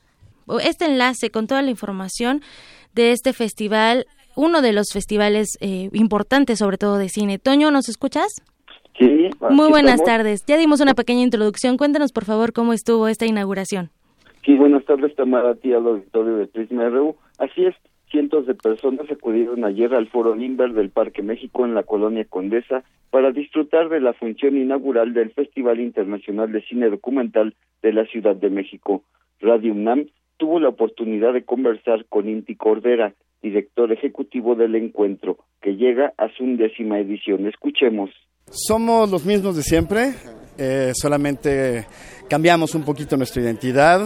Este 0.63 0.87
enlace 0.87 1.31
con 1.31 1.47
toda 1.47 1.63
la 1.63 1.71
información 1.71 2.41
de 2.95 3.13
este 3.13 3.33
festival, 3.33 4.07
uno 4.37 4.63
de 4.63 4.73
los 4.73 4.87
festivales 4.93 5.57
eh, 5.61 5.91
importantes 5.93 6.59
sobre 6.59 6.79
todo 6.79 6.99
de 6.99 7.09
cine. 7.09 7.39
Toño, 7.39 7.71
¿nos 7.71 7.89
escuchas? 7.89 8.43
Sí. 8.99 9.31
Muy 9.51 9.69
buenas 9.71 10.03
tardes. 10.05 10.45
Ya 10.47 10.57
dimos 10.57 10.81
una 10.81 10.95
pequeña 10.95 11.23
introducción. 11.23 11.77
Cuéntanos, 11.77 12.13
por 12.13 12.25
favor, 12.25 12.53
cómo 12.53 12.73
estuvo 12.73 13.09
esta 13.09 13.27
inauguración. 13.27 13.91
Sí, 14.45 14.55
buenas 14.55 14.85
tardes, 14.85 15.15
Tamara, 15.17 15.51
a 15.51 15.55
ti 15.55 15.73
al 15.73 15.87
auditorio 15.87 16.37
de 16.37 16.47
Prisma 16.47 16.89
RU. 16.91 17.17
Así 17.39 17.65
es, 17.65 17.75
cientos 18.11 18.47
de 18.47 18.55
personas 18.55 19.11
acudieron 19.11 19.65
ayer 19.65 19.95
al 19.95 20.07
Foro 20.09 20.35
Limber 20.35 20.73
del 20.75 20.91
Parque 20.91 21.23
México 21.23 21.65
en 21.65 21.75
la 21.75 21.83
colonia 21.83 22.25
Condesa 22.29 22.85
para 23.11 23.33
disfrutar 23.33 23.89
de 23.89 24.01
la 24.01 24.13
función 24.13 24.57
inaugural 24.57 25.15
del 25.15 25.33
Festival 25.33 25.81
Internacional 25.81 26.53
de 26.53 26.63
Cine 26.63 26.91
Documental 26.91 27.55
de 27.83 27.93
la 27.93 28.05
Ciudad 28.07 28.37
de 28.37 28.51
México. 28.51 29.03
Radio 29.41 29.73
UNAM 29.73 30.07
tuvo 30.45 30.61
la 30.61 30.69
oportunidad 30.69 31.33
de 31.33 31.43
conversar 31.43 32.05
con 32.11 32.29
Inti 32.29 32.55
Cordera, 32.55 33.15
director 33.43 33.91
ejecutivo 33.91 34.55
del 34.55 34.75
encuentro, 34.75 35.39
que 35.63 35.75
llega 35.77 36.13
a 36.19 36.29
su 36.37 36.45
undécima 36.45 36.99
edición. 36.99 37.47
Escuchemos. 37.47 38.11
Somos 38.51 39.11
los 39.11 39.25
mismos 39.25 39.57
de 39.57 39.63
siempre, 39.63 40.13
eh, 40.59 40.93
solamente 40.95 41.87
cambiamos 42.29 42.75
un 42.75 42.85
poquito 42.85 43.17
nuestra 43.17 43.41
identidad. 43.41 44.03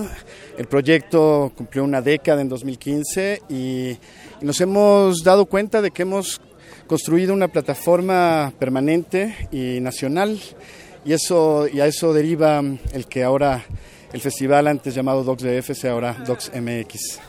El 0.56 0.66
proyecto 0.66 1.50
cumplió 1.56 1.82
una 1.82 2.02
década 2.02 2.40
en 2.40 2.48
2015 2.48 3.40
y, 3.50 3.96
nos 4.40 4.60
hemos 4.60 5.24
dado 5.24 5.46
cuenta 5.46 5.82
de 5.82 5.90
que 5.90 6.02
hemos 6.02 6.40
construido 6.86 7.34
una 7.34 7.48
plataforma 7.48 8.52
permanente 8.60 9.34
y 9.50 9.80
nacional 9.80 10.38
y 11.04 11.14
eso 11.14 11.66
y 11.66 11.80
a 11.80 11.86
eso 11.86 12.14
deriva 12.14 12.62
el 12.92 13.06
que 13.08 13.24
ahora 13.24 13.64
el 14.12 14.20
festival 14.20 14.66
antes 14.66 14.94
llamado 14.94 15.24
DocsDF 15.24 15.72
sea 15.72 15.92
ahora 15.92 16.14
DocsMX. 16.26 17.20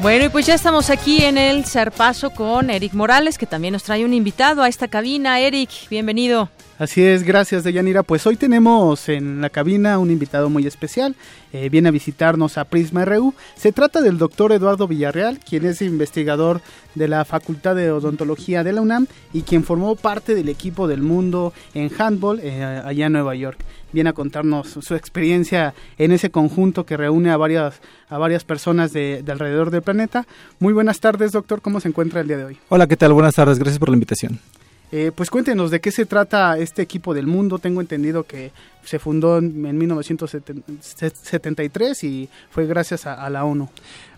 Bueno, 0.02 0.24
y 0.24 0.28
pues 0.30 0.46
ya 0.46 0.54
estamos 0.54 0.88
aquí 0.88 1.22
en 1.24 1.36
el 1.36 1.66
Zarpazo 1.66 2.30
con 2.30 2.70
Eric 2.70 2.94
Morales, 2.94 3.36
que 3.36 3.44
también 3.44 3.72
nos 3.72 3.82
trae 3.82 4.02
un 4.02 4.14
invitado 4.14 4.62
a 4.62 4.68
esta 4.68 4.88
cabina. 4.88 5.40
Eric, 5.40 5.68
bienvenido. 5.90 6.48
Así 6.80 7.02
es, 7.04 7.24
gracias 7.24 7.62
Deyanira. 7.62 8.02
Pues 8.02 8.26
hoy 8.26 8.36
tenemos 8.36 9.10
en 9.10 9.42
la 9.42 9.50
cabina 9.50 9.98
un 9.98 10.10
invitado 10.10 10.48
muy 10.48 10.66
especial. 10.66 11.14
Eh, 11.52 11.68
viene 11.68 11.90
a 11.90 11.92
visitarnos 11.92 12.56
a 12.56 12.64
Prisma 12.64 13.04
RU. 13.04 13.34
Se 13.54 13.70
trata 13.70 14.00
del 14.00 14.16
doctor 14.16 14.50
Eduardo 14.50 14.88
Villarreal, 14.88 15.40
quien 15.40 15.66
es 15.66 15.82
investigador 15.82 16.62
de 16.94 17.06
la 17.06 17.26
Facultad 17.26 17.76
de 17.76 17.90
Odontología 17.90 18.64
de 18.64 18.72
la 18.72 18.80
UNAM 18.80 19.08
y 19.34 19.42
quien 19.42 19.62
formó 19.62 19.94
parte 19.94 20.34
del 20.34 20.48
equipo 20.48 20.88
del 20.88 21.02
mundo 21.02 21.52
en 21.74 21.90
handball 21.98 22.40
eh, 22.42 22.64
allá 22.64 23.08
en 23.08 23.12
Nueva 23.12 23.34
York. 23.34 23.62
Viene 23.92 24.08
a 24.08 24.14
contarnos 24.14 24.78
su 24.80 24.94
experiencia 24.94 25.74
en 25.98 26.12
ese 26.12 26.30
conjunto 26.30 26.86
que 26.86 26.96
reúne 26.96 27.30
a 27.30 27.36
varias, 27.36 27.82
a 28.08 28.16
varias 28.16 28.44
personas 28.44 28.94
de, 28.94 29.22
de 29.22 29.32
alrededor 29.32 29.70
del 29.70 29.82
planeta. 29.82 30.26
Muy 30.60 30.72
buenas 30.72 30.98
tardes, 30.98 31.32
doctor. 31.32 31.60
¿Cómo 31.60 31.78
se 31.78 31.88
encuentra 31.88 32.22
el 32.22 32.28
día 32.28 32.38
de 32.38 32.44
hoy? 32.46 32.58
Hola, 32.70 32.86
¿qué 32.86 32.96
tal? 32.96 33.12
Buenas 33.12 33.34
tardes. 33.34 33.58
Gracias 33.58 33.78
por 33.78 33.90
la 33.90 33.96
invitación. 33.96 34.40
Eh, 34.92 35.12
pues 35.14 35.30
cuéntenos 35.30 35.70
de 35.70 35.80
qué 35.80 35.92
se 35.92 36.04
trata 36.04 36.58
este 36.58 36.82
equipo 36.82 37.14
del 37.14 37.28
mundo. 37.28 37.58
Tengo 37.58 37.80
entendido 37.80 38.24
que 38.24 38.50
se 38.82 38.98
fundó 38.98 39.38
en, 39.38 39.64
en 39.64 39.78
1973 39.78 42.04
y 42.04 42.28
fue 42.50 42.66
gracias 42.66 43.06
a, 43.06 43.30
la 43.30 43.44
ONU. 43.44 43.68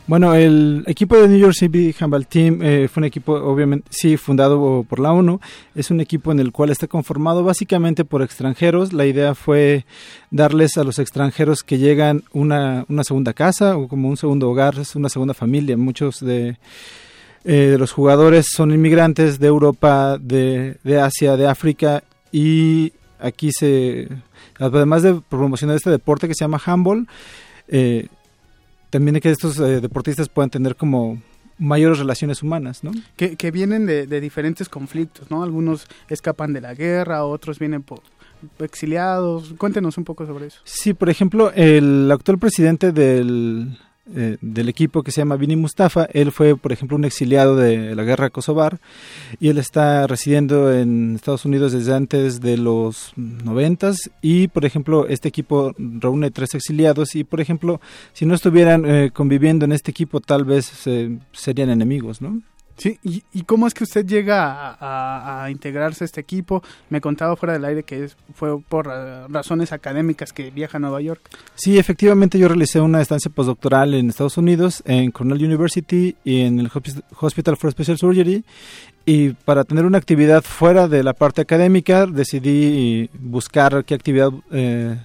Bueno, 0.07 0.35
el 0.35 0.85
equipo 0.87 1.17
de 1.17 1.29
New 1.29 1.39
York 1.39 1.55
City 1.55 1.95
Handball 1.99 2.27
Team 2.27 2.61
eh, 2.63 2.89
fue 2.93 3.03
un 3.03 3.05
equipo, 3.05 3.35
obviamente, 3.35 3.87
sí, 3.91 4.17
fundado 4.17 4.85
por 4.89 4.99
la 4.99 5.13
ONU. 5.13 5.39
Es 5.75 5.91
un 5.93 6.01
equipo 6.01 6.33
en 6.33 6.41
el 6.41 6.51
cual 6.53 6.71
está 6.71 6.89
conformado 6.89 7.45
básicamente 7.45 8.05
por 8.05 8.23
extranjeros. 8.23 8.93
La 8.93 9.07
idea 9.07 9.37
fue 9.37 9.87
darles 10.31 10.77
a 10.77 10.83
los 10.85 10.99
extranjeros 10.99 11.63
que 11.63 11.79
llegan 11.79 12.25
una, 12.33 12.85
una 12.89 13.05
segunda 13.05 13.33
casa 13.33 13.77
o 13.77 13.87
como 13.89 14.09
un 14.09 14.17
segundo 14.17 14.51
hogar, 14.51 14.75
una 14.97 15.09
segunda 15.09 15.35
familia. 15.35 15.77
Muchos 15.77 16.19
de 16.19 16.57
eh, 17.45 17.77
los 17.79 17.93
jugadores 17.93 18.47
son 18.55 18.71
inmigrantes 18.71 19.39
de 19.39 19.49
Europa, 19.49 20.19
de, 20.19 20.79
de, 20.85 21.01
Asia, 21.01 21.37
de 21.37 21.49
África 21.49 22.05
y 22.31 22.93
aquí 23.19 23.51
se, 23.53 24.09
además 24.59 25.03
de 25.03 25.21
promocionar 25.29 25.77
este 25.77 25.91
deporte 25.91 26.29
que 26.29 26.35
se 26.35 26.45
llama 26.45 26.61
handball, 26.65 27.09
eh, 27.69 28.07
también 28.91 29.19
que 29.21 29.31
estos 29.31 29.59
eh, 29.59 29.81
deportistas 29.81 30.29
puedan 30.29 30.51
tener 30.51 30.77
como 30.77 31.21
mayores 31.59 31.99
relaciones 31.99 32.43
humanas, 32.43 32.85
¿no? 32.85 32.93
Que, 33.17 33.37
que 33.37 33.51
vienen 33.51 33.87
de, 33.87 34.07
de, 34.07 34.21
diferentes 34.21 34.69
conflictos, 34.69 35.31
¿no? 35.31 35.43
Algunos 35.43 35.87
escapan 36.09 36.53
de 36.53 36.61
la 36.61 36.75
guerra, 36.75 37.25
otros 37.25 37.59
vienen 37.59 37.83
por 37.83 38.03
exiliados. 38.59 39.55
Cuéntenos 39.59 39.99
un 39.99 40.05
poco 40.05 40.27
sobre 40.27 40.47
eso. 40.47 40.61
Sí, 40.65 40.95
por 40.95 41.09
ejemplo, 41.09 41.53
el 41.55 42.11
actual 42.11 42.39
presidente 42.39 42.93
del 42.93 43.79
eh, 44.15 44.37
del 44.41 44.69
equipo 44.69 45.05
que 45.05 45.13
se 45.13 45.21
llama 45.21 45.37
Vini 45.37 45.55
Mustafa. 45.55 46.09
Él 46.13 46.33
fue, 46.33 46.57
por 46.57 46.73
ejemplo, 46.73 46.97
un 46.97 47.05
exiliado 47.05 47.55
de 47.55 47.95
la 47.95 48.03
guerra 48.03 48.31
Kosovar 48.31 48.81
y 49.39 49.49
él 49.49 49.59
está 49.59 50.09
residiendo 50.09 50.73
en 50.73 51.15
Estados 51.15 51.45
Unidos 51.45 51.73
desde 51.73 51.95
antes 51.95 52.41
de 52.41 52.57
los 52.57 53.13
noventas 53.17 54.11
y, 54.21 54.49
por 54.49 54.65
ejemplo, 54.65 55.07
este 55.07 55.29
equipo 55.29 55.73
reúne 55.79 56.33
tres 56.33 56.55
exiliados 56.55 57.15
y, 57.15 57.23
por 57.23 57.41
ejemplo, 57.41 57.81
si 58.13 58.27
no 58.27 58.35
estuvieran 58.35 58.85
eh, 58.87 59.11
conviviendo 59.13 59.65
en 59.65 59.73
este 59.73 59.93
equipo, 59.93 60.21
tal 60.21 60.45
vez 60.45 60.73
serían 61.33 61.71
enemigos, 61.71 62.21
¿no? 62.21 62.43
Sí, 62.83 62.99
¿Y, 63.33 63.43
cómo 63.43 63.69
es 63.69 63.75
que 63.75 63.85
usted 63.85 64.05
llega 64.05 64.77
a, 64.81 65.49
integrarse 65.53 66.03
a 66.03 66.07
este 66.07 66.21
equipo? 66.21 66.65
Me 66.91 67.01
contaba 67.01 67.37
fuera 67.37 67.53
del 67.53 67.65
aire 67.65 67.85
que 67.85 68.11
fue 68.35 68.61
por 68.61 68.89
eh, 68.93 69.29
razones 69.29 69.71
académicas 69.71 70.33
que 70.33 70.51
viaja 70.51 70.79
a 70.79 70.81
Nueva 70.81 71.01
York. 71.01 71.21
Sí, 71.55 71.79
efectivamente 71.79 72.41
yo 72.41 72.49
realicé 72.49 72.81
una 72.81 73.01
estancia 73.01 73.31
postdoctoral 73.31 73.95
en 73.95 74.09
Estados 74.09 74.37
Unidos, 74.37 74.83
en 74.85 75.13
Cornell 75.13 75.45
University 75.45 76.17
y 76.25 76.41
en 76.41 76.59
el 76.59 76.73
Hospital 77.21 77.57
for 77.57 77.71
Special 77.71 77.99
Surgery. 77.99 78.45
Y 79.07 79.31
para 79.31 79.63
tener 79.63 79.85
una 79.85 79.99
actividad 79.99 80.43
fuera 80.43 80.89
de 80.89 81.05
la 81.05 81.13
parte 81.13 81.41
académica 81.41 82.07
decidí 82.07 83.11
buscar 83.15 83.85
qué 83.85 83.95
actividad 83.95 84.33
eh, 84.51 84.97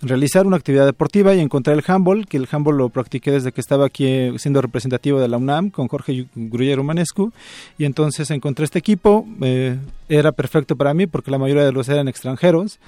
realizar 0.00 0.46
una 0.46 0.56
actividad 0.56 0.86
deportiva 0.86 1.34
y 1.34 1.40
encontré 1.40 1.74
el 1.74 1.82
handball, 1.86 2.26
que 2.26 2.36
el 2.36 2.48
handball 2.50 2.76
lo 2.76 2.88
practiqué 2.88 3.30
desde 3.32 3.52
que 3.52 3.60
estaba 3.60 3.86
aquí 3.86 4.06
eh, 4.06 4.34
siendo 4.38 4.62
representativo 4.62 5.20
de 5.20 5.28
la 5.28 5.36
UNAM 5.36 5.70
con 5.70 5.88
Jorge 5.88 6.26
Gruyero 6.34 6.84
Manescu 6.84 7.32
y 7.78 7.84
entonces 7.84 8.30
encontré 8.30 8.64
este 8.64 8.78
equipo, 8.78 9.26
eh, 9.40 9.78
era 10.08 10.32
perfecto 10.32 10.76
para 10.76 10.94
mí 10.94 11.06
porque 11.06 11.30
la 11.30 11.38
mayoría 11.38 11.64
de 11.64 11.72
los 11.72 11.88
eran 11.88 12.08
extranjeros 12.08 12.78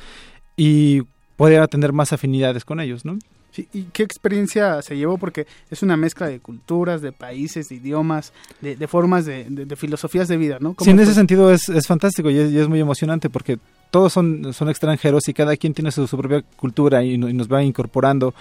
y 0.56 1.02
podía 1.36 1.66
tener 1.66 1.92
más 1.92 2.12
afinidades 2.12 2.64
con 2.64 2.80
ellos, 2.80 3.04
¿no? 3.04 3.18
¿Y 3.72 3.84
qué 3.92 4.02
experiencia 4.04 4.80
se 4.80 4.96
llevó? 4.96 5.18
Porque 5.18 5.46
es 5.70 5.82
una 5.82 5.96
mezcla 5.96 6.28
de 6.28 6.38
culturas, 6.38 7.02
de 7.02 7.12
países, 7.12 7.68
de 7.68 7.76
idiomas, 7.76 8.32
de, 8.60 8.86
formas, 8.86 9.26
de, 9.26 9.74
filosofías 9.76 10.28
de 10.28 10.36
vida, 10.36 10.58
¿no? 10.60 10.76
Sí, 10.78 10.90
en 10.90 11.00
ese 11.00 11.14
sentido 11.14 11.52
es, 11.52 11.68
es 11.68 11.86
fantástico 11.86 12.30
y 12.30 12.38
es, 12.38 12.52
y 12.52 12.58
es, 12.58 12.68
muy 12.68 12.78
emocionante 12.78 13.28
porque 13.28 13.58
todos 13.90 14.12
son, 14.12 14.52
son 14.52 14.68
extranjeros 14.68 15.28
y 15.28 15.34
cada 15.34 15.56
quien 15.56 15.74
tiene 15.74 15.90
su, 15.90 16.06
propia 16.06 16.42
cultura 16.56 17.02
y, 17.04 17.18
nos 17.18 17.52
va 17.52 17.62
incorporando 17.62 18.34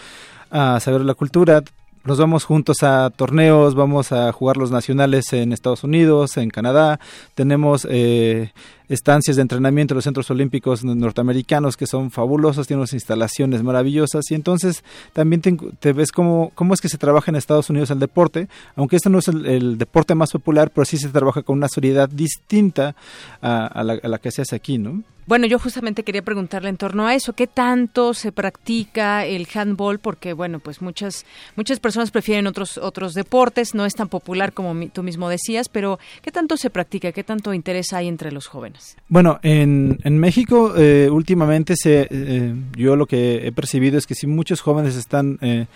a 0.51 0.79
saber 0.79 1.01
la 1.01 1.13
cultura. 1.13 1.63
Nos 2.05 2.17
vamos 2.17 2.45
juntos 2.45 2.81
a 2.81 3.09
torneos, 3.09 3.75
vamos 3.75 4.13
a 4.13 4.31
jugar 4.31 4.55
los 4.55 4.71
nacionales 4.71 5.33
en 5.33 5.51
Estados 5.51 5.83
Unidos, 5.83 6.37
en 6.37 6.49
Canadá. 6.49 6.97
Tenemos 7.35 7.85
eh, 7.89 8.51
estancias 8.87 9.35
de 9.35 9.41
entrenamiento 9.41 9.93
en 9.93 9.97
los 9.97 10.05
centros 10.05 10.31
olímpicos 10.31 10.83
norteamericanos 10.83 11.75
que 11.75 11.87
son 11.87 12.09
fabulosos, 12.09 12.67
tienen 12.67 12.79
unas 12.79 12.93
instalaciones 12.93 13.63
maravillosas 13.63 14.31
y 14.31 14.35
entonces 14.35 14.83
también 15.11 15.41
te, 15.41 15.93
ves 15.93 16.13
cómo, 16.13 16.53
cómo 16.55 16.73
es 16.73 16.79
que 16.79 16.87
se 16.87 16.97
trabaja 16.97 17.31
en 17.31 17.35
Estados 17.35 17.69
Unidos 17.69 17.91
el 17.91 17.99
deporte, 17.99 18.47
aunque 18.77 18.95
este 18.95 19.09
no 19.09 19.19
es 19.19 19.27
el, 19.27 19.77
deporte 19.77 20.15
más 20.15 20.31
popular, 20.31 20.71
pero 20.73 20.85
sí 20.85 20.97
se 20.97 21.09
trabaja 21.09 21.43
con 21.43 21.57
una 21.57 21.67
seriedad 21.67 22.07
distinta 22.07 22.95
a, 23.41 23.83
la, 23.83 23.99
a 24.01 24.07
la 24.07 24.17
que 24.19 24.31
se 24.31 24.41
hace 24.41 24.55
aquí, 24.55 24.77
¿no? 24.77 25.03
Bueno, 25.29 25.45
yo 25.45 25.59
justamente 25.59 26.01
quería 26.01 26.23
preguntarle 26.23 26.69
en 26.69 26.77
torno 26.77 27.05
a 27.05 27.13
eso, 27.13 27.33
¿qué 27.33 27.45
tanto 27.45 28.15
se 28.15 28.31
practica 28.31 29.27
el 29.27 29.47
handball? 29.53 29.99
Porque, 29.99 30.33
bueno, 30.33 30.59
pues 30.59 30.81
muchas 30.81 31.23
muchas 31.55 31.79
personas 31.79 32.09
prefieren 32.09 32.47
otros 32.47 32.79
otros 32.79 33.13
deportes, 33.13 33.75
no 33.75 33.85
es 33.85 33.93
tan 33.93 34.09
popular 34.09 34.53
como 34.53 34.87
tú 34.87 35.03
mismo 35.03 35.29
decías, 35.29 35.69
pero 35.69 35.99
¿qué 36.23 36.31
tanto 36.31 36.57
se 36.57 36.71
practica? 36.71 37.11
¿Qué 37.11 37.23
tanto 37.23 37.53
interés 37.53 37.93
hay 37.93 38.07
entre 38.07 38.31
los 38.31 38.47
jóvenes? 38.47 38.97
Bueno, 39.07 39.39
en, 39.43 39.99
en 40.03 40.17
México 40.17 40.73
eh, 40.75 41.11
últimamente 41.11 41.75
se, 41.77 42.07
eh, 42.09 42.55
yo 42.75 42.95
lo 42.95 43.05
que 43.05 43.45
he 43.45 43.51
percibido 43.51 43.99
es 43.99 44.07
que 44.07 44.15
si 44.15 44.25
muchos 44.25 44.61
jóvenes 44.61 44.95
están... 44.95 45.37
Eh, 45.41 45.67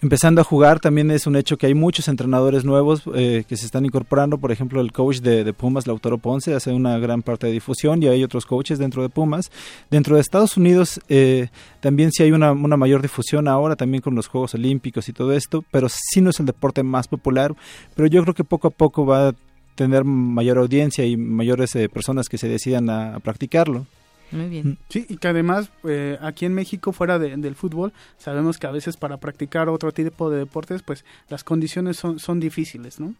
empezando 0.00 0.40
a 0.40 0.44
jugar. 0.44 0.80
También 0.80 1.10
es 1.10 1.26
un 1.26 1.36
hecho 1.36 1.56
que 1.56 1.66
hay 1.66 1.74
muchos 1.74 2.08
entrenadores 2.08 2.64
nuevos 2.64 3.02
eh, 3.14 3.44
que 3.48 3.56
se 3.56 3.66
están 3.66 3.84
incorporando. 3.84 4.38
Por 4.38 4.52
ejemplo, 4.52 4.80
el 4.80 4.92
coach 4.92 5.18
de, 5.18 5.52
Pumas, 5.52 5.86
Lautaro 5.86 6.18
Ponce, 6.18 6.54
hace 6.54 6.72
una 6.72 6.98
gran 6.98 7.22
parte 7.22 7.46
de 7.46 7.52
difusión 7.52 8.02
y 8.02 8.08
hay 8.08 8.22
otros 8.22 8.46
coaches 8.46 8.78
dentro 8.78 9.02
de 9.02 9.08
Pumas. 9.08 9.50
Dentro 9.90 10.14
de 10.16 10.20
Estados 10.20 10.56
Unidos 10.56 11.00
eh, 11.08 11.48
también 11.80 12.12
sí 12.12 12.22
hay 12.22 12.32
una, 12.32 12.54
mayor 12.54 13.02
difusión 13.02 13.48
ahora, 13.48 13.76
también 13.76 14.02
con 14.02 14.14
los 14.14 14.28
Juegos 14.28 14.54
Olímpicos 14.54 15.08
y 15.08 15.12
todo 15.12 15.32
esto, 15.32 15.64
pero 15.70 15.88
sí 15.88 16.20
no 16.20 16.30
es 16.30 16.40
el 16.40 16.46
deporte 16.46 16.82
más 16.82 17.08
popular. 17.08 17.54
Pero 17.94 18.08
yo 18.08 18.22
creo 18.22 18.34
que 18.34 18.44
poco 18.44 18.68
a 18.68 18.70
poco 18.70 19.06
va 19.06 19.28
a 19.28 19.34
tener 19.74 20.04
mayor 20.04 20.58
audiencia 20.58 21.04
y 21.04 21.16
mayores 21.16 21.74
eh, 21.76 21.88
personas 21.88 22.28
que 22.28 22.38
se 22.38 22.48
decidan 22.48 22.90
a 22.90 23.20
practicarlo. 23.20 23.86
Muy 24.30 24.48
bien. 24.48 24.78
Sí, 24.88 25.06
y 25.08 25.16
que 25.16 25.28
además 25.28 25.70
eh, 25.84 26.18
aquí 26.20 26.44
en 26.44 26.54
México, 26.54 26.92
fuera 26.92 27.18
del 27.18 27.54
fútbol, 27.54 27.92
sabemos 28.18 28.58
que 28.58 28.66
a 28.66 28.70
veces 28.70 28.96
para 28.96 29.16
practicar 29.16 29.68
otro 29.68 29.92
tipo 29.92 30.30
de 30.30 30.38
deportes, 30.38 30.82
pues 30.82 31.04
las 31.28 31.44
condiciones 31.44 31.96
son, 31.96 32.18
son 32.18 32.40
difíciles, 32.40 33.00
¿no? 33.00 33.14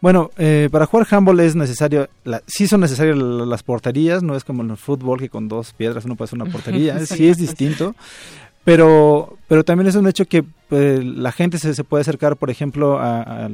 Bueno, 0.00 0.30
eh, 0.36 0.68
para 0.70 0.86
jugar 0.86 1.06
handball 1.10 1.40
es 1.40 1.54
necesario, 1.54 2.08
la, 2.24 2.42
sí 2.46 2.66
son 2.66 2.80
necesarias 2.80 3.16
las 3.16 3.62
porterías, 3.62 4.22
no 4.22 4.34
es 4.34 4.44
como 4.44 4.62
en 4.62 4.70
el 4.70 4.76
fútbol 4.76 5.18
que 5.18 5.28
con 5.28 5.48
dos 5.48 5.72
piedras 5.72 6.04
uno 6.04 6.16
puede 6.16 6.28
hacer 6.28 6.40
una 6.40 6.50
portería, 6.52 6.98
sí 7.06 7.28
es 7.28 7.38
distinto. 7.38 7.94
Pero, 8.64 9.38
pero 9.46 9.64
también 9.64 9.86
es 9.88 9.94
un 9.94 10.06
hecho 10.06 10.26
que 10.26 10.42
pues, 10.42 11.02
la 11.02 11.32
gente 11.32 11.56
se, 11.56 11.74
se, 11.74 11.84
puede 11.84 12.02
acercar, 12.02 12.36
por 12.36 12.50
ejemplo, 12.50 12.98
a 13.00 13.48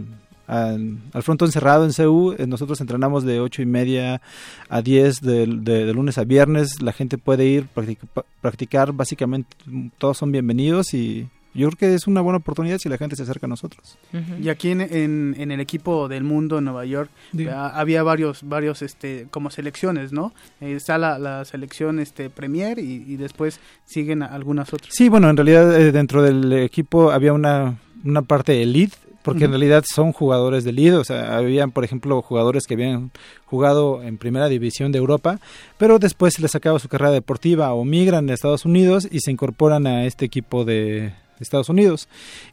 al, 0.46 0.98
al 1.12 1.22
frontón 1.22 1.52
cerrado 1.52 1.84
en 1.84 1.92
CU. 1.92 2.34
Eh, 2.38 2.46
nosotros 2.46 2.80
entrenamos 2.80 3.24
de 3.24 3.40
ocho 3.40 3.62
y 3.62 3.66
media 3.66 4.20
a 4.68 4.82
10 4.82 5.20
de, 5.20 5.46
de, 5.46 5.94
lunes 5.94 6.18
a 6.18 6.24
viernes. 6.24 6.82
La 6.82 6.92
gente 6.92 7.18
puede 7.18 7.46
ir, 7.46 7.66
practicar, 7.66 8.24
practicar 8.40 8.92
básicamente 8.92 9.56
todos 9.98 10.18
son 10.18 10.32
bienvenidos 10.32 10.94
y 10.94 11.28
yo 11.54 11.68
creo 11.68 11.78
que 11.78 11.94
es 11.94 12.08
una 12.08 12.20
buena 12.20 12.38
oportunidad 12.38 12.78
si 12.78 12.88
la 12.88 12.98
gente 12.98 13.14
se 13.14 13.22
acerca 13.22 13.46
a 13.46 13.48
nosotros. 13.48 13.96
Y 14.42 14.48
aquí 14.48 14.70
en, 14.70 14.80
en, 14.80 15.50
el 15.52 15.60
equipo 15.60 16.08
del 16.08 16.24
mundo 16.24 16.58
en 16.58 16.64
Nueva 16.64 16.84
York 16.84 17.10
había 17.52 18.02
varios, 18.02 18.42
varios 18.42 18.82
este, 18.82 19.28
como 19.30 19.50
selecciones, 19.50 20.12
¿no? 20.12 20.34
Eh, 20.60 20.72
está 20.72 20.98
la, 20.98 21.18
la, 21.18 21.44
selección 21.44 22.00
este, 22.00 22.28
Premier 22.28 22.80
y, 22.80 23.16
después 23.16 23.60
siguen 23.84 24.24
algunas 24.24 24.72
otras. 24.72 24.92
Sí, 24.92 25.08
bueno, 25.08 25.30
en 25.30 25.36
realidad 25.36 25.80
eh, 25.80 25.92
dentro 25.92 26.22
del 26.22 26.52
equipo 26.52 27.12
había 27.12 27.32
una, 27.32 27.78
una 28.04 28.22
parte 28.22 28.60
elite 28.60 28.96
porque 29.24 29.46
en 29.46 29.52
realidad 29.52 29.84
son 29.90 30.12
jugadores 30.12 30.64
de 30.64 30.72
líder, 30.72 30.98
o 30.98 31.04
sea, 31.04 31.36
habían, 31.38 31.70
por 31.70 31.82
ejemplo, 31.82 32.20
jugadores 32.20 32.66
que 32.66 32.74
habían 32.74 33.10
jugado 33.46 34.02
en 34.02 34.18
primera 34.18 34.48
división 34.48 34.92
de 34.92 34.98
Europa, 34.98 35.40
pero 35.78 35.98
después 35.98 36.34
se 36.34 36.42
les 36.42 36.54
acaba 36.54 36.78
su 36.78 36.88
carrera 36.88 37.10
deportiva 37.10 37.72
o 37.72 37.86
migran 37.86 38.28
a 38.28 38.34
Estados 38.34 38.66
Unidos 38.66 39.08
y 39.10 39.20
se 39.20 39.30
incorporan 39.30 39.86
a 39.86 40.04
este 40.04 40.26
equipo 40.26 40.66
de 40.66 41.14
Estados 41.40 41.70
Unidos. 41.70 42.06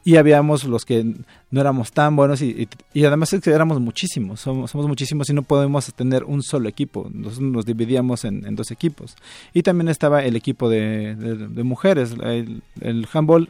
Y 0.06 0.16
habíamos 0.16 0.64
los 0.64 0.86
que 0.86 1.04
no 1.50 1.60
éramos 1.60 1.92
tan 1.92 2.16
buenos 2.16 2.42
y, 2.42 2.70
y, 2.94 3.04
además 3.04 3.34
es 3.34 3.42
que 3.42 3.50
éramos 3.50 3.82
muchísimos, 3.82 4.40
somos, 4.40 4.72
somos, 4.72 4.88
muchísimos 4.88 5.30
y 5.30 5.34
no 5.34 5.44
podemos 5.44 5.94
tener 5.94 6.24
un 6.24 6.42
solo 6.42 6.70
equipo, 6.70 7.10
nosotros 7.14 7.52
nos 7.52 7.66
dividíamos 7.66 8.24
en, 8.24 8.56
dos 8.56 8.72
equipos. 8.72 9.18
Y 9.54 9.64
también 9.64 9.90
estaba 9.90 10.24
el 10.24 10.38
equipo 10.38 10.70
de, 10.70 11.16
de, 11.16 11.64
mujeres, 11.64 12.16
el, 12.24 12.64
el 12.80 13.08
handball 13.12 13.50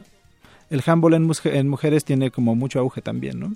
el 0.72 0.82
handball 0.86 1.12
en, 1.12 1.30
en 1.44 1.68
mujeres 1.68 2.04
tiene 2.04 2.30
como 2.30 2.54
mucho 2.54 2.80
auge 2.80 3.02
también, 3.02 3.38
¿no? 3.38 3.52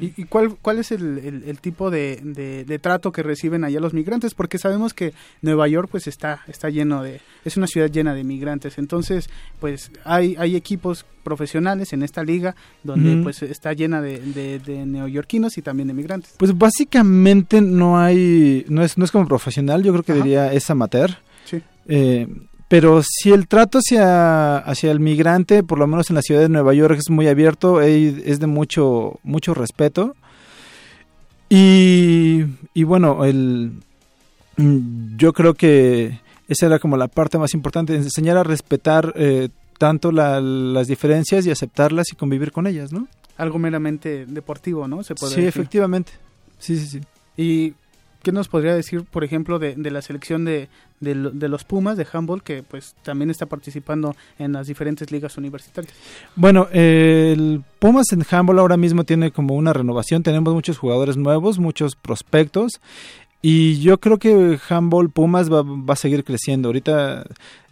¿Y, 0.00 0.24
cuál, 0.24 0.56
cuál 0.60 0.80
es 0.80 0.90
el, 0.90 1.58
tipo 1.60 1.90
de, 1.90 2.20
de, 2.66 2.78
trato 2.80 3.12
que 3.12 3.22
reciben 3.22 3.62
allá 3.62 3.78
los 3.80 3.94
migrantes? 3.94 4.34
Porque 4.34 4.58
sabemos 4.58 4.92
que 4.92 5.14
Nueva 5.40 5.68
York 5.68 5.88
pues 5.90 6.08
está, 6.08 6.40
está 6.48 6.68
lleno 6.68 7.02
de, 7.02 7.20
es 7.44 7.56
una 7.56 7.68
ciudad 7.68 7.88
llena 7.88 8.12
de 8.12 8.24
migrantes, 8.24 8.76
entonces 8.76 9.30
pues 9.60 9.92
hay, 10.04 10.34
hay 10.36 10.56
equipos 10.56 11.06
profesionales 11.22 11.92
en 11.92 12.02
esta 12.02 12.24
liga 12.24 12.56
donde 12.82 13.22
pues 13.22 13.42
está 13.42 13.72
llena 13.72 14.02
de, 14.02 14.18
de, 14.58 14.84
neoyorquinos 14.84 15.56
y 15.58 15.62
también 15.62 15.88
de 15.88 15.94
migrantes. 15.94 16.34
Pues 16.36 16.58
básicamente 16.58 17.60
no 17.60 17.98
hay, 17.98 18.66
no 18.68 18.82
es, 18.82 18.98
no 18.98 19.04
es 19.04 19.12
como 19.12 19.26
profesional, 19.26 19.82
yo 19.84 19.92
creo 19.92 20.02
que 20.02 20.14
diría 20.14 20.52
es 20.52 20.68
amateur. 20.68 21.18
Sí. 21.44 21.62
Eh, 21.86 22.26
pero 22.68 23.02
si 23.02 23.32
el 23.32 23.48
trato 23.48 23.78
hacia, 23.78 24.58
hacia 24.58 24.90
el 24.90 25.00
migrante, 25.00 25.62
por 25.62 25.78
lo 25.78 25.86
menos 25.86 26.10
en 26.10 26.16
la 26.16 26.22
ciudad 26.22 26.42
de 26.42 26.50
Nueva 26.50 26.74
York, 26.74 26.98
es 26.98 27.10
muy 27.10 27.26
abierto, 27.26 27.80
es 27.80 28.40
de 28.40 28.46
mucho, 28.46 29.18
mucho 29.22 29.54
respeto. 29.54 30.14
Y, 31.48 32.44
y 32.74 32.84
bueno, 32.84 33.24
el, 33.24 33.72
yo 35.16 35.32
creo 35.32 35.54
que 35.54 36.20
esa 36.48 36.66
era 36.66 36.78
como 36.78 36.96
la 36.96 37.08
parte 37.08 37.38
más 37.38 37.54
importante, 37.54 37.94
enseñar 37.94 38.36
a 38.36 38.42
respetar 38.42 39.14
eh, 39.16 39.48
tanto 39.78 40.12
las 40.12 40.86
diferencias 40.88 41.46
y 41.46 41.50
aceptarlas 41.50 42.12
y 42.12 42.16
convivir 42.16 42.52
con 42.52 42.66
ellas, 42.66 42.92
¿no? 42.92 43.08
Algo 43.38 43.58
meramente 43.58 44.26
deportivo, 44.26 44.88
¿no? 44.88 45.02
Se 45.04 45.14
sí, 45.16 45.46
efectivamente. 45.46 46.12
Sí, 46.58 46.76
sí, 46.76 46.86
sí. 46.86 47.00
Y 47.36 47.74
¿Qué 48.22 48.32
nos 48.32 48.48
podría 48.48 48.74
decir, 48.74 49.04
por 49.04 49.22
ejemplo, 49.22 49.58
de, 49.58 49.76
la 49.76 50.02
selección 50.02 50.44
de, 50.44 50.68
de, 51.00 51.48
los 51.48 51.64
Pumas 51.64 51.96
de 51.96 52.06
handball, 52.12 52.42
que 52.42 52.64
pues 52.64 52.96
también 53.02 53.30
está 53.30 53.46
participando 53.46 54.16
en 54.38 54.52
las 54.52 54.66
diferentes 54.66 55.12
ligas 55.12 55.36
universitarias? 55.38 55.94
Bueno, 56.34 56.68
el 56.72 57.62
Pumas 57.78 58.06
en 58.12 58.24
handball 58.28 58.58
ahora 58.58 58.76
mismo 58.76 59.04
tiene 59.04 59.30
como 59.30 59.54
una 59.54 59.72
renovación, 59.72 60.22
tenemos 60.24 60.52
muchos 60.52 60.78
jugadores 60.78 61.16
nuevos, 61.16 61.58
muchos 61.58 61.94
prospectos, 61.94 62.80
Y 63.40 63.78
yo 63.78 63.98
creo 63.98 64.18
que 64.18 64.58
handball 64.68 65.10
Pumas 65.10 65.48
va, 65.48 65.62
va, 65.62 65.92
a 65.92 65.96
seguir 65.96 66.24
creciendo. 66.24 66.68
Ahorita 66.68 67.24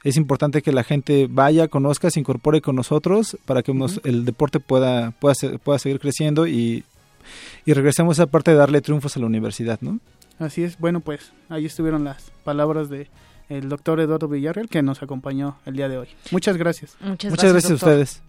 es 0.04 0.16
importante 0.16 0.62
que 0.62 0.70
la 0.70 0.84
gente 0.84 1.26
vaya, 1.28 1.66
conozca, 1.66 2.08
se 2.10 2.20
incorpore 2.20 2.60
con 2.60 2.76
nosotros 2.76 3.36
para 3.44 3.64
que 3.64 3.72
el 4.04 4.24
deporte 4.24 4.60
pueda, 4.60 5.10
pueda, 5.10 5.34
pueda 5.64 5.80
seguir 5.80 5.98
creciendo 5.98 6.46
y, 6.46 6.84
y 7.64 7.72
regresemos 7.72 8.16
a 8.16 8.22
esa 8.22 8.30
parte 8.30 8.52
de 8.52 8.56
darle 8.56 8.80
triunfos 8.80 9.16
a 9.16 9.20
la 9.20 9.26
universidad, 9.26 9.80
¿no? 9.80 9.98
Así 10.38 10.62
es. 10.62 10.78
Bueno, 10.78 11.00
pues 11.00 11.32
ahí 11.48 11.66
estuvieron 11.66 12.04
las 12.04 12.30
palabras 12.44 12.88
de 12.88 13.08
el 13.48 13.68
doctor 13.68 14.00
Eduardo 14.00 14.28
Villarreal 14.28 14.68
que 14.68 14.82
nos 14.82 15.02
acompañó 15.02 15.58
el 15.66 15.76
día 15.76 15.88
de 15.88 15.98
hoy. 15.98 16.08
Muchas 16.30 16.56
gracias. 16.56 16.96
Muchas, 17.00 17.30
Muchas 17.30 17.52
gracias, 17.52 17.70
a 17.70 17.74
ustedes. 17.74 18.22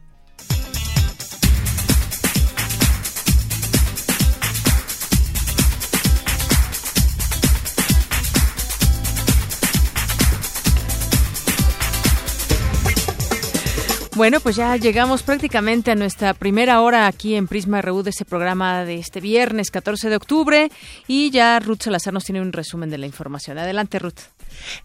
Bueno, 14.18 14.40
pues 14.40 14.56
ya 14.56 14.76
llegamos 14.78 15.22
prácticamente 15.22 15.92
a 15.92 15.96
nuestra 15.96 16.34
primera 16.34 16.82
hora 16.82 17.06
aquí 17.06 17.36
en 17.36 17.48
Prisma 17.48 17.84
RU 17.84 18.02
de 18.02 18.10
este 18.10 18.26
programa 18.26 18.84
de 18.84 18.96
este 18.96 19.22
viernes 19.22 19.70
14 19.70 20.10
de 20.10 20.16
octubre 20.16 20.72
y 21.08 21.30
ya 21.30 21.60
Ruth 21.60 21.84
Salazar 21.84 22.16
nos 22.16 22.24
tiene 22.24 22.42
un 22.42 22.52
resumen 22.52 22.90
de 22.90 22.98
la 22.98 23.06
información. 23.06 23.60
Adelante, 23.60 24.00
Ruth. 24.00 24.22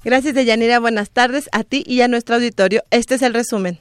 Gracias, 0.05 0.35
Deyanira. 0.35 0.81
Buenas 0.81 1.09
tardes 1.09 1.49
a 1.53 1.65
ti 1.65 1.83
y 1.87 2.03
a 2.03 2.09
nuestro 2.09 2.35
auditorio. 2.35 2.83
Este 2.91 3.15
es 3.15 3.23
el 3.23 3.33
resumen. 3.33 3.81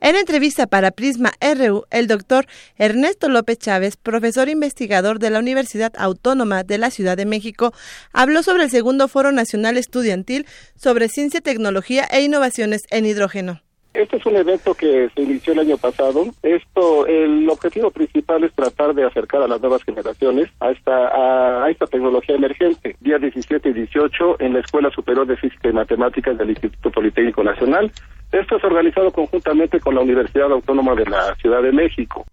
En 0.00 0.14
entrevista 0.14 0.68
para 0.68 0.92
Prisma 0.92 1.32
RU, 1.40 1.84
el 1.90 2.06
doctor 2.06 2.46
Ernesto 2.78 3.28
López 3.28 3.58
Chávez, 3.58 3.96
profesor 3.96 4.48
investigador 4.48 5.18
de 5.18 5.30
la 5.30 5.40
Universidad 5.40 5.92
Autónoma 5.98 6.62
de 6.62 6.78
la 6.78 6.90
Ciudad 6.90 7.16
de 7.16 7.26
México, 7.26 7.72
habló 8.12 8.44
sobre 8.44 8.62
el 8.62 8.70
segundo 8.70 9.08
Foro 9.08 9.32
Nacional 9.32 9.76
Estudiantil 9.76 10.46
sobre 10.76 11.08
Ciencia, 11.08 11.40
Tecnología 11.40 12.04
e 12.12 12.22
Innovaciones 12.22 12.82
en 12.90 13.06
Hidrógeno. 13.06 13.60
Este 13.94 14.18
es 14.18 14.26
un 14.26 14.36
evento 14.36 14.74
que 14.74 15.10
se 15.12 15.22
inició 15.22 15.54
el 15.54 15.60
año 15.60 15.76
pasado. 15.76 16.26
Esto, 16.44 17.04
el 17.06 17.48
objetivo 17.50 17.90
principal 17.90 18.44
es 18.44 18.52
tratar 18.52 18.94
de 18.94 19.04
acercar 19.04 19.42
a 19.42 19.48
las 19.48 19.60
nuevas 19.60 19.82
generaciones 19.82 20.48
a 20.60 20.70
esta, 20.70 21.64
a, 21.64 21.68
esta 21.70 21.86
tecnología 21.86 22.36
emergente. 22.36 22.94
Día 23.00 23.18
17 23.18 23.70
y 23.70 23.72
18 23.72 24.36
en 24.40 24.52
la 24.52 24.60
Escuela 24.60 24.90
Superior 24.90 25.26
de 25.26 25.36
Física 25.36 25.68
y 25.68 25.72
Matemáticas 25.72 26.38
del 26.38 26.50
Instituto 26.50 26.92
Politécnico 26.92 27.42
Nacional. 27.42 27.90
Esto 28.32 28.56
es 28.56 28.64
organizado 28.64 29.10
conjuntamente 29.10 29.80
con 29.80 29.94
la 29.94 30.02
Universidad 30.02 30.52
Autónoma 30.52 30.94
de 30.94 31.06
la 31.06 31.34
Ciudad 31.36 31.62
de 31.62 31.72
México. 31.72 32.26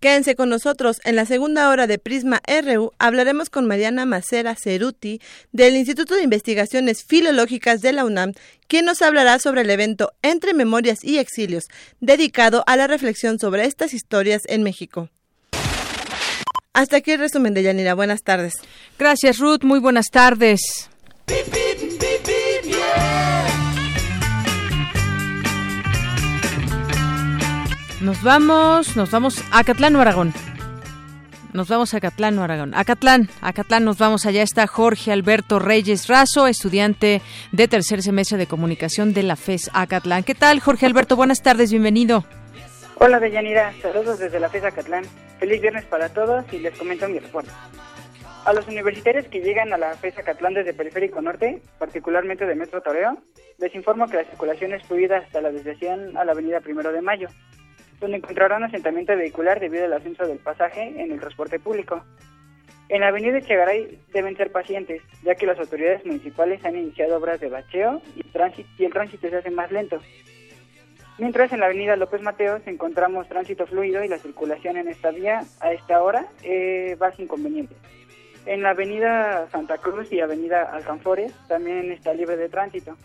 Quédense 0.00 0.36
con 0.36 0.48
nosotros. 0.48 0.98
En 1.04 1.16
la 1.16 1.24
segunda 1.24 1.70
hora 1.70 1.88
de 1.88 1.98
Prisma 1.98 2.40
RU 2.46 2.92
hablaremos 2.98 3.50
con 3.50 3.66
Mariana 3.66 4.06
Macera 4.06 4.54
Ceruti 4.54 5.20
del 5.50 5.76
Instituto 5.76 6.14
de 6.14 6.22
Investigaciones 6.22 7.04
Filológicas 7.04 7.80
de 7.80 7.92
la 7.92 8.04
UNAM, 8.04 8.32
quien 8.68 8.84
nos 8.84 9.02
hablará 9.02 9.40
sobre 9.40 9.62
el 9.62 9.70
evento 9.70 10.12
Entre 10.22 10.54
Memorias 10.54 11.02
y 11.02 11.18
Exilios, 11.18 11.64
dedicado 12.00 12.62
a 12.68 12.76
la 12.76 12.86
reflexión 12.86 13.40
sobre 13.40 13.64
estas 13.64 13.92
historias 13.92 14.42
en 14.46 14.62
México. 14.62 15.08
Hasta 16.74 16.98
aquí 16.98 17.10
el 17.10 17.18
resumen 17.18 17.54
de 17.54 17.64
Yanira. 17.64 17.94
Buenas 17.94 18.22
tardes. 18.22 18.54
Gracias, 19.00 19.38
Ruth. 19.38 19.64
Muy 19.64 19.80
buenas 19.80 20.06
tardes. 20.12 20.88
Nos 28.00 28.22
vamos, 28.22 28.96
nos 28.96 29.10
vamos 29.10 29.44
a 29.50 29.64
Catlán 29.64 29.96
o 29.96 30.00
Aragón. 30.00 30.32
Nos 31.52 31.68
vamos 31.68 31.94
a 31.94 32.00
Catlán 32.00 32.38
o 32.38 32.44
Aragón. 32.44 32.72
A 32.76 32.84
Catlán, 32.84 33.28
a 33.40 33.52
Catlán 33.52 33.84
nos 33.84 33.98
vamos. 33.98 34.24
Allá 34.24 34.44
está 34.44 34.68
Jorge 34.68 35.10
Alberto 35.10 35.58
Reyes 35.58 36.06
Razo, 36.06 36.46
estudiante 36.46 37.20
de 37.50 37.66
tercer 37.66 38.02
semestre 38.02 38.38
de 38.38 38.46
comunicación 38.46 39.14
de 39.14 39.24
la 39.24 39.34
FES 39.34 39.72
Acatlán. 39.74 40.22
¿Qué 40.22 40.36
tal, 40.36 40.60
Jorge 40.60 40.86
Alberto? 40.86 41.16
Buenas 41.16 41.42
tardes, 41.42 41.72
bienvenido. 41.72 42.24
Hola, 43.00 43.18
Deyanira. 43.18 43.72
Saludos 43.82 44.20
desde 44.20 44.38
la 44.38 44.48
FES 44.48 44.66
Acatlán. 44.66 45.04
Feliz 45.40 45.60
viernes 45.60 45.84
para 45.86 46.08
todos 46.08 46.44
y 46.52 46.60
les 46.60 46.78
comento 46.78 47.08
mi 47.08 47.18
reporte. 47.18 47.50
A 48.44 48.52
los 48.52 48.68
universitarios 48.68 49.26
que 49.26 49.40
llegan 49.40 49.72
a 49.72 49.76
la 49.76 49.96
FES 49.96 50.18
Acatlán 50.18 50.54
desde 50.54 50.72
Periférico 50.72 51.20
Norte, 51.20 51.60
particularmente 51.80 52.46
de 52.46 52.54
Metro 52.54 52.80
Toreo, 52.80 53.18
les 53.58 53.74
informo 53.74 54.06
que 54.06 54.18
la 54.18 54.24
circulación 54.24 54.72
es 54.72 54.84
fluida 54.84 55.18
hasta 55.18 55.40
la 55.40 55.50
desviación 55.50 56.16
a 56.16 56.24
la 56.24 56.30
avenida 56.30 56.60
Primero 56.60 56.92
de 56.92 57.02
Mayo 57.02 57.28
donde 58.00 58.18
encontrarán 58.18 58.64
asentamiento 58.64 59.16
vehicular 59.16 59.60
debido 59.60 59.84
al 59.84 59.92
ascenso 59.92 60.26
del 60.26 60.38
pasaje 60.38 60.94
en 61.00 61.12
el 61.12 61.20
transporte 61.20 61.58
público. 61.58 62.04
En 62.88 63.02
la 63.02 63.08
avenida 63.08 63.38
Echegaray 63.38 63.98
deben 64.12 64.36
ser 64.36 64.50
pacientes, 64.50 65.02
ya 65.22 65.34
que 65.34 65.46
las 65.46 65.58
autoridades 65.58 66.06
municipales 66.06 66.64
han 66.64 66.76
iniciado 66.76 67.18
obras 67.18 67.38
de 67.40 67.50
bacheo 67.50 68.00
y, 68.16 68.24
y 68.78 68.84
el 68.84 68.92
tránsito 68.92 69.28
se 69.28 69.36
hace 69.36 69.50
más 69.50 69.70
lento. 69.70 70.00
Mientras 71.18 71.52
en 71.52 71.60
la 71.60 71.66
avenida 71.66 71.96
López 71.96 72.22
Mateos 72.22 72.62
encontramos 72.66 73.28
tránsito 73.28 73.66
fluido 73.66 74.04
y 74.04 74.08
la 74.08 74.18
circulación 74.18 74.76
en 74.76 74.88
esta 74.88 75.10
vía 75.10 75.42
a 75.60 75.72
esta 75.72 76.00
hora 76.00 76.26
eh, 76.44 76.96
va 77.02 77.10
sin 77.12 77.24
inconveniente. 77.24 77.74
En 78.46 78.62
la 78.62 78.70
avenida 78.70 79.48
Santa 79.50 79.78
Cruz 79.78 80.10
y 80.12 80.20
avenida 80.20 80.62
Alcanfores 80.62 81.34
también 81.48 81.90
está 81.90 82.14
libre 82.14 82.36
de 82.36 82.48
tránsito. 82.48 82.96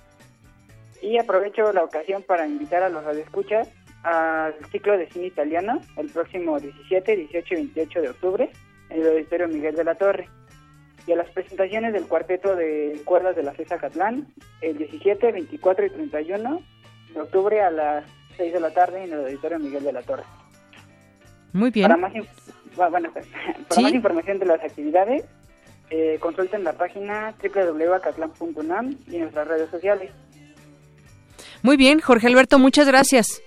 Y 1.01 1.17
aprovecho 1.17 1.73
la 1.73 1.83
ocasión 1.83 2.23
para 2.23 2.47
invitar 2.47 2.83
a 2.83 2.89
los 2.89 3.03
radioescuchas 3.03 3.67
al 4.03 4.53
ciclo 4.71 4.97
de 4.97 5.09
cine 5.09 5.27
italiano 5.27 5.79
el 5.97 6.09
próximo 6.09 6.59
17, 6.59 7.15
18 7.15 7.53
y 7.53 7.55
28 7.55 8.01
de 8.01 8.09
octubre 8.09 8.49
en 8.89 9.01
el 9.01 9.07
Auditorio 9.07 9.47
Miguel 9.47 9.75
de 9.75 9.83
la 9.83 9.95
Torre 9.95 10.27
y 11.07 11.11
a 11.11 11.15
las 11.15 11.29
presentaciones 11.31 11.93
del 11.93 12.07
cuarteto 12.07 12.55
de 12.55 13.01
cuerdas 13.05 13.35
de 13.35 13.43
la 13.43 13.53
FESA 13.53 13.77
Catlán 13.77 14.27
el 14.61 14.77
17, 14.77 15.31
24 15.31 15.85
y 15.85 15.89
31 15.89 16.61
de 17.13 17.21
octubre 17.21 17.61
a 17.61 17.71
las 17.71 18.05
6 18.37 18.53
de 18.53 18.59
la 18.59 18.71
tarde 18.71 19.03
en 19.03 19.13
el 19.13 19.19
Auditorio 19.25 19.59
Miguel 19.59 19.83
de 19.83 19.93
la 19.93 20.01
Torre. 20.01 20.23
Muy 21.53 21.69
bien. 21.69 21.87
Para 21.87 21.97
más, 21.97 22.13
bueno, 22.75 23.11
para 23.69 23.81
más 23.81 23.93
información 23.93 24.39
de 24.39 24.45
las 24.45 24.61
actividades, 24.61 25.25
eh, 25.89 26.17
consulten 26.19 26.63
la 26.63 26.73
página 26.73 27.33
www.acatlan.unam 27.41 28.97
y 29.07 29.17
nuestras 29.17 29.47
redes 29.47 29.69
sociales. 29.69 30.11
Muy 31.61 31.77
bien, 31.77 31.99
Jorge 31.99 32.27
Alberto, 32.27 32.59
muchas 32.59 32.87
gracias. 32.87 33.41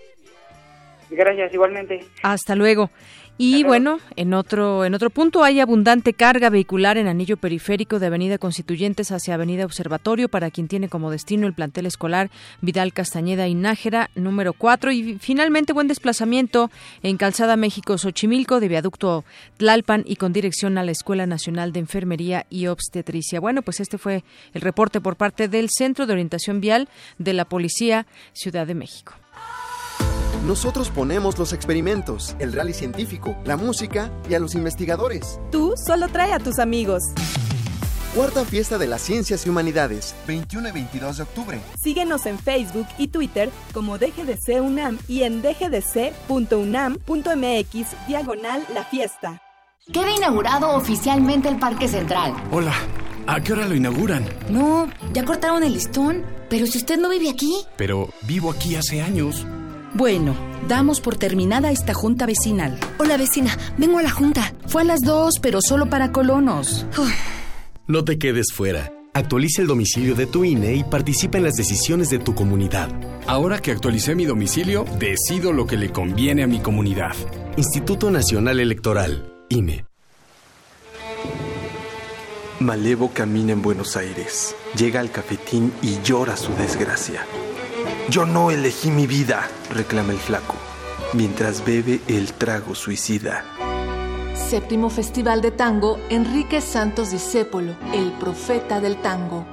Gracias, 1.11 1.53
igualmente. 1.53 2.05
Hasta 2.23 2.55
luego. 2.55 2.91
Y 3.39 3.65
bueno, 3.65 3.99
en 4.17 4.33
otro, 4.33 4.87
en 4.87 4.95
otro 4.95 5.11
punto 5.11 5.45
hay 5.45 5.61
abundante 5.61 6.15
carga 6.15 6.49
vehicular 6.49 6.97
en 6.97 7.07
anillo 7.07 7.37
periférico 7.37 7.99
de 7.99 8.07
Avenida 8.07 8.39
Constituyentes 8.39 9.13
hacia 9.13 9.35
Avenida 9.35 9.67
Observatorio 9.67 10.31
para 10.31 10.51
quien 10.51 10.69
tiene 10.69 10.89
como 10.89 11.11
destino 11.11 11.47
el 11.47 11.53
plantel 11.53 11.85
escolar 11.85 12.31
Vidal 12.63 12.95
Castañeda 12.95 13.47
y 13.47 13.55
Nájera 13.55 14.09
número 14.15 14.55
4 14.55 14.91
y 14.93 15.19
finalmente 15.19 15.75
buen 15.75 15.87
desplazamiento 15.87 16.71
en 17.03 17.19
Calzada 17.19 17.57
México 17.57 17.99
Xochimilco 17.99 18.59
de 18.59 18.69
viaducto 18.69 19.27
Tlalpan 19.59 20.05
y 20.07 20.17
con 20.17 20.33
dirección 20.33 20.79
a 20.79 20.83
la 20.83 20.93
Escuela 20.93 21.27
Nacional 21.27 21.75
de 21.75 21.81
Enfermería 21.81 22.47
y 22.49 22.69
Obstetricia. 22.69 23.39
Bueno, 23.39 23.61
pues 23.61 23.81
este 23.81 23.99
fue 23.99 24.25
el 24.55 24.63
reporte 24.63 25.03
por 25.03 25.17
parte 25.17 25.49
del 25.49 25.69
Centro 25.69 26.07
de 26.07 26.15
Orientación 26.15 26.63
Vial 26.63 26.89
de 27.19 27.35
la 27.35 27.45
Policía 27.45 28.07
Ciudad 28.33 28.67
de 28.67 28.75
México. 28.75 29.13
Nosotros 30.45 30.91
ponemos 30.91 31.39
los 31.39 31.53
experimentos, 31.53 32.37
el 32.39 32.53
rally 32.53 32.73
científico, 32.73 33.37
la 33.45 33.57
música 33.57 34.11
y 34.29 34.35
a 34.35 34.39
los 34.39 34.55
investigadores. 34.55 35.41
Tú 35.51 35.75
solo 35.77 36.09
trae 36.09 36.33
a 36.33 36.39
tus 36.39 36.59
amigos. 36.59 37.03
Cuarta 38.15 38.45
Fiesta 38.45 38.79
de 38.79 38.87
las 38.87 39.03
Ciencias 39.03 39.47
y 39.47 39.51
Humanidades, 39.51 40.15
21 40.27 40.69
y 40.69 40.73
22 40.73 41.17
de 41.19 41.23
octubre. 41.23 41.61
Síguenos 41.83 42.25
en 42.27 42.39
Facebook 42.39 42.87
y 42.97 43.09
Twitter 43.09 43.51
como 43.75 43.99
DGDC 43.99 44.63
UNAM 44.63 44.99
y 45.07 45.25
en 45.25 45.43
dgdc.unam.mx 45.43 46.07
diagonal 48.09 48.65
la 48.73 48.85
fiesta. 48.85 49.43
Queda 49.93 50.17
inaugurado 50.17 50.71
oficialmente 50.71 51.49
el 51.49 51.59
Parque 51.59 51.89
Central. 51.89 52.33
Hola, 52.51 52.73
¿a 53.27 53.41
qué 53.41 53.53
hora 53.53 53.69
lo 53.69 53.75
inauguran? 53.75 54.27
No, 54.49 54.89
ya 55.13 55.25
cortaron 55.25 55.63
el 55.63 55.75
listón, 55.75 56.25
pero 56.49 56.67
si 56.67 56.79
usted 56.79 56.99
no 56.99 57.11
vive 57.11 57.29
aquí. 57.29 57.55
Pero 57.77 58.09
vivo 58.23 58.51
aquí 58.51 58.77
hace 58.77 59.03
años. 59.03 59.47
Bueno, 59.95 60.35
damos 60.69 61.01
por 61.01 61.17
terminada 61.17 61.71
esta 61.71 61.95
junta 61.95 62.27
vecinal. 62.27 62.79
Hola 62.99 63.17
vecina, 63.17 63.57
vengo 63.79 63.99
a 63.99 64.03
la 64.03 64.11
junta. 64.11 64.55
Fue 64.67 64.83
a 64.83 64.85
las 64.85 65.01
dos, 65.01 65.35
pero 65.41 65.61
solo 65.61 65.89
para 65.89 66.13
colonos. 66.13 66.87
No 67.87 68.05
te 68.05 68.19
quedes 68.19 68.53
fuera. 68.53 68.93
Actualiza 69.15 69.63
el 69.63 69.69
domicilio 69.69 70.15
de 70.15 70.27
tu 70.27 70.45
INE 70.45 70.75
y 70.75 70.85
participa 70.85 71.39
en 71.39 71.45
las 71.45 71.55
decisiones 71.55 72.11
de 72.11 72.19
tu 72.19 72.35
comunidad. 72.35 72.91
Ahora 73.27 73.59
que 73.61 73.71
actualicé 73.71 74.15
mi 74.15 74.27
domicilio, 74.27 74.85
decido 74.99 75.53
lo 75.53 75.67
que 75.67 75.79
le 75.79 75.91
conviene 75.91 76.43
a 76.43 76.47
mi 76.47 76.59
comunidad. 76.59 77.15
Instituto 77.57 78.11
Nacional 78.11 78.61
Electoral, 78.61 79.33
INE. 79.49 79.87
Malevo 82.61 83.11
camina 83.13 83.53
en 83.53 83.63
Buenos 83.63 83.97
Aires, 83.97 84.55
llega 84.77 85.01
al 85.01 85.11
cafetín 85.11 85.73
y 85.83 86.01
llora 86.03 86.37
su 86.37 86.53
desgracia. 86.55 87.27
Yo 88.09 88.25
no 88.25 88.53
elegí 88.53 88.91
mi 88.91 89.09
vida, 89.09 89.49
reclama 89.69 90.13
el 90.13 90.19
flaco, 90.19 90.55
mientras 91.13 91.65
bebe 91.65 92.01
el 92.07 92.33
trago 92.33 92.77
suicida. 92.77 93.45
Séptimo 94.35 94.91
Festival 94.91 95.41
de 95.41 95.51
Tango 95.51 95.99
Enrique 96.09 96.61
Santos 96.61 97.11
Discépolo, 97.11 97.75
el 97.93 98.13
profeta 98.13 98.81
del 98.81 99.03
tango. 99.03 99.45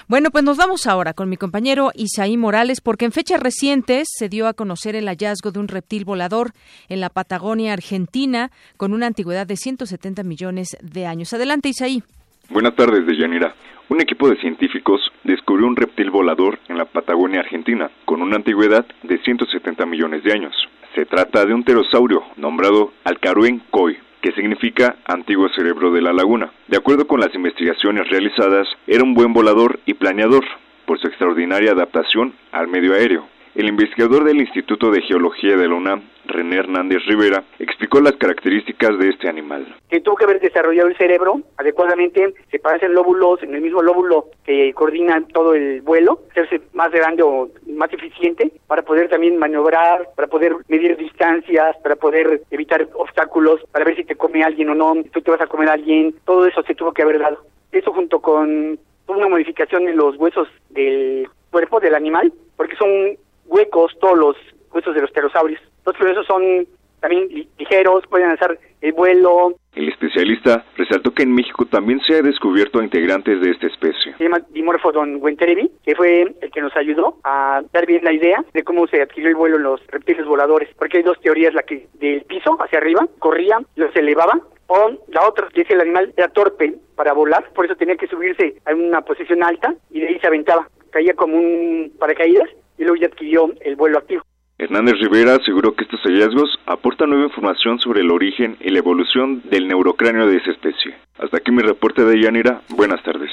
Bueno, 0.06 0.30
pues 0.30 0.44
nos 0.44 0.56
vamos 0.56 0.86
ahora 0.86 1.14
con 1.14 1.28
mi 1.28 1.36
compañero 1.36 1.90
Isaí 1.96 2.36
Morales, 2.36 2.80
porque 2.80 3.06
en 3.06 3.12
fechas 3.12 3.40
recientes 3.40 4.06
se 4.08 4.28
dio 4.28 4.46
a 4.46 4.54
conocer 4.54 4.94
el 4.94 5.08
hallazgo 5.08 5.50
de 5.50 5.58
un 5.58 5.66
reptil 5.66 6.04
volador 6.04 6.52
en 6.88 7.00
la 7.00 7.07
Patagonia 7.08 7.72
Argentina 7.72 8.50
con 8.76 8.92
una 8.92 9.06
antigüedad 9.06 9.46
de 9.46 9.56
170 9.56 10.22
millones 10.22 10.76
de 10.82 11.06
años. 11.06 11.32
Adelante, 11.32 11.68
Isaí. 11.68 12.02
Buenas 12.50 12.74
tardes, 12.74 13.06
Deyanira. 13.06 13.54
Un 13.90 14.02
equipo 14.02 14.28
de 14.28 14.36
científicos 14.36 15.00
descubrió 15.24 15.66
un 15.66 15.76
reptil 15.76 16.10
volador 16.10 16.58
en 16.68 16.76
la 16.76 16.84
Patagonia 16.84 17.40
Argentina 17.40 17.90
con 18.04 18.20
una 18.20 18.36
antigüedad 18.36 18.86
de 19.02 19.18
170 19.18 19.86
millones 19.86 20.22
de 20.24 20.32
años. 20.32 20.54
Se 20.94 21.06
trata 21.06 21.46
de 21.46 21.54
un 21.54 21.62
pterosaurio 21.62 22.22
nombrado 22.36 22.92
Alcaruen 23.04 23.62
Coy, 23.70 23.96
que 24.20 24.32
significa 24.32 24.96
antiguo 25.06 25.48
cerebro 25.56 25.90
de 25.90 26.02
la 26.02 26.12
laguna. 26.12 26.50
De 26.66 26.76
acuerdo 26.76 27.06
con 27.06 27.20
las 27.20 27.34
investigaciones 27.34 28.08
realizadas, 28.10 28.68
era 28.86 29.04
un 29.04 29.14
buen 29.14 29.32
volador 29.32 29.80
y 29.86 29.94
planeador 29.94 30.44
por 30.86 31.00
su 31.00 31.06
extraordinaria 31.06 31.72
adaptación 31.72 32.34
al 32.52 32.68
medio 32.68 32.94
aéreo. 32.94 33.26
El 33.58 33.66
investigador 33.66 34.22
del 34.22 34.40
Instituto 34.40 34.88
de 34.92 35.02
Geología 35.02 35.56
de 35.56 35.66
la 35.66 35.74
UNAM, 35.74 36.08
René 36.26 36.58
Hernández 36.58 37.04
Rivera, 37.08 37.42
explicó 37.58 38.00
las 38.00 38.12
características 38.12 38.96
de 39.00 39.08
este 39.08 39.28
animal. 39.28 39.66
Que 39.90 40.00
tuvo 40.00 40.14
que 40.14 40.26
haber 40.26 40.38
desarrollado 40.38 40.86
el 40.86 40.96
cerebro 40.96 41.40
adecuadamente, 41.56 42.34
se 42.52 42.60
parecen 42.60 42.94
lóbulos, 42.94 43.42
en 43.42 43.56
el 43.56 43.60
mismo 43.60 43.82
lóbulo 43.82 44.26
que 44.44 44.72
coordina 44.74 45.20
todo 45.34 45.56
el 45.56 45.82
vuelo, 45.82 46.20
hacerse 46.30 46.60
más 46.72 46.92
grande 46.92 47.24
o 47.24 47.50
más 47.66 47.92
eficiente 47.92 48.52
para 48.68 48.82
poder 48.82 49.08
también 49.08 49.36
maniobrar, 49.38 50.08
para 50.14 50.28
poder 50.28 50.54
medir 50.68 50.96
distancias, 50.96 51.76
para 51.82 51.96
poder 51.96 52.42
evitar 52.52 52.86
obstáculos, 52.94 53.64
para 53.72 53.84
ver 53.84 53.96
si 53.96 54.04
te 54.04 54.14
come 54.14 54.44
alguien 54.44 54.70
o 54.70 54.76
no, 54.76 54.94
si 55.02 55.10
tú 55.10 55.20
te 55.20 55.32
vas 55.32 55.40
a 55.40 55.48
comer 55.48 55.68
a 55.68 55.72
alguien, 55.72 56.14
todo 56.24 56.46
eso 56.46 56.62
se 56.62 56.76
tuvo 56.76 56.92
que 56.92 57.02
haber 57.02 57.18
dado. 57.18 57.44
Eso 57.72 57.92
junto 57.92 58.20
con 58.20 58.78
una 59.08 59.28
modificación 59.28 59.88
en 59.88 59.96
los 59.96 60.16
huesos 60.16 60.46
del 60.70 61.28
cuerpo 61.50 61.80
del 61.80 61.96
animal, 61.96 62.32
porque 62.56 62.76
son 62.76 63.18
huecos 63.48 63.92
todos 64.00 64.18
los 64.18 64.36
huesos 64.72 64.94
de 64.94 65.00
los 65.02 65.10
pterosaurios. 65.10 65.60
Los 65.84 66.00
huesos 66.00 66.26
son 66.26 66.66
también 67.00 67.28
ligeros, 67.58 68.04
pueden 68.08 68.30
hacer 68.30 68.58
el 68.80 68.92
vuelo. 68.92 69.54
El 69.74 69.88
especialista 69.88 70.64
resaltó 70.76 71.12
que 71.12 71.22
en 71.22 71.34
México 71.34 71.64
también 71.66 72.00
se 72.00 72.16
ha 72.16 72.22
descubierto 72.22 72.82
integrantes 72.82 73.40
de 73.40 73.50
esta 73.50 73.66
especie. 73.66 74.14
Se 74.16 74.24
llama 74.24 74.40
Dimorphodon 74.50 75.18
wenterevi, 75.20 75.70
que 75.84 75.94
fue 75.94 76.22
el 76.22 76.50
que 76.50 76.60
nos 76.60 76.76
ayudó 76.76 77.18
a 77.24 77.62
dar 77.72 77.86
bien 77.86 78.04
la 78.04 78.12
idea 78.12 78.44
de 78.52 78.64
cómo 78.64 78.86
se 78.88 79.00
adquirió 79.00 79.28
el 79.28 79.36
vuelo 79.36 79.56
en 79.56 79.62
los 79.62 79.86
reptiles 79.88 80.26
voladores, 80.26 80.68
porque 80.78 80.98
hay 80.98 81.02
dos 81.02 81.20
teorías, 81.20 81.54
la 81.54 81.62
que 81.62 81.86
del 81.94 82.22
piso 82.22 82.56
hacia 82.60 82.78
arriba 82.78 83.06
corría, 83.18 83.60
se 83.76 84.00
elevaba, 84.00 84.40
o 84.66 84.90
la 85.08 85.26
otra 85.26 85.48
que 85.48 85.62
es 85.62 85.70
el 85.70 85.80
animal 85.80 86.12
era 86.16 86.28
torpe 86.28 86.74
para 86.94 87.12
volar, 87.12 87.48
por 87.54 87.64
eso 87.64 87.76
tenía 87.76 87.96
que 87.96 88.06
subirse 88.06 88.56
a 88.66 88.74
una 88.74 89.00
posición 89.02 89.42
alta 89.42 89.74
y 89.90 90.00
de 90.00 90.08
ahí 90.08 90.18
se 90.18 90.26
aventaba, 90.26 90.68
caía 90.90 91.14
como 91.14 91.36
un 91.36 91.92
paracaídas 91.98 92.48
y 92.78 92.84
luego 92.84 92.96
ya 92.96 93.08
adquirió 93.08 93.52
el 93.60 93.76
vuelo 93.76 93.98
activo. 93.98 94.22
Hernández 94.60 94.94
Rivera 95.00 95.36
aseguró 95.36 95.76
que 95.76 95.84
estos 95.84 96.00
hallazgos 96.02 96.58
aportan 96.66 97.10
nueva 97.10 97.26
información 97.26 97.78
sobre 97.78 98.00
el 98.00 98.10
origen 98.10 98.56
y 98.60 98.70
la 98.70 98.80
evolución 98.80 99.40
del 99.48 99.68
neurocráneo 99.68 100.26
de 100.26 100.38
esa 100.38 100.50
especie. 100.50 100.96
Hasta 101.16 101.36
aquí 101.36 101.52
mi 101.52 101.62
reporte 101.62 102.04
de 102.04 102.20
Yanira. 102.20 102.62
Buenas 102.70 103.00
tardes. 103.04 103.30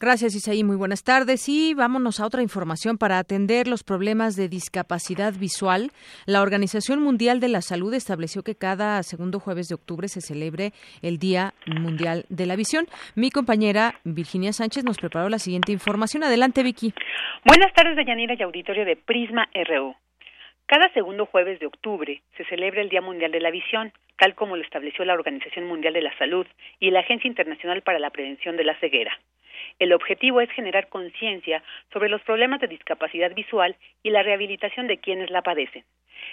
Gracias, 0.00 0.34
Isaí. 0.34 0.64
Muy 0.64 0.74
buenas 0.74 1.04
tardes. 1.04 1.48
Y 1.48 1.74
vámonos 1.74 2.18
a 2.18 2.26
otra 2.26 2.42
información 2.42 2.98
para 2.98 3.18
atender 3.18 3.68
los 3.68 3.84
problemas 3.84 4.34
de 4.34 4.48
discapacidad 4.48 5.32
visual. 5.32 5.92
La 6.26 6.42
Organización 6.42 7.00
Mundial 7.00 7.38
de 7.38 7.48
la 7.48 7.62
Salud 7.62 7.94
estableció 7.94 8.42
que 8.42 8.56
cada 8.56 9.00
segundo 9.04 9.38
jueves 9.38 9.68
de 9.68 9.76
octubre 9.76 10.08
se 10.08 10.20
celebre 10.20 10.72
el 11.02 11.18
Día 11.18 11.54
Mundial 11.66 12.24
de 12.28 12.46
la 12.46 12.56
Visión. 12.56 12.86
Mi 13.14 13.30
compañera 13.30 13.94
Virginia 14.02 14.52
Sánchez 14.52 14.84
nos 14.84 14.98
preparó 14.98 15.28
la 15.28 15.38
siguiente 15.38 15.70
información. 15.70 16.24
Adelante, 16.24 16.64
Vicky. 16.64 16.92
Buenas 17.44 17.72
tardes, 17.74 17.96
Yanira 18.04 18.34
y 18.36 18.42
auditorio 18.42 18.84
de 18.84 18.96
Prisma 18.96 19.48
RU. 19.54 19.94
Cada 20.66 20.88
segundo 20.94 21.26
jueves 21.26 21.60
de 21.60 21.66
octubre 21.66 22.22
se 22.38 22.44
celebra 22.46 22.80
el 22.80 22.88
Día 22.88 23.02
Mundial 23.02 23.30
de 23.30 23.40
la 23.40 23.50
Visión, 23.50 23.92
tal 24.16 24.34
como 24.34 24.56
lo 24.56 24.62
estableció 24.62 25.04
la 25.04 25.12
Organización 25.12 25.66
Mundial 25.66 25.92
de 25.92 26.00
la 26.00 26.16
Salud 26.16 26.46
y 26.80 26.90
la 26.90 27.00
Agencia 27.00 27.28
Internacional 27.28 27.82
para 27.82 27.98
la 27.98 28.08
Prevención 28.08 28.56
de 28.56 28.64
la 28.64 28.74
Ceguera. 28.80 29.12
El 29.78 29.92
objetivo 29.92 30.40
es 30.40 30.50
generar 30.52 30.88
conciencia 30.88 31.62
sobre 31.92 32.08
los 32.08 32.22
problemas 32.22 32.62
de 32.62 32.68
discapacidad 32.68 33.34
visual 33.34 33.76
y 34.02 34.08
la 34.08 34.22
rehabilitación 34.22 34.86
de 34.86 34.96
quienes 34.96 35.28
la 35.28 35.42
padecen. 35.42 35.84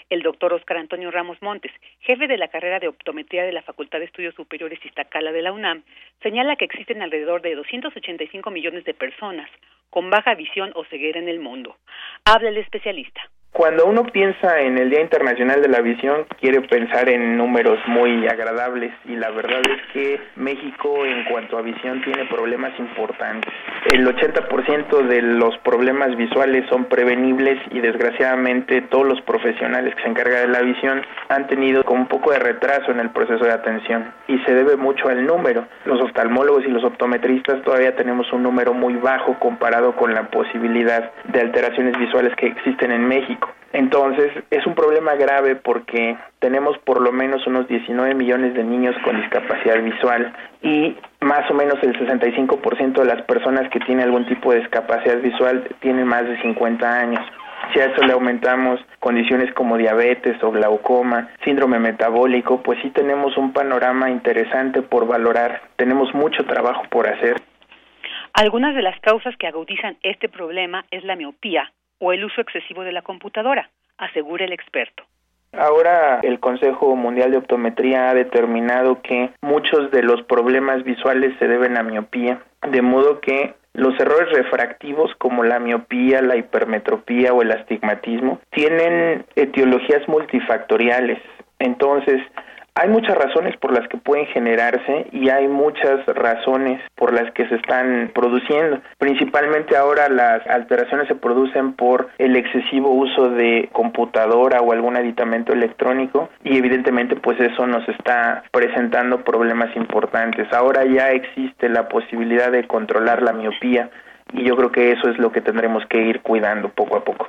El 0.10 0.22
doctor 0.22 0.54
Oscar 0.54 0.78
Antonio 0.78 1.12
Ramos 1.12 1.42
Montes, 1.42 1.74
jefe 2.00 2.28
de 2.28 2.38
la 2.38 2.48
carrera 2.48 2.80
de 2.80 2.88
optometría 2.88 3.44
de 3.44 3.52
la 3.52 3.64
Facultad 3.64 4.00
de 4.00 4.06
Estudios 4.06 4.36
Superiores 4.36 4.80
Iztacala 4.86 5.34
de 5.34 5.42
la 5.42 5.52
UNAM, 5.52 5.84
señala 6.24 6.56
que 6.56 6.66
existen 6.66 7.02
alrededor 7.02 7.42
de 7.42 7.56
285 7.56 8.50
millones 8.50 8.86
de 8.86 8.94
personas 8.94 9.50
con 9.90 10.10
baja 10.10 10.36
visión 10.36 10.72
o 10.76 10.86
ceguera 10.86 11.20
en 11.20 11.28
el 11.28 11.42
mundo. 11.42 11.76
Habla 12.24 12.48
el 12.48 12.58
especialista. 12.58 13.30
Cuando 13.54 13.86
uno 13.86 14.06
piensa 14.06 14.62
en 14.62 14.78
el 14.78 14.90
Día 14.90 15.02
Internacional 15.02 15.62
de 15.62 15.68
la 15.68 15.82
Visión, 15.82 16.26
quiere 16.40 16.62
pensar 16.62 17.10
en 17.10 17.36
números 17.38 17.80
muy 17.86 18.26
agradables 18.26 18.94
y 19.04 19.18
la 19.18 19.30
verdad 19.30 19.60
es 19.70 19.92
que 19.92 20.22
México 20.38 21.06
en 21.06 21.26
cuanto 21.26 21.58
a 21.58 21.62
visión 21.62 22.02
tiene 22.02 22.26
problemas 22.28 22.72
importantes. 22.80 23.52
El 23.92 24.08
80% 24.08 25.06
de 25.06 25.22
los 25.22 25.58
problemas 25.60 26.16
visuales 26.16 26.66
son 26.70 26.86
prevenibles 26.86 27.60
y 27.72 27.82
desgraciadamente 27.82 28.84
todos 28.84 29.06
los 29.06 29.22
profesionales 29.24 29.96
que 29.96 30.04
se 30.04 30.08
encargan 30.08 30.44
de 30.50 30.58
la 30.58 30.62
visión 30.62 31.02
han 31.28 31.48
tenido 31.48 31.84
un 31.90 32.08
poco 32.08 32.32
de 32.32 32.40
retraso 32.40 32.92
en 32.92 33.02
el 33.02 33.10
proceso 33.10 33.44
de 33.44 33.52
atención 33.52 34.14
y 34.30 34.40
se 34.40 34.54
debe 34.54 34.78
mucho 34.78 35.10
al 35.10 35.26
número. 35.26 35.68
Los 35.84 36.00
oftalmólogos 36.02 36.64
y 36.66 36.70
los 36.70 36.86
optometristas 36.86 37.62
todavía 37.64 37.98
tenemos 37.98 38.32
un 38.32 38.44
número 38.44 38.74
muy 38.74 38.94
bajo 38.96 39.38
comparado 39.40 39.94
con 39.98 40.14
la 40.14 40.30
posibilidad 40.30 41.12
de 41.26 41.42
alteraciones 41.42 41.98
visuales 42.00 42.34
que 42.38 42.48
existen 42.48 42.92
en 42.92 43.06
México. 43.06 43.41
Entonces, 43.74 44.32
es 44.50 44.66
un 44.68 44.76
problema 44.76 45.16
grave 45.16 45.56
porque 45.56 46.18
tenemos 46.40 46.78
por 46.80 47.02
lo 47.02 47.12
menos 47.12 47.46
unos 47.48 47.68
19 47.68 48.16
millones 48.16 48.54
de 48.54 48.64
niños 48.64 48.96
con 49.04 49.20
discapacidad 49.22 49.82
visual 49.82 50.34
y 50.62 50.98
más 51.22 51.50
o 51.50 51.54
menos 51.54 51.76
el 51.82 51.98
65% 51.98 53.00
de 53.00 53.06
las 53.06 53.22
personas 53.24 53.70
que 53.70 53.80
tienen 53.80 54.06
algún 54.06 54.26
tipo 54.26 54.52
de 54.52 54.60
discapacidad 54.60 55.18
visual 55.22 55.68
tienen 55.80 56.06
más 56.06 56.26
de 56.26 56.42
50 56.42 57.00
años. 57.00 57.26
Si 57.74 57.80
a 57.80 57.86
eso 57.86 58.02
le 58.02 58.12
aumentamos 58.12 58.82
condiciones 59.00 59.54
como 59.54 59.78
diabetes 59.78 60.44
o 60.44 60.52
glaucoma, 60.52 61.30
síndrome 61.46 61.80
metabólico, 61.80 62.62
pues 62.62 62.80
sí 62.82 62.90
tenemos 62.90 63.38
un 63.38 63.54
panorama 63.54 64.10
interesante 64.10 64.82
por 64.82 65.08
valorar. 65.08 65.62
Tenemos 65.78 66.14
mucho 66.14 66.44
trabajo 66.46 66.84
por 66.90 67.08
hacer. 67.08 67.38
Algunas 68.34 68.76
de 68.76 68.82
las 68.82 69.00
causas 69.00 69.36
que 69.38 69.48
agudizan 69.48 69.98
este 70.04 70.28
problema 70.28 70.84
es 70.92 71.04
la 71.06 71.16
miopía 71.16 71.72
o 72.02 72.12
el 72.12 72.26
uso 72.26 72.42
excesivo 72.42 72.84
de 72.84 72.92
la 72.92 73.04
computadora, 73.04 73.70
asegura 73.98 74.44
el 74.44 74.52
experto. 74.52 75.04
Ahora 75.54 76.20
el 76.24 76.40
Consejo 76.40 76.96
Mundial 76.96 77.32
de 77.32 77.38
Optometría 77.38 78.10
ha 78.10 78.14
determinado 78.14 79.02
que 79.02 79.30
muchos 79.42 79.92
de 79.92 80.02
los 80.02 80.24
problemas 80.24 80.84
visuales 80.84 81.38
se 81.40 81.48
deben 81.48 81.78
a 81.78 81.84
miopía, 81.84 82.42
de 82.70 82.82
modo 82.82 83.20
que 83.20 83.54
los 83.74 83.98
errores 84.00 84.32
refractivos 84.34 85.14
como 85.18 85.44
la 85.44 85.60
miopía, 85.60 86.22
la 86.22 86.38
hipermetropía 86.38 87.34
o 87.34 87.42
el 87.42 87.52
astigmatismo 87.52 88.40
tienen 88.52 89.26
etiologías 89.36 90.08
multifactoriales. 90.08 91.20
Entonces, 91.60 92.22
hay 92.74 92.88
muchas 92.88 93.18
razones 93.18 93.58
por 93.58 93.74
las 93.74 93.88
que 93.90 93.98
pueden 93.98 94.26
generarse 94.28 95.08
y 95.12 95.30
hay 95.30 95.48
muchas 95.48 96.06
razones 96.06 96.82
por 96.96 97.14
las 97.14 97.32
que 97.34 97.48
se 97.50 97.56
están 97.56 98.12
produciendo. 98.14 98.80
Principalmente 98.98 99.76
ahora 99.76 100.08
las 100.08 100.46
alteraciones 100.48 101.08
se 101.08 101.16
producen 101.16 101.74
por 101.74 102.10
el 102.18 102.36
excesivo 102.38 102.92
uso 102.92 103.30
de 103.30 103.70
computadora 103.74 104.62
o 104.62 104.72
algún 104.72 104.96
aditamento 104.96 105.52
electrónico 105.52 106.30
y 106.44 106.58
evidentemente 106.58 107.16
pues 107.18 107.40
eso 107.42 107.68
nos 107.68 107.88
está 107.90 108.44
presentando 108.52 109.24
problemas 109.24 109.76
importantes. 109.76 110.52
Ahora 110.54 110.86
ya 110.86 111.12
existe 111.12 111.68
la 111.68 111.90
posibilidad 111.90 112.52
de 112.52 112.68
controlar 112.68 113.22
la 113.22 113.34
miopía 113.34 113.90
y 114.32 114.44
yo 114.44 114.56
creo 114.56 114.72
que 114.72 114.92
eso 114.92 115.10
es 115.10 115.18
lo 115.18 115.32
que 115.32 115.42
tendremos 115.42 115.86
que 115.88 116.02
ir 116.02 116.22
cuidando 116.22 116.70
poco 116.70 116.96
a 116.96 117.04
poco. 117.04 117.28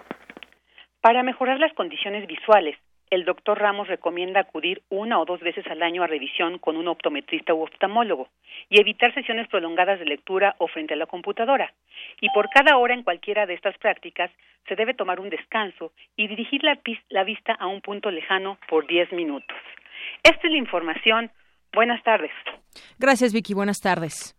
Para 1.00 1.24
mejorar 1.24 1.58
las 1.58 1.72
condiciones 1.72 2.28
visuales, 2.28 2.76
el 3.12 3.26
doctor 3.26 3.58
Ramos 3.58 3.88
recomienda 3.88 4.40
acudir 4.40 4.80
una 4.88 5.20
o 5.20 5.26
dos 5.26 5.38
veces 5.40 5.66
al 5.66 5.82
año 5.82 6.02
a 6.02 6.06
revisión 6.06 6.58
con 6.58 6.78
un 6.78 6.88
optometrista 6.88 7.52
u 7.52 7.62
oftalmólogo 7.62 8.28
y 8.70 8.80
evitar 8.80 9.12
sesiones 9.12 9.48
prolongadas 9.48 9.98
de 9.98 10.06
lectura 10.06 10.56
o 10.56 10.66
frente 10.66 10.94
a 10.94 10.96
la 10.96 11.04
computadora. 11.04 11.74
Y 12.22 12.30
por 12.30 12.48
cada 12.48 12.78
hora 12.78 12.94
en 12.94 13.02
cualquiera 13.02 13.44
de 13.44 13.52
estas 13.52 13.76
prácticas 13.76 14.30
se 14.66 14.76
debe 14.76 14.94
tomar 14.94 15.20
un 15.20 15.28
descanso 15.28 15.92
y 16.16 16.26
dirigir 16.26 16.64
la, 16.64 16.78
la 17.10 17.24
vista 17.24 17.52
a 17.52 17.66
un 17.66 17.82
punto 17.82 18.10
lejano 18.10 18.56
por 18.66 18.86
10 18.86 19.12
minutos. 19.12 19.58
Esta 20.22 20.46
es 20.46 20.50
la 20.50 20.58
información. 20.58 21.30
Buenas 21.74 22.02
tardes. 22.04 22.32
Gracias, 22.98 23.34
Vicky. 23.34 23.52
Buenas 23.52 23.80
tardes. 23.80 24.34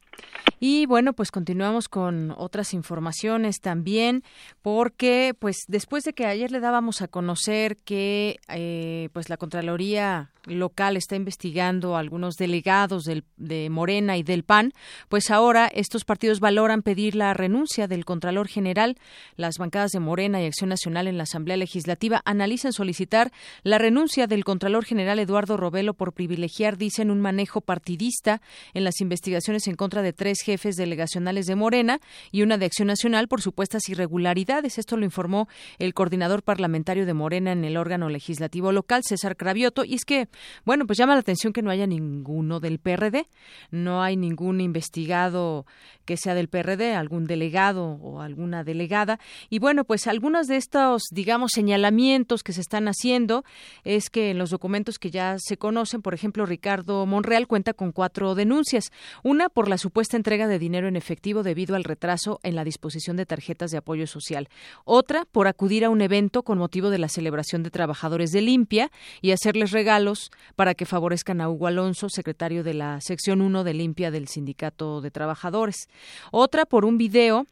Y 0.66 0.86
bueno, 0.86 1.12
pues 1.12 1.30
continuamos 1.30 1.90
con 1.90 2.34
otras 2.38 2.74
informaciones 2.74 3.60
también, 3.60 4.24
porque 4.62 5.36
pues 5.38 5.66
después 5.68 6.06
de 6.06 6.14
que 6.14 6.26
ayer 6.26 6.52
le 6.52 6.62
dábamos 6.62 7.02
a 7.02 7.10
conocer 7.10 7.76
que 7.78 8.38
eh, 8.48 9.10
pues 9.12 9.30
la 9.30 9.36
Contraloría 9.36 10.32
local 10.46 10.98
está 10.98 11.16
investigando 11.16 11.96
a 11.96 12.00
algunos 12.00 12.36
delegados 12.36 13.04
del, 13.04 13.24
de 13.38 13.70
Morena 13.70 14.18
y 14.18 14.24
del 14.24 14.44
PAN, 14.44 14.74
pues 15.10 15.32
ahora 15.32 15.68
estos 15.68 16.04
partidos 16.06 16.40
valoran 16.40 16.82
pedir 16.82 17.16
la 17.16 17.34
renuncia 17.34 17.88
del 17.88 18.06
Contralor 18.06 18.48
General. 18.48 18.98
Las 19.36 19.58
bancadas 19.58 19.92
de 19.92 20.00
Morena 20.00 20.42
y 20.42 20.46
Acción 20.46 20.70
Nacional 20.70 21.08
en 21.08 21.18
la 21.18 21.24
Asamblea 21.24 21.58
Legislativa 21.58 22.22
analizan 22.26 22.74
solicitar 22.74 23.32
la 23.64 23.78
renuncia 23.78 24.28
del 24.28 24.44
Contralor 24.44 24.86
General 24.86 25.20
Eduardo 25.20 25.58
Robelo 25.58 25.94
por 25.94 26.14
privilegiar, 26.14 26.78
dicen, 26.78 27.12
un 27.12 27.22
manejo 27.22 27.62
partidista 27.62 28.42
en 28.74 28.84
las 28.84 29.02
investigaciones 29.02 29.68
en 29.68 29.76
contra 29.76 30.02
de 30.04 30.14
tres 30.14 30.40
jefes 30.46 30.76
delegacionales 30.76 31.48
de 31.48 31.56
Morena 31.56 32.00
y 32.32 32.44
una 32.44 32.58
de 32.58 32.66
Acción 32.66 32.88
Nacional 32.88 33.28
por 33.28 33.42
supuestas 33.42 33.90
irregularidades. 33.90 34.78
Esto 34.78 34.98
lo 34.98 35.06
informó 35.06 35.48
el 35.80 35.94
coordinador 35.94 36.44
parlamentario 36.44 37.06
de 37.06 37.14
Morena 37.14 37.52
en 37.52 37.64
el 37.66 37.78
órgano 37.78 38.10
legislativo 38.10 38.72
local, 38.72 39.02
César 39.04 39.36
Cravioto. 39.36 39.84
Y 39.86 39.96
es 39.96 40.06
que 40.06 40.28
bueno, 40.66 40.86
pues 40.86 40.98
llama 40.98 41.14
la 41.14 41.22
atención 41.22 41.54
que 41.54 41.62
no 41.62 41.72
haya 41.72 41.88
ninguno 41.88 42.60
del 42.60 42.80
PRD, 42.80 43.28
no 43.72 44.04
hay 44.04 44.16
ningún 44.16 44.62
investigado 44.62 45.66
que 46.06 46.18
sea 46.18 46.36
del 46.36 46.50
PRD, 46.50 46.96
algún 46.96 47.26
delegado 47.26 47.86
o 48.02 48.22
alguna 48.22 48.64
delegada. 48.64 49.20
Y 49.50 49.60
bueno, 49.60 49.86
pues 49.86 50.08
algunos 50.08 50.48
de 50.48 50.58
estos, 50.58 51.04
digamos, 51.12 51.52
señalamientos 51.54 52.44
que 52.44 52.54
se 52.54 52.62
están 52.62 52.88
haciendo 52.88 53.44
es 53.84 54.10
que 54.10 54.32
en 54.32 54.38
los 54.38 54.50
documentos 54.50 55.00
que 55.00 55.12
ya 55.12 55.38
se 55.40 55.58
conocen, 55.58 56.02
por 56.02 56.14
ejemplo, 56.14 56.46
Ricardo 56.46 57.06
Monreal 57.06 57.48
cuenta 57.48 57.74
con 57.74 57.92
cuatro 57.92 58.36
denuncias. 58.36 58.92
Una 59.24 59.50
por 59.50 59.70
la 59.70 59.78
entrega 60.18 60.48
de 60.48 60.60
dinero 60.60 60.88
en 60.88 60.96
efectivo 60.96 61.44
debido 61.44 61.76
al 61.76 61.84
retraso 61.84 62.40
en 62.44 62.56
la 62.56 62.64
disposición 62.64 63.16
de 63.16 63.26
tarjetas 63.26 63.72
de 63.72 63.78
apoyo 63.78 64.08
social. 64.08 64.50
Otra 64.84 65.26
por 65.26 65.48
acudir 65.48 65.86
a 65.86 65.90
un 65.90 66.02
evento 66.02 66.44
con 66.44 66.58
motivo 66.58 66.90
de 66.90 66.98
la 66.98 67.08
celebración 67.08 67.64
de 67.64 67.72
trabajadores 67.72 68.32
de 68.32 68.42
limpia 68.42 68.92
y 69.22 69.32
hacerles 69.32 69.72
regalos 69.72 70.32
para 70.56 70.74
que 70.74 70.86
favorezcan 70.86 71.40
a 71.42 71.50
Hugo 71.50 71.68
Alonso, 71.68 72.10
secretario 72.10 72.64
de 72.64 72.74
la 72.74 73.00
sección 73.02 73.42
1 73.42 73.64
de 73.64 73.74
limpia 73.74 74.12
del 74.12 74.28
Sindicato 74.28 75.02
de 75.02 75.12
Trabajadores. 75.12 75.88
Otra 76.32 76.66
por 76.66 76.86
un 76.86 76.98
video 76.98 77.46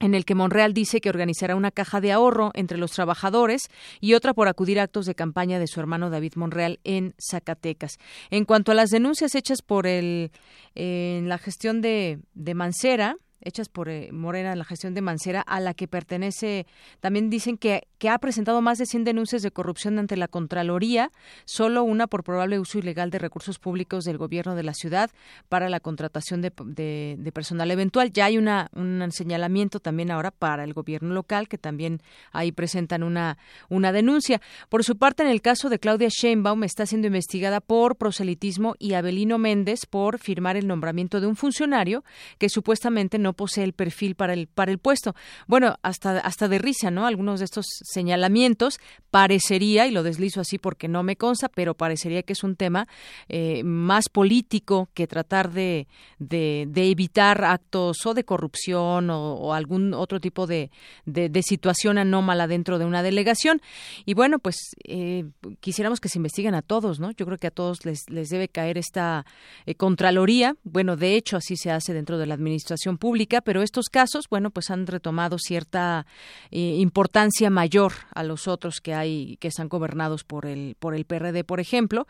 en 0.00 0.14
el 0.14 0.24
que 0.24 0.34
Monreal 0.34 0.74
dice 0.74 1.00
que 1.00 1.10
organizará 1.10 1.54
una 1.54 1.70
caja 1.70 2.00
de 2.00 2.12
ahorro 2.12 2.50
entre 2.54 2.78
los 2.78 2.90
trabajadores 2.90 3.68
y 4.00 4.14
otra 4.14 4.34
por 4.34 4.48
acudir 4.48 4.80
a 4.80 4.84
actos 4.84 5.06
de 5.06 5.14
campaña 5.14 5.58
de 5.58 5.66
su 5.66 5.78
hermano 5.78 6.10
David 6.10 6.32
Monreal 6.36 6.80
en 6.84 7.14
Zacatecas. 7.18 7.98
En 8.30 8.44
cuanto 8.44 8.72
a 8.72 8.74
las 8.74 8.90
denuncias 8.90 9.34
hechas 9.34 9.62
por 9.62 9.86
el 9.86 10.32
en 10.74 11.28
la 11.28 11.38
gestión 11.38 11.80
de, 11.80 12.20
de 12.34 12.54
Mancera, 12.54 13.16
hechas 13.40 13.68
por 13.68 13.88
eh, 13.88 14.10
Morena 14.12 14.52
en 14.52 14.58
la 14.58 14.64
gestión 14.64 14.94
de 14.94 15.02
Mancera, 15.02 15.40
a 15.40 15.60
la 15.60 15.74
que 15.74 15.88
pertenece, 15.88 16.66
también 17.00 17.30
dicen 17.30 17.56
que, 17.56 17.88
que 17.98 18.08
ha 18.08 18.18
presentado 18.18 18.60
más 18.60 18.78
de 18.78 18.86
100 18.86 19.04
denuncias 19.04 19.42
de 19.42 19.50
corrupción 19.50 19.98
ante 19.98 20.16
la 20.16 20.28
Contraloría, 20.28 21.10
solo 21.44 21.82
una 21.82 22.06
por 22.06 22.24
probable 22.24 22.58
uso 22.58 22.78
ilegal 22.78 23.10
de 23.10 23.18
recursos 23.18 23.58
públicos 23.58 24.04
del 24.04 24.18
gobierno 24.18 24.54
de 24.54 24.62
la 24.62 24.74
ciudad 24.74 25.10
para 25.48 25.68
la 25.68 25.80
contratación 25.80 26.42
de, 26.42 26.52
de, 26.56 27.32
personal 27.32 27.70
eventual. 27.70 28.12
Ya 28.12 28.26
hay 28.26 28.38
una, 28.38 28.70
un 28.74 29.10
señalamiento 29.12 29.80
también 29.80 30.10
ahora 30.10 30.30
para 30.30 30.64
el 30.64 30.72
gobierno 30.72 31.14
local, 31.14 31.48
que 31.48 31.58
también 31.58 32.00
ahí 32.32 32.52
presentan 32.52 33.02
una, 33.02 33.38
una 33.68 33.92
denuncia. 33.92 34.40
Por 34.68 34.84
su 34.84 34.96
parte, 34.96 35.22
en 35.22 35.28
el 35.28 35.42
caso 35.42 35.68
de 35.68 35.78
Claudia 35.78 36.08
Sheinbaum, 36.10 36.64
está 36.64 36.86
siendo 36.86 37.06
investigada 37.06 37.60
por 37.60 37.96
proselitismo 37.96 38.74
y 38.78 38.94
Abelino 38.94 39.38
Méndez 39.38 39.86
por 39.88 40.18
firmar 40.18 40.56
el 40.56 40.66
nombramiento 40.66 41.20
de 41.20 41.26
un 41.26 41.36
funcionario 41.36 42.04
que 42.38 42.48
supuestamente 42.48 43.18
no 43.18 43.29
posee 43.32 43.64
el 43.64 43.72
perfil 43.72 44.14
para 44.14 44.32
el 44.32 44.46
para 44.46 44.70
el 44.72 44.78
puesto. 44.78 45.14
Bueno, 45.46 45.76
hasta 45.82 46.18
hasta 46.18 46.48
de 46.48 46.58
risa, 46.58 46.90
¿no? 46.90 47.06
Algunos 47.06 47.40
de 47.40 47.44
estos 47.44 47.66
señalamientos 47.82 48.78
parecería 49.10 49.86
y 49.86 49.90
lo 49.90 50.02
deslizo 50.02 50.40
así 50.40 50.58
porque 50.58 50.88
no 50.88 51.02
me 51.02 51.16
consta, 51.16 51.48
pero 51.48 51.74
parecería 51.74 52.22
que 52.22 52.32
es 52.32 52.44
un 52.44 52.56
tema 52.56 52.86
eh, 53.28 53.62
más 53.64 54.08
político 54.08 54.88
que 54.94 55.06
tratar 55.06 55.52
de, 55.52 55.88
de, 56.18 56.68
evitar 56.90 57.44
actos 57.44 58.04
o 58.06 58.14
de 58.14 58.24
corrupción 58.24 59.10
o, 59.10 59.54
algún 59.54 59.94
otro 59.94 60.20
tipo 60.20 60.46
de, 60.46 60.70
de, 61.06 61.42
situación 61.42 61.98
anómala 61.98 62.46
dentro 62.46 62.78
de 62.78 62.84
una 62.84 63.02
delegación. 63.02 63.60
Y 64.04 64.14
bueno, 64.14 64.38
pues 64.38 64.56
eh, 64.84 65.24
quisiéramos 65.60 66.00
que 66.00 66.08
se 66.08 66.18
investiguen 66.18 66.54
a 66.54 66.62
todos, 66.62 67.00
¿no? 67.00 67.10
Yo 67.12 67.26
creo 67.26 67.38
que 67.38 67.46
a 67.48 67.50
todos 67.50 67.84
les, 67.84 68.08
les 68.08 68.28
debe 68.28 68.48
caer 68.48 68.78
esta 68.78 69.26
eh, 69.66 69.74
contraloría. 69.74 70.56
Bueno, 70.64 70.96
de 70.96 71.16
hecho, 71.16 71.36
así 71.36 71.56
se 71.56 71.70
hace 71.70 71.92
dentro 71.92 72.18
de 72.18 72.26
la 72.26 72.34
administración 72.34 72.98
pública 72.98 73.19
pero 73.26 73.62
estos 73.62 73.88
casos, 73.88 74.28
bueno, 74.28 74.50
pues 74.50 74.70
han 74.70 74.86
retomado 74.86 75.38
cierta 75.38 76.06
eh, 76.50 76.76
importancia 76.78 77.50
mayor 77.50 77.92
a 78.14 78.22
los 78.22 78.48
otros 78.48 78.80
que 78.80 78.94
hay 78.94 79.36
que 79.38 79.48
están 79.48 79.68
gobernados 79.68 80.24
por 80.24 80.46
el 80.46 80.76
por 80.78 80.94
el 80.94 81.04
PRD, 81.04 81.44
por 81.44 81.60
ejemplo, 81.60 82.06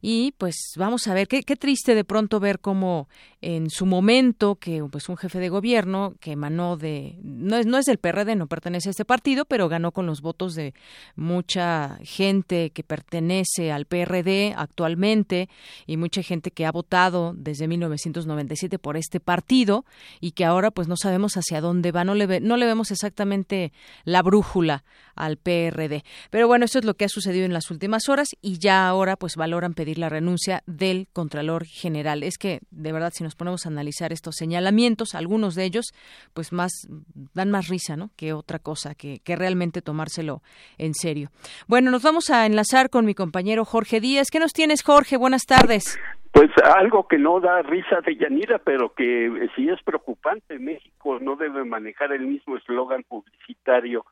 y 0.00 0.32
pues 0.38 0.72
vamos 0.76 1.06
a 1.06 1.14
ver 1.14 1.28
qué, 1.28 1.42
triste 1.42 1.94
de 1.94 2.04
pronto 2.04 2.40
ver 2.40 2.60
cómo 2.60 3.08
en 3.40 3.70
su 3.70 3.86
momento 3.86 4.56
que 4.56 4.84
pues 4.90 5.08
un 5.08 5.16
jefe 5.16 5.38
de 5.38 5.48
gobierno 5.48 6.14
que 6.20 6.32
emanó 6.32 6.76
de 6.76 7.18
no 7.22 7.56
es 7.56 7.66
no 7.66 7.78
es 7.78 7.86
del 7.86 7.98
PRD, 7.98 8.36
no 8.36 8.46
pertenece 8.46 8.88
a 8.88 8.90
este 8.90 9.04
partido, 9.04 9.44
pero 9.44 9.68
ganó 9.68 9.92
con 9.92 10.06
los 10.06 10.20
votos 10.20 10.54
de 10.54 10.74
mucha 11.14 11.98
gente 12.02 12.70
que 12.70 12.82
pertenece 12.82 13.72
al 13.72 13.86
PRD 13.86 14.54
actualmente 14.56 15.48
y 15.86 15.96
mucha 15.96 16.22
gente 16.22 16.50
que 16.50 16.66
ha 16.66 16.72
votado 16.72 17.32
desde 17.36 17.68
1997 17.68 18.78
por 18.78 18.96
este 18.96 19.20
partido 19.20 19.84
y 20.20 20.32
que 20.32 20.44
ahora 20.48 20.70
pues 20.70 20.88
no 20.88 20.96
sabemos 20.96 21.34
hacia 21.34 21.60
dónde 21.60 21.92
va, 21.92 22.04
no 22.04 22.14
le, 22.14 22.40
no 22.40 22.56
le 22.56 22.66
vemos 22.66 22.90
exactamente 22.90 23.72
la 24.04 24.22
brújula 24.22 24.84
al 25.14 25.36
PRD. 25.36 26.04
Pero 26.30 26.46
bueno, 26.46 26.64
esto 26.64 26.78
es 26.78 26.84
lo 26.84 26.94
que 26.94 27.04
ha 27.04 27.08
sucedido 27.08 27.44
en 27.44 27.52
las 27.52 27.70
últimas 27.70 28.08
horas 28.08 28.28
y 28.40 28.58
ya 28.58 28.88
ahora 28.88 29.16
pues 29.16 29.36
valoran 29.36 29.74
pedir 29.74 29.98
la 29.98 30.08
renuncia 30.08 30.62
del 30.66 31.08
Contralor 31.12 31.66
General. 31.66 32.22
Es 32.22 32.38
que 32.38 32.60
de 32.70 32.92
verdad 32.92 33.12
si 33.14 33.24
nos 33.24 33.34
ponemos 33.34 33.66
a 33.66 33.68
analizar 33.68 34.12
estos 34.12 34.36
señalamientos, 34.36 35.14
algunos 35.14 35.54
de 35.54 35.64
ellos 35.64 35.86
pues 36.34 36.52
más 36.52 36.72
dan 37.34 37.50
más 37.50 37.68
risa, 37.68 37.96
¿no? 37.96 38.10
que 38.16 38.32
otra 38.32 38.58
cosa, 38.58 38.94
que, 38.94 39.20
que 39.20 39.36
realmente 39.36 39.82
tomárselo 39.82 40.42
en 40.78 40.94
serio. 40.94 41.30
Bueno, 41.66 41.90
nos 41.90 42.02
vamos 42.02 42.30
a 42.30 42.46
enlazar 42.46 42.90
con 42.90 43.04
mi 43.04 43.14
compañero 43.14 43.64
Jorge 43.64 44.00
Díaz. 44.00 44.28
¿Qué 44.30 44.38
nos 44.38 44.52
tienes, 44.52 44.82
Jorge? 44.82 45.16
Buenas 45.16 45.44
tardes. 45.44 45.98
Pues 46.38 46.52
algo 46.62 47.08
que 47.08 47.18
no 47.18 47.40
da 47.40 47.62
risa 47.62 48.00
de 48.00 48.14
Yanira, 48.14 48.58
pero 48.60 48.94
que 48.94 49.50
sí 49.56 49.68
es 49.68 49.82
preocupante. 49.82 50.60
México 50.60 51.18
no 51.18 51.34
debe 51.34 51.64
manejar 51.64 52.12
el 52.12 52.28
mismo 52.28 52.56
eslogan 52.56 53.02
publicitario 53.02 54.06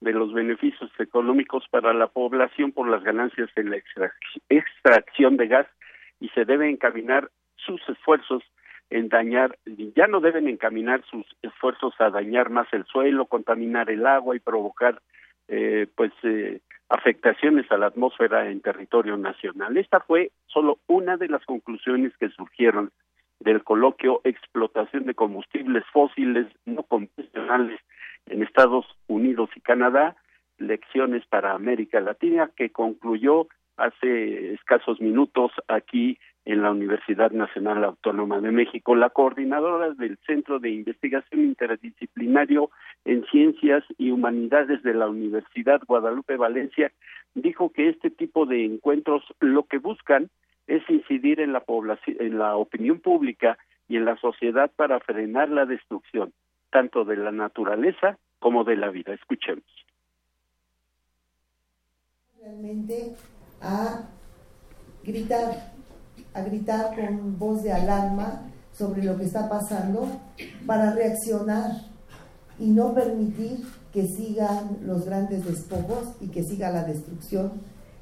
de 0.00 0.14
los 0.14 0.32
beneficios 0.32 0.90
económicos 0.98 1.66
para 1.68 1.92
la 1.92 2.06
población 2.06 2.72
por 2.72 2.88
las 2.88 3.04
ganancias 3.04 3.50
en 3.56 3.68
la 3.68 3.76
extracción 4.48 5.36
de 5.36 5.48
gas 5.48 5.66
y 6.18 6.30
se 6.30 6.46
debe 6.46 6.70
encaminar 6.70 7.28
sus 7.56 7.86
esfuerzos 7.90 8.42
en 8.88 9.10
dañar, 9.10 9.58
ya 9.66 10.06
no 10.06 10.20
deben 10.20 10.48
encaminar 10.48 11.04
sus 11.10 11.26
esfuerzos 11.42 11.92
a 11.98 12.08
dañar 12.08 12.48
más 12.48 12.72
el 12.72 12.86
suelo, 12.86 13.26
contaminar 13.26 13.90
el 13.90 14.06
agua 14.06 14.34
y 14.34 14.40
provocar 14.40 15.02
eh, 15.48 15.86
pues 15.94 16.12
eh, 16.22 16.60
afectaciones 16.88 17.70
a 17.70 17.78
la 17.78 17.86
atmósfera 17.86 18.48
en 18.48 18.60
territorio 18.60 19.16
nacional. 19.16 19.76
Esta 19.76 20.00
fue 20.00 20.30
solo 20.46 20.78
una 20.86 21.16
de 21.16 21.28
las 21.28 21.44
conclusiones 21.44 22.12
que 22.18 22.28
surgieron 22.30 22.90
del 23.40 23.64
coloquio 23.64 24.20
Explotación 24.24 25.04
de 25.04 25.14
combustibles 25.14 25.84
fósiles 25.92 26.46
no 26.64 26.82
convencionales 26.84 27.80
en 28.26 28.42
Estados 28.42 28.86
Unidos 29.08 29.50
y 29.54 29.60
Canadá, 29.60 30.16
lecciones 30.58 31.26
para 31.26 31.52
América 31.52 32.00
Latina, 32.00 32.50
que 32.56 32.70
concluyó 32.70 33.46
hace 33.76 34.54
escasos 34.54 35.00
minutos 35.00 35.52
aquí 35.68 36.18
en 36.46 36.62
la 36.62 36.70
Universidad 36.70 37.32
Nacional 37.32 37.84
Autónoma 37.84 38.40
de 38.40 38.52
México. 38.52 38.94
La 38.94 39.10
coordinadora 39.10 39.90
del 39.90 40.16
Centro 40.26 40.60
de 40.60 40.70
Investigación 40.70 41.42
Interdisciplinario 41.42 42.70
en 43.04 43.24
Ciencias 43.26 43.84
y 43.98 44.12
Humanidades 44.12 44.82
de 44.84 44.94
la 44.94 45.08
Universidad 45.08 45.80
Guadalupe 45.86 46.36
Valencia 46.36 46.92
dijo 47.34 47.70
que 47.70 47.88
este 47.88 48.10
tipo 48.10 48.46
de 48.46 48.64
encuentros 48.64 49.24
lo 49.40 49.64
que 49.64 49.78
buscan 49.78 50.30
es 50.68 50.88
incidir 50.88 51.40
en 51.40 51.52
la 51.52 51.60
población, 51.60 52.16
en 52.20 52.38
la 52.38 52.56
opinión 52.56 53.00
pública 53.00 53.58
y 53.88 53.96
en 53.96 54.04
la 54.04 54.16
sociedad 54.16 54.70
para 54.74 55.00
frenar 55.00 55.48
la 55.48 55.66
destrucción 55.66 56.32
tanto 56.70 57.04
de 57.04 57.16
la 57.16 57.32
naturaleza 57.32 58.18
como 58.38 58.62
de 58.62 58.76
la 58.76 58.90
vida. 58.90 59.14
Escuchemos. 59.14 59.64
Realmente 62.40 63.16
a 63.60 64.08
gritar 65.02 65.75
a 66.36 66.42
gritar 66.42 66.94
con 66.94 67.38
voz 67.38 67.62
de 67.62 67.72
alarma 67.72 68.42
sobre 68.72 69.02
lo 69.02 69.16
que 69.16 69.24
está 69.24 69.48
pasando 69.48 70.06
para 70.66 70.92
reaccionar 70.92 71.70
y 72.58 72.66
no 72.66 72.94
permitir 72.94 73.64
que 73.92 74.06
sigan 74.06 74.78
los 74.82 75.06
grandes 75.06 75.44
despojos 75.46 76.08
y 76.20 76.28
que 76.28 76.42
siga 76.44 76.70
la 76.70 76.84
destrucción 76.84 77.52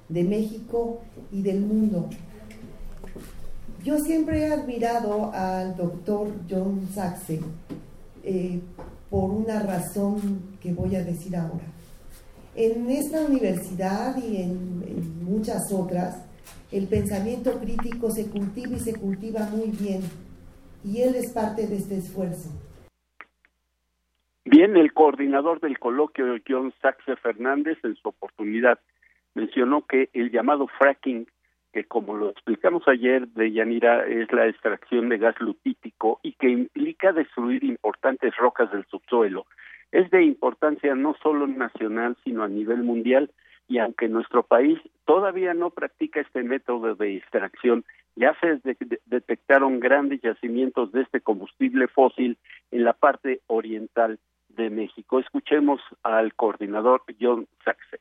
de 0.08 0.24
México 0.24 1.00
y 1.30 1.42
del 1.42 1.60
mundo. 1.60 2.08
Yo 3.84 3.98
siempre 4.00 4.40
he 4.40 4.52
admirado 4.52 5.30
al 5.32 5.76
doctor 5.76 6.28
John 6.50 6.88
Saxe 6.92 7.40
eh, 8.24 8.60
por 9.10 9.30
una 9.30 9.62
razón 9.62 10.56
que 10.60 10.72
voy 10.72 10.96
a 10.96 11.04
decir 11.04 11.36
ahora. 11.36 11.66
En 12.56 12.90
esta 12.90 13.24
universidad 13.24 14.16
y 14.16 14.38
en 14.38 15.24
muchas 15.24 15.70
otras, 15.72 16.16
el 16.72 16.88
pensamiento 16.88 17.58
crítico 17.60 18.10
se 18.10 18.30
cultiva 18.30 18.76
y 18.76 18.80
se 18.80 18.98
cultiva 18.98 19.40
muy 19.50 19.70
bien, 19.70 20.02
y 20.84 21.02
él 21.02 21.14
es 21.14 21.32
parte 21.32 21.66
de 21.66 21.76
este 21.76 21.96
esfuerzo. 21.96 22.50
Bien, 24.44 24.76
el 24.76 24.92
coordinador 24.92 25.60
del 25.60 25.78
coloquio, 25.78 26.36
John 26.46 26.72
Saxe 26.82 27.16
Fernández, 27.16 27.78
en 27.82 27.96
su 27.96 28.08
oportunidad 28.08 28.78
mencionó 29.34 29.86
que 29.86 30.10
el 30.12 30.30
llamado 30.30 30.68
fracking, 30.78 31.26
que 31.72 31.84
como 31.84 32.14
lo 32.14 32.30
explicamos 32.30 32.86
ayer 32.86 33.26
de 33.28 33.50
Yanira, 33.52 34.06
es 34.06 34.30
la 34.32 34.46
extracción 34.46 35.08
de 35.08 35.18
gas 35.18 35.34
lutítico 35.40 36.20
y 36.22 36.32
que 36.34 36.48
implica 36.48 37.12
destruir 37.12 37.64
importantes 37.64 38.36
rocas 38.36 38.70
del 38.70 38.84
subsuelo, 38.86 39.46
es 39.90 40.10
de 40.10 40.22
importancia 40.24 40.94
no 40.94 41.14
solo 41.22 41.46
nacional, 41.46 42.16
sino 42.24 42.42
a 42.42 42.48
nivel 42.48 42.82
mundial, 42.82 43.30
y 43.68 43.78
aunque 43.78 44.08
nuestro 44.08 44.42
país 44.42 44.78
todavía 45.04 45.54
no 45.54 45.70
practica 45.70 46.20
este 46.20 46.42
método 46.42 46.94
de 46.94 47.16
extracción, 47.16 47.84
ya 48.16 48.34
se 48.40 48.60
detectaron 49.06 49.80
grandes 49.80 50.20
yacimientos 50.22 50.92
de 50.92 51.02
este 51.02 51.20
combustible 51.20 51.88
fósil 51.88 52.38
en 52.70 52.84
la 52.84 52.92
parte 52.92 53.40
oriental 53.46 54.18
de 54.48 54.70
México. 54.70 55.18
Escuchemos 55.18 55.80
al 56.02 56.34
coordinador 56.34 57.02
John 57.20 57.46
Saxe. 57.64 58.00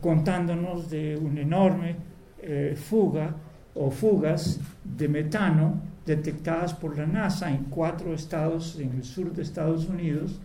Contándonos 0.00 0.90
de 0.90 1.16
una 1.16 1.40
enorme 1.40 1.96
eh, 2.40 2.74
fuga 2.76 3.34
o 3.74 3.90
fugas 3.90 4.60
de 4.84 5.08
metano 5.08 5.82
detectadas 6.06 6.72
por 6.72 6.96
la 6.96 7.06
NASA 7.06 7.50
en 7.50 7.64
cuatro 7.64 8.14
estados 8.14 8.78
en 8.78 8.92
el 8.92 9.04
sur 9.04 9.32
de 9.32 9.42
Estados 9.42 9.88
Unidos, 9.88 10.40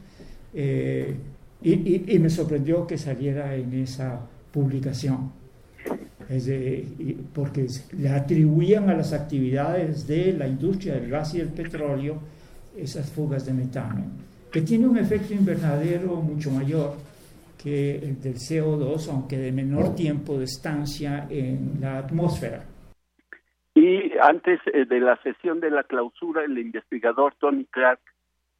eh, 0.53 1.15
y, 1.63 2.19
me 2.19 2.29
sorprendió 2.29 2.87
que 2.87 2.97
saliera 2.97 3.55
en 3.55 3.73
esa 3.73 4.19
publicación, 4.51 5.31
porque 7.33 7.67
le 7.97 8.09
atribuían 8.09 8.89
a 8.89 8.95
las 8.95 9.13
actividades 9.13 10.07
de 10.07 10.33
la 10.33 10.47
industria 10.47 10.95
del 10.95 11.09
gas 11.09 11.35
y 11.35 11.39
el 11.41 11.49
petróleo 11.49 12.19
esas 12.75 13.11
fugas 13.11 13.45
de 13.45 13.53
metano, 13.53 14.05
que 14.51 14.61
tiene 14.61 14.87
un 14.87 14.97
efecto 14.97 15.33
invernadero 15.33 16.15
mucho 16.15 16.51
mayor 16.51 16.95
que 17.61 17.95
el 17.95 18.19
del 18.21 18.35
CO2, 18.35 19.09
aunque 19.09 19.37
de 19.37 19.51
menor 19.51 19.93
tiempo 19.93 20.37
de 20.37 20.45
estancia 20.45 21.27
en 21.29 21.77
la 21.79 21.99
atmósfera. 21.99 22.65
Y 23.75 24.11
antes 24.21 24.59
eh, 24.73 24.85
de 24.85 24.99
la 24.99 25.21
sesión 25.21 25.59
de 25.59 25.69
la 25.69 25.83
clausura, 25.83 26.43
el 26.43 26.57
investigador 26.57 27.35
Tony 27.39 27.65
Clark 27.65 27.99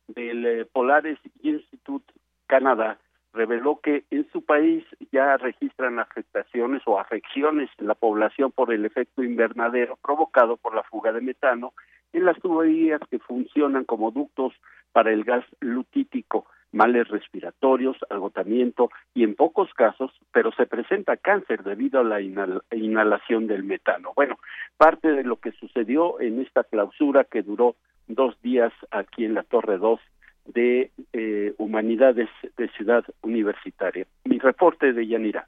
del 0.07 0.45
eh, 0.45 0.65
Polaris 0.72 1.18
Institute 1.41 2.14
Canadá 2.52 2.98
reveló 3.32 3.80
que 3.82 4.03
en 4.11 4.30
su 4.34 4.44
país 4.44 4.84
ya 5.14 5.38
registran 5.38 5.99
afectaciones 5.99 6.82
o 6.86 6.99
afecciones 6.99 7.69
en 7.78 7.88
la 7.88 7.95
población 7.95 8.52
por 8.52 8.73
el 8.73 8.84
efecto 8.84 9.23
invernadero 9.23 9.98
provocado 10.03 10.57
por 10.57 10.76
la 10.76 10.84
fuga 10.84 11.14
de 11.14 11.22
metano 11.22 11.72
en 12.11 12.26
las 12.26 12.38
tuberías 12.41 12.99
que 13.10 13.19
funcionan 13.19 13.86
como 13.86 14.11
ductos 14.11 14.53
para 14.91 15.14
el 15.14 15.23
gas 15.23 15.45
lutítico, 15.61 16.45
males 16.73 17.07
respiratorios, 17.07 17.95
agotamiento 18.10 18.90
y 19.14 19.23
en 19.23 19.36
pocos 19.36 19.73
casos, 19.73 20.11
pero 20.34 20.52
se 20.52 20.65
presenta 20.65 21.15
cáncer 21.15 21.64
debido 21.64 22.02
a 22.02 22.03
la 22.03 22.19
inhalación 22.19 23.48
del 23.48 23.64
metano. 23.64 24.11
Bueno, 24.14 24.38
parte 24.76 25.10
de 25.10 25.23
lo 25.23 25.38
que 25.38 25.53
sucedió 25.53 26.19
en 26.19 26.41
esta 26.41 26.65
clausura 26.65 27.23
que 27.23 27.44
duró 27.44 27.78
dos 28.07 28.36
días 28.41 28.73
aquí 28.91 29.23
en 29.23 29.36
la 29.36 29.44
Torre 29.44 29.78
2 29.78 30.02
de 30.46 30.92
eh, 31.14 31.54
Humanidades 31.58 32.30
de 32.58 32.70
Ciudad 32.70 33.04
Universitaria. 33.22 34.06
Mi 34.26 34.40
reporte 34.40 34.94
de 34.94 35.08
Yanira. 35.08 35.48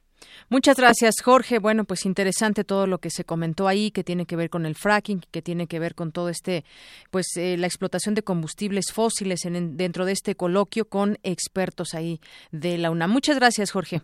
Muchas 0.50 0.78
gracias, 0.78 1.16
Jorge. 1.24 1.60
Bueno, 1.60 1.84
pues 1.84 2.06
interesante 2.06 2.64
todo 2.64 2.88
lo 2.88 3.00
que 3.00 3.10
se 3.10 3.24
comentó 3.24 3.68
ahí, 3.68 3.92
que 3.92 4.04
tiene 4.04 4.26
que 4.26 4.36
ver 4.36 4.50
con 4.50 4.66
el 4.66 4.76
fracking, 4.76 5.22
que 5.32 5.42
tiene 5.42 5.68
que 5.68 5.80
ver 5.80 5.96
con 5.96 6.12
todo 6.12 6.30
este, 6.30 6.64
pues 7.12 7.28
eh, 7.38 7.58
la 7.58 7.68
explotación 7.68 8.16
de 8.16 8.24
combustibles 8.24 8.92
fósiles 8.94 9.46
en, 9.46 9.78
dentro 9.78 10.06
de 10.06 10.14
este 10.14 10.36
coloquio 10.36 10.86
con 10.86 11.18
expertos 11.24 11.94
ahí 11.94 12.20
de 12.52 12.78
la 12.78 12.92
UNAM. 12.92 13.12
Muchas 13.12 13.38
gracias, 13.38 13.72
Jorge. 13.72 14.02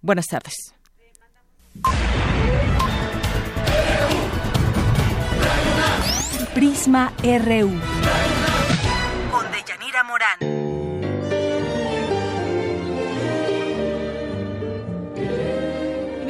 Buenas 0.00 0.26
tardes. 0.26 0.74
Prisma 6.54 7.12
RU. 7.22 8.45
Morán. 10.26 10.65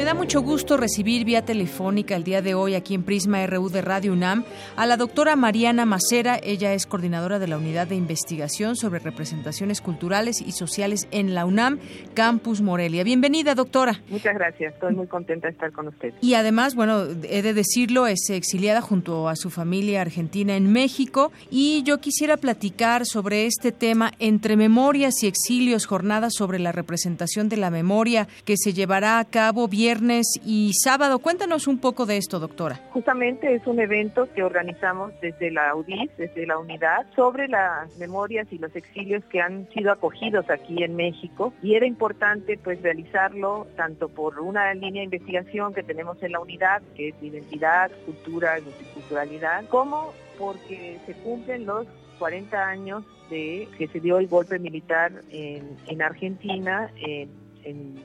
Da 0.07 0.15
mucho 0.15 0.41
gusto 0.41 0.77
recibir 0.77 1.25
vía 1.25 1.45
telefónica 1.45 2.15
el 2.15 2.23
día 2.23 2.41
de 2.41 2.55
hoy 2.55 2.77
aquí 2.77 2.95
en 2.95 3.03
Prisma 3.03 3.45
RU 3.45 3.71
de 3.71 3.83
Radio 3.83 4.13
UNAM 4.13 4.45
a 4.77 4.87
la 4.87 4.97
doctora 4.97 5.35
Mariana 5.35 5.85
Macera. 5.85 6.39
Ella 6.45 6.75
es 6.75 6.87
coordinadora 6.87 7.41
de 7.41 7.49
la 7.49 7.59
Unidad 7.59 7.89
de 7.89 7.97
Investigación 7.97 8.77
sobre 8.77 9.01
Representaciones 9.01 9.81
Culturales 9.81 10.41
y 10.41 10.53
Sociales 10.53 11.09
en 11.11 11.35
la 11.35 11.45
UNAM, 11.45 11.81
Campus 12.15 12.61
Morelia. 12.61 13.03
Bienvenida, 13.03 13.57
doctora. 13.57 14.01
Muchas 14.09 14.35
gracias. 14.37 14.75
Estoy 14.75 14.95
muy 14.95 15.09
contenta 15.09 15.49
de 15.49 15.55
estar 15.55 15.73
con 15.73 15.89
usted. 15.89 16.15
Y 16.21 16.35
además, 16.35 16.77
bueno, 16.77 17.03
he 17.25 17.43
de 17.43 17.53
decirlo, 17.53 18.07
es 18.07 18.31
exiliada 18.31 18.83
junto 18.83 19.29
a 19.29 19.35
su 19.35 19.51
familia 19.51 20.03
argentina 20.03 20.55
en 20.55 20.71
México 20.71 21.33
y 21.51 21.83
yo 21.83 21.99
quisiera 21.99 22.37
platicar 22.37 23.07
sobre 23.07 23.47
este 23.47 23.73
tema 23.73 24.13
entre 24.21 24.57
memorias 24.57 25.25
y 25.25 25.27
exilios, 25.27 25.85
jornadas 25.85 26.35
sobre 26.35 26.61
la 26.61 26.71
representación 26.71 27.49
de 27.49 27.57
la 27.57 27.71
memoria 27.71 28.29
que 28.45 28.57
se 28.57 28.73
llevará 28.73 29.19
a 29.19 29.25
cabo 29.25 29.67
viernes 29.67 29.96
y 30.45 30.73
sábado. 30.75 31.19
Cuéntanos 31.19 31.67
un 31.67 31.79
poco 31.79 32.07
de 32.07 32.17
esto, 32.17 32.39
doctora. 32.39 32.81
Justamente 32.91 33.55
es 33.55 33.67
un 33.67 33.81
evento 33.81 34.29
que 34.35 34.43
organizamos 34.43 35.13
desde 35.21 35.51
la 35.51 35.75
UDIS, 35.75 36.11
desde 36.19 36.47
la 36.47 36.59
unidad, 36.59 37.07
sobre 37.15 37.49
las 37.49 37.97
memorias 37.99 38.47
y 38.51 38.59
los 38.59 38.75
exilios 38.77 39.25
que 39.25 39.41
han 39.41 39.69
sido 39.71 39.93
acogidos 39.93 40.49
aquí 40.51 40.83
en 40.83 40.97
México. 40.97 41.53
Y 41.63 41.75
era 41.75 41.87
importante 41.87 42.59
pues 42.63 42.83
realizarlo 42.83 43.67
tanto 43.77 44.09
por 44.09 44.39
una 44.41 44.73
línea 44.75 45.01
de 45.01 45.05
investigación 45.05 45.73
que 45.73 45.83
tenemos 45.83 46.23
en 46.23 46.33
la 46.33 46.41
unidad, 46.41 46.83
que 46.95 47.09
es 47.09 47.15
identidad, 47.23 47.91
cultura 48.05 48.59
multiculturalidad, 48.63 49.67
como 49.69 50.13
porque 50.39 50.99
se 51.07 51.15
cumplen 51.15 51.67
los 51.67 51.87
40 52.19 52.69
años 52.69 53.05
de 53.31 53.69
que 53.79 53.89
se 53.89 54.01
dio 54.01 54.19
el 54.19 54.29
golpe 54.29 54.59
militar 54.59 55.13
en, 55.31 55.77
en 55.87 56.03
Argentina 56.03 56.91
en, 56.97 57.31
en 57.65 58.05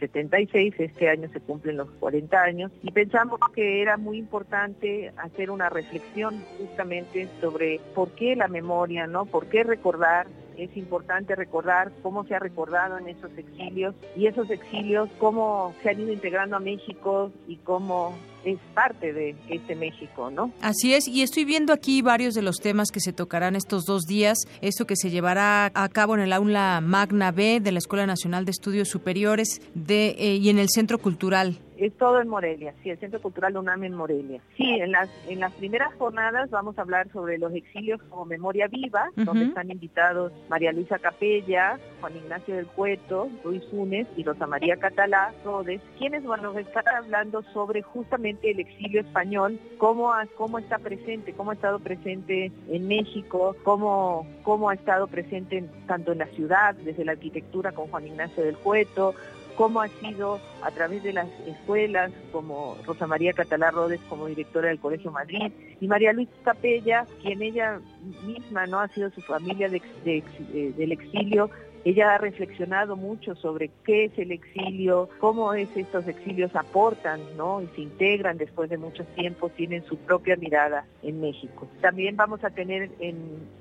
1976, 0.00 0.74
este 0.78 1.08
año 1.08 1.28
se 1.32 1.40
cumplen 1.40 1.76
los 1.76 1.90
40 1.92 2.42
años, 2.42 2.72
y 2.82 2.90
pensamos 2.90 3.38
que 3.54 3.82
era 3.82 3.96
muy 3.96 4.18
importante 4.18 5.12
hacer 5.16 5.50
una 5.50 5.68
reflexión 5.68 6.42
justamente 6.58 7.28
sobre 7.40 7.80
por 7.94 8.10
qué 8.12 8.36
la 8.36 8.48
memoria, 8.48 9.06
¿no? 9.06 9.26
¿Por 9.26 9.46
qué 9.46 9.64
recordar? 9.64 10.26
Es 10.56 10.76
importante 10.76 11.34
recordar 11.36 11.90
cómo 12.02 12.24
se 12.24 12.34
ha 12.34 12.38
recordado 12.38 12.98
en 12.98 13.08
esos 13.08 13.30
exilios 13.38 13.94
y 14.14 14.26
esos 14.26 14.50
exilios, 14.50 15.08
cómo 15.18 15.74
se 15.82 15.90
han 15.90 16.00
ido 16.00 16.12
integrando 16.12 16.56
a 16.56 16.60
México 16.60 17.32
y 17.48 17.56
cómo 17.56 18.14
es 18.44 18.58
parte 18.74 19.12
de 19.12 19.34
este 19.48 19.74
México, 19.74 20.30
¿no? 20.30 20.52
Así 20.60 20.94
es, 20.94 21.08
y 21.08 21.22
estoy 21.22 21.44
viendo 21.44 21.72
aquí 21.72 22.02
varios 22.02 22.34
de 22.34 22.42
los 22.42 22.56
temas 22.56 22.90
que 22.90 23.00
se 23.00 23.12
tocarán 23.12 23.56
estos 23.56 23.84
dos 23.84 24.02
días, 24.02 24.38
esto 24.60 24.86
que 24.86 24.96
se 24.96 25.10
llevará 25.10 25.70
a 25.74 25.88
cabo 25.88 26.14
en 26.14 26.20
el 26.20 26.32
aula 26.32 26.80
Magna 26.82 27.32
B 27.32 27.60
de 27.60 27.72
la 27.72 27.78
Escuela 27.78 28.06
Nacional 28.06 28.44
de 28.44 28.50
Estudios 28.50 28.88
Superiores 28.88 29.60
de, 29.74 30.16
eh, 30.18 30.36
y 30.36 30.48
en 30.48 30.58
el 30.58 30.68
Centro 30.68 30.98
Cultural 30.98 31.58
es 31.86 31.96
todo 31.96 32.20
en 32.20 32.28
Morelia, 32.28 32.74
sí, 32.82 32.90
el 32.90 32.98
Centro 32.98 33.20
Cultural 33.20 33.56
UNAM 33.56 33.84
en 33.84 33.94
Morelia. 33.94 34.40
Sí, 34.56 34.64
en 34.80 34.92
las, 34.92 35.08
en 35.28 35.40
las 35.40 35.52
primeras 35.54 35.94
jornadas 35.94 36.50
vamos 36.50 36.78
a 36.78 36.82
hablar 36.82 37.10
sobre 37.12 37.38
los 37.38 37.54
exilios 37.54 38.02
como 38.04 38.26
memoria 38.26 38.68
viva, 38.68 39.08
donde 39.16 39.46
están 39.46 39.70
invitados 39.70 40.32
María 40.48 40.72
Luisa 40.72 40.98
Capella, 40.98 41.78
Juan 42.00 42.16
Ignacio 42.16 42.56
del 42.56 42.66
Cueto, 42.66 43.28
Luis 43.44 43.62
Funes 43.70 44.06
y 44.16 44.24
Rosa 44.24 44.46
María 44.46 44.76
Catalá 44.76 45.32
Rodes, 45.44 45.80
quienes 45.98 46.22
bueno, 46.24 46.56
están 46.58 46.86
hablando 46.88 47.42
sobre 47.52 47.82
justamente 47.82 48.50
el 48.50 48.60
exilio 48.60 49.00
español, 49.00 49.58
cómo, 49.78 50.12
ha, 50.12 50.26
cómo 50.36 50.58
está 50.58 50.78
presente, 50.78 51.32
cómo 51.32 51.50
ha 51.50 51.54
estado 51.54 51.78
presente 51.78 52.52
en 52.68 52.88
México, 52.88 53.56
cómo, 53.62 54.26
cómo 54.42 54.70
ha 54.70 54.74
estado 54.74 55.06
presente 55.06 55.64
tanto 55.86 56.12
en 56.12 56.18
la 56.18 56.26
ciudad, 56.26 56.74
desde 56.74 57.04
la 57.04 57.12
arquitectura 57.12 57.72
con 57.72 57.88
Juan 57.88 58.06
Ignacio 58.06 58.44
del 58.44 58.56
Cueto, 58.56 59.14
cómo 59.60 59.82
ha 59.82 59.88
sido 59.88 60.40
a 60.62 60.70
través 60.70 61.02
de 61.02 61.12
las 61.12 61.28
escuelas, 61.46 62.10
como 62.32 62.78
Rosa 62.86 63.06
María 63.06 63.34
Catalá 63.34 63.70
Rodes 63.70 64.00
como 64.08 64.24
directora 64.24 64.68
del 64.68 64.80
Colegio 64.80 65.10
Madrid, 65.10 65.52
y 65.78 65.86
María 65.86 66.14
Luisa 66.14 66.32
Capella, 66.42 67.04
quien 67.20 67.42
ella 67.42 67.78
misma 68.24 68.66
no 68.66 68.80
ha 68.80 68.88
sido 68.88 69.10
su 69.10 69.20
familia 69.20 69.68
del 69.68 70.92
exilio, 70.92 71.50
ella 71.84 72.14
ha 72.14 72.18
reflexionado 72.18 72.96
mucho 72.96 73.34
sobre 73.36 73.70
qué 73.84 74.04
es 74.04 74.18
el 74.18 74.32
exilio, 74.32 75.08
cómo 75.18 75.54
es 75.54 75.68
estos 75.76 76.06
exilios 76.06 76.54
aportan, 76.54 77.20
¿no? 77.36 77.62
Y 77.62 77.66
se 77.68 77.80
integran 77.82 78.38
después 78.38 78.68
de 78.68 78.78
muchos 78.78 79.06
tiempos, 79.14 79.52
tienen 79.52 79.84
su 79.84 79.96
propia 79.96 80.36
mirada 80.36 80.84
en 81.02 81.20
México. 81.20 81.68
También 81.80 82.16
vamos 82.16 82.44
a 82.44 82.50
tener 82.50 82.90
en 83.00 83.16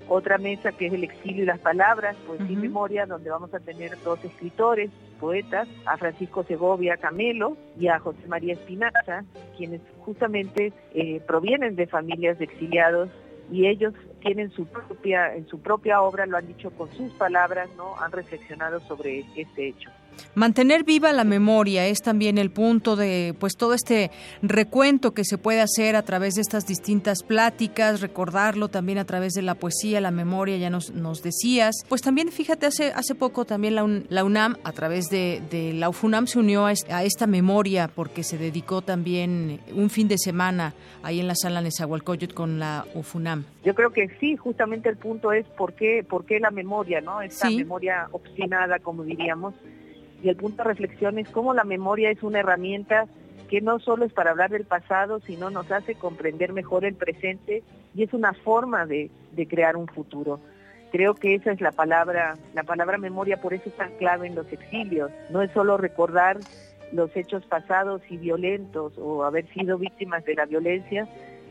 otra 0.07 0.37
mesa 0.37 0.71
que 0.71 0.87
es 0.87 0.93
el 0.93 1.03
exilio 1.03 1.43
y 1.43 1.47
las 1.47 1.59
palabras, 1.59 2.15
pues 2.27 2.39
sin 2.47 2.59
memoria, 2.59 3.05
donde 3.05 3.29
vamos 3.29 3.53
a 3.53 3.59
tener 3.59 3.97
dos 4.03 4.23
escritores, 4.23 4.89
poetas, 5.19 5.67
a 5.85 5.97
Francisco 5.97 6.43
Segovia 6.43 6.97
Camelo 6.97 7.57
y 7.79 7.87
a 7.87 7.99
José 7.99 8.27
María 8.27 8.53
Espinaza, 8.53 9.23
quienes 9.57 9.81
justamente 9.99 10.73
eh, 10.93 11.21
provienen 11.25 11.75
de 11.75 11.87
familias 11.87 12.39
de 12.39 12.45
exiliados 12.45 13.09
y 13.51 13.67
ellos 13.67 13.93
tienen 14.21 14.51
su 14.51 14.65
propia, 14.65 15.35
en 15.35 15.47
su 15.47 15.59
propia 15.59 16.01
obra, 16.01 16.25
lo 16.25 16.37
han 16.37 16.47
dicho 16.47 16.71
con 16.71 16.91
sus 16.93 17.11
palabras, 17.13 17.69
¿no? 17.77 17.97
Han 17.99 18.11
reflexionado 18.11 18.79
sobre 18.81 19.25
este 19.35 19.69
hecho. 19.69 19.89
Mantener 20.35 20.83
viva 20.83 21.11
la 21.13 21.23
memoria 21.23 21.87
es 21.87 22.01
también 22.01 22.37
el 22.37 22.51
punto 22.51 22.95
de 22.95 23.35
pues 23.39 23.55
todo 23.55 23.73
este 23.73 24.11
recuento 24.41 25.13
que 25.13 25.25
se 25.25 25.37
puede 25.37 25.61
hacer 25.61 25.95
a 25.95 26.03
través 26.03 26.35
de 26.35 26.41
estas 26.41 26.65
distintas 26.65 27.23
pláticas, 27.23 28.01
recordarlo 28.01 28.69
también 28.69 28.97
a 28.99 29.05
través 29.05 29.33
de 29.33 29.41
la 29.41 29.55
poesía, 29.55 29.99
la 30.01 30.11
memoria, 30.11 30.57
ya 30.57 30.69
nos, 30.69 30.91
nos 30.91 31.23
decías. 31.23 31.75
Pues 31.87 32.01
también 32.01 32.31
fíjate, 32.31 32.65
hace, 32.65 32.91
hace 32.93 33.15
poco 33.15 33.45
también 33.45 33.75
la, 33.75 34.23
UNAM, 34.23 34.57
a 34.63 34.71
través 34.71 35.09
de, 35.09 35.41
la 35.75 35.89
UFUNAM, 35.89 36.27
se 36.27 36.39
unió 36.39 36.65
a, 36.65 36.71
esta 36.71 37.27
memoria 37.27 37.89
porque 37.93 38.23
se 38.23 38.37
dedicó 38.37 38.81
también 38.81 39.59
un 39.73 39.89
fin 39.89 40.07
de 40.07 40.17
semana 40.17 40.73
ahí 41.03 41.19
en 41.19 41.27
la 41.27 41.35
sala 41.35 41.61
Nezahualcóyotl 41.61 42.33
con 42.33 42.59
la 42.59 42.85
UFUNAM. 42.93 43.45
Yo 43.63 43.75
creo 43.75 43.91
que 43.91 44.09
sí, 44.19 44.35
justamente 44.35 44.89
el 44.89 44.97
punto 44.97 45.31
es 45.31 45.45
por 45.47 45.73
qué, 45.73 46.05
por 46.07 46.25
qué 46.25 46.39
la 46.39 46.51
memoria, 46.51 47.01
¿no? 47.01 47.21
Esta 47.21 47.49
memoria 47.49 48.07
obstinada, 48.11 48.79
como 48.79 49.03
diríamos. 49.03 49.53
Y 50.21 50.29
el 50.29 50.35
punto 50.35 50.63
de 50.63 50.69
reflexión 50.69 51.17
es 51.17 51.29
cómo 51.29 51.53
la 51.53 51.63
memoria 51.63 52.11
es 52.11 52.23
una 52.23 52.39
herramienta 52.39 53.07
que 53.49 53.61
no 53.61 53.79
solo 53.79 54.05
es 54.05 54.13
para 54.13 54.31
hablar 54.31 54.51
del 54.51 54.65
pasado, 54.65 55.19
sino 55.21 55.49
nos 55.49 55.71
hace 55.71 55.95
comprender 55.95 56.53
mejor 56.53 56.85
el 56.85 56.93
presente 56.93 57.63
y 57.95 58.03
es 58.03 58.13
una 58.13 58.33
forma 58.33 58.85
de, 58.85 59.09
crear 59.49 59.75
un 59.75 59.87
futuro. 59.87 60.39
Creo 60.91 61.15
que 61.15 61.35
esa 61.35 61.51
es 61.51 61.61
la 61.61 61.71
palabra, 61.71 62.35
la 62.53 62.63
palabra 62.63 62.97
memoria, 62.97 63.41
por 63.41 63.53
eso 63.53 63.69
es 63.69 63.75
tan 63.75 63.91
clave 63.97 64.27
en 64.27 64.35
los 64.35 64.51
exilios. 64.51 65.11
No 65.29 65.41
es 65.41 65.51
solo 65.51 65.77
recordar 65.77 66.37
los 66.91 67.15
hechos 67.15 67.45
pasados 67.45 68.01
y 68.09 68.17
violentos 68.17 68.93
o 68.97 69.23
haber 69.23 69.47
sido 69.53 69.77
víctimas 69.77 70.25
de 70.25 70.35
la 70.35 70.45
violencia, 70.45 71.07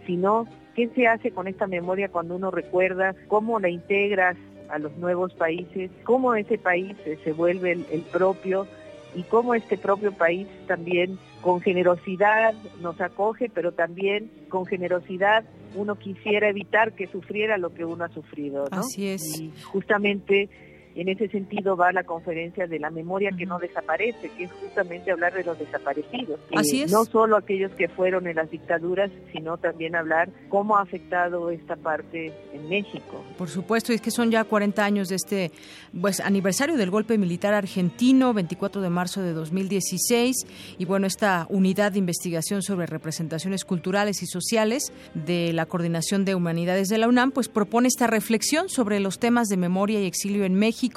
sino 0.07 0.47
qué 0.75 0.89
se 0.95 1.07
hace 1.07 1.31
con 1.33 1.49
esta 1.49 1.67
memoria 1.67 2.09
cuando 2.09 2.37
uno 2.37 2.51
recuerda, 2.51 3.15
cómo 3.29 3.59
la 3.59 3.69
integras 3.69 4.37
a 4.69 4.79
los 4.79 4.97
nuevos 4.97 5.33
países, 5.35 5.91
cómo 6.05 6.35
ese 6.35 6.59
país 6.59 6.97
se 7.25 7.33
vuelve 7.33 7.73
el, 7.73 8.03
propio 8.13 8.67
y 9.15 9.23
cómo 9.23 9.55
este 9.55 9.79
propio 9.79 10.13
país 10.13 10.47
también 10.67 11.19
con 11.41 11.61
generosidad 11.61 12.55
nos 12.81 13.01
acoge, 13.01 13.51
pero 13.53 13.73
también 13.73 14.31
con 14.49 14.67
generosidad 14.67 15.45
uno 15.75 15.97
quisiera 15.97 16.49
evitar 16.49 16.93
que 16.93 17.07
sufriera 17.07 17.59
lo 17.59 17.73
que 17.73 17.85
uno 17.85 18.05
ha 18.05 18.09
sufrido. 18.09 18.65
¿no? 18.71 18.81
Así 18.81 19.09
es. 19.09 19.41
Y 19.41 19.53
justamente 19.63 20.49
en 20.99 21.09
ese 21.09 21.29
sentido 21.29 21.77
va 21.77 21.93
la 21.93 22.03
conferencia 22.03 22.67
de 22.67 22.81
la 22.81 22.91
memoria 22.91 23.31
que 23.31 23.47
no 23.47 23.61
desaparece, 23.61 24.31
que 24.37 24.45
es 24.45 24.53
justamente 24.53 25.13
hablar 25.13 25.33
de 25.33 25.45
los 25.45 25.57
desaparecidos. 25.57 26.41
Así 26.57 26.83
es. 26.83 26.91
No 26.91 27.05
solo 27.05 27.37
aquellos 27.37 27.71
que 27.77 27.87
fueron 27.87 28.27
en 28.27 28.35
las 28.35 28.51
dictaduras, 28.51 29.09
sino 29.31 29.59
también 29.59 29.95
hablar 29.95 30.29
cómo 30.49 30.77
ha 30.77 30.83
afectado 30.83 31.51
esta 31.51 31.77
parte 31.77 32.33
en 32.53 32.69
México. 32.69 33.23
Por 33.37 33.49
supuesto, 33.49 33.93
es 33.93 34.01
que 34.01 34.11
son 34.11 34.33
ya 34.33 34.43
40 34.43 34.85
años 34.85 35.09
de 35.09 35.15
este 35.15 35.53
pues, 36.01 36.19
aniversario 36.19 36.77
del 36.77 36.91
golpe 36.91 37.17
militar 37.17 37.55
argentino, 37.55 38.35
24 38.35 38.83
de 38.83 38.91
marzo 38.91 39.23
de 39.23 39.35
2016, 39.35 40.35
y 40.79 40.85
bueno, 40.85 41.07
esta 41.07 41.47
unidad 41.49 41.93
de 41.93 42.01
investigación 42.01 42.61
sobre 42.63 42.87
representaciones 42.87 43.65
culturales 43.65 44.25
y 44.25 44.27
sociales 44.27 44.93
de 45.15 45.53
la 45.53 45.67
Coordinación 45.67 46.25
de 46.25 46.35
Humanidades 46.35 46.89
de 46.89 46.99
la 46.99 47.07
UNAM, 47.07 47.31
pues 47.31 47.49
propone 47.49 47.87
esta 47.87 48.09
reflexión 48.09 48.69
sobre 48.69 48.99
los 48.99 49.21
temas 49.21 49.47
de 49.47 49.57
memoria 49.57 50.01
y 50.01 50.07
exilio 50.07 50.45
en 50.45 50.55
México 50.55 50.88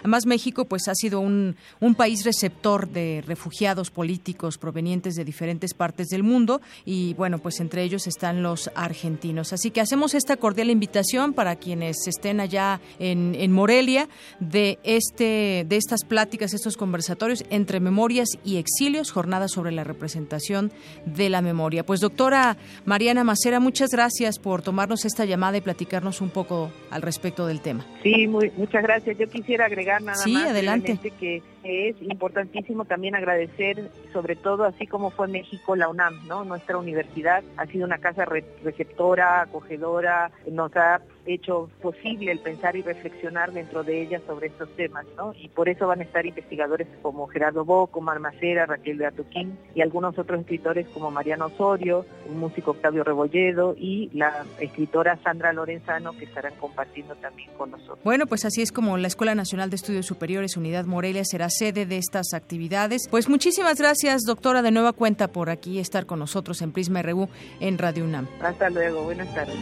Además, 0.00 0.26
México 0.26 0.64
pues 0.64 0.88
ha 0.88 0.94
sido 0.94 1.20
un, 1.20 1.56
un 1.80 1.94
país 1.94 2.24
receptor 2.24 2.88
de 2.88 3.22
refugiados 3.26 3.90
políticos 3.90 4.58
provenientes 4.58 5.14
de 5.14 5.24
diferentes 5.24 5.74
partes 5.74 6.08
del 6.08 6.22
mundo 6.22 6.60
y 6.84 7.14
bueno, 7.14 7.38
pues 7.38 7.60
entre 7.60 7.82
ellos 7.82 8.06
están 8.06 8.42
los 8.42 8.70
argentinos. 8.74 9.52
Así 9.52 9.70
que 9.70 9.80
hacemos 9.80 10.14
esta 10.14 10.36
cordial 10.36 10.70
invitación 10.70 11.32
para 11.32 11.56
quienes 11.56 12.06
estén 12.06 12.40
allá 12.40 12.80
en, 12.98 13.34
en 13.34 13.52
Morelia 13.52 14.08
de 14.40 14.78
este 14.84 15.64
de 15.68 15.76
estas 15.76 16.04
pláticas, 16.04 16.54
estos 16.54 16.76
conversatorios 16.76 17.44
entre 17.50 17.80
memorias 17.80 18.28
y 18.44 18.56
exilios, 18.56 19.10
jornada 19.10 19.48
sobre 19.48 19.72
la 19.72 19.84
representación 19.84 20.72
de 21.04 21.28
la 21.30 21.42
memoria. 21.42 21.84
Pues 21.84 22.00
doctora 22.00 22.56
Mariana 22.84 23.24
Macera, 23.24 23.60
muchas 23.60 23.90
gracias 23.90 24.38
por 24.38 24.62
tomarnos 24.62 25.04
esta 25.04 25.24
llamada 25.24 25.58
y 25.58 25.60
platicarnos 25.60 26.20
un 26.20 26.30
poco 26.30 26.70
al 26.90 27.02
respecto 27.02 27.46
del 27.46 27.60
tema. 27.60 27.86
Sí, 28.02 28.26
muchas 28.26 28.82
gracias. 28.82 29.18
Yo 29.18 29.28
quisiera 29.40 29.66
agregar 29.66 30.02
nada 30.02 30.18
sí, 30.18 30.32
más 30.32 30.50
adelante. 30.50 30.98
que 31.18 31.42
es 31.62 31.96
importantísimo 32.02 32.84
también 32.84 33.14
agradecer, 33.14 33.90
sobre 34.12 34.36
todo 34.36 34.64
así 34.64 34.86
como 34.86 35.10
fue 35.10 35.28
México, 35.28 35.76
la 35.76 35.88
UNAM, 35.88 36.26
¿no? 36.26 36.44
Nuestra 36.44 36.78
universidad 36.78 37.42
ha 37.56 37.66
sido 37.66 37.86
una 37.86 37.98
casa 37.98 38.24
receptora, 38.24 39.42
acogedora, 39.42 40.30
nos 40.50 40.74
ha 40.76 41.00
hecho 41.26 41.70
posible 41.82 42.32
el 42.32 42.38
pensar 42.38 42.76
y 42.76 42.82
reflexionar 42.82 43.52
dentro 43.52 43.82
de 43.82 44.02
ella 44.02 44.20
sobre 44.26 44.48
estos 44.48 44.68
temas, 44.76 45.06
¿no? 45.16 45.32
Y 45.34 45.48
por 45.48 45.68
eso 45.68 45.86
van 45.86 46.00
a 46.00 46.04
estar 46.04 46.26
investigadores 46.26 46.88
como 47.02 47.26
Gerardo 47.28 47.64
Boco, 47.64 48.00
Marmacera, 48.00 48.66
Raquel 48.66 48.98
Beatuquín 48.98 49.58
y 49.74 49.82
algunos 49.82 50.18
otros 50.18 50.40
escritores 50.40 50.88
como 50.88 51.10
Mariano 51.10 51.46
Osorio, 51.46 52.04
un 52.28 52.38
músico 52.38 52.72
Octavio 52.72 53.04
Rebolledo 53.04 53.74
y 53.76 54.10
la 54.12 54.44
escritora 54.58 55.18
Sandra 55.22 55.52
Lorenzano 55.52 56.12
que 56.12 56.24
estarán 56.24 56.54
compartiendo 56.58 57.14
también 57.16 57.50
con 57.56 57.70
nosotros. 57.70 57.98
Bueno, 58.04 58.26
pues 58.26 58.44
así 58.44 58.62
es 58.62 58.72
como 58.72 58.96
la 58.96 59.08
Escuela 59.08 59.34
Nacional 59.34 59.70
de 59.70 59.76
Estudios 59.76 60.06
Superiores 60.06 60.56
Unidad 60.56 60.84
Morelia 60.84 61.24
será 61.24 61.48
sede 61.50 61.86
de 61.86 61.98
estas 61.98 62.34
actividades. 62.34 63.08
Pues 63.10 63.28
muchísimas 63.28 63.78
gracias, 63.78 64.22
doctora, 64.22 64.62
de 64.62 64.70
nueva 64.70 64.92
cuenta 64.92 65.28
por 65.28 65.50
aquí 65.50 65.78
estar 65.78 66.06
con 66.06 66.18
nosotros 66.18 66.62
en 66.62 66.72
Prisma 66.72 67.02
RU 67.02 67.28
en 67.60 67.78
Radio 67.78 68.04
UNAM. 68.04 68.26
Hasta 68.40 68.70
luego, 68.70 69.02
buenas 69.02 69.32
tardes. 69.34 69.56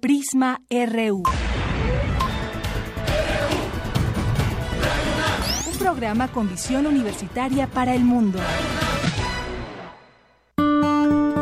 Prisma 0.00 0.60
RU. 0.70 1.24
Un 5.72 5.78
programa 5.78 6.28
con 6.28 6.48
visión 6.48 6.86
universitaria 6.86 7.66
para 7.66 7.96
el 7.96 8.04
mundo. 8.04 8.38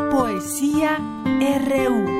Poesía 0.09 0.97
RU. 0.97 2.17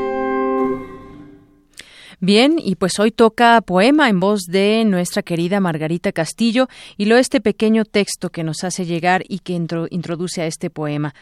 Bien, 2.19 2.57
y 2.63 2.75
pues 2.75 2.99
hoy 2.99 3.11
toca 3.11 3.59
poema 3.61 4.07
en 4.07 4.19
voz 4.19 4.41
de 4.47 4.85
nuestra 4.85 5.23
querida 5.23 5.59
Margarita 5.59 6.11
Castillo 6.11 6.67
y 6.97 7.05
lo 7.05 7.17
este 7.17 7.41
pequeño 7.41 7.83
texto 7.83 8.29
que 8.29 8.43
nos 8.43 8.63
hace 8.63 8.85
llegar 8.85 9.23
y 9.27 9.39
que 9.39 9.53
introduce 9.53 10.43
a 10.43 10.45
este 10.45 10.69
poema. 10.69 11.15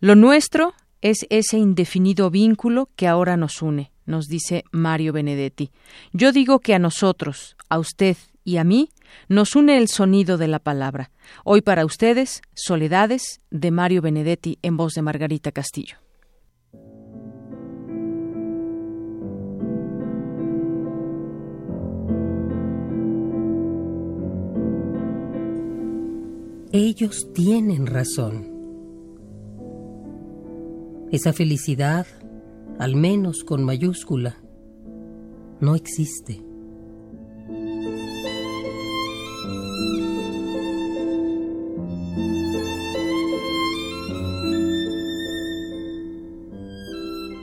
Lo 0.00 0.14
nuestro 0.14 0.72
es 1.02 1.26
ese 1.28 1.58
indefinido 1.58 2.30
vínculo 2.30 2.88
que 2.96 3.06
ahora 3.06 3.36
nos 3.36 3.60
une, 3.60 3.91
nos 4.06 4.26
dice 4.26 4.64
Mario 4.70 5.12
Benedetti. 5.12 5.70
Yo 6.12 6.32
digo 6.32 6.60
que 6.60 6.74
a 6.74 6.78
nosotros, 6.78 7.56
a 7.68 7.78
usted 7.78 8.16
y 8.44 8.56
a 8.56 8.64
mí, 8.64 8.90
nos 9.28 9.56
une 9.56 9.76
el 9.76 9.88
sonido 9.88 10.38
de 10.38 10.48
la 10.48 10.58
palabra. 10.58 11.10
Hoy 11.44 11.60
para 11.60 11.84
ustedes, 11.84 12.42
Soledades 12.54 13.40
de 13.50 13.70
Mario 13.70 14.02
Benedetti 14.02 14.58
en 14.62 14.76
voz 14.76 14.94
de 14.94 15.02
Margarita 15.02 15.52
Castillo. 15.52 15.96
Ellos 26.74 27.28
tienen 27.34 27.86
razón. 27.86 28.50
Esa 31.10 31.34
felicidad, 31.34 32.06
al 32.78 32.96
menos 32.96 33.44
con 33.44 33.64
mayúscula, 33.64 34.42
no 35.60 35.74
existe. 35.74 36.42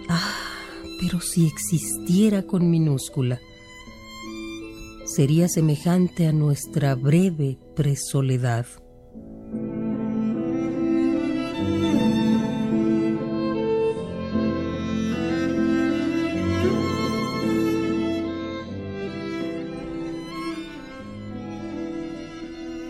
Ah, 0.09 0.33
pero 0.99 1.21
si 1.21 1.47
existiera 1.47 2.43
con 2.43 2.69
minúscula, 2.69 3.39
sería 5.05 5.47
semejante 5.47 6.27
a 6.27 6.31
nuestra 6.33 6.95
breve 6.95 7.57
presoledad. 7.75 8.65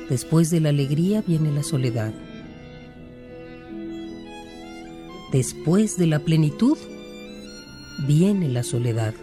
Después 0.10 0.50
de 0.50 0.60
la 0.60 0.70
alegría 0.70 1.22
viene 1.22 1.52
la 1.52 1.62
soledad. 1.62 2.12
Después 5.32 5.98
de 5.98 6.08
la 6.08 6.18
plenitud 6.18 6.78
viene 8.08 8.50
la 8.50 8.64
soledad. 8.64 9.14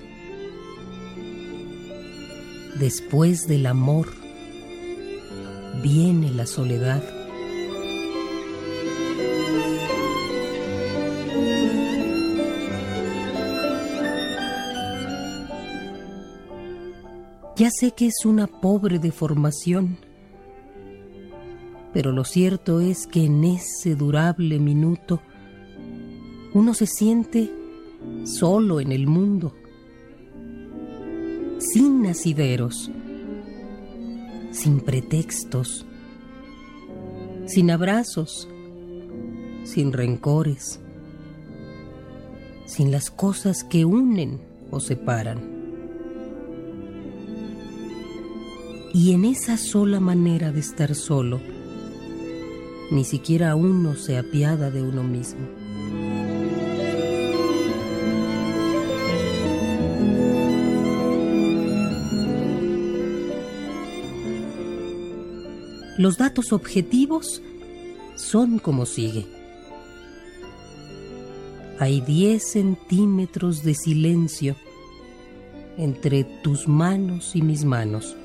Después 2.78 3.48
del 3.48 3.66
amor 3.66 4.12
viene 5.82 6.30
la 6.30 6.46
soledad. 6.46 7.02
Ya 17.56 17.70
sé 17.70 17.90
que 17.90 18.06
es 18.06 18.24
una 18.24 18.46
pobre 18.46 19.00
deformación 19.00 20.05
pero 21.96 22.12
lo 22.12 22.24
cierto 22.24 22.82
es 22.82 23.06
que 23.06 23.24
en 23.24 23.42
ese 23.42 23.94
durable 23.94 24.58
minuto 24.58 25.22
uno 26.52 26.74
se 26.74 26.86
siente 26.86 27.50
solo 28.24 28.80
en 28.80 28.92
el 28.92 29.06
mundo, 29.06 29.54
sin 31.58 32.02
nasideros, 32.02 32.90
sin 34.50 34.80
pretextos, 34.80 35.86
sin 37.46 37.70
abrazos, 37.70 38.46
sin 39.64 39.90
rencores, 39.94 40.78
sin 42.66 42.90
las 42.90 43.10
cosas 43.10 43.64
que 43.64 43.86
unen 43.86 44.42
o 44.70 44.80
separan. 44.80 45.40
Y 48.92 49.12
en 49.14 49.24
esa 49.24 49.56
sola 49.56 49.98
manera 49.98 50.52
de 50.52 50.60
estar 50.60 50.94
solo, 50.94 51.40
ni 52.90 53.04
siquiera 53.04 53.54
uno 53.56 53.96
se 53.96 54.16
apiada 54.16 54.70
de 54.70 54.82
uno 54.82 55.02
mismo. 55.02 55.46
Los 65.98 66.18
datos 66.18 66.52
objetivos 66.52 67.42
son 68.16 68.58
como 68.58 68.84
sigue. 68.84 69.26
Hay 71.78 72.00
10 72.02 72.42
centímetros 72.42 73.62
de 73.62 73.74
silencio 73.74 74.56
entre 75.78 76.24
tus 76.24 76.68
manos 76.68 77.34
y 77.34 77.42
mis 77.42 77.64
manos 77.64 78.16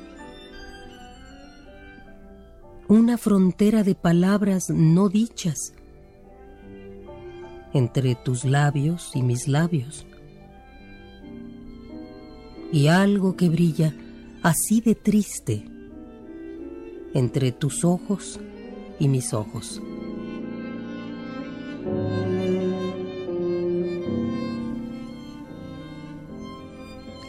una 2.91 3.17
frontera 3.17 3.83
de 3.83 3.95
palabras 3.95 4.69
no 4.69 5.07
dichas 5.07 5.73
entre 7.71 8.15
tus 8.15 8.43
labios 8.43 9.11
y 9.15 9.23
mis 9.23 9.47
labios. 9.47 10.05
Y 12.73 12.87
algo 12.87 13.37
que 13.37 13.47
brilla 13.47 13.95
así 14.43 14.81
de 14.81 14.95
triste 14.95 15.63
entre 17.13 17.53
tus 17.53 17.85
ojos 17.85 18.41
y 18.99 19.07
mis 19.07 19.33
ojos. 19.33 19.81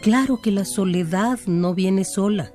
Claro 0.02 0.40
que 0.42 0.50
la 0.50 0.64
soledad 0.64 1.38
no 1.46 1.72
viene 1.72 2.04
sola 2.04 2.52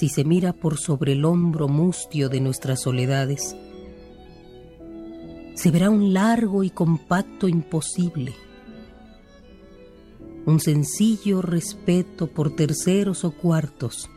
si 0.00 0.08
se 0.08 0.24
mira 0.24 0.54
por 0.54 0.78
sobre 0.78 1.12
el 1.12 1.26
hombro 1.26 1.68
mustio 1.68 2.30
de 2.30 2.40
nuestras 2.40 2.80
soledades, 2.80 3.54
se 5.54 5.70
verá 5.70 5.90
un 5.90 6.14
largo 6.14 6.64
y 6.64 6.70
compacto 6.70 7.48
imposible, 7.48 8.34
un 10.46 10.58
sencillo 10.58 11.42
respeto 11.42 12.28
por 12.28 12.56
terceros 12.56 13.26
o 13.26 13.32
cuartos, 13.32 14.08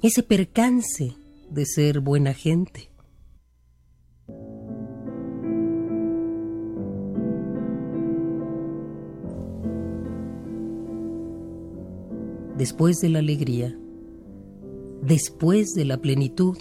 ese 0.00 0.22
percance 0.22 1.14
de 1.50 1.66
ser 1.66 2.00
buena 2.00 2.32
gente. 2.32 2.90
Después 12.56 13.00
de 13.02 13.10
la 13.10 13.18
alegría, 13.18 13.78
después 15.06 15.74
de 15.74 15.84
la 15.84 15.98
plenitud, 15.98 16.56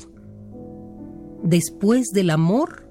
después 1.44 2.10
del 2.12 2.30
amor, 2.30 2.90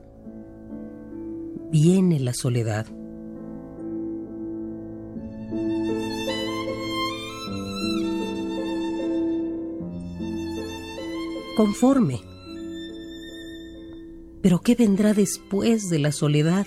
viene 1.71 2.21
la 2.21 2.33
soledad. 2.33 2.87
Conforme. 11.57 12.21
Pero 14.41 14.61
¿qué 14.61 14.75
vendrá 14.75 15.13
después 15.13 15.91
de 15.91 15.99
la 15.99 16.13
soledad? 16.13 16.67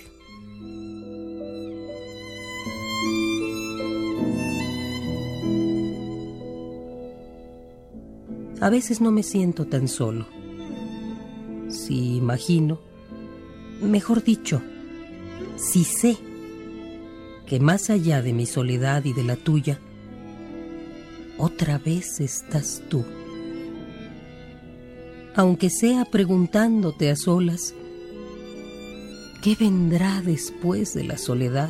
A 8.66 8.70
veces 8.72 9.00
no 9.00 9.12
me 9.12 9.22
siento 9.22 9.66
tan 9.66 9.88
solo. 9.88 10.26
Si 11.70 12.16
imagino, 12.16 12.80
mejor 13.80 14.24
dicho, 14.24 14.60
si 15.56 15.84
sé 15.84 16.18
que 17.46 17.60
más 17.60 17.92
allá 17.92 18.24
de 18.24 18.34
mi 18.34 18.48
soledad 18.48 19.06
y 19.06 19.14
de 19.14 19.24
la 19.24 19.36
tuya, 19.36 19.80
otra 21.38 21.78
vez 21.78 22.20
estás 22.20 22.82
tú. 22.90 23.06
Aunque 25.36 25.70
sea 25.70 26.04
preguntándote 26.06 27.12
a 27.12 27.16
solas, 27.16 27.76
¿qué 29.44 29.56
vendrá 29.60 30.24
después 30.24 30.96
de 30.96 31.04
la 31.04 31.20
soledad? 31.20 31.70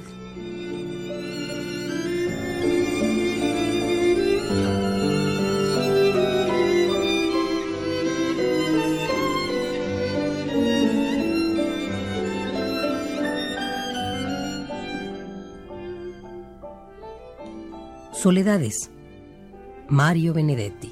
Soledades. 18.26 18.90
Mario 19.88 20.34
Benedetti. 20.34 20.92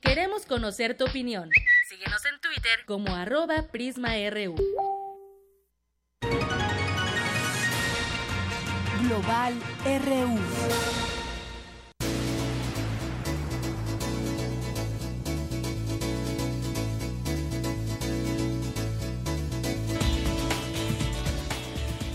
Queremos 0.00 0.46
conocer 0.46 0.96
tu 0.96 1.04
opinión. 1.04 1.50
Síguenos 1.88 2.24
en 2.24 2.40
Twitter 2.40 2.84
como 2.86 3.12
arroba 3.12 3.66
PrismaRU. 3.72 4.54
Global 9.02 9.54
RU. 9.84 11.03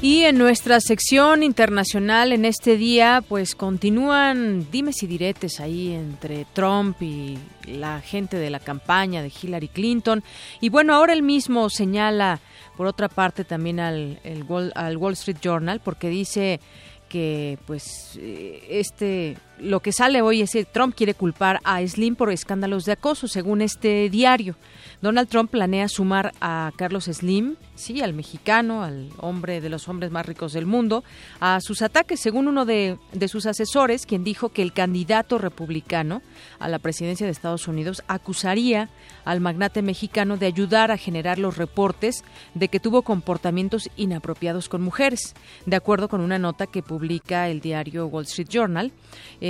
Y 0.01 0.23
en 0.23 0.37
nuestra 0.37 0.79
sección 0.79 1.43
internacional 1.43 2.31
en 2.31 2.45
este 2.45 2.77
día, 2.77 3.21
pues 3.27 3.53
continúan 3.53 4.65
dimes 4.71 5.03
y 5.03 5.07
diretes 5.07 5.59
ahí 5.59 5.91
entre 5.91 6.45
Trump 6.53 7.01
y 7.01 7.37
la 7.67 7.99
gente 7.99 8.37
de 8.37 8.49
la 8.49 8.61
campaña 8.61 9.21
de 9.21 9.29
Hillary 9.29 9.67
Clinton. 9.67 10.23
Y 10.61 10.69
bueno, 10.69 10.93
ahora 10.93 11.11
él 11.11 11.21
mismo 11.21 11.69
señala, 11.69 12.39
por 12.77 12.87
otra 12.87 13.09
parte, 13.09 13.43
también 13.43 13.81
al, 13.81 14.21
Wall, 14.47 14.71
al 14.73 14.95
Wall 14.95 15.13
Street 15.13 15.39
Journal, 15.41 15.81
porque 15.81 16.07
dice 16.07 16.61
que 17.09 17.57
pues 17.65 18.17
eh, 18.21 18.67
este 18.69 19.35
lo 19.59 19.81
que 19.81 19.91
sale 19.91 20.21
hoy 20.21 20.41
es 20.41 20.51
que 20.51 20.65
Trump 20.65 20.95
quiere 20.95 21.13
culpar 21.13 21.59
a 21.63 21.85
Slim 21.85 22.15
por 22.15 22.31
escándalos 22.31 22.85
de 22.85 22.93
acoso 22.93 23.27
según 23.27 23.61
este 23.61 24.09
diario. 24.09 24.55
Donald 25.01 25.29
Trump 25.29 25.51
planea 25.51 25.87
sumar 25.87 26.33
a 26.41 26.71
Carlos 26.75 27.05
Slim 27.05 27.55
sí, 27.79 28.01
al 28.01 28.13
mexicano, 28.13 28.83
al 28.83 29.09
hombre 29.17 29.61
de 29.61 29.69
los 29.69 29.87
hombres 29.87 30.11
más 30.11 30.25
ricos 30.25 30.53
del 30.53 30.65
mundo, 30.65 31.03
a 31.39 31.61
sus 31.61 31.81
ataques, 31.81 32.19
según 32.19 32.47
uno 32.47 32.65
de, 32.65 32.97
sus 33.27 33.45
asesores, 33.45 34.05
quien 34.05 34.23
dijo 34.23 34.49
que 34.49 34.61
el 34.61 34.73
candidato 34.73 35.37
republicano 35.37 36.21
a 36.59 36.67
la 36.67 36.79
presidencia 36.79 37.25
de 37.25 37.31
Estados 37.31 37.67
Unidos 37.67 38.03
acusaría 38.07 38.89
al 39.23 39.39
magnate 39.39 39.81
mexicano 39.81 40.37
de 40.37 40.47
ayudar 40.47 40.91
a 40.91 40.97
generar 40.97 41.39
los 41.39 41.57
reportes 41.57 42.23
de 42.53 42.67
que 42.67 42.79
tuvo 42.79 43.03
comportamientos 43.03 43.89
inapropiados 43.95 44.67
con 44.67 44.81
mujeres. 44.81 45.33
De 45.65 45.77
acuerdo 45.77 46.09
con 46.09 46.21
una 46.21 46.37
nota 46.37 46.67
que 46.67 46.83
publica 46.83 47.47
el 47.47 47.61
diario 47.61 48.07
Wall 48.07 48.25
Street 48.25 48.49
Journal, 48.49 48.91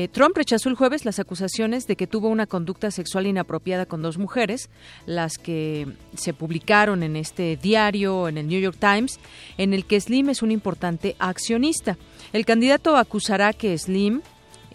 Trump 0.07 0.37
rechazó 0.37 0.69
el 0.69 0.75
jueves 0.75 1.03
las 1.05 1.19
acusaciones 1.19 1.85
de 1.87 1.95
que 1.95 2.07
tuvo 2.07 2.29
una 2.29 2.47
conducta 2.47 2.91
sexual 2.91 3.27
inapropiada 3.27 3.85
con 3.85 4.01
dos 4.01 4.17
mujeres, 4.17 4.69
las 5.05 5.37
que 5.37 5.87
se 6.15 6.33
publicaron 6.33 7.03
en 7.03 7.15
este 7.15 7.57
diario 7.57 8.27
en 8.27 8.37
el 8.37 8.47
New 8.47 8.61
York 8.61 8.77
Times, 8.79 9.19
en 9.57 9.73
el 9.73 9.85
que 9.85 9.99
Slim 9.99 10.29
es 10.29 10.41
un 10.41 10.51
importante 10.51 11.15
accionista. 11.19 11.97
El 12.33 12.45
candidato 12.45 12.95
acusará 12.97 13.53
que 13.53 13.77
Slim 13.77 14.21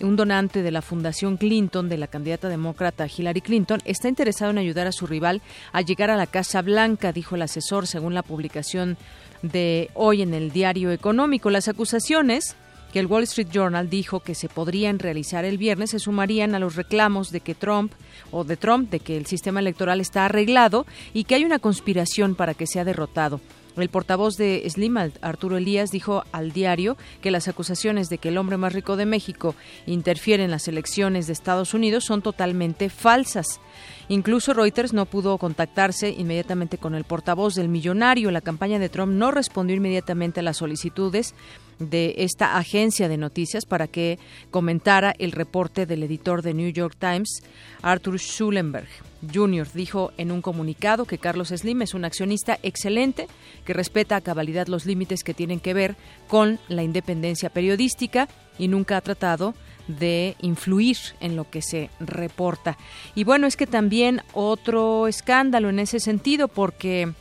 un 0.01 0.17
donante 0.17 0.63
de 0.63 0.71
la 0.71 0.83
Fundación 0.83 1.37
Clinton 1.37 1.89
de 1.89 1.97
la 1.97 2.09
candidata 2.09 2.49
demócrata 2.49 3.07
Hillary 3.07 3.41
Clinton, 3.41 3.81
está 3.85 4.09
interesado 4.09 4.51
en 4.51 4.59
ayudar 4.59 4.87
a 4.87 4.93
su 4.93 5.07
rival 5.07 5.41
a 5.73 5.83
llegar 5.83 6.11
a 6.11 6.17
la 6.17 6.27
Casa 6.27 6.63
Blanca, 6.63 7.13
dijo 7.13 7.37
el 7.37 7.43
asesor, 7.43 7.87
según 7.87 8.15
la 8.15 8.23
publicación 8.23 8.97
de 9.43 9.91
hoy 9.95 10.23
en 10.23 10.35
el 10.35 10.51
diario 10.51 10.91
económico. 10.91 11.51
Las 11.51 11.69
acusaciones 11.69 12.57
que 12.95 13.01
el 13.01 13.07
Wall 13.07 13.25
Street 13.25 13.49
Journal 13.51 13.91
dijo 13.91 14.21
que 14.21 14.37
se 14.37 14.49
podrían 14.49 15.01
realizar 15.01 15.45
el 15.45 15.59
viernes 15.59 15.91
se 15.91 15.99
sumarían 15.99 16.55
a 16.55 16.61
los 16.61 16.77
reclamos 16.77 17.33
de 17.33 17.41
que 17.41 17.57
Trump 17.57 17.93
o 18.31 18.45
de 18.45 18.57
Trump 18.57 18.89
de 18.89 19.01
que 19.01 19.17
el 19.17 19.27
sistema 19.27 19.59
electoral 19.59 20.01
está 20.01 20.27
arreglado 20.27 20.87
y 21.13 21.25
que 21.25 21.35
hay 21.35 21.45
una 21.45 21.59
conspiración 21.59 22.37
para 22.37 22.55
que 22.55 22.69
sea 22.69 22.85
derrotado. 22.85 23.41
El 23.77 23.89
portavoz 23.89 24.37
de 24.37 24.65
Slim, 24.71 24.97
Arturo 25.21 25.57
Elías, 25.57 25.91
dijo 25.91 26.23
al 26.31 26.53
diario 26.53 26.97
que 27.21 27.33
las 27.33 27.49
acusaciones 27.49 28.09
de 28.09 28.19
que 28.19 28.29
el 28.29 28.39
hombre 28.39 28.57
más 28.57 28.73
rico 28.73 28.97
de 28.97 29.07
México 29.07 29.57
interfiere 29.87 30.45
en 30.45 30.53
las 30.53 30.69
elecciones 30.69 31.27
de 31.27 31.33
Estados 31.33 31.75
Unidos 31.75 32.05
son 32.05 32.23
totalmente 32.23 32.91
falsas. 32.91 33.61
Incluso 34.09 34.55
Reuters 34.55 34.93
no 34.93 35.07
pudo 35.07 35.39
contactarse 35.39 36.11
inmediatamente 36.11 36.79
con 36.79 36.95
el 36.95 37.03
portavoz 37.03 37.57
del 37.57 37.69
millonario. 37.69 38.31
La 38.31 38.43
campaña 38.43 38.79
de 38.79 38.89
Trump 38.89 39.13
no 39.13 39.33
respondió 39.33 39.75
inmediatamente 39.75 40.39
a 40.39 40.45
las 40.45 40.59
solicitudes 40.59 41.35
de 41.79 42.15
esta 42.19 42.57
agencia 42.57 43.09
de 43.09 43.17
noticias 43.17 43.65
para 43.65 43.87
que 43.87 44.19
comentara 44.51 45.15
el 45.19 45.33
reporte 45.33 45.87
del 45.87 46.03
editor 46.03 46.43
de 46.43 46.55
New 46.55 46.71
York 46.71 46.97
Times, 46.99 47.43
Arthur 47.83 48.19
Schulenberg 48.19 48.89
Jr. 49.33 49.67
Dijo 49.73 50.13
en 50.17 50.31
un 50.31 50.43
comunicado 50.43 51.05
que 51.05 51.19
Carlos 51.19 51.49
Slim 51.49 51.83
es 51.83 51.95
un 51.95 52.05
accionista 52.05 52.59
excelente 52.63 53.27
que 53.65 53.73
respeta 53.73 54.17
a 54.17 54.21
cabalidad 54.21 54.67
los 54.67 54.87
límites 54.87 55.25
que 55.25 55.35
tienen 55.35 55.61
que 55.61 55.75
ver 55.75 55.97
con 56.29 56.59
la 56.69 56.83
independencia 56.83 57.51
periodística 57.51 58.29
y 58.59 58.69
nunca 58.69 58.97
ha 58.97 59.01
tratado 59.01 59.55
de 59.89 60.37
influir 60.41 60.97
en 61.21 61.37
lo 61.37 61.49
que 61.51 61.63
se 61.63 61.91
reporta. 62.01 62.79
Y 63.15 63.25
bueno, 63.25 63.47
es 63.47 63.57
que 63.57 63.67
también 63.67 64.23
otro 64.33 65.09
escándalo 65.09 65.69
en 65.69 65.79
ese 65.79 66.01
sentido 66.01 66.49
porque 66.49 67.13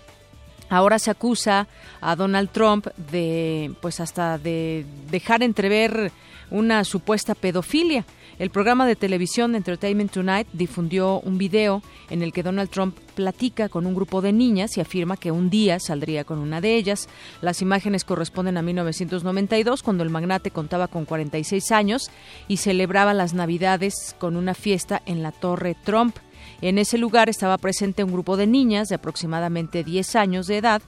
Ahora 0.74 0.98
se 0.98 1.12
acusa 1.12 1.68
a 2.02 2.16
Donald 2.16 2.50
Trump 2.50 2.88
de, 3.12 3.76
pues 3.80 4.00
hasta 4.00 4.40
de 4.40 4.88
dejar 5.12 5.44
entrever 5.44 6.12
una 6.50 6.84
supuesta 6.84 7.36
pedofilia. 7.36 8.06
El 8.40 8.50
programa 8.50 8.88
de 8.88 8.96
televisión 8.96 9.54
Entertainment 9.54 10.12
Tonight 10.12 10.48
difundió 10.52 11.20
un 11.20 11.38
video 11.38 11.84
en 12.10 12.24
el 12.24 12.34
que 12.34 12.42
Donald 12.42 12.72
Trump 12.72 12.98
platica 13.14 13.70
con 13.70 13.86
un 13.86 13.94
grupo 13.94 14.24
de 14.24 14.34
niñas 14.34 14.76
y 14.76 14.82
afirma 14.82 15.16
que 15.16 15.30
un 15.30 15.52
día 15.52 15.80
saldría 15.80 16.24
con 16.24 16.40
una 16.40 16.60
de 16.60 16.76
ellas. 16.76 17.08
Las 17.44 17.62
imágenes 17.62 18.04
corresponden 18.04 18.58
a 18.58 18.64
1992, 18.64 19.84
cuando 19.84 20.02
el 20.02 20.10
magnate 20.10 20.50
contaba 20.50 20.88
con 20.88 21.06
46 21.06 21.72
años 21.72 22.10
y 22.48 22.58
celebraba 22.58 23.14
las 23.14 23.36
Navidades 23.36 24.16
con 24.18 24.36
una 24.36 24.56
fiesta 24.56 25.04
en 25.06 25.22
la 25.22 25.32
Torre 25.32 25.76
Trump. 25.84 26.18
En 26.64 26.78
ese 26.78 26.98
lugar 26.98 27.28
estaba 27.28 27.58
presente 27.58 28.06
un 28.06 28.14
grupo 28.14 28.38
de 28.38 28.48
niñas 28.48 28.88
de 28.88 28.96
aproximadamente 28.96 29.84
10 29.84 30.16
años 30.16 30.48
de 30.48 30.60
edad 30.60 30.82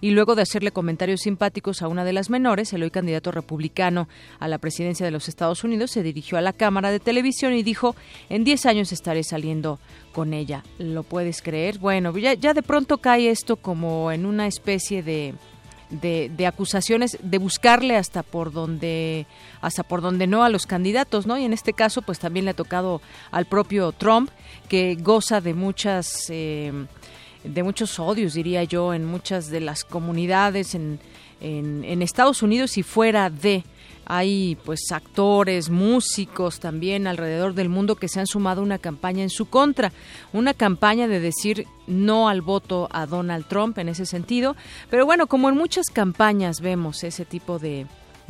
y 0.00 0.10
luego 0.10 0.34
de 0.34 0.42
hacerle 0.42 0.72
comentarios 0.72 1.20
simpáticos 1.20 1.82
a 1.82 1.86
una 1.86 2.02
de 2.02 2.12
las 2.12 2.30
menores, 2.30 2.72
el 2.72 2.82
hoy 2.82 2.90
candidato 2.90 3.30
republicano 3.30 4.08
a 4.40 4.48
la 4.48 4.58
presidencia 4.58 5.06
de 5.06 5.12
los 5.12 5.28
Estados 5.28 5.62
Unidos 5.62 5.92
se 5.92 6.02
dirigió 6.02 6.36
a 6.36 6.40
la 6.40 6.52
cámara 6.52 6.90
de 6.90 6.98
televisión 6.98 7.54
y 7.54 7.62
dijo, 7.62 7.94
en 8.28 8.42
10 8.42 8.66
años 8.66 8.90
estaré 8.90 9.22
saliendo 9.22 9.78
con 10.12 10.34
ella. 10.34 10.64
¿Lo 10.80 11.04
puedes 11.04 11.42
creer? 11.42 11.78
Bueno, 11.78 12.12
ya, 12.18 12.52
de 12.52 12.62
pronto 12.64 12.98
cae 12.98 13.30
esto 13.30 13.54
como 13.54 14.10
en 14.10 14.26
una 14.26 14.48
especie 14.48 15.04
de 15.04 15.34
de, 15.90 16.46
acusaciones 16.46 17.18
de 17.22 17.38
buscarle 17.38 17.96
hasta 17.96 18.22
por 18.22 18.52
donde 18.52 19.26
hasta 19.60 19.82
por 19.82 20.02
donde 20.02 20.28
no 20.28 20.44
a 20.44 20.48
los 20.48 20.64
candidatos 20.64 21.26
no 21.26 21.36
y 21.36 21.44
en 21.44 21.52
este 21.52 21.72
caso 21.72 22.00
pues 22.00 22.20
también 22.20 22.44
le 22.44 22.52
ha 22.52 22.54
tocado 22.54 23.02
al 23.32 23.46
propio 23.46 23.90
Trump 23.90 24.30
que 24.70 24.94
goza 24.94 25.40
de 25.40 25.52
muchas 25.52 26.30
eh, 26.30 26.72
de 27.42 27.62
muchos 27.64 27.98
odios 27.98 28.34
diría 28.34 28.62
yo 28.62 28.94
en 28.94 29.04
muchas 29.04 29.50
de 29.50 29.60
las 29.60 29.82
comunidades 29.84 30.76
en, 30.76 31.00
en, 31.40 32.02
Estados 32.02 32.42
Unidos 32.42 32.78
y 32.78 32.82
fuera 32.82 33.28
de. 33.28 33.64
Hay 34.12 34.58
pues 34.64 34.90
actores, 34.90 35.70
músicos 35.70 36.58
también 36.58 37.06
alrededor 37.06 37.54
del 37.54 37.68
mundo 37.68 37.94
que 37.94 38.08
se 38.08 38.18
han 38.18 38.26
sumado 38.26 38.60
a 38.60 38.64
una 38.64 38.78
campaña 38.78 39.22
en 39.22 39.30
su 39.30 39.46
contra, 39.46 39.92
una 40.32 40.52
campaña 40.52 41.06
de 41.06 41.20
decir 41.20 41.66
no 41.86 42.28
al 42.28 42.40
voto 42.40 42.88
a 42.90 43.06
Donald 43.06 43.46
Trump 43.46 43.78
en 43.78 43.88
ese 43.88 44.06
sentido, 44.06 44.56
pero 44.90 45.06
bueno, 45.06 45.28
como 45.28 45.48
en 45.48 45.56
muchas 45.56 45.90
campañas 45.90 46.60
vemos 46.60 47.04
ese 47.04 47.24
tipo 47.24 47.60
de, 47.60 47.86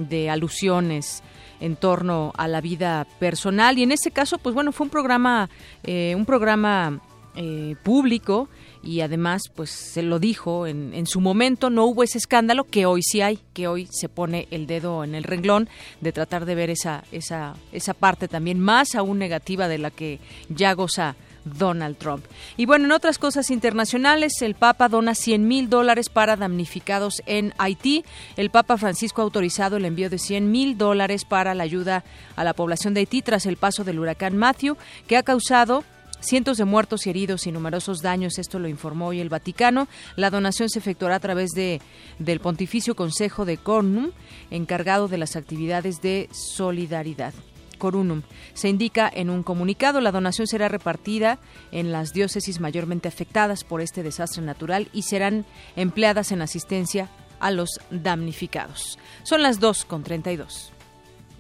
de 0.08 0.30
alusiones 0.30 1.22
en 1.60 1.76
torno 1.76 2.32
a 2.36 2.48
la 2.48 2.60
vida 2.60 3.06
personal. 3.18 3.78
Y 3.78 3.82
en 3.82 3.92
ese 3.92 4.10
caso 4.10 4.38
pues 4.38 4.54
bueno 4.54 4.72
fue 4.72 4.86
un 4.86 4.90
programa 4.90 5.48
eh, 5.84 6.14
un 6.16 6.26
programa 6.26 7.00
eh, 7.36 7.76
público 7.84 8.48
y 8.82 9.02
además 9.02 9.42
pues 9.54 9.70
se 9.70 10.02
lo 10.02 10.18
dijo 10.18 10.66
en, 10.66 10.92
en, 10.94 11.06
su 11.06 11.20
momento 11.20 11.70
no 11.70 11.84
hubo 11.84 12.02
ese 12.02 12.18
escándalo 12.18 12.64
que 12.64 12.86
hoy 12.86 13.02
sí 13.02 13.20
hay 13.20 13.38
que 13.52 13.68
hoy 13.68 13.86
se 13.88 14.08
pone 14.08 14.48
el 14.50 14.66
dedo 14.66 15.04
en 15.04 15.14
el 15.14 15.22
renglón 15.22 15.68
de 16.00 16.10
tratar 16.10 16.44
de 16.44 16.56
ver 16.56 16.70
esa 16.70 17.04
esa 17.12 17.54
esa 17.70 17.94
parte 17.94 18.26
también 18.26 18.58
más 18.58 18.96
aún 18.96 19.18
negativa 19.18 19.68
de 19.68 19.78
la 19.78 19.92
que 19.92 20.18
ya 20.48 20.72
goza 20.72 21.14
Donald 21.44 21.96
Trump. 21.96 22.24
Y 22.56 22.66
bueno, 22.66 22.84
en 22.86 22.92
otras 22.92 23.18
cosas 23.18 23.50
internacionales, 23.50 24.42
el 24.42 24.54
Papa 24.54 24.88
dona 24.88 25.14
100 25.14 25.46
mil 25.46 25.68
dólares 25.68 26.08
para 26.08 26.36
damnificados 26.36 27.22
en 27.26 27.54
Haití. 27.58 28.04
El 28.36 28.50
Papa 28.50 28.76
Francisco 28.76 29.22
ha 29.22 29.24
autorizado 29.24 29.76
el 29.76 29.84
envío 29.84 30.10
de 30.10 30.18
100 30.18 30.50
mil 30.50 30.76
dólares 30.78 31.24
para 31.24 31.54
la 31.54 31.64
ayuda 31.64 32.04
a 32.36 32.44
la 32.44 32.54
población 32.54 32.94
de 32.94 33.00
Haití 33.00 33.22
tras 33.22 33.46
el 33.46 33.56
paso 33.56 33.84
del 33.84 33.98
huracán 33.98 34.36
Matthew, 34.36 34.76
que 35.06 35.16
ha 35.16 35.22
causado 35.22 35.84
Cientos 36.20 36.58
de 36.58 36.66
muertos 36.66 37.06
y 37.06 37.10
heridos 37.10 37.46
y 37.46 37.52
numerosos 37.52 38.02
daños, 38.02 38.38
esto 38.38 38.58
lo 38.58 38.68
informó 38.68 39.06
hoy 39.06 39.20
el 39.20 39.30
Vaticano. 39.30 39.88
La 40.16 40.28
donación 40.28 40.68
se 40.68 40.78
efectuará 40.78 41.14
a 41.14 41.20
través 41.20 41.50
de, 41.52 41.80
del 42.18 42.40
Pontificio 42.40 42.94
Consejo 42.94 43.46
de 43.46 43.56
Cornum, 43.56 44.10
encargado 44.50 45.08
de 45.08 45.16
las 45.16 45.34
actividades 45.34 46.02
de 46.02 46.28
solidaridad. 46.30 47.32
Corunum. 47.80 48.22
Se 48.54 48.68
indica 48.68 49.10
en 49.12 49.28
un 49.28 49.42
comunicado, 49.42 50.00
la 50.00 50.12
donación 50.12 50.46
será 50.46 50.68
repartida 50.68 51.40
en 51.72 51.90
las 51.90 52.12
diócesis 52.12 52.60
mayormente 52.60 53.08
afectadas 53.08 53.64
por 53.64 53.80
este 53.80 54.04
desastre 54.04 54.44
natural 54.44 54.88
y 54.92 55.02
serán 55.02 55.44
empleadas 55.74 56.30
en 56.30 56.42
asistencia 56.42 57.08
a 57.40 57.50
los 57.50 57.80
damnificados. 57.90 59.00
Son 59.24 59.42
las 59.42 59.58
2 59.58 59.84
con 59.86 60.04
32. 60.04 60.72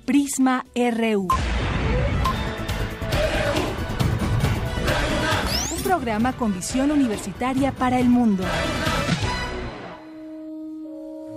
Prisma 0.04 0.64
RU. 0.74 1.28
Un 5.76 5.82
programa 5.84 6.32
con 6.32 6.54
visión 6.54 6.90
universitaria 6.90 7.70
para 7.70 8.00
el 8.00 8.08
mundo. 8.08 8.44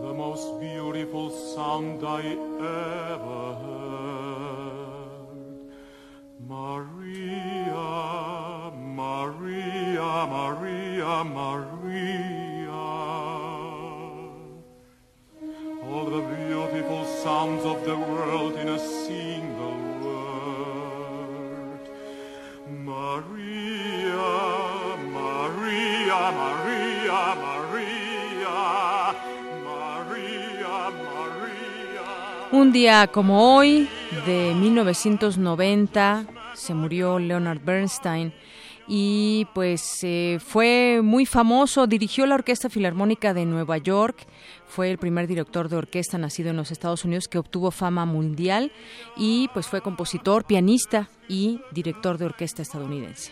The 0.02 0.14
most 0.14 0.60
beautiful 0.60 1.32
sound 1.56 2.04
I 2.04 2.38
ever 2.60 3.56
heard. 3.62 3.73
Maria, 6.54 7.90
Maria, 9.02 10.12
Maria, 10.38 11.14
Maria. 11.24 12.84
All 15.90 16.06
the 16.16 16.22
beautiful 16.36 17.06
sounds 17.24 17.64
of 17.66 17.84
the 17.90 17.98
world 17.98 18.54
in 18.62 18.68
a 18.70 18.78
single 18.78 19.80
word. 20.06 21.84
Maria, 22.92 24.34
Maria, 25.18 26.20
Maria, 26.42 27.22
Maria. 27.48 28.60
Maria, 29.70 30.76
Maria. 31.08 32.06
Un 32.52 32.72
día 32.72 33.08
como 33.08 33.56
hoy, 33.56 33.90
de 34.28 34.54
1990, 34.54 36.33
se 36.54 36.74
murió 36.74 37.20
Leonard 37.20 37.62
Bernstein 37.64 38.34
y 38.88 39.48
pues 39.54 40.00
eh, 40.04 40.40
fue 40.46 41.02
muy 41.02 41.26
famoso, 41.26 41.88
dirigió 41.88 42.26
la 42.26 42.36
Orquesta 42.36 42.70
Filarmónica 42.70 43.34
de 43.34 43.46
Nueva 43.46 43.78
York, 43.78 44.26
fue 44.68 44.92
el 44.92 44.98
primer 44.98 45.28
director 45.28 45.70
de 45.70 45.78
orquesta 45.78 46.18
nacido 46.18 46.50
en 46.50 46.58
los 46.58 46.72
Estados 46.72 47.06
Unidos 47.06 47.28
que 47.28 47.38
obtuvo 47.38 47.72
fama 47.72 48.06
mundial 48.06 48.72
y 49.16 49.50
pues 49.54 49.68
fue 49.68 49.82
compositor, 49.82 50.46
pianista 50.46 51.10
y 51.30 51.62
director 51.72 52.18
de 52.18 52.26
orquesta 52.26 52.62
estadounidense. 52.62 53.32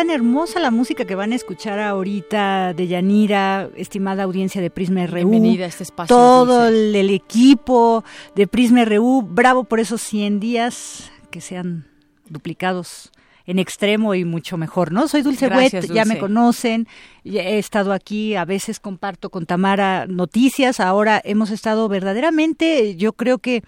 tan 0.00 0.08
hermosa 0.08 0.60
la 0.60 0.70
música 0.70 1.04
que 1.04 1.14
van 1.14 1.32
a 1.32 1.34
escuchar 1.34 1.78
ahorita 1.78 2.72
de 2.72 2.86
Yanira, 2.86 3.68
estimada 3.76 4.22
audiencia 4.22 4.62
de 4.62 4.70
Prisma 4.70 5.06
RU. 5.06 5.28
Bienvenida 5.28 5.66
a 5.66 5.68
este 5.68 5.82
espacio 5.82 6.16
Todo 6.16 6.68
el, 6.68 6.96
el 6.96 7.10
equipo 7.10 8.02
de 8.34 8.46
Prisma 8.46 8.86
RU, 8.86 9.20
bravo 9.20 9.64
por 9.64 9.78
esos 9.78 10.00
100 10.00 10.40
días 10.40 11.12
que 11.30 11.42
sean 11.42 11.86
duplicados 12.30 13.12
en 13.44 13.58
extremo 13.58 14.14
y 14.14 14.24
mucho 14.24 14.56
mejor, 14.56 14.90
¿no? 14.90 15.06
Soy 15.06 15.20
Dulce 15.20 15.50
Gracias, 15.50 15.84
Wet, 15.84 15.94
ya 15.94 16.06
me 16.06 16.18
conocen, 16.18 16.88
ya 17.22 17.42
he 17.42 17.58
estado 17.58 17.92
aquí, 17.92 18.36
a 18.36 18.46
veces 18.46 18.80
comparto 18.80 19.28
con 19.28 19.44
Tamara 19.44 20.06
noticias, 20.06 20.80
ahora 20.80 21.20
hemos 21.24 21.50
estado 21.50 21.90
verdaderamente, 21.90 22.96
yo 22.96 23.12
creo 23.12 23.36
que 23.36 23.62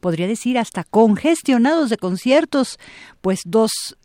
podría 0.00 0.26
decir 0.26 0.58
hasta 0.58 0.82
congestionados 0.82 1.88
de 1.88 1.98
conciertos, 1.98 2.80
pues 3.20 3.42
dos 3.44 3.96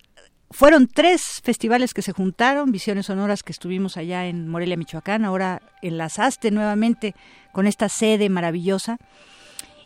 fueron 0.54 0.88
tres 0.88 1.42
festivales 1.44 1.94
que 1.94 2.02
se 2.02 2.14
juntaron, 2.14 2.72
Visiones 2.72 3.08
Sonoras 3.08 3.44
que 3.44 3.52
estuvimos 3.52 3.98
allá 3.98 4.28
en 4.28 4.48
Morelia, 4.48 4.78
Michoacán, 4.78 5.26
ahora 5.26 5.62
enlazaste 5.82 6.52
nuevamente 6.52 7.16
con 7.52 7.68
esta 7.68 7.90
sede 7.90 8.30
maravillosa. 8.30 8.98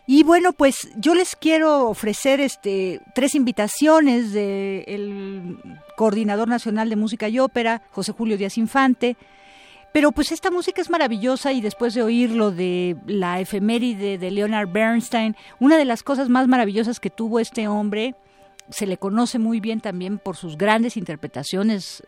Y 0.05 0.23
bueno, 0.23 0.53
pues 0.53 0.89
yo 0.97 1.15
les 1.15 1.35
quiero 1.35 1.89
ofrecer 1.89 2.39
este 2.39 3.01
tres 3.15 3.35
invitaciones 3.35 4.31
del 4.31 5.57
coordinador 5.95 6.47
nacional 6.47 6.89
de 6.89 6.95
música 6.95 7.27
y 7.27 7.39
ópera, 7.39 7.81
José 7.91 8.11
Julio 8.11 8.37
Díaz 8.37 8.57
Infante. 8.57 9.17
Pero 9.93 10.11
pues 10.11 10.31
esta 10.31 10.51
música 10.51 10.81
es 10.81 10.89
maravillosa 10.89 11.53
y 11.53 11.61
después 11.61 11.93
de 11.93 12.03
oír 12.03 12.31
lo 12.31 12.51
de 12.51 12.97
la 13.07 13.39
efeméride 13.39 14.17
de 14.17 14.31
Leonard 14.31 14.69
Bernstein, 14.69 15.35
una 15.59 15.77
de 15.77 15.85
las 15.85 16.03
cosas 16.03 16.29
más 16.29 16.47
maravillosas 16.47 16.99
que 16.99 17.09
tuvo 17.09 17.39
este 17.39 17.67
hombre, 17.67 18.15
se 18.69 18.85
le 18.85 18.97
conoce 18.97 19.39
muy 19.39 19.59
bien 19.59 19.81
también 19.81 20.17
por 20.17 20.35
sus 20.35 20.57
grandes 20.57 20.97
interpretaciones. 20.97 22.03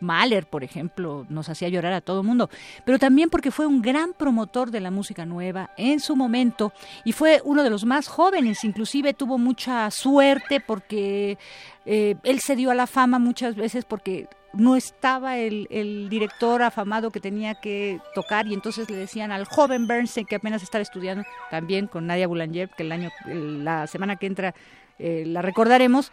Mahler, 0.00 0.46
por 0.46 0.64
ejemplo, 0.64 1.26
nos 1.28 1.48
hacía 1.48 1.68
llorar 1.68 1.92
a 1.92 2.00
todo 2.00 2.20
el 2.20 2.26
mundo, 2.26 2.50
pero 2.84 2.98
también 2.98 3.30
porque 3.30 3.50
fue 3.50 3.66
un 3.66 3.82
gran 3.82 4.12
promotor 4.12 4.70
de 4.70 4.80
la 4.80 4.90
música 4.90 5.24
nueva 5.26 5.70
en 5.76 6.00
su 6.00 6.16
momento 6.16 6.72
y 7.04 7.12
fue 7.12 7.40
uno 7.44 7.62
de 7.62 7.70
los 7.70 7.84
más 7.84 8.08
jóvenes, 8.08 8.64
inclusive 8.64 9.14
tuvo 9.14 9.38
mucha 9.38 9.90
suerte 9.90 10.60
porque 10.60 11.38
eh, 11.84 12.16
él 12.22 12.40
se 12.40 12.56
dio 12.56 12.70
a 12.70 12.74
la 12.74 12.86
fama 12.86 13.18
muchas 13.18 13.56
veces 13.56 13.84
porque 13.84 14.28
no 14.52 14.76
estaba 14.76 15.36
el, 15.38 15.66
el, 15.70 16.08
director 16.08 16.62
afamado 16.62 17.10
que 17.10 17.18
tenía 17.18 17.56
que 17.56 18.00
tocar 18.14 18.46
y 18.46 18.54
entonces 18.54 18.88
le 18.88 18.96
decían 18.96 19.32
al 19.32 19.46
joven 19.46 19.88
Bernstein 19.88 20.26
que 20.26 20.36
apenas 20.36 20.62
estaba 20.62 20.82
estudiando, 20.82 21.24
también 21.50 21.88
con 21.88 22.06
Nadia 22.06 22.28
Boulanger, 22.28 22.68
que 22.68 22.84
el 22.84 22.92
año, 22.92 23.10
la 23.26 23.88
semana 23.88 24.14
que 24.14 24.26
entra 24.26 24.54
eh, 24.98 25.24
la 25.26 25.42
recordaremos. 25.42 26.10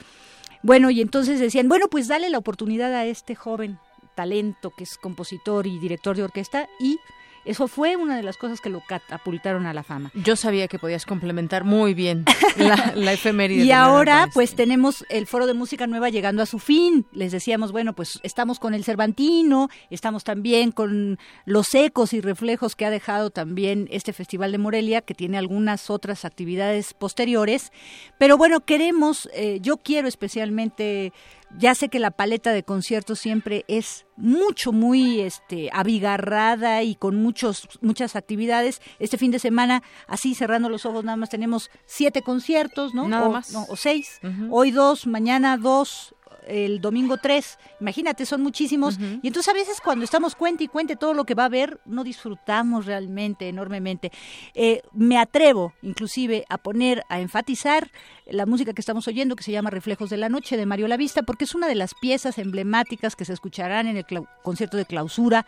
Bueno, 0.63 0.89
y 0.91 1.01
entonces 1.01 1.39
decían, 1.39 1.67
bueno, 1.67 1.87
pues 1.89 2.07
dale 2.07 2.29
la 2.29 2.37
oportunidad 2.37 2.93
a 2.93 3.05
este 3.05 3.35
joven 3.35 3.79
talento 4.15 4.71
que 4.71 4.83
es 4.83 4.97
compositor 4.97 5.67
y 5.67 5.79
director 5.79 6.15
de 6.15 6.23
orquesta 6.23 6.67
y 6.79 6.99
eso 7.45 7.67
fue 7.67 7.95
una 7.95 8.17
de 8.17 8.23
las 8.23 8.37
cosas 8.37 8.61
que 8.61 8.69
lo 8.69 8.81
catapultaron 8.81 9.65
a 9.65 9.73
la 9.73 9.83
fama. 9.83 10.11
Yo 10.13 10.35
sabía 10.35 10.67
que 10.67 10.79
podías 10.79 11.05
complementar 11.05 11.63
muy 11.63 11.93
bien 11.93 12.25
la, 12.57 12.93
la 12.95 13.13
efeméride. 13.13 13.63
y 13.63 13.71
ahora 13.71 14.29
pues 14.33 14.55
tenemos 14.55 15.05
el 15.09 15.27
Foro 15.27 15.47
de 15.47 15.53
Música 15.53 15.87
Nueva 15.87 16.09
llegando 16.09 16.43
a 16.43 16.45
su 16.45 16.59
fin. 16.59 17.05
Les 17.11 17.31
decíamos, 17.31 17.71
bueno, 17.71 17.93
pues 17.93 18.19
estamos 18.23 18.59
con 18.59 18.73
el 18.73 18.83
Cervantino, 18.83 19.69
estamos 19.89 20.23
también 20.23 20.71
con 20.71 21.17
los 21.45 21.73
ecos 21.73 22.13
y 22.13 22.21
reflejos 22.21 22.75
que 22.75 22.85
ha 22.85 22.89
dejado 22.89 23.29
también 23.29 23.87
este 23.91 24.13
Festival 24.13 24.51
de 24.51 24.57
Morelia, 24.57 25.01
que 25.01 25.13
tiene 25.13 25.37
algunas 25.37 25.89
otras 25.89 26.25
actividades 26.25 26.93
posteriores. 26.93 27.71
Pero 28.17 28.37
bueno, 28.37 28.61
queremos, 28.61 29.29
eh, 29.33 29.59
yo 29.61 29.77
quiero 29.77 30.07
especialmente 30.07 31.13
ya 31.57 31.75
sé 31.75 31.89
que 31.89 31.99
la 31.99 32.11
paleta 32.11 32.51
de 32.51 32.63
conciertos 32.63 33.19
siempre 33.19 33.65
es 33.67 34.05
mucho, 34.17 34.71
muy 34.71 35.21
este, 35.21 35.69
abigarrada 35.73 36.83
y 36.83 36.95
con 36.95 37.15
muchos, 37.15 37.67
muchas 37.81 38.15
actividades. 38.15 38.81
Este 38.99 39.17
fin 39.17 39.31
de 39.31 39.39
semana, 39.39 39.83
así 40.07 40.35
cerrando 40.35 40.69
los 40.69 40.85
ojos, 40.85 41.03
nada 41.03 41.17
más 41.17 41.29
tenemos 41.29 41.69
siete 41.85 42.21
conciertos, 42.21 42.93
¿no? 42.93 43.07
Nada 43.07 43.27
o, 43.27 43.31
más. 43.31 43.51
No, 43.51 43.65
o 43.69 43.75
seis. 43.75 44.19
Uh 44.23 44.27
-huh. 44.27 44.47
Hoy 44.51 44.71
dos, 44.71 45.07
mañana 45.07 45.57
dos, 45.57 46.15
el 46.47 46.81
domingo 46.81 47.17
tres. 47.17 47.57
Imagínate, 47.79 48.25
son 48.25 48.41
muchísimos. 48.41 48.97
Uh 48.97 49.01
-huh. 49.01 49.19
Y 49.23 49.27
entonces 49.27 49.49
a 49.49 49.53
veces 49.53 49.81
cuando 49.81 50.05
estamos 50.05 50.35
cuente 50.35 50.63
y 50.63 50.67
cuente 50.67 50.95
todo 50.95 51.13
lo 51.13 51.25
que 51.25 51.35
va 51.35 51.43
a 51.43 51.45
haber, 51.47 51.79
no 51.85 52.03
disfrutamos 52.03 52.85
realmente, 52.85 53.47
enormemente. 53.47 54.11
Eh, 54.53 54.81
me 54.93 55.17
atrevo, 55.17 55.73
inclusive, 55.81 56.45
a 56.49 56.57
poner, 56.57 57.03
a 57.09 57.19
enfatizar 57.19 57.91
la 58.25 58.45
música 58.45 58.73
que 58.73 58.81
estamos 58.81 59.07
oyendo, 59.07 59.35
que 59.35 59.43
se 59.43 59.51
llama 59.51 59.69
Reflejos 59.69 60.09
de 60.09 60.17
la 60.17 60.29
Noche, 60.29 60.57
de 60.57 60.65
Mario 60.65 60.87
Lavista, 60.87 61.23
porque 61.23 61.45
es 61.45 61.55
una 61.55 61.67
de 61.67 61.75
las 61.75 61.93
piezas 61.93 62.37
emblemáticas 62.37 63.15
que 63.15 63.25
se 63.25 63.33
escucharán 63.33 63.87
en 63.87 63.97
el 63.97 64.05
concierto 64.41 64.77
de 64.77 64.85
clausura 64.85 65.45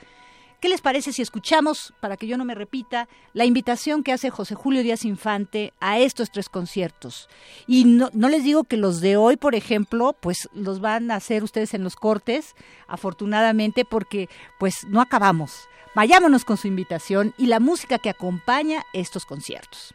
¿Qué 0.63 0.69
les 0.69 0.79
parece 0.79 1.11
si 1.11 1.21
escuchamos, 1.21 1.93
para 1.99 2.15
que 2.15 2.25
yo 2.25 2.37
no 2.37 2.45
me 2.45 2.55
repita, 2.55 3.09
la 3.33 3.43
invitación 3.43 4.01
que 4.01 4.13
hace 4.13 4.29
José 4.29 4.55
Julio 4.55 4.81
Díaz 4.81 5.03
Infante 5.03 5.73
a 5.81 5.99
estos 5.99 6.31
tres 6.31 6.47
conciertos? 6.47 7.27
Y 7.67 7.83
no, 7.83 8.09
no 8.13 8.29
les 8.29 8.45
digo 8.45 8.63
que 8.63 8.77
los 8.77 9.01
de 9.01 9.17
hoy, 9.17 9.35
por 9.35 9.55
ejemplo, 9.55 10.15
pues 10.21 10.47
los 10.53 10.79
van 10.79 11.11
a 11.11 11.15
hacer 11.15 11.43
ustedes 11.43 11.73
en 11.73 11.83
los 11.83 11.97
cortes, 11.97 12.55
afortunadamente, 12.87 13.83
porque 13.83 14.29
pues 14.57 14.85
no 14.87 15.01
acabamos. 15.01 15.67
Vayámonos 15.95 16.45
con 16.45 16.55
su 16.55 16.69
invitación 16.69 17.33
y 17.37 17.47
la 17.47 17.59
música 17.59 17.97
que 17.97 18.09
acompaña 18.09 18.85
estos 18.93 19.25
conciertos. 19.25 19.93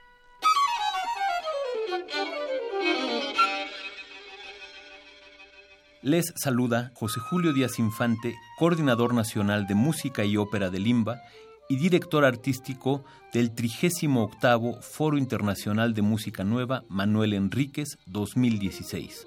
Les 6.03 6.33
saluda 6.37 6.93
José 6.95 7.19
Julio 7.19 7.53
Díaz 7.53 7.81
Infante, 7.81 8.37
coordinador 8.57 9.15
nacional 9.15 9.67
de 9.67 9.75
música 9.75 10.25
y 10.25 10.37
ópera 10.37 10.71
de 10.71 10.79
Limba 10.79 11.23
y 11.69 11.75
director 11.75 12.25
artístico 12.25 13.05
del 13.35 13.53
38 13.53 14.81
Foro 14.81 15.19
Internacional 15.19 15.95
de 15.95 16.03
Música 16.03 16.45
Nueva 16.45 16.85
Manuel 16.89 17.33
Enríquez 17.33 17.99
2016. 18.07 19.27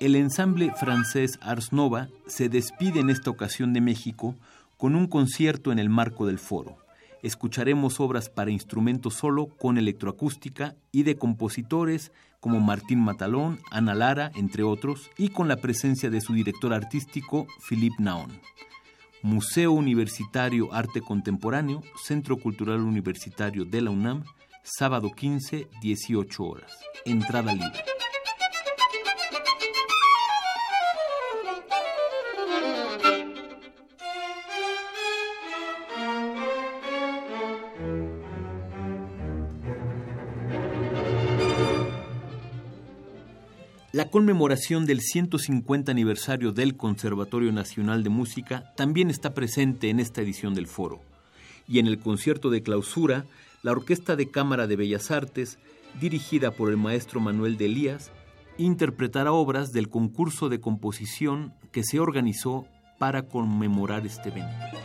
El 0.00 0.16
ensamble 0.16 0.72
francés 0.80 1.38
Ars 1.42 1.74
Nova 1.74 2.08
se 2.26 2.48
despide 2.48 3.00
en 3.00 3.10
esta 3.10 3.28
ocasión 3.28 3.74
de 3.74 3.82
México 3.82 4.34
con 4.78 4.94
un 4.94 5.08
concierto 5.08 5.72
en 5.72 5.78
el 5.78 5.90
marco 5.90 6.26
del 6.26 6.38
foro 6.38 6.87
escucharemos 7.22 8.00
obras 8.00 8.28
para 8.28 8.50
instrumento 8.50 9.10
solo 9.10 9.46
con 9.48 9.78
electroacústica 9.78 10.76
y 10.92 11.02
de 11.02 11.16
compositores 11.16 12.12
como 12.40 12.60
Martín 12.60 13.00
Matalón, 13.00 13.58
Ana 13.70 13.94
Lara, 13.94 14.30
entre 14.34 14.62
otros, 14.62 15.10
y 15.16 15.30
con 15.30 15.48
la 15.48 15.56
presencia 15.56 16.10
de 16.10 16.20
su 16.20 16.34
director 16.34 16.72
artístico, 16.72 17.46
Philippe 17.68 18.02
Naon. 18.02 18.40
Museo 19.22 19.72
Universitario 19.72 20.72
Arte 20.72 21.00
Contemporáneo, 21.00 21.82
Centro 22.02 22.36
Cultural 22.36 22.80
Universitario 22.80 23.64
de 23.64 23.82
la 23.82 23.90
UNAM, 23.90 24.22
sábado 24.62 25.10
15, 25.10 25.68
18 25.82 26.44
horas. 26.44 26.72
Entrada 27.04 27.52
libre. 27.52 27.84
La 43.98 44.12
conmemoración 44.12 44.86
del 44.86 45.00
150 45.00 45.90
aniversario 45.90 46.52
del 46.52 46.76
Conservatorio 46.76 47.50
Nacional 47.50 48.04
de 48.04 48.10
Música 48.10 48.72
también 48.76 49.10
está 49.10 49.34
presente 49.34 49.90
en 49.90 49.98
esta 49.98 50.22
edición 50.22 50.54
del 50.54 50.68
foro. 50.68 51.00
Y 51.66 51.80
en 51.80 51.88
el 51.88 51.98
concierto 51.98 52.48
de 52.48 52.62
clausura, 52.62 53.24
la 53.64 53.72
Orquesta 53.72 54.14
de 54.14 54.30
Cámara 54.30 54.68
de 54.68 54.76
Bellas 54.76 55.10
Artes, 55.10 55.58
dirigida 56.00 56.52
por 56.52 56.70
el 56.70 56.76
maestro 56.76 57.18
Manuel 57.18 57.56
de 57.56 57.64
Elías, 57.64 58.12
interpretará 58.56 59.32
obras 59.32 59.72
del 59.72 59.88
concurso 59.88 60.48
de 60.48 60.60
composición 60.60 61.52
que 61.72 61.82
se 61.82 61.98
organizó 61.98 62.66
para 63.00 63.22
conmemorar 63.22 64.06
este 64.06 64.28
evento. 64.28 64.78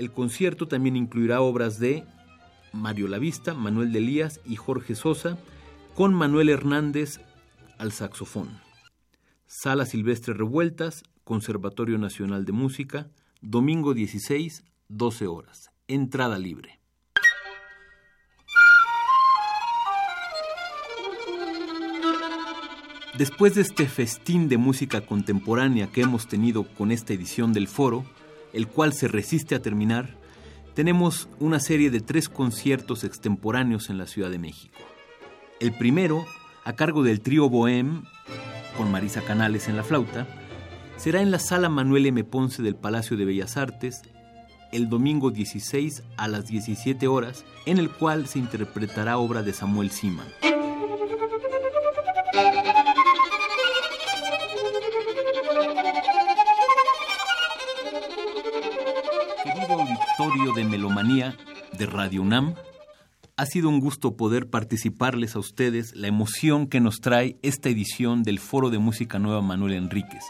El 0.00 0.12
concierto 0.12 0.66
también 0.66 0.96
incluirá 0.96 1.42
obras 1.42 1.78
de 1.78 2.04
Mario 2.72 3.06
Lavista, 3.06 3.52
Manuel 3.52 3.92
de 3.92 3.98
Elías 3.98 4.40
y 4.46 4.56
Jorge 4.56 4.94
Sosa, 4.94 5.36
con 5.94 6.14
Manuel 6.14 6.48
Hernández 6.48 7.20
al 7.76 7.92
saxofón. 7.92 8.48
Sala 9.44 9.84
Silvestre 9.84 10.32
Revueltas, 10.32 11.02
Conservatorio 11.22 11.98
Nacional 11.98 12.46
de 12.46 12.52
Música, 12.52 13.10
domingo 13.42 13.92
16, 13.92 14.64
12 14.88 15.26
horas. 15.26 15.70
Entrada 15.86 16.38
libre. 16.38 16.80
Después 23.18 23.54
de 23.54 23.60
este 23.60 23.86
festín 23.86 24.48
de 24.48 24.56
música 24.56 25.02
contemporánea 25.02 25.92
que 25.92 26.00
hemos 26.00 26.26
tenido 26.26 26.64
con 26.64 26.90
esta 26.90 27.12
edición 27.12 27.52
del 27.52 27.68
foro, 27.68 28.06
el 28.52 28.68
cual 28.68 28.92
se 28.92 29.08
resiste 29.08 29.54
a 29.54 29.62
terminar, 29.62 30.16
tenemos 30.74 31.28
una 31.38 31.60
serie 31.60 31.90
de 31.90 32.00
tres 32.00 32.28
conciertos 32.28 33.04
extemporáneos 33.04 33.90
en 33.90 33.98
la 33.98 34.06
Ciudad 34.06 34.30
de 34.30 34.38
México. 34.38 34.78
El 35.60 35.72
primero, 35.72 36.24
a 36.64 36.74
cargo 36.74 37.02
del 37.02 37.20
trío 37.20 37.48
Bohem, 37.48 38.04
con 38.76 38.90
Marisa 38.90 39.22
Canales 39.22 39.68
en 39.68 39.76
la 39.76 39.82
flauta, 39.82 40.26
será 40.96 41.20
en 41.22 41.30
la 41.30 41.38
sala 41.38 41.68
Manuel 41.68 42.06
M. 42.06 42.24
Ponce 42.24 42.62
del 42.62 42.76
Palacio 42.76 43.16
de 43.16 43.24
Bellas 43.24 43.56
Artes 43.56 44.02
el 44.72 44.88
domingo 44.88 45.30
16 45.30 46.02
a 46.16 46.28
las 46.28 46.46
17 46.46 47.06
horas, 47.08 47.44
en 47.66 47.78
el 47.78 47.90
cual 47.90 48.26
se 48.26 48.38
interpretará 48.38 49.18
obra 49.18 49.42
de 49.42 49.52
Samuel 49.52 49.90
Siman. 49.90 50.26
De 60.54 60.64
Melomanía 60.64 61.36
de 61.78 61.86
Radio 61.86 62.22
UNAM. 62.22 62.54
Ha 63.36 63.46
sido 63.46 63.68
un 63.68 63.80
gusto 63.80 64.16
poder 64.16 64.48
participarles 64.50 65.36
a 65.36 65.38
ustedes 65.38 65.94
la 65.94 66.08
emoción 66.08 66.66
que 66.66 66.80
nos 66.80 67.00
trae 67.00 67.36
esta 67.42 67.68
edición 67.68 68.22
del 68.22 68.38
Foro 68.38 68.70
de 68.70 68.78
Música 68.78 69.18
Nueva 69.18 69.42
Manuel 69.42 69.74
Enríquez. 69.74 70.24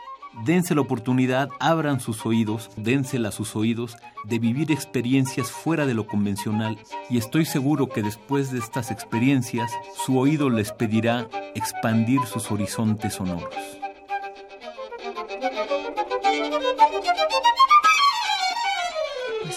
Dense 0.45 0.75
la 0.75 0.83
oportunidad, 0.83 1.49
abran 1.59 2.01
sus 2.01 2.25
oídos, 2.25 2.71
dénsela 2.77 3.31
a 3.31 3.33
sus 3.33 3.57
oídos 3.57 3.97
de 4.25 4.39
vivir 4.39 4.71
experiencias 4.71 5.51
fuera 5.51 5.87
de 5.87 5.95
lo 5.95 6.07
convencional 6.07 6.79
y 7.09 7.19
estoy 7.19 7.45
seguro 7.45 7.89
que 7.89 8.03
después 8.03 8.53
de 8.53 8.59
estas 8.59 8.91
experiencias 8.91 9.73
su 10.05 10.19
oído 10.19 10.49
les 10.49 10.73
pedirá 10.73 11.29
expandir 11.55 12.21
sus 12.27 12.51
horizontes 12.53 13.15
sonoros. 13.15 13.55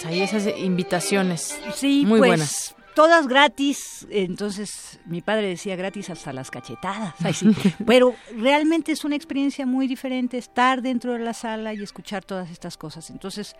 Ahí 0.04 0.20
esas 0.20 0.46
invitaciones. 0.58 1.58
Sí, 1.74 2.04
muy 2.06 2.18
pues, 2.18 2.30
buenas. 2.30 2.74
Todas 2.94 3.26
gratis, 3.26 4.06
entonces 4.08 5.00
mi 5.04 5.20
padre 5.20 5.48
decía 5.48 5.74
gratis 5.74 6.10
hasta 6.10 6.32
las 6.32 6.52
cachetadas. 6.52 7.14
Ay, 7.24 7.34
sí. 7.34 7.50
Pero 7.86 8.14
realmente 8.36 8.92
es 8.92 9.04
una 9.04 9.16
experiencia 9.16 9.66
muy 9.66 9.88
diferente 9.88 10.38
estar 10.38 10.80
dentro 10.80 11.14
de 11.14 11.18
la 11.18 11.34
sala 11.34 11.74
y 11.74 11.82
escuchar 11.82 12.24
todas 12.24 12.50
estas 12.50 12.76
cosas. 12.76 13.10
Entonces, 13.10 13.56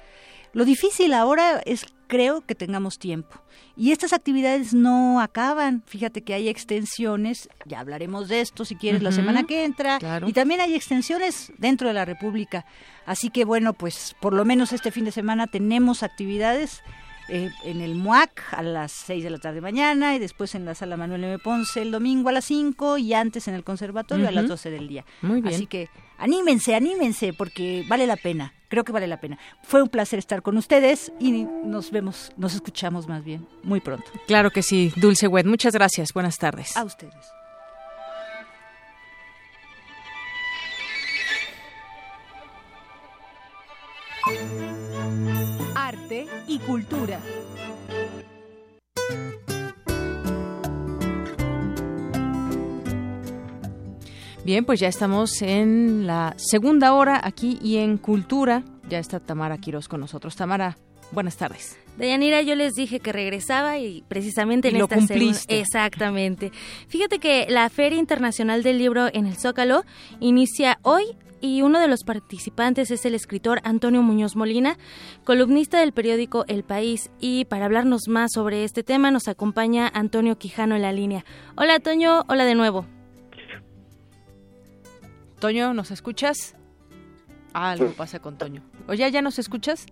lo 0.52 0.64
difícil 0.64 1.12
ahora 1.12 1.60
es, 1.64 1.84
creo, 2.06 2.42
que 2.42 2.54
tengamos 2.54 3.00
tiempo. 3.00 3.42
Y 3.76 3.90
estas 3.90 4.12
actividades 4.12 4.72
no 4.72 5.20
acaban. 5.20 5.82
Fíjate 5.86 6.22
que 6.22 6.34
hay 6.34 6.48
extensiones, 6.48 7.48
ya 7.64 7.80
hablaremos 7.80 8.28
de 8.28 8.40
esto 8.40 8.64
si 8.64 8.76
quieres 8.76 9.02
la 9.02 9.10
semana 9.10 9.42
que 9.42 9.64
entra. 9.64 9.98
claro. 9.98 10.28
Y 10.28 10.32
también 10.32 10.60
hay 10.60 10.74
extensiones 10.74 11.52
dentro 11.58 11.88
de 11.88 11.94
la 11.94 12.04
República. 12.04 12.66
Así 13.04 13.30
que 13.30 13.44
bueno, 13.44 13.72
pues 13.72 14.14
por 14.20 14.32
lo 14.32 14.44
menos 14.44 14.72
este 14.72 14.92
fin 14.92 15.04
de 15.04 15.12
semana 15.12 15.48
tenemos 15.48 16.04
actividades 16.04 16.82
eh, 17.28 17.50
en 17.64 17.80
el 17.80 17.94
MUAC 17.94 18.42
a 18.52 18.62
las 18.62 18.92
6 18.92 19.24
de 19.24 19.30
la 19.30 19.38
tarde 19.38 19.60
mañana 19.60 20.14
y 20.14 20.18
después 20.18 20.54
en 20.54 20.64
la 20.64 20.74
sala 20.74 20.96
Manuel 20.96 21.24
M. 21.24 21.38
Ponce 21.38 21.82
el 21.82 21.90
domingo 21.90 22.28
a 22.28 22.32
las 22.32 22.44
5 22.46 22.98
y 22.98 23.14
antes 23.14 23.48
en 23.48 23.54
el 23.54 23.64
conservatorio 23.64 24.28
a 24.28 24.30
las 24.30 24.44
Ujú. 24.44 24.52
12 24.52 24.70
del 24.70 24.88
día. 24.88 25.04
Muy 25.22 25.40
bien. 25.40 25.54
Así 25.54 25.66
que 25.66 25.88
anímense, 26.18 26.74
anímense 26.74 27.32
porque 27.32 27.84
vale 27.88 28.06
la 28.06 28.16
pena. 28.16 28.52
Creo 28.68 28.84
que 28.84 28.92
vale 28.92 29.06
la 29.06 29.20
pena. 29.20 29.38
Fue 29.62 29.82
un 29.82 29.88
placer 29.88 30.18
estar 30.18 30.42
con 30.42 30.56
ustedes 30.56 31.12
y 31.20 31.44
nos 31.64 31.90
vemos, 31.90 32.32
nos 32.36 32.54
escuchamos 32.54 33.06
más 33.06 33.22
bien 33.24 33.46
muy 33.62 33.80
pronto. 33.80 34.10
Claro 34.26 34.50
que 34.50 34.62
sí, 34.62 34.92
Dulce 34.96 35.28
Wet. 35.28 35.46
Muchas 35.46 35.72
gracias. 35.74 36.12
Buenas 36.12 36.36
tardes. 36.38 36.76
A 36.76 36.84
ustedes. 36.84 37.14
Y 46.46 46.58
cultura. 46.60 47.20
Bien, 54.44 54.66
pues 54.66 54.78
ya 54.78 54.88
estamos 54.88 55.40
en 55.40 56.06
la 56.06 56.34
segunda 56.36 56.92
hora 56.92 57.18
aquí 57.24 57.58
y 57.62 57.78
en 57.78 57.96
Cultura. 57.96 58.62
Ya 58.90 58.98
está 58.98 59.18
Tamara 59.18 59.56
Quiroz 59.56 59.88
con 59.88 60.00
nosotros. 60.00 60.36
Tamara, 60.36 60.76
Buenas 61.12 61.36
tardes. 61.36 61.78
Deyanira, 61.96 62.42
yo 62.42 62.56
les 62.56 62.74
dije 62.74 62.98
que 62.98 63.12
regresaba 63.12 63.78
y 63.78 64.02
precisamente 64.08 64.68
en 64.68 64.76
y 64.76 64.78
lo 64.78 64.84
esta 64.86 64.96
cumpliste. 64.96 65.60
Exactamente. 65.60 66.50
Fíjate 66.88 67.20
que 67.20 67.46
la 67.48 67.68
Feria 67.70 67.98
Internacional 67.98 68.62
del 68.62 68.78
Libro 68.78 69.08
en 69.12 69.26
el 69.26 69.36
Zócalo 69.36 69.84
inicia 70.18 70.78
hoy 70.82 71.04
y 71.40 71.62
uno 71.62 71.78
de 71.78 71.88
los 71.88 72.04
participantes 72.04 72.90
es 72.90 73.04
el 73.04 73.14
escritor 73.14 73.60
Antonio 73.64 74.02
Muñoz 74.02 74.34
Molina, 74.34 74.78
columnista 75.24 75.78
del 75.78 75.92
periódico 75.92 76.44
El 76.48 76.64
País. 76.64 77.10
Y 77.20 77.44
para 77.44 77.66
hablarnos 77.66 78.08
más 78.08 78.32
sobre 78.32 78.64
este 78.64 78.82
tema 78.82 79.10
nos 79.10 79.28
acompaña 79.28 79.86
Antonio 79.92 80.38
Quijano 80.38 80.74
en 80.74 80.82
la 80.82 80.92
línea. 80.92 81.24
Hola, 81.54 81.78
Toño. 81.80 82.24
Hola 82.28 82.44
de 82.44 82.54
nuevo. 82.54 82.86
Toño, 85.38 85.74
¿nos 85.74 85.90
escuchas? 85.90 86.56
Ah, 87.52 87.72
algo 87.72 87.92
pasa 87.92 88.20
con 88.20 88.38
Toño. 88.38 88.62
Oye, 88.88 89.08
¿ya 89.10 89.20
nos 89.20 89.38
escuchas? 89.38 89.86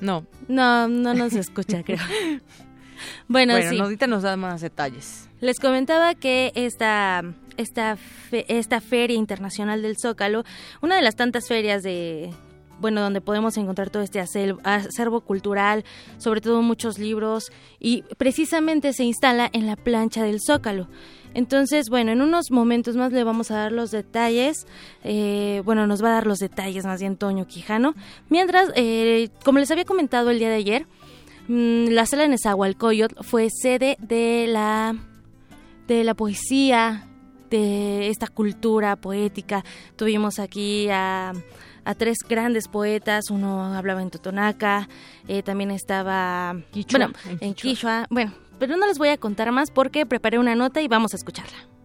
No. 0.00 0.26
No, 0.48 0.88
no 0.88 1.14
nos 1.14 1.32
escucha, 1.34 1.82
creo. 1.84 1.98
Bueno, 3.28 3.54
bueno 3.54 3.70
sí. 3.70 3.98
nos 4.08 4.22
da 4.22 4.36
más 4.36 4.60
detalles. 4.60 5.28
Les 5.40 5.58
comentaba 5.58 6.14
que 6.14 6.52
esta, 6.54 7.22
esta, 7.56 7.96
fe- 7.96 8.44
esta 8.48 8.80
Feria 8.80 9.16
Internacional 9.16 9.82
del 9.82 9.96
Zócalo, 10.00 10.44
una 10.82 10.96
de 10.96 11.02
las 11.02 11.16
tantas 11.16 11.48
ferias 11.48 11.82
de 11.82 12.30
bueno, 12.80 13.02
donde 13.02 13.20
podemos 13.20 13.58
encontrar 13.58 13.90
todo 13.90 14.02
este 14.02 14.20
acervo 14.20 15.20
cultural, 15.20 15.84
sobre 16.16 16.40
todo 16.40 16.62
muchos 16.62 16.98
libros, 16.98 17.52
y 17.78 18.04
precisamente 18.16 18.94
se 18.94 19.04
instala 19.04 19.50
en 19.52 19.66
la 19.66 19.76
plancha 19.76 20.22
del 20.22 20.38
Zócalo. 20.40 20.88
Entonces, 21.34 21.88
bueno, 21.88 22.12
en 22.12 22.22
unos 22.22 22.50
momentos 22.50 22.96
más 22.96 23.12
le 23.12 23.24
vamos 23.24 23.50
a 23.50 23.56
dar 23.56 23.72
los 23.72 23.90
detalles, 23.90 24.66
eh, 25.04 25.62
bueno, 25.64 25.86
nos 25.86 26.02
va 26.02 26.08
a 26.08 26.12
dar 26.12 26.26
los 26.26 26.38
detalles 26.38 26.84
más 26.84 27.00
bien 27.00 27.16
Toño 27.16 27.46
Quijano. 27.46 27.94
Mientras, 28.28 28.70
eh, 28.74 29.28
como 29.44 29.58
les 29.58 29.70
había 29.70 29.84
comentado 29.84 30.30
el 30.30 30.38
día 30.38 30.48
de 30.48 30.56
ayer, 30.56 30.86
mm, 31.48 31.88
la 31.88 32.06
sala 32.06 32.24
de 32.24 32.30
Nezahualcóyotl 32.30 33.22
fue 33.22 33.48
sede 33.50 33.96
de 34.00 34.46
la 34.48 34.96
de 35.86 36.04
la 36.04 36.14
poesía, 36.14 37.08
de 37.50 38.08
esta 38.08 38.28
cultura 38.28 38.96
poética. 38.96 39.64
Tuvimos 39.96 40.38
aquí 40.38 40.88
a, 40.88 41.32
a 41.84 41.94
tres 41.94 42.18
grandes 42.28 42.68
poetas, 42.68 43.30
uno 43.30 43.74
hablaba 43.74 44.00
en 44.00 44.10
Totonaca, 44.10 44.88
eh, 45.28 45.42
también 45.42 45.70
estaba 45.72 46.56
Quichua, 46.70 46.98
bueno, 46.98 47.14
en 47.28 47.38
en 47.40 47.54
Quichua. 47.54 48.06
Bueno, 48.08 48.32
pero 48.60 48.76
no 48.76 48.86
les 48.86 48.98
voy 48.98 49.08
a 49.08 49.16
contar 49.16 49.50
más 49.50 49.70
porque 49.70 50.04
preparé 50.04 50.38
una 50.38 50.54
nota 50.54 50.82
y 50.82 50.86
vamos 50.86 51.14
a 51.14 51.16
escucharla. 51.16 51.79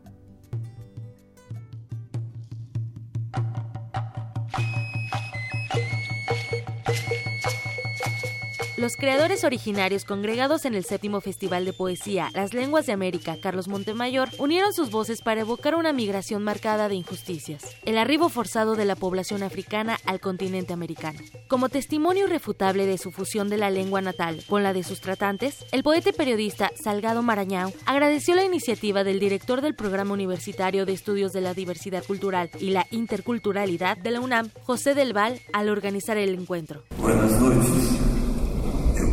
Los 8.85 8.97
creadores 8.97 9.43
originarios 9.43 10.05
congregados 10.05 10.63
en 10.63 10.75
el 10.75 10.85
séptimo 10.85 11.19
Festival 11.19 11.65
de 11.65 11.73
Poesía 11.73 12.29
Las 12.35 12.53
Lenguas 12.53 12.85
de 12.85 12.93
América, 12.93 13.35
Carlos 13.41 13.67
Montemayor, 13.67 14.29
unieron 14.37 14.73
sus 14.73 14.91
voces 14.91 15.23
para 15.23 15.41
evocar 15.41 15.73
una 15.73 15.91
migración 15.91 16.43
marcada 16.43 16.87
de 16.87 16.93
injusticias, 16.93 17.63
el 17.85 17.97
arribo 17.97 18.29
forzado 18.29 18.75
de 18.75 18.85
la 18.85 18.95
población 18.95 19.41
africana 19.41 19.97
al 20.05 20.19
continente 20.19 20.71
americano. 20.71 21.19
Como 21.47 21.69
testimonio 21.69 22.27
irrefutable 22.27 22.85
de 22.85 22.99
su 22.99 23.11
fusión 23.11 23.49
de 23.49 23.57
la 23.57 23.71
lengua 23.71 24.01
natal 24.01 24.43
con 24.47 24.61
la 24.61 24.71
de 24.71 24.83
sus 24.83 25.01
tratantes, 25.01 25.65
el 25.71 25.81
poeta 25.81 26.09
y 26.09 26.13
periodista 26.13 26.71
Salgado 26.79 27.23
Marañao 27.23 27.73
agradeció 27.87 28.35
la 28.35 28.45
iniciativa 28.45 29.03
del 29.03 29.19
director 29.19 29.61
del 29.61 29.73
Programa 29.73 30.13
Universitario 30.13 30.85
de 30.85 30.93
Estudios 30.93 31.33
de 31.33 31.41
la 31.41 31.55
Diversidad 31.55 32.03
Cultural 32.03 32.51
y 32.59 32.69
la 32.69 32.85
Interculturalidad 32.91 33.97
de 33.97 34.11
la 34.11 34.19
UNAM, 34.19 34.51
José 34.61 34.93
Del 34.93 35.13
Val, 35.13 35.41
al 35.53 35.69
organizar 35.69 36.17
el 36.17 36.35
encuentro. 36.35 36.83
Buenas 36.99 37.31
noches. 37.41 38.14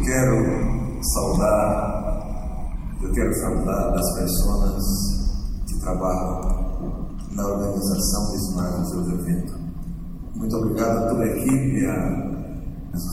Eu 0.02 0.06
quero 0.06 1.00
saudar, 1.14 2.66
eu 3.00 3.12
quero 3.12 3.32
saudar 3.34 3.94
as 3.94 4.14
pessoas 4.18 4.82
que 5.68 5.78
trabalham 5.78 6.40
na 7.30 7.46
organização 7.46 8.32
desse 8.32 8.56
maravilhoso 8.56 9.12
evento. 9.12 9.54
Muito 10.34 10.56
obrigado 10.56 11.04
a 11.04 11.08
toda 11.08 11.22
a 11.22 11.26
equipe, 11.28 11.86
a 11.86 12.32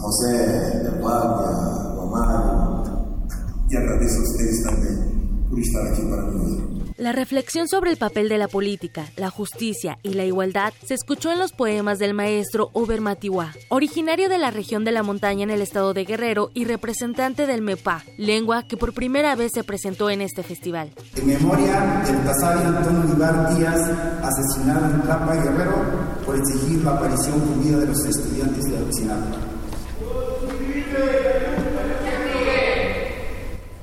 José, 0.01 0.87
a 0.87 0.91
Bárbara, 0.99 1.95
o 1.95 2.01
Amário, 2.01 3.27
e 3.69 3.77
agradeço 3.77 4.17
a 4.17 4.21
vocês 4.21 4.63
também 4.63 5.45
por 5.47 5.59
estar 5.59 5.83
aqui 5.89 6.01
para 6.07 6.23
mim. 6.31 6.78
La 6.99 7.13
reflexión 7.13 7.69
sobre 7.69 7.91
el 7.91 7.97
papel 7.97 8.27
de 8.27 8.37
la 8.37 8.49
política, 8.49 9.05
la 9.15 9.29
justicia 9.29 9.97
y 10.03 10.15
la 10.15 10.25
igualdad 10.25 10.73
se 10.85 10.95
escuchó 10.95 11.31
en 11.31 11.39
los 11.39 11.53
poemas 11.53 11.97
del 11.97 12.13
maestro 12.13 12.71
Uber 12.73 12.99
Matiwa, 12.99 13.53
originario 13.69 14.27
de 14.27 14.37
la 14.37 14.51
región 14.51 14.83
de 14.83 14.91
la 14.91 15.01
montaña 15.01 15.43
en 15.43 15.49
el 15.49 15.61
estado 15.61 15.93
de 15.93 16.03
Guerrero 16.03 16.51
y 16.53 16.65
representante 16.65 17.47
del 17.47 17.61
MEPA, 17.61 18.03
lengua 18.17 18.63
que 18.63 18.75
por 18.75 18.93
primera 18.93 19.33
vez 19.37 19.53
se 19.53 19.63
presentó 19.63 20.09
en 20.09 20.19
este 20.19 20.43
festival. 20.43 20.91
En 21.15 21.25
memoria 21.25 22.03
del 22.05 22.21
tasario 22.25 22.67
Antonio 22.67 23.09
Olivar 23.09 23.55
Díaz, 23.55 23.79
asesinado 24.21 24.93
en 24.93 25.01
Tlapa 25.01 25.35
Guerrero 25.35 25.85
por 26.25 26.35
exigir 26.35 26.83
la 26.83 26.91
aparición 26.91 27.39
con 27.39 27.63
vida 27.63 27.77
de 27.77 27.87
los 27.87 28.05
estudiantes 28.05 28.65
de 28.65 28.75
Ayotzinapa. 28.75 29.37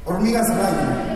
Hormigas 0.05 0.48
Rayo. 0.51 1.15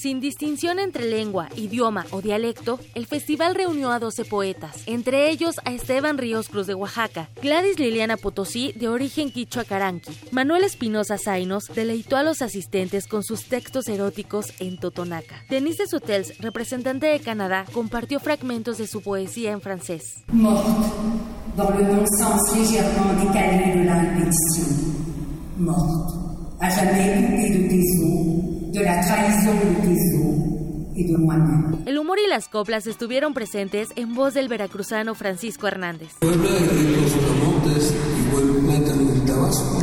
Sin 0.00 0.18
distinción 0.18 0.78
entre 0.78 1.04
lengua, 1.04 1.50
idioma 1.56 2.06
o 2.10 2.22
dialecto, 2.22 2.80
el 2.94 3.04
festival 3.04 3.54
reunió 3.54 3.90
a 3.90 3.98
12 3.98 4.24
poetas, 4.24 4.82
entre 4.86 5.28
ellos 5.28 5.56
a 5.66 5.74
Esteban 5.74 6.16
Ríos 6.16 6.48
Cruz 6.48 6.66
de 6.66 6.74
Oaxaca, 6.74 7.28
Gladys 7.42 7.78
Liliana 7.78 8.16
Potosí 8.16 8.72
de 8.76 8.88
origen 8.88 9.30
quichua 9.30 9.64
caranqui, 9.64 10.16
Manuel 10.32 10.64
Espinosa 10.64 11.18
Zainos 11.18 11.64
deleitó 11.74 12.16
a 12.16 12.22
los 12.22 12.40
asistentes 12.40 13.06
con 13.06 13.22
sus 13.22 13.44
textos 13.44 13.88
eróticos 13.88 14.54
en 14.58 14.78
Totonaca. 14.78 15.44
Denise 15.50 15.86
Sutels, 15.86 16.38
representante 16.38 17.06
de 17.06 17.20
Canadá, 17.20 17.66
compartió 17.70 18.20
fragmentos 18.20 18.78
de 18.78 18.86
su 18.86 19.02
poesía 19.02 19.52
en 19.52 19.60
francés. 19.60 20.24
Dans 21.56 21.68
le 21.76 21.84
légèrement 21.84 23.12
décalé 23.20 23.80
de 23.80 23.84
la. 23.84 24.00
Morte, 25.58 26.29
à 26.60 26.68
jamais 26.68 27.14
coupée 27.14 27.50
de 27.50 27.68
tes 27.68 27.84
os, 28.04 28.72
de 28.72 28.80
la 28.80 29.00
trahison 29.00 29.54
de 29.54 29.86
tes 29.86 30.16
os. 30.16 30.60
El 31.86 31.98
humor 31.98 32.18
y 32.24 32.28
las 32.28 32.48
coplas 32.48 32.86
estuvieron 32.86 33.32
presentes 33.32 33.88
en 33.96 34.14
voz 34.14 34.34
del 34.34 34.48
veracruzano 34.48 35.14
Francisco 35.14 35.66
Hernández. 35.66 36.10
Puebla 36.20 36.50
de 36.50 36.58
ricos 36.58 37.12
camotes 37.12 37.94
y 38.18 38.30
buen 38.30 38.66
plátano 38.66 39.10
del 39.10 39.24
Tabasco. 39.24 39.78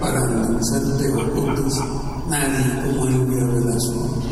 Para 0.00 0.20
endulzar 0.20 0.82
tejocotes, 0.98 1.80
nadie 2.28 2.82
como 2.84 3.06
el 3.08 3.26
Velasco. 3.26 4.22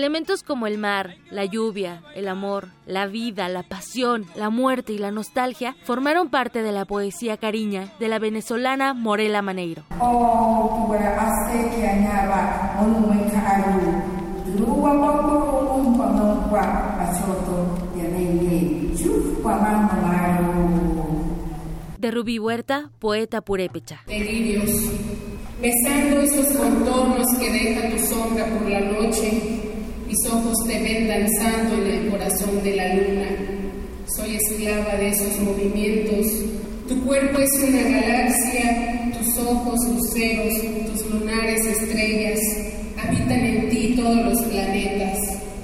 Elementos 0.00 0.42
como 0.42 0.66
el 0.66 0.78
mar, 0.78 1.16
la 1.30 1.44
lluvia, 1.44 2.02
el 2.14 2.26
amor, 2.26 2.68
la 2.86 3.06
vida, 3.06 3.50
la 3.50 3.62
pasión, 3.62 4.24
la 4.34 4.48
muerte 4.48 4.94
y 4.94 4.98
la 4.98 5.10
nostalgia 5.10 5.76
formaron 5.84 6.30
parte 6.30 6.62
de 6.62 6.72
la 6.72 6.86
poesía 6.86 7.36
cariña 7.36 7.92
de 8.00 8.08
la 8.08 8.18
venezolana 8.18 8.94
Morela 8.94 9.42
Maneiro. 9.42 9.82
De 21.98 22.10
Rubí 22.10 22.38
Huerta, 22.38 22.90
poeta 22.98 23.42
purépecha. 23.42 24.00
Delirios, 24.06 24.70
besando 25.60 26.20
esos 26.22 26.56
contornos 26.56 27.26
que 27.38 27.50
deja 27.50 27.90
tu 27.90 27.98
sombra 27.98 28.46
por 28.46 28.66
la 28.66 28.80
noche, 28.80 29.59
mis 30.10 30.26
ojos 30.26 30.56
te 30.66 30.76
ven 30.80 31.06
danzando 31.06 31.76
en 31.76 31.86
el 31.86 32.10
corazón 32.10 32.64
de 32.64 32.74
la 32.74 32.94
luna. 32.94 33.28
Soy 34.16 34.34
esclava 34.34 34.96
de 34.96 35.10
esos 35.10 35.38
movimientos. 35.38 36.26
Tu 36.88 37.00
cuerpo 37.04 37.38
es 37.38 37.50
una 37.62 37.82
galaxia, 37.82 39.12
tus 39.16 39.38
ojos 39.38 39.78
luceros, 39.88 40.52
tus 40.90 41.10
lunares 41.10 41.64
estrellas. 41.64 42.40
Habitan 42.98 43.40
en 43.40 43.68
ti 43.68 43.94
todos 43.96 44.16
los 44.16 44.42
planetas. 44.46 45.16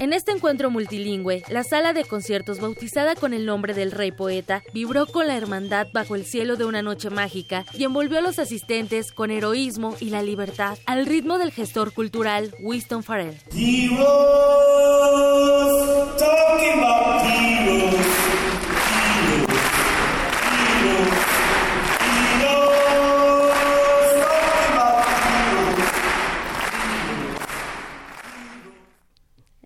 En 0.07 0.13
este 0.13 0.31
encuentro 0.31 0.71
multilingüe, 0.71 1.43
la 1.49 1.65
sala 1.65 1.91
de 1.91 2.05
conciertos 2.05 2.61
bautizada 2.61 3.13
con 3.15 3.33
el 3.33 3.45
nombre 3.45 3.73
del 3.73 3.91
rey 3.91 4.13
poeta 4.13 4.63
vibró 4.73 5.05
con 5.05 5.27
la 5.27 5.35
hermandad 5.35 5.87
bajo 5.91 6.15
el 6.15 6.23
cielo 6.23 6.55
de 6.55 6.63
una 6.63 6.81
noche 6.81 7.09
mágica 7.09 7.65
y 7.73 7.83
envolvió 7.83 8.19
a 8.19 8.21
los 8.21 8.39
asistentes 8.39 9.11
con 9.11 9.31
heroísmo 9.31 9.97
y 9.99 10.09
la 10.09 10.23
libertad 10.23 10.77
al 10.85 11.07
ritmo 11.07 11.37
del 11.37 11.51
gestor 11.51 11.91
cultural 11.91 12.55
Winston 12.61 13.03
Farrell. 13.03 13.35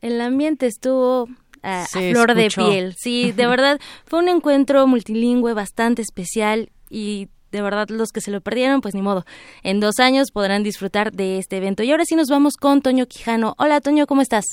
El 0.02 0.20
ambiente 0.20 0.66
estuvo 0.66 1.28
a, 1.62 1.86
flor 1.86 2.34
de 2.34 2.50
piel. 2.56 2.94
Sí, 2.94 3.32
de 3.36 3.46
verdad, 3.46 3.80
fue 4.06 4.20
un 4.20 4.30
encuentro 4.30 4.88
multilingüe 4.88 5.54
bastante 5.54 6.02
especial 6.02 6.70
y 6.90 7.30
de 7.52 7.62
verdad 7.62 7.88
los 7.90 8.12
que 8.12 8.22
se 8.22 8.32
lo 8.32 8.42
perdieron, 8.42 8.82
pues 8.82 8.96
ni 8.96 9.02
modo. 9.02 9.26
En 9.64 9.80
dos 9.80 10.00
años 10.00 10.32
podrán 10.32 10.64
disfrutar 10.64 11.12
de 11.12 11.38
este 11.38 11.58
evento. 11.58 11.84
Y 11.84 11.92
ahora 11.92 12.06
sí 12.06 12.16
nos 12.16 12.30
vamos 12.30 12.58
con 12.58 12.82
Toño 12.82 13.06
Quijano. 13.06 13.54
Hola 13.60 13.80
Toño, 13.82 14.08
¿cómo 14.08 14.22
estás? 14.22 14.46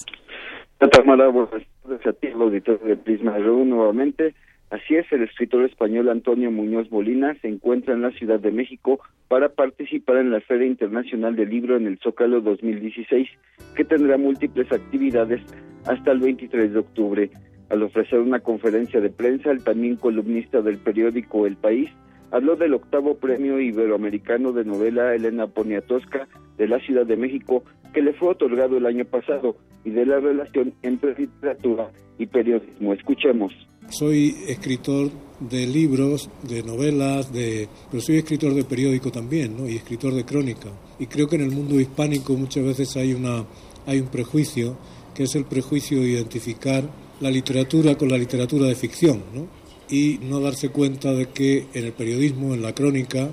Tamara, 0.93 1.29
buenas 1.29 1.51
tardes 1.83 2.07
a 2.07 2.13
ti, 2.13 2.29
auditorio 2.29 2.87
de 2.87 2.97
Prisma 2.97 3.39
nuevamente. 3.39 4.35
Así 4.71 4.97
es, 4.97 5.11
el 5.13 5.23
escritor 5.23 5.65
español 5.65 6.11
Antonio 6.11 6.51
Muñoz 6.51 6.91
Molina 6.91 7.35
se 7.41 7.49
encuentra 7.49 7.95
en 7.95 8.03
la 8.03 8.11
Ciudad 8.11 8.39
de 8.39 8.51
México 8.51 9.01
para 9.27 9.49
participar 9.49 10.19
en 10.19 10.31
la 10.31 10.43
Feria 10.43 10.67
Internacional 10.67 11.37
del 11.37 11.49
Libro 11.49 11.77
en 11.77 11.87
el 11.87 11.99
Zócalo 11.99 12.43
2016, 12.43 13.29
que 13.75 13.85
tendrá 13.85 14.19
múltiples 14.19 14.71
actividades 14.71 15.41
hasta 15.87 16.13
el 16.13 16.19
23 16.19 16.73
de 16.75 16.79
octubre. 16.79 17.31
Al 17.71 17.83
ofrecer 17.83 18.21
una 18.21 18.41
conferencia 18.41 19.01
de 19.01 19.09
prensa, 19.09 19.51
el 19.51 19.65
también 19.65 19.97
columnista 19.97 20.61
del 20.61 20.77
periódico 20.79 21.47
El 21.47 21.57
País 21.57 21.91
habló 22.31 22.57
del 22.57 22.75
octavo 22.75 23.17
premio 23.17 23.61
iberoamericano 23.61 24.53
de 24.53 24.65
novela 24.65 25.15
Elena 25.15 25.47
Poniatowska 25.47 26.29
de 26.57 26.69
la 26.69 26.79
Ciudad 26.81 27.07
de 27.07 27.17
México, 27.17 27.65
que 27.93 28.03
le 28.03 28.13
fue 28.13 28.29
otorgado 28.29 28.77
el 28.77 28.87
año 28.87 29.05
pasado, 29.05 29.57
y 29.85 29.91
de 29.91 30.05
la 30.05 30.21
relación 30.21 30.75
entre 30.83 31.15
literatura 31.15 31.91
y 32.19 32.27
periodismo. 32.27 32.93
Escuchemos. 32.93 33.53
Soy 33.89 34.35
escritor 34.47 35.11
de 35.41 35.67
libros, 35.67 36.29
de 36.43 36.63
novelas, 36.63 37.33
de, 37.33 37.69
pero 37.91 38.03
soy 38.03 38.17
escritor 38.17 38.53
de 38.55 38.65
periódico 38.65 39.11
también, 39.11 39.57
¿no? 39.57 39.69
Y 39.69 39.77
escritor 39.77 40.13
de 40.13 40.25
crónica. 40.25 40.69
Y 40.99 41.07
creo 41.07 41.29
que 41.29 41.37
en 41.37 41.43
el 41.43 41.53
mundo 41.53 41.81
hispánico 41.81 42.35
muchas 42.35 42.65
veces 42.65 42.97
hay 42.97 43.15
una 43.15 43.45
hay 43.87 44.01
un 44.01 44.09
prejuicio 44.09 44.77
que 45.15 45.23
es 45.23 45.35
el 45.35 45.47
prejuicio 45.47 46.01
de 46.01 46.11
identificar 46.11 46.85
la 47.21 47.31
literatura 47.31 47.97
con 47.97 48.11
la 48.11 48.19
literatura 48.19 48.67
de 48.67 48.75
ficción, 48.75 49.23
¿no? 49.35 49.47
Y 49.91 50.19
no 50.23 50.41
darse 50.41 50.69
cuenta 50.71 51.13
de 51.13 51.27
que 51.27 51.67
en 51.75 51.85
el 51.85 51.93
periodismo, 51.93 52.55
en 52.55 52.63
la 52.63 52.75
crónica, 52.75 53.31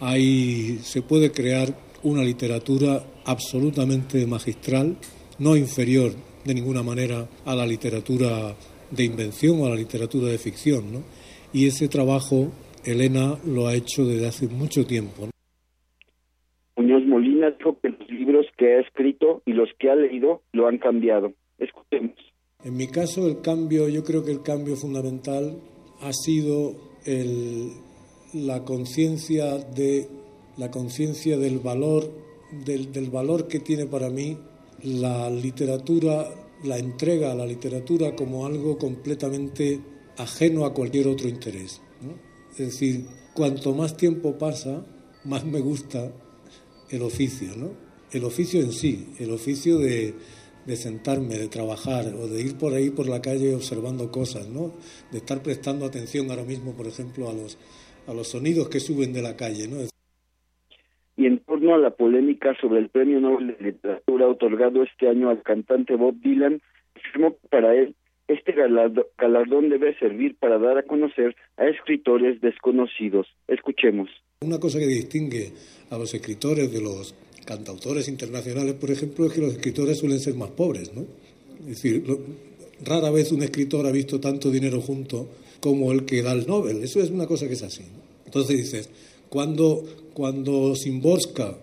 hay 0.00 0.78
se 0.82 1.02
puede 1.02 1.32
crear 1.32 1.74
una 2.02 2.22
literatura 2.22 3.02
absolutamente 3.24 4.26
magistral, 4.26 4.96
no 5.38 5.56
inferior 5.56 6.12
de 6.44 6.54
ninguna 6.54 6.82
manera 6.82 7.26
a 7.44 7.54
la 7.54 7.66
literatura 7.66 8.54
de 8.90 9.04
invención 9.04 9.60
o 9.60 9.66
a 9.66 9.70
la 9.70 9.76
literatura 9.76 10.28
de 10.28 10.38
ficción. 10.38 10.92
¿no? 10.92 11.02
Y 11.52 11.66
ese 11.66 11.88
trabajo 11.88 12.52
Elena 12.84 13.36
lo 13.44 13.66
ha 13.66 13.74
hecho 13.74 14.04
desde 14.04 14.28
hace 14.28 14.48
mucho 14.48 14.86
tiempo. 14.86 15.28
Muñoz 16.76 17.04
Molina 17.06 17.50
dijo 17.50 17.78
que 17.80 17.88
los 17.88 18.08
libros 18.08 18.46
que 18.56 18.74
ha 18.74 18.80
escrito 18.80 19.42
y 19.44 19.52
los 19.52 19.68
que 19.78 19.90
ha 19.90 19.96
leído 19.96 20.42
lo 20.52 20.68
han 20.68 20.78
cambiado. 20.78 21.32
Escuchemos. 21.58 22.14
En 22.64 22.76
mi 22.76 22.86
caso, 22.86 23.26
el 23.26 23.40
cambio, 23.40 23.88
yo 23.88 24.04
creo 24.04 24.24
que 24.24 24.30
el 24.30 24.42
cambio 24.42 24.76
fundamental 24.76 25.56
ha 26.00 26.12
sido 26.12 26.74
la 28.32 28.64
conciencia 28.64 29.58
de 29.58 30.08
la 30.56 30.70
conciencia 30.70 31.36
del 31.36 31.58
valor 31.58 32.10
del 32.64 33.10
valor 33.10 33.48
que 33.48 33.60
tiene 33.60 33.86
para 33.86 34.10
mí 34.10 34.38
la 34.82 35.28
literatura 35.30 36.28
la 36.64 36.78
entrega 36.78 37.32
a 37.32 37.34
la 37.34 37.46
literatura 37.46 38.14
como 38.14 38.46
algo 38.46 38.78
completamente 38.78 39.80
ajeno 40.16 40.64
a 40.64 40.72
cualquier 40.72 41.08
otro 41.08 41.28
interés. 41.28 41.80
Es 42.52 42.58
decir, 42.58 43.06
cuanto 43.34 43.74
más 43.74 43.96
tiempo 43.96 44.38
pasa, 44.38 44.84
más 45.24 45.44
me 45.44 45.60
gusta 45.60 46.12
el 46.88 47.02
oficio, 47.02 47.54
¿no? 47.56 47.70
El 48.10 48.24
oficio 48.24 48.60
en 48.60 48.72
sí, 48.72 49.08
el 49.18 49.30
oficio 49.32 49.78
de, 49.78 50.14
de 50.66 50.76
sentarme, 50.76 51.36
de 51.36 51.48
trabajar 51.48 52.06
o 52.14 52.26
de 52.26 52.42
ir 52.42 52.58
por 52.58 52.74
ahí 52.74 52.90
por 52.90 53.08
la 53.08 53.22
calle 53.22 53.54
observando 53.54 54.10
cosas, 54.10 54.48
¿no? 54.48 54.72
De 55.12 55.18
estar 55.18 55.42
prestando 55.42 55.86
atención 55.86 56.30
ahora 56.30 56.44
mismo, 56.44 56.72
por 56.72 56.86
ejemplo, 56.86 57.28
a 57.28 57.32
los, 57.32 57.58
a 58.06 58.12
los 58.12 58.28
sonidos 58.28 58.68
que 58.68 58.80
suben 58.80 59.12
de 59.12 59.22
la 59.22 59.36
calle, 59.36 59.68
¿no? 59.68 59.78
y 61.16 61.26
en 61.26 61.38
torno 61.38 61.74
a 61.74 61.78
la 61.78 61.90
polémica 61.90 62.54
sobre 62.60 62.78
el 62.78 62.90
Premio 62.90 63.20
Nobel 63.20 63.56
de 63.58 63.64
Literatura 63.64 64.28
otorgado 64.28 64.82
este 64.82 65.08
año 65.08 65.30
al 65.30 65.42
cantante 65.42 65.96
Bob 65.96 66.14
Dylan, 66.20 66.60
afirmó 66.94 67.32
que 67.32 67.48
para 67.48 67.74
él 67.74 67.94
este 68.28 68.52
galardón 68.52 69.70
debe 69.70 69.96
servir 69.98 70.36
para 70.36 70.58
dar 70.58 70.78
a 70.78 70.82
conocer 70.82 71.36
a 71.56 71.66
escritores 71.66 72.40
desconocidos. 72.40 73.28
Escuchemos. 73.46 74.10
Una 74.40 74.58
cosa 74.58 74.78
que 74.78 74.86
distingue 74.86 75.52
a 75.90 75.96
los 75.96 76.12
escritores 76.12 76.72
de 76.72 76.82
los 76.82 77.14
cantautores 77.46 78.08
internacionales, 78.08 78.74
por 78.74 78.90
ejemplo, 78.90 79.24
es 79.24 79.32
que 79.32 79.40
los 79.40 79.52
escritores 79.52 79.96
suelen 79.96 80.20
ser 80.20 80.34
más 80.34 80.50
pobres, 80.50 80.92
¿no? 80.92 81.06
Es 81.60 81.82
decir, 81.82 82.04
rara 82.84 83.10
vez 83.10 83.32
un 83.32 83.42
escritor 83.42 83.86
ha 83.86 83.92
visto 83.92 84.20
tanto 84.20 84.50
dinero 84.50 84.82
junto 84.82 85.28
como 85.60 85.92
el 85.92 86.04
que 86.04 86.22
da 86.22 86.32
el 86.32 86.46
Nobel. 86.46 86.82
Eso 86.84 87.00
es 87.00 87.10
una 87.10 87.26
cosa 87.26 87.48
que 87.48 87.54
es 87.54 87.62
así. 87.62 87.82
Entonces 88.26 88.56
dices, 88.58 88.90
cuando, 89.28 89.84
cuando 90.12 90.74
Szymborska, 90.74 91.56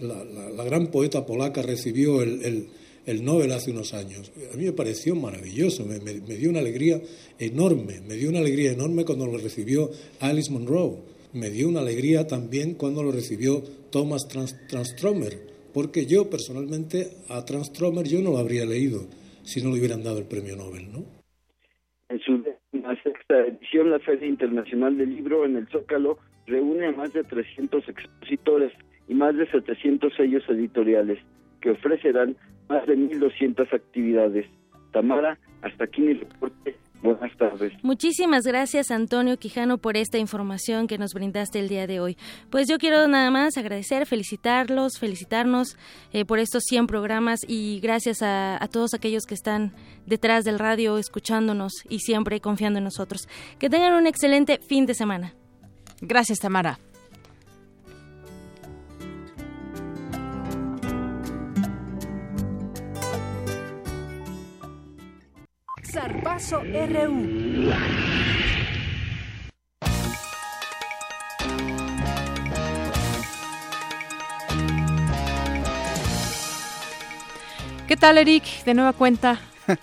la, 0.00 0.64
gran 0.64 0.88
poeta 0.88 1.24
polaca, 1.24 1.62
recibió 1.62 2.22
el, 2.22 2.68
el, 3.06 3.24
Nobel 3.24 3.52
hace 3.52 3.70
unos 3.70 3.94
años, 3.94 4.32
a 4.52 4.56
mí 4.56 4.64
me 4.64 4.72
pareció 4.72 5.14
maravilloso, 5.14 5.84
me, 5.86 6.36
dio 6.36 6.50
una 6.50 6.58
alegría 6.58 7.00
enorme, 7.38 8.00
me 8.06 8.16
dio 8.16 8.28
una 8.28 8.40
alegría 8.40 8.72
enorme 8.72 9.04
cuando 9.04 9.26
lo 9.26 9.38
recibió 9.38 9.90
Alice 10.20 10.50
Munro, 10.50 10.98
me 11.32 11.50
dio 11.50 11.68
una 11.68 11.80
alegría 11.80 12.26
también 12.26 12.74
cuando 12.74 13.02
lo 13.02 13.12
recibió 13.12 13.62
Thomas 13.96 14.28
Transtromer, 14.28 15.32
porque 15.72 16.04
yo 16.04 16.28
personalmente 16.28 17.16
a 17.30 17.46
Transtromer 17.46 18.04
yo 18.04 18.20
no 18.20 18.32
lo 18.32 18.36
habría 18.36 18.66
leído 18.66 19.08
si 19.42 19.62
no 19.62 19.70
le 19.70 19.78
hubieran 19.78 20.04
dado 20.04 20.18
el 20.18 20.26
premio 20.26 20.54
Nobel, 20.54 20.92
¿no? 20.92 21.02
En 22.10 22.20
su 22.20 22.44
sexta 23.02 23.46
edición, 23.46 23.90
la 23.90 23.98
Feria 24.00 24.28
Internacional 24.28 24.98
del 24.98 25.16
Libro 25.16 25.46
en 25.46 25.56
el 25.56 25.66
Zócalo 25.68 26.18
reúne 26.46 26.88
a 26.88 26.92
más 26.92 27.14
de 27.14 27.24
300 27.24 27.88
expositores 27.88 28.70
y 29.08 29.14
más 29.14 29.34
de 29.34 29.50
700 29.50 30.12
sellos 30.14 30.44
editoriales 30.50 31.18
que 31.62 31.70
ofrecerán 31.70 32.36
más 32.68 32.86
de 32.86 32.98
1.200 32.98 33.72
actividades. 33.72 34.44
Tamara, 34.92 35.38
hasta 35.62 35.84
aquí 35.84 36.02
mi 36.02 36.12
reporte. 36.12 36.76
Buenas 37.02 37.36
tardes. 37.36 37.72
Muchísimas 37.82 38.44
gracias 38.44 38.90
Antonio 38.90 39.36
Quijano 39.38 39.78
por 39.78 39.96
esta 39.96 40.18
información 40.18 40.86
que 40.86 40.98
nos 40.98 41.12
brindaste 41.12 41.58
el 41.58 41.68
día 41.68 41.86
de 41.86 42.00
hoy. 42.00 42.16
Pues 42.50 42.68
yo 42.68 42.78
quiero 42.78 43.06
nada 43.06 43.30
más 43.30 43.56
agradecer, 43.56 44.06
felicitarlos, 44.06 44.98
felicitarnos 44.98 45.76
eh, 46.12 46.24
por 46.24 46.38
estos 46.38 46.64
100 46.64 46.86
programas 46.86 47.40
y 47.46 47.80
gracias 47.80 48.22
a, 48.22 48.62
a, 48.62 48.68
todos 48.68 48.94
aquellos 48.94 49.24
que 49.24 49.34
están 49.34 49.72
detrás 50.06 50.44
del 50.44 50.58
radio 50.58 50.98
escuchándonos 50.98 51.72
y 51.88 52.00
siempre 52.00 52.40
confiando 52.40 52.78
en 52.78 52.84
nosotros. 52.84 53.28
Que 53.58 53.70
tengan 53.70 53.92
un 53.92 54.06
excelente 54.06 54.58
fin 54.58 54.86
de 54.86 54.94
semana. 54.94 55.34
Gracias, 56.00 56.38
Tamara. 56.38 56.78
Zarpazo 65.96 66.60
RU. 66.60 67.70
¿Qué 77.88 77.96
tal, 77.96 78.18
Eric? 78.18 78.44
De 78.66 78.74
nueva 78.74 78.92
cuenta. 78.92 79.40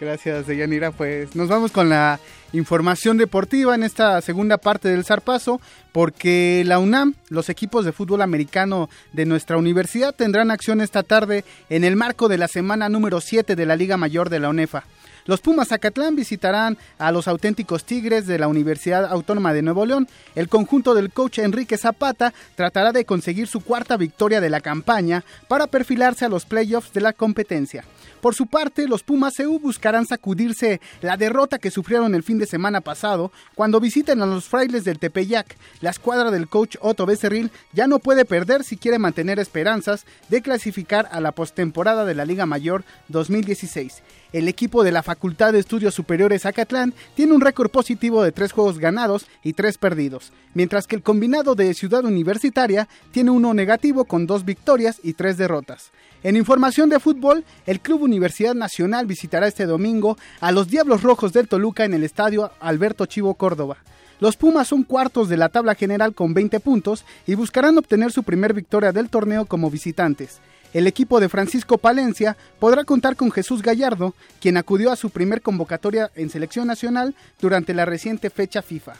Gracias, 0.00 0.48
Deyanira. 0.48 0.90
Pues 0.90 1.36
nos 1.36 1.46
vamos 1.46 1.70
con 1.70 1.88
la 1.88 2.18
información 2.52 3.16
deportiva 3.16 3.76
en 3.76 3.84
esta 3.84 4.20
segunda 4.20 4.58
parte 4.58 4.88
del 4.88 5.04
Zarpazo, 5.04 5.60
porque 5.92 6.64
la 6.66 6.80
UNAM, 6.80 7.14
los 7.28 7.48
equipos 7.48 7.84
de 7.84 7.92
fútbol 7.92 8.22
americano 8.22 8.90
de 9.12 9.26
nuestra 9.26 9.58
universidad 9.58 10.12
tendrán 10.12 10.50
acción 10.50 10.80
esta 10.80 11.04
tarde 11.04 11.44
en 11.70 11.84
el 11.84 11.94
marco 11.94 12.26
de 12.26 12.38
la 12.38 12.48
semana 12.48 12.88
número 12.88 13.20
7 13.20 13.54
de 13.54 13.64
la 13.64 13.76
Liga 13.76 13.96
Mayor 13.96 14.28
de 14.28 14.40
la 14.40 14.48
UNEFA. 14.48 14.82
Los 15.24 15.40
Pumas 15.40 15.68
Zacatlán 15.68 16.16
visitarán 16.16 16.76
a 16.98 17.12
los 17.12 17.28
auténticos 17.28 17.84
Tigres 17.84 18.26
de 18.26 18.38
la 18.38 18.48
Universidad 18.48 19.04
Autónoma 19.04 19.52
de 19.52 19.62
Nuevo 19.62 19.86
León. 19.86 20.08
El 20.34 20.48
conjunto 20.48 20.94
del 20.94 21.12
coach 21.12 21.38
Enrique 21.38 21.78
Zapata 21.78 22.34
tratará 22.56 22.90
de 22.90 23.04
conseguir 23.04 23.46
su 23.46 23.60
cuarta 23.60 23.96
victoria 23.96 24.40
de 24.40 24.50
la 24.50 24.60
campaña 24.60 25.24
para 25.46 25.68
perfilarse 25.68 26.24
a 26.24 26.28
los 26.28 26.44
playoffs 26.44 26.92
de 26.92 27.02
la 27.02 27.12
competencia. 27.12 27.84
Por 28.22 28.36
su 28.36 28.46
parte, 28.46 28.86
los 28.86 29.02
Pumas 29.02 29.34
CU 29.36 29.58
buscarán 29.58 30.06
sacudirse 30.06 30.80
la 31.00 31.16
derrota 31.16 31.58
que 31.58 31.72
sufrieron 31.72 32.14
el 32.14 32.22
fin 32.22 32.38
de 32.38 32.46
semana 32.46 32.80
pasado 32.80 33.32
cuando 33.56 33.80
visiten 33.80 34.22
a 34.22 34.26
los 34.26 34.44
frailes 34.44 34.84
del 34.84 35.00
Tepeyac. 35.00 35.56
La 35.80 35.90
escuadra 35.90 36.30
del 36.30 36.46
coach 36.46 36.76
Otto 36.80 37.04
Becerril 37.04 37.50
ya 37.72 37.88
no 37.88 37.98
puede 37.98 38.24
perder 38.24 38.62
si 38.62 38.76
quiere 38.76 39.00
mantener 39.00 39.40
esperanzas 39.40 40.06
de 40.28 40.40
clasificar 40.40 41.08
a 41.10 41.20
la 41.20 41.32
postemporada 41.32 42.04
de 42.04 42.14
la 42.14 42.24
Liga 42.24 42.46
Mayor 42.46 42.84
2016. 43.08 44.04
El 44.32 44.46
equipo 44.46 44.84
de 44.84 44.92
la 44.92 45.02
Facultad 45.02 45.52
de 45.52 45.58
Estudios 45.58 45.92
Superiores 45.92 46.46
Acatlán 46.46 46.94
tiene 47.16 47.32
un 47.32 47.40
récord 47.40 47.72
positivo 47.72 48.22
de 48.22 48.30
tres 48.30 48.52
juegos 48.52 48.78
ganados 48.78 49.26
y 49.42 49.54
tres 49.54 49.78
perdidos, 49.78 50.32
mientras 50.54 50.86
que 50.86 50.94
el 50.94 51.02
combinado 51.02 51.56
de 51.56 51.74
Ciudad 51.74 52.04
Universitaria 52.04 52.88
tiene 53.10 53.32
uno 53.32 53.52
negativo 53.52 54.04
con 54.04 54.28
dos 54.28 54.44
victorias 54.44 55.00
y 55.02 55.14
tres 55.14 55.36
derrotas. 55.38 55.90
En 56.24 56.36
información 56.36 56.88
de 56.88 57.00
fútbol, 57.00 57.44
el 57.66 57.80
Club 57.80 58.02
Universidad 58.02 58.54
Nacional 58.54 59.06
visitará 59.06 59.48
este 59.48 59.66
domingo 59.66 60.16
a 60.40 60.52
los 60.52 60.68
Diablos 60.68 61.02
Rojos 61.02 61.32
del 61.32 61.48
Toluca 61.48 61.84
en 61.84 61.94
el 61.94 62.04
estadio 62.04 62.52
Alberto 62.60 63.06
Chivo 63.06 63.34
Córdoba. 63.34 63.78
Los 64.20 64.36
Pumas 64.36 64.68
son 64.68 64.84
cuartos 64.84 65.28
de 65.28 65.36
la 65.36 65.48
tabla 65.48 65.74
general 65.74 66.14
con 66.14 66.32
20 66.32 66.60
puntos 66.60 67.04
y 67.26 67.34
buscarán 67.34 67.76
obtener 67.76 68.12
su 68.12 68.22
primer 68.22 68.54
victoria 68.54 68.92
del 68.92 69.08
torneo 69.08 69.46
como 69.46 69.68
visitantes. 69.68 70.38
El 70.72 70.86
equipo 70.86 71.18
de 71.18 71.28
Francisco 71.28 71.76
Palencia 71.76 72.36
podrá 72.60 72.84
contar 72.84 73.16
con 73.16 73.32
Jesús 73.32 73.60
Gallardo, 73.60 74.14
quien 74.40 74.56
acudió 74.56 74.92
a 74.92 74.96
su 74.96 75.10
primer 75.10 75.42
convocatoria 75.42 76.12
en 76.14 76.30
selección 76.30 76.68
nacional 76.68 77.16
durante 77.40 77.74
la 77.74 77.84
reciente 77.84 78.30
fecha 78.30 78.62
FIFA. 78.62 78.92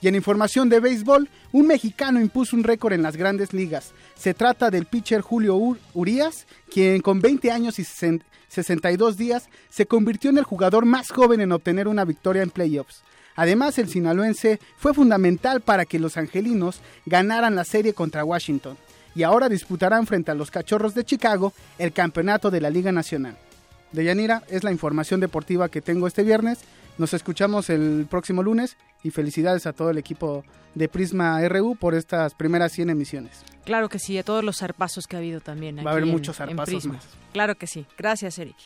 Y 0.00 0.08
en 0.08 0.14
información 0.14 0.68
de 0.68 0.80
béisbol, 0.80 1.28
un 1.52 1.66
mexicano 1.66 2.20
impuso 2.20 2.56
un 2.56 2.64
récord 2.64 2.92
en 2.92 3.02
las 3.02 3.16
grandes 3.16 3.52
ligas. 3.52 3.92
Se 4.16 4.34
trata 4.34 4.70
del 4.70 4.86
pitcher 4.86 5.20
Julio 5.20 5.56
Urias, 5.94 6.46
quien 6.70 7.00
con 7.00 7.20
20 7.20 7.50
años 7.50 7.78
y 7.78 7.84
62 7.84 9.16
días 9.16 9.48
se 9.70 9.86
convirtió 9.86 10.30
en 10.30 10.38
el 10.38 10.44
jugador 10.44 10.84
más 10.84 11.10
joven 11.10 11.40
en 11.40 11.52
obtener 11.52 11.88
una 11.88 12.04
victoria 12.04 12.42
en 12.42 12.50
playoffs. 12.50 13.02
Además, 13.34 13.78
el 13.78 13.88
sinaloense 13.88 14.58
fue 14.78 14.94
fundamental 14.94 15.60
para 15.60 15.84
que 15.84 16.00
los 16.00 16.16
angelinos 16.16 16.80
ganaran 17.06 17.54
la 17.54 17.64
serie 17.64 17.94
contra 17.94 18.24
Washington 18.24 18.76
y 19.14 19.22
ahora 19.22 19.48
disputarán 19.48 20.06
frente 20.06 20.30
a 20.30 20.34
los 20.34 20.50
Cachorros 20.50 20.94
de 20.94 21.04
Chicago 21.04 21.52
el 21.78 21.92
campeonato 21.92 22.50
de 22.50 22.60
la 22.60 22.70
Liga 22.70 22.92
Nacional. 22.92 23.36
Deyanira, 23.92 24.42
es 24.48 24.64
la 24.64 24.72
información 24.72 25.20
deportiva 25.20 25.68
que 25.68 25.80
tengo 25.80 26.06
este 26.06 26.22
viernes. 26.22 26.58
Nos 26.98 27.14
escuchamos 27.14 27.70
el 27.70 28.06
próximo 28.10 28.42
lunes 28.42 28.76
y 29.04 29.10
felicidades 29.10 29.66
a 29.66 29.72
todo 29.72 29.90
el 29.90 29.98
equipo 29.98 30.44
de 30.74 30.88
Prisma 30.88 31.40
RU 31.48 31.76
por 31.76 31.94
estas 31.94 32.34
primeras 32.34 32.72
100 32.72 32.90
emisiones. 32.90 33.44
Claro 33.64 33.88
que 33.88 34.00
sí, 34.00 34.18
a 34.18 34.24
todos 34.24 34.42
los 34.42 34.58
zarpazos 34.58 35.06
que 35.06 35.14
ha 35.14 35.20
habido 35.20 35.40
también. 35.40 35.78
Va 35.78 35.90
a 35.90 35.92
haber 35.92 36.06
muchos 36.06 36.36
zarpazos 36.36 36.86
más. 36.86 37.06
Claro 37.32 37.54
que 37.54 37.68
sí. 37.68 37.86
Gracias, 37.96 38.38
Eric. 38.38 38.56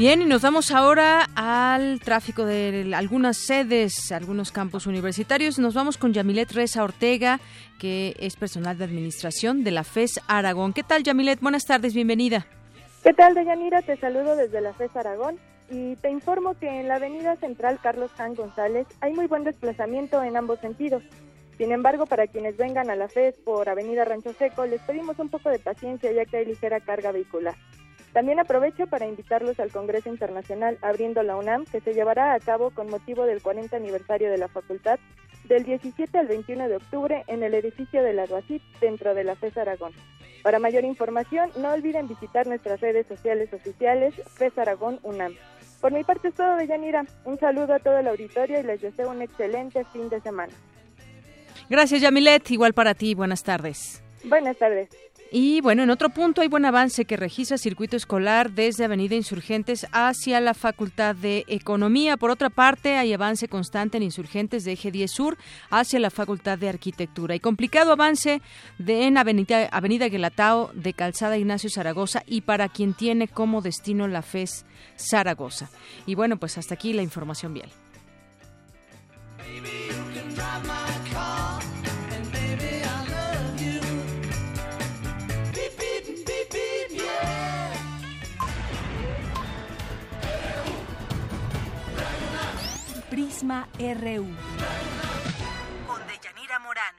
Bien, 0.00 0.22
y 0.22 0.24
nos 0.24 0.40
vamos 0.40 0.70
ahora 0.70 1.28
al 1.34 2.00
tráfico 2.00 2.46
de 2.46 2.90
algunas 2.94 3.36
sedes, 3.36 4.10
algunos 4.12 4.50
campus 4.50 4.86
universitarios. 4.86 5.58
Nos 5.58 5.74
vamos 5.74 5.98
con 5.98 6.14
Yamilet 6.14 6.52
Reza 6.52 6.82
Ortega, 6.82 7.38
que 7.80 8.14
es 8.20 8.36
personal 8.36 8.76
de 8.76 8.84
administración 8.84 9.64
de 9.64 9.70
la 9.70 9.84
FES 9.84 10.20
Aragón. 10.28 10.74
¿Qué 10.74 10.82
tal, 10.82 11.02
Yamilet? 11.02 11.40
Buenas 11.40 11.64
tardes, 11.64 11.94
bienvenida. 11.94 12.46
¿Qué 13.02 13.14
tal, 13.14 13.34
Deyanira? 13.34 13.80
Te 13.80 13.96
saludo 13.96 14.36
desde 14.36 14.60
la 14.60 14.74
FES 14.74 14.94
Aragón 14.94 15.38
y 15.70 15.96
te 15.96 16.10
informo 16.10 16.54
que 16.58 16.68
en 16.68 16.88
la 16.88 16.96
avenida 16.96 17.36
central 17.36 17.80
Carlos 17.82 18.10
Jan 18.16 18.34
González 18.34 18.86
hay 19.00 19.14
muy 19.14 19.26
buen 19.26 19.44
desplazamiento 19.44 20.22
en 20.22 20.36
ambos 20.36 20.60
sentidos. 20.60 21.02
Sin 21.56 21.72
embargo, 21.72 22.04
para 22.04 22.26
quienes 22.26 22.56
vengan 22.58 22.90
a 22.90 22.96
la 22.96 23.08
FES 23.08 23.36
por 23.44 23.68
Avenida 23.68 24.04
Rancho 24.04 24.34
Seco, 24.34 24.66
les 24.66 24.80
pedimos 24.82 25.18
un 25.18 25.30
poco 25.30 25.48
de 25.48 25.58
paciencia 25.58 26.12
ya 26.12 26.26
que 26.26 26.38
hay 26.38 26.46
ligera 26.46 26.80
carga 26.80 27.12
vehicular. 27.12 27.54
También 28.12 28.40
aprovecho 28.40 28.86
para 28.86 29.06
invitarlos 29.06 29.60
al 29.60 29.70
Congreso 29.70 30.08
Internacional 30.08 30.78
Abriendo 30.82 31.22
la 31.22 31.36
UNAM, 31.36 31.64
que 31.64 31.80
se 31.80 31.94
llevará 31.94 32.34
a 32.34 32.40
cabo 32.40 32.70
con 32.70 32.90
motivo 32.90 33.24
del 33.24 33.40
40 33.40 33.76
aniversario 33.76 34.30
de 34.30 34.38
la 34.38 34.48
facultad, 34.48 34.98
del 35.44 35.64
17 35.64 36.18
al 36.18 36.26
21 36.26 36.68
de 36.68 36.76
octubre 36.76 37.24
en 37.28 37.42
el 37.42 37.54
edificio 37.54 38.02
de 38.02 38.12
la 38.12 38.26
Duacit, 38.26 38.62
dentro 38.80 39.14
de 39.14 39.24
la 39.24 39.36
FES 39.36 39.56
Aragón. 39.58 39.92
Para 40.42 40.58
mayor 40.58 40.84
información, 40.84 41.50
no 41.56 41.72
olviden 41.72 42.08
visitar 42.08 42.46
nuestras 42.46 42.80
redes 42.80 43.06
sociales 43.06 43.52
oficiales 43.52 44.14
FES 44.36 44.58
Aragón 44.58 44.98
UNAM. 45.02 45.34
Por 45.80 45.92
mi 45.92 46.04
parte 46.04 46.28
es 46.28 46.34
todo 46.34 46.56
de 46.56 46.66
Yanira. 46.66 47.04
Un 47.24 47.38
saludo 47.38 47.74
a 47.74 47.78
todo 47.78 47.98
el 47.98 48.08
auditorio 48.08 48.60
y 48.60 48.62
les 48.62 48.80
deseo 48.80 49.10
un 49.10 49.22
excelente 49.22 49.84
fin 49.92 50.08
de 50.08 50.20
semana. 50.20 50.52
Gracias, 51.68 52.00
Yamilet. 52.00 52.50
Igual 52.50 52.74
para 52.74 52.94
ti. 52.94 53.14
Buenas 53.14 53.42
tardes. 53.44 54.02
Buenas 54.24 54.56
tardes. 54.58 54.90
Y 55.32 55.60
bueno, 55.60 55.84
en 55.84 55.90
otro 55.90 56.10
punto 56.10 56.40
hay 56.40 56.48
buen 56.48 56.64
avance 56.64 57.04
que 57.04 57.16
registra 57.16 57.56
circuito 57.56 57.96
escolar 57.96 58.50
desde 58.50 58.84
Avenida 58.84 59.14
Insurgentes 59.14 59.86
hacia 59.92 60.40
la 60.40 60.54
Facultad 60.54 61.14
de 61.14 61.44
Economía. 61.46 62.16
Por 62.16 62.30
otra 62.30 62.50
parte, 62.50 62.96
hay 62.96 63.12
avance 63.12 63.46
constante 63.46 63.96
en 63.96 64.02
Insurgentes 64.02 64.64
de 64.64 64.72
Eje 64.72 64.90
10 64.90 65.08
Sur 65.08 65.38
hacia 65.70 66.00
la 66.00 66.10
Facultad 66.10 66.58
de 66.58 66.68
Arquitectura. 66.68 67.36
Y 67.36 67.40
complicado 67.40 67.92
avance 67.92 68.42
en 68.84 69.18
Avenida, 69.18 69.68
Avenida 69.70 70.08
Guelatao 70.08 70.72
de 70.74 70.94
Calzada 70.94 71.38
Ignacio 71.38 71.70
Zaragoza 71.70 72.24
y 72.26 72.40
para 72.40 72.68
quien 72.68 72.94
tiene 72.94 73.28
como 73.28 73.60
destino 73.60 74.08
la 74.08 74.22
FES 74.22 74.64
Zaragoza. 74.96 75.70
Y 76.06 76.16
bueno, 76.16 76.38
pues 76.38 76.58
hasta 76.58 76.74
aquí 76.74 76.92
la 76.92 77.02
información 77.02 77.54
vial. 77.54 77.70
Prisma 93.40 93.66
RU. 93.78 94.26
Con 95.86 96.00
Deyanira 96.06 96.58
Morán. 96.58 96.94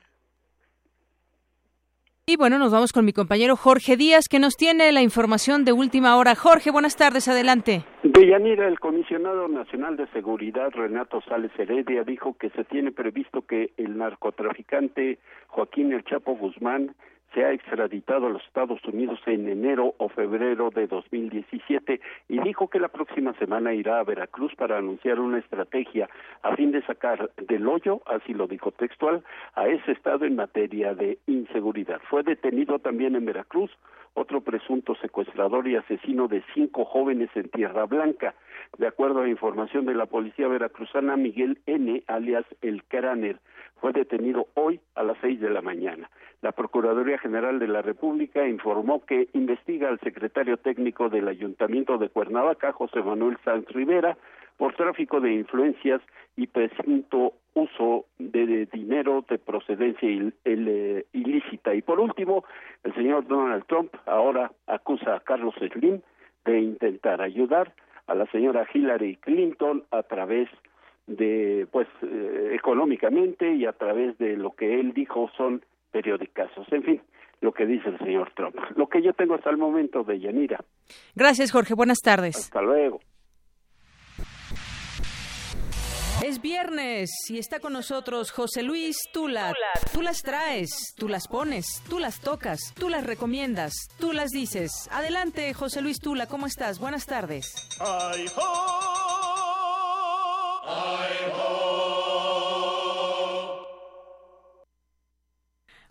Y 2.25 2.35
bueno, 2.35 2.57
nos 2.57 2.71
vamos 2.71 2.91
con 2.91 3.05
mi 3.05 3.13
compañero 3.13 3.55
Jorge 3.55 3.95
Díaz, 3.95 4.27
que 4.27 4.39
nos 4.39 4.57
tiene 4.57 4.91
la 4.91 5.03
información 5.03 5.65
de 5.65 5.71
última 5.71 6.17
hora. 6.17 6.33
Jorge, 6.33 6.71
buenas 6.71 6.97
tardes, 6.97 7.27
adelante. 7.27 7.83
Deyanira, 8.01 8.67
el 8.67 8.79
comisionado 8.79 9.47
nacional 9.49 9.97
de 9.97 10.07
seguridad, 10.07 10.71
Renato 10.71 11.21
Sales 11.21 11.51
Heredia, 11.59 12.03
dijo 12.03 12.35
que 12.39 12.49
se 12.49 12.63
tiene 12.63 12.91
previsto 12.91 13.45
que 13.45 13.73
el 13.77 13.95
narcotraficante 13.99 15.19
Joaquín 15.47 15.93
El 15.93 16.03
Chapo 16.05 16.35
Guzmán 16.35 16.95
se 17.33 17.45
ha 17.45 17.51
extraditado 17.51 18.27
a 18.27 18.29
los 18.29 18.43
Estados 18.43 18.83
Unidos 18.85 19.19
en 19.25 19.47
enero 19.47 19.95
o 19.97 20.09
febrero 20.09 20.69
de 20.69 20.87
2017 20.87 22.01
y 22.29 22.39
dijo 22.39 22.69
que 22.69 22.79
la 22.79 22.89
próxima 22.89 23.33
semana 23.33 23.73
irá 23.73 23.99
a 23.99 24.03
Veracruz 24.03 24.53
para 24.55 24.77
anunciar 24.77 25.19
una 25.19 25.39
estrategia 25.39 26.09
a 26.41 26.55
fin 26.55 26.71
de 26.71 26.81
sacar 26.85 27.31
del 27.37 27.67
hoyo, 27.67 28.01
así 28.05 28.33
lo 28.33 28.47
dijo 28.47 28.71
textual, 28.71 29.23
a 29.55 29.67
ese 29.67 29.93
estado 29.93 30.25
en 30.25 30.35
materia 30.35 30.93
de 30.93 31.19
inseguridad. 31.27 32.01
Fue 32.09 32.23
detenido 32.23 32.79
también 32.79 33.15
en 33.15 33.25
Veracruz 33.25 33.71
otro 34.13 34.41
presunto 34.41 34.95
secuestrador 34.95 35.67
y 35.67 35.75
asesino 35.75 36.27
de 36.27 36.43
cinco 36.53 36.85
jóvenes 36.85 37.29
en 37.35 37.49
Tierra 37.49 37.85
Blanca. 37.85 38.35
De 38.77 38.87
acuerdo 38.87 39.21
a 39.21 39.29
información 39.29 39.85
de 39.85 39.95
la 39.95 40.05
policía 40.05 40.47
veracruzana, 40.47 41.15
Miguel 41.15 41.59
N., 41.65 42.03
alias 42.07 42.45
El 42.61 42.83
Craner, 42.83 43.39
fue 43.81 43.91
detenido 43.91 44.47
hoy 44.53 44.79
a 44.95 45.03
las 45.03 45.17
seis 45.19 45.41
de 45.41 45.49
la 45.49 45.61
mañana. 45.61 46.09
La 46.41 46.51
Procuraduría 46.51 47.17
General 47.17 47.59
de 47.59 47.67
la 47.67 47.81
República 47.81 48.47
informó 48.47 49.03
que 49.05 49.27
investiga 49.33 49.89
al 49.89 49.99
secretario 49.99 50.57
técnico 50.57 51.09
del 51.09 51.27
Ayuntamiento 51.27 51.97
de 51.97 52.09
Cuernavaca, 52.09 52.71
José 52.71 53.01
Manuel 53.01 53.37
Sanz 53.43 53.67
Rivera, 53.69 54.17
por 54.57 54.75
tráfico 54.75 55.19
de 55.19 55.33
influencias 55.33 56.01
y 56.37 56.45
presunto 56.47 57.33
uso 57.55 58.05
de, 58.19 58.67
dinero 58.67 59.25
de 59.27 59.39
procedencia 59.39 60.07
eh, 60.45 61.05
ilícita. 61.13 61.73
Y 61.73 61.81
por 61.81 61.99
último, 61.99 62.45
el 62.83 62.93
señor 62.93 63.27
Donald 63.27 63.65
Trump 63.65 63.93
ahora 64.05 64.51
acusa 64.67 65.15
a 65.15 65.19
Carlos 65.21 65.55
Slim 65.55 66.01
de 66.45 66.59
intentar 66.59 67.21
ayudar 67.21 67.73
a 68.07 68.15
la 68.15 68.25
señora 68.27 68.67
Hillary 68.71 69.15
Clinton 69.17 69.83
a 69.91 70.03
través 70.03 70.49
de, 70.49 70.70
pues, 71.05 71.87
eh, 72.03 72.51
económicamente 72.53 73.53
y 73.53 73.65
a 73.65 73.73
través 73.73 74.17
de 74.17 74.37
lo 74.37 74.51
que 74.51 74.79
él 74.79 74.93
dijo 74.93 75.29
son 75.37 75.63
periódicos. 75.91 76.49
En 76.71 76.83
fin, 76.83 77.01
lo 77.41 77.53
que 77.53 77.65
dice 77.65 77.89
el 77.89 77.97
señor 77.99 78.31
Trump. 78.35 78.55
Lo 78.75 78.87
que 78.87 79.01
yo 79.01 79.13
tengo 79.13 79.35
hasta 79.35 79.49
el 79.49 79.57
momento 79.57 80.03
de 80.03 80.19
Yanira. 80.19 80.63
Gracias, 81.15 81.51
Jorge. 81.51 81.73
Buenas 81.73 81.99
tardes. 81.99 82.37
Hasta 82.37 82.61
luego. 82.61 82.99
Es 86.23 86.39
viernes 86.39 87.09
y 87.29 87.39
está 87.39 87.59
con 87.59 87.73
nosotros 87.73 88.31
José 88.31 88.61
Luis 88.61 88.95
Tula. 89.11 89.55
Tú 89.91 90.03
las 90.03 90.21
traes, 90.21 90.93
tú 90.95 91.07
las 91.07 91.27
pones, 91.27 91.81
tú 91.89 91.97
las 91.97 92.21
tocas, 92.21 92.59
tú 92.75 92.89
las 92.89 93.03
recomiendas, 93.07 93.73
tú 93.99 94.13
las 94.13 94.29
dices. 94.29 94.87
Adelante, 94.91 95.51
José 95.55 95.81
Luis 95.81 95.97
Tula, 95.99 96.27
¿cómo 96.27 96.45
estás? 96.45 96.79
Buenas 96.79 97.07
tardes. 97.07 97.51
Ay, 97.79 98.27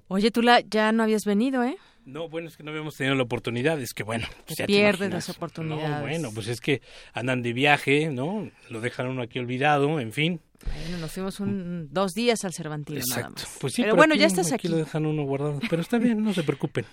Oye, 0.08 0.30
Tula, 0.30 0.60
ya 0.60 0.90
no 0.92 1.02
habías 1.04 1.24
venido, 1.24 1.62
¿eh? 1.62 1.76
No, 2.04 2.28
bueno, 2.28 2.48
es 2.48 2.56
que 2.56 2.64
no 2.64 2.70
habíamos 2.70 2.96
tenido 2.96 3.14
la 3.14 3.22
oportunidad, 3.22 3.80
es 3.80 3.92
que 3.94 4.02
bueno, 4.02 4.26
pues 4.46 4.58
ya 4.58 4.66
pierdes 4.66 5.12
las 5.12 5.28
oportunidades. 5.28 5.90
No, 5.90 6.00
bueno, 6.00 6.30
pues 6.34 6.48
es 6.48 6.60
que 6.60 6.80
andan 7.12 7.42
de 7.42 7.52
viaje, 7.52 8.08
¿no? 8.10 8.50
Lo 8.70 8.80
dejan 8.80 9.06
uno 9.06 9.22
aquí 9.22 9.38
olvidado, 9.38 10.00
en 10.00 10.12
fin. 10.12 10.40
Bueno, 10.64 10.98
nos 10.98 11.12
fuimos 11.12 11.38
un, 11.40 11.88
dos 11.92 12.12
días 12.14 12.44
al 12.44 12.52
Cervantino 12.52 13.00
nada 13.08 13.30
más. 13.30 13.58
Pues 13.60 13.74
sí, 13.74 13.82
pero 13.82 13.94
bueno, 13.94 14.14
aquí- 14.14 14.20
ya 14.22 14.26
estás 14.26 14.52
aquí. 14.52 14.66
lo 14.68 14.76
dejan 14.78 15.06
uno 15.06 15.22
guardado. 15.24 15.60
Pero 15.70 15.80
está 15.82 15.98
bien, 15.98 16.24
no 16.24 16.34
se 16.34 16.42
preocupen. 16.42 16.84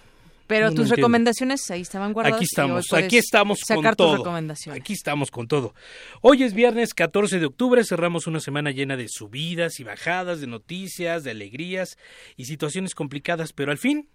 Pero 0.48 0.74
tus 0.74 0.90
recomendaciones 0.90 1.70
ahí 1.70 1.82
estaban 1.82 2.14
guardadas. 2.14 2.38
Aquí 2.38 2.46
estamos, 2.46 2.94
aquí 2.94 3.18
estamos 3.18 3.60
con 3.62 3.96
todo. 3.96 4.18
recomendaciones. 4.18 4.82
Aquí 4.82 4.94
estamos 4.94 5.30
con 5.30 5.48
todo. 5.48 5.76
Hoy 6.22 6.44
es 6.44 6.54
viernes 6.54 6.94
14 6.94 7.40
de 7.40 7.46
octubre, 7.46 7.84
cerramos 7.84 8.28
una 8.28 8.40
semana 8.40 8.72
llena 8.72 8.96
de 8.96 9.08
subidas 9.10 9.80
y 9.80 9.84
bajadas, 9.84 10.40
de 10.40 10.48
noticias, 10.48 11.24
de 11.24 11.32
alegrías 11.32 11.98
y 12.38 12.46
situaciones 12.46 12.96
complicadas, 12.96 13.52
pero 13.52 13.72
al 13.72 13.78
fin, 13.78 14.10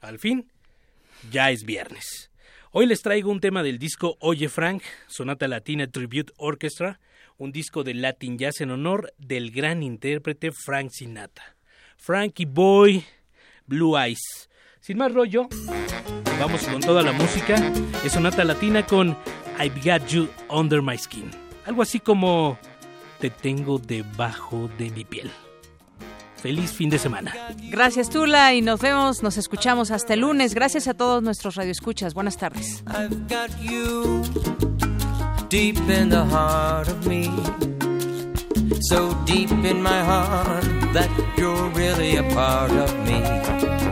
al 0.00 0.18
fin, 0.18 0.52
ya 1.30 1.50
es 1.50 1.64
viernes. 1.64 2.30
Hoy 2.70 2.86
les 2.86 3.02
traigo 3.02 3.30
un 3.30 3.40
tema 3.40 3.62
del 3.62 3.78
disco 3.78 4.16
Oye 4.20 4.48
Frank, 4.48 4.82
Sonata 5.06 5.48
Latina 5.48 5.86
Tribute 5.86 6.32
Orchestra, 6.36 7.00
un 7.38 7.52
disco 7.52 7.82
de 7.82 7.94
Latin 7.94 8.38
Jazz 8.38 8.60
en 8.60 8.70
honor 8.70 9.12
del 9.18 9.50
gran 9.50 9.82
intérprete 9.82 10.52
Frank 10.52 10.90
Sinatra. 10.90 11.56
Frankie 11.96 12.46
Boy, 12.46 13.04
Blue 13.66 13.98
Eyes. 13.98 14.48
Sin 14.82 14.98
más 14.98 15.14
rollo, 15.14 15.46
vamos 16.40 16.64
con 16.64 16.80
toda 16.80 17.02
la 17.04 17.12
música. 17.12 17.54
Es 18.04 18.14
Sonata 18.14 18.42
Latina 18.42 18.84
con 18.84 19.16
I've 19.60 19.80
Got 19.80 20.08
You 20.08 20.28
Under 20.50 20.82
My 20.82 20.98
Skin. 20.98 21.30
Algo 21.66 21.82
así 21.82 22.00
como 22.00 22.58
Te 23.20 23.30
tengo 23.30 23.78
debajo 23.78 24.68
de 24.78 24.90
mi 24.90 25.04
piel. 25.04 25.30
Feliz 26.34 26.72
fin 26.72 26.90
de 26.90 26.98
semana. 26.98 27.32
Gracias, 27.70 28.10
Tula, 28.10 28.54
y 28.54 28.60
nos 28.60 28.80
vemos, 28.80 29.22
nos 29.22 29.36
escuchamos 29.36 29.92
hasta 29.92 30.14
el 30.14 30.20
lunes. 30.22 30.52
Gracias 30.52 30.88
a 30.88 30.94
todos 30.94 31.22
nuestros 31.22 31.54
radioescuchas. 31.54 32.12
Buenas 32.12 32.36
tardes. 32.36 32.82
I've 32.88 33.16
got 33.28 33.56
you 33.60 34.20
deep 35.48 35.78
in 35.88 36.08
the 36.08 36.24
heart 36.24 36.88
of 36.88 37.06
me. 37.06 37.30
So 38.88 39.14
deep 39.26 39.52
in 39.52 39.80
my 39.80 40.02
heart 40.02 40.64
that 40.92 41.08
you're 41.36 41.70
really 41.72 42.16
a 42.16 42.24
part 42.34 42.72
of 42.72 42.92
me. 43.06 43.91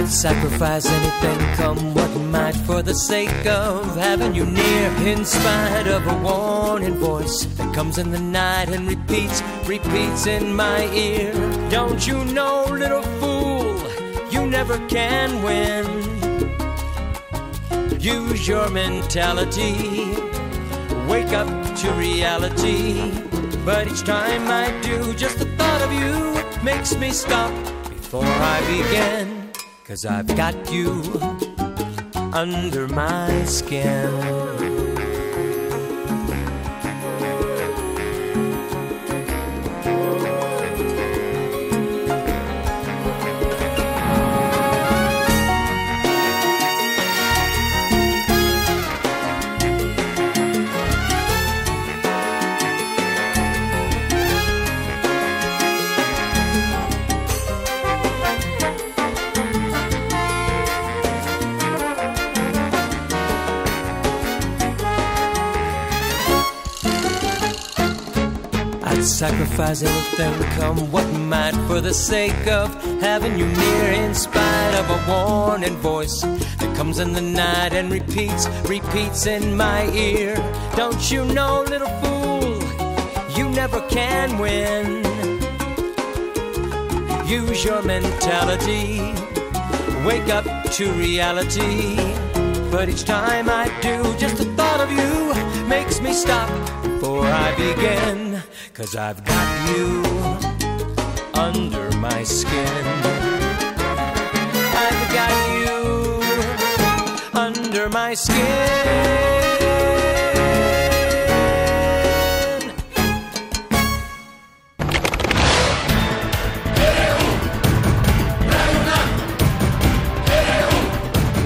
I'd 0.00 0.08
sacrifice 0.08 0.86
anything, 0.86 1.38
come 1.56 1.94
what 1.94 2.08
might, 2.32 2.56
for 2.56 2.80
the 2.80 2.94
sake 2.94 3.44
of 3.44 3.84
having 3.96 4.34
you 4.34 4.46
near. 4.46 4.88
In 5.06 5.26
spite 5.26 5.88
of 5.88 6.06
a 6.06 6.16
warning 6.22 6.94
voice 6.94 7.44
that 7.58 7.74
comes 7.74 7.98
in 7.98 8.10
the 8.10 8.18
night 8.18 8.70
and 8.70 8.88
repeats, 8.88 9.42
repeats 9.66 10.26
in 10.26 10.56
my 10.56 10.86
ear. 10.94 11.34
Don't 11.68 12.06
you 12.06 12.24
know, 12.32 12.64
little 12.70 13.02
fool, 13.20 13.76
you 14.30 14.46
never 14.46 14.78
can 14.88 15.42
win. 15.42 15.84
Use 18.00 18.48
your 18.48 18.70
mentality. 18.70 20.14
Wake 21.06 21.34
up 21.34 21.76
to 21.80 21.92
reality. 21.92 23.12
But 23.66 23.86
each 23.86 24.04
time 24.04 24.48
I 24.48 24.70
do, 24.80 25.12
just 25.12 25.38
the 25.38 25.44
thought 25.58 25.82
of 25.82 25.92
you 25.92 26.64
makes 26.64 26.96
me 26.96 27.10
stop 27.10 27.52
before 27.90 28.24
I 28.24 28.60
begin. 28.62 29.39
Cause 29.90 30.06
I've 30.06 30.36
got 30.36 30.54
you 30.70 31.02
under 32.32 32.86
my 32.86 33.44
skin. 33.44 34.69
Sacrifice 69.20 69.82
anything, 69.82 70.32
come 70.56 70.90
what 70.90 71.06
might, 71.12 71.52
for 71.66 71.82
the 71.82 71.92
sake 71.92 72.46
of 72.46 72.74
having 73.02 73.38
you 73.38 73.44
near. 73.44 73.92
In 73.92 74.14
spite 74.14 74.74
of 74.80 74.88
a 74.88 74.98
warning 75.10 75.76
voice 75.76 76.22
that 76.22 76.74
comes 76.74 77.00
in 77.00 77.12
the 77.12 77.20
night 77.20 77.74
and 77.74 77.92
repeats, 77.92 78.48
repeats 78.66 79.26
in 79.26 79.54
my 79.54 79.86
ear. 79.90 80.36
Don't 80.74 81.10
you 81.10 81.22
know, 81.26 81.62
little 81.68 81.94
fool, 82.00 82.62
you 83.36 83.50
never 83.50 83.82
can 83.88 84.38
win. 84.38 85.04
Use 87.28 87.62
your 87.62 87.82
mentality, 87.82 89.00
wake 90.02 90.30
up 90.30 90.46
to 90.76 90.90
reality. 90.92 91.96
But 92.70 92.88
each 92.88 93.04
time 93.04 93.50
I 93.50 93.66
do, 93.82 94.16
just 94.16 94.38
the 94.38 94.46
thought 94.56 94.80
of 94.80 94.90
you 94.90 95.68
makes 95.68 96.00
me 96.00 96.14
stop 96.14 96.48
before 96.82 97.26
I 97.26 97.54
begin. 97.54 98.29
Cause 98.80 98.96
I've 98.96 99.22
got 99.26 99.68
you 99.68 100.02
under 101.34 101.90
my 101.98 102.22
skin. 102.22 102.66
I've 104.72 105.12
got 105.12 105.34
you 105.60 106.22
under 107.38 107.90
my 107.90 108.14
skin. 108.14 108.38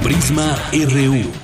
Prisma 0.04 0.54
RU. 0.72 1.43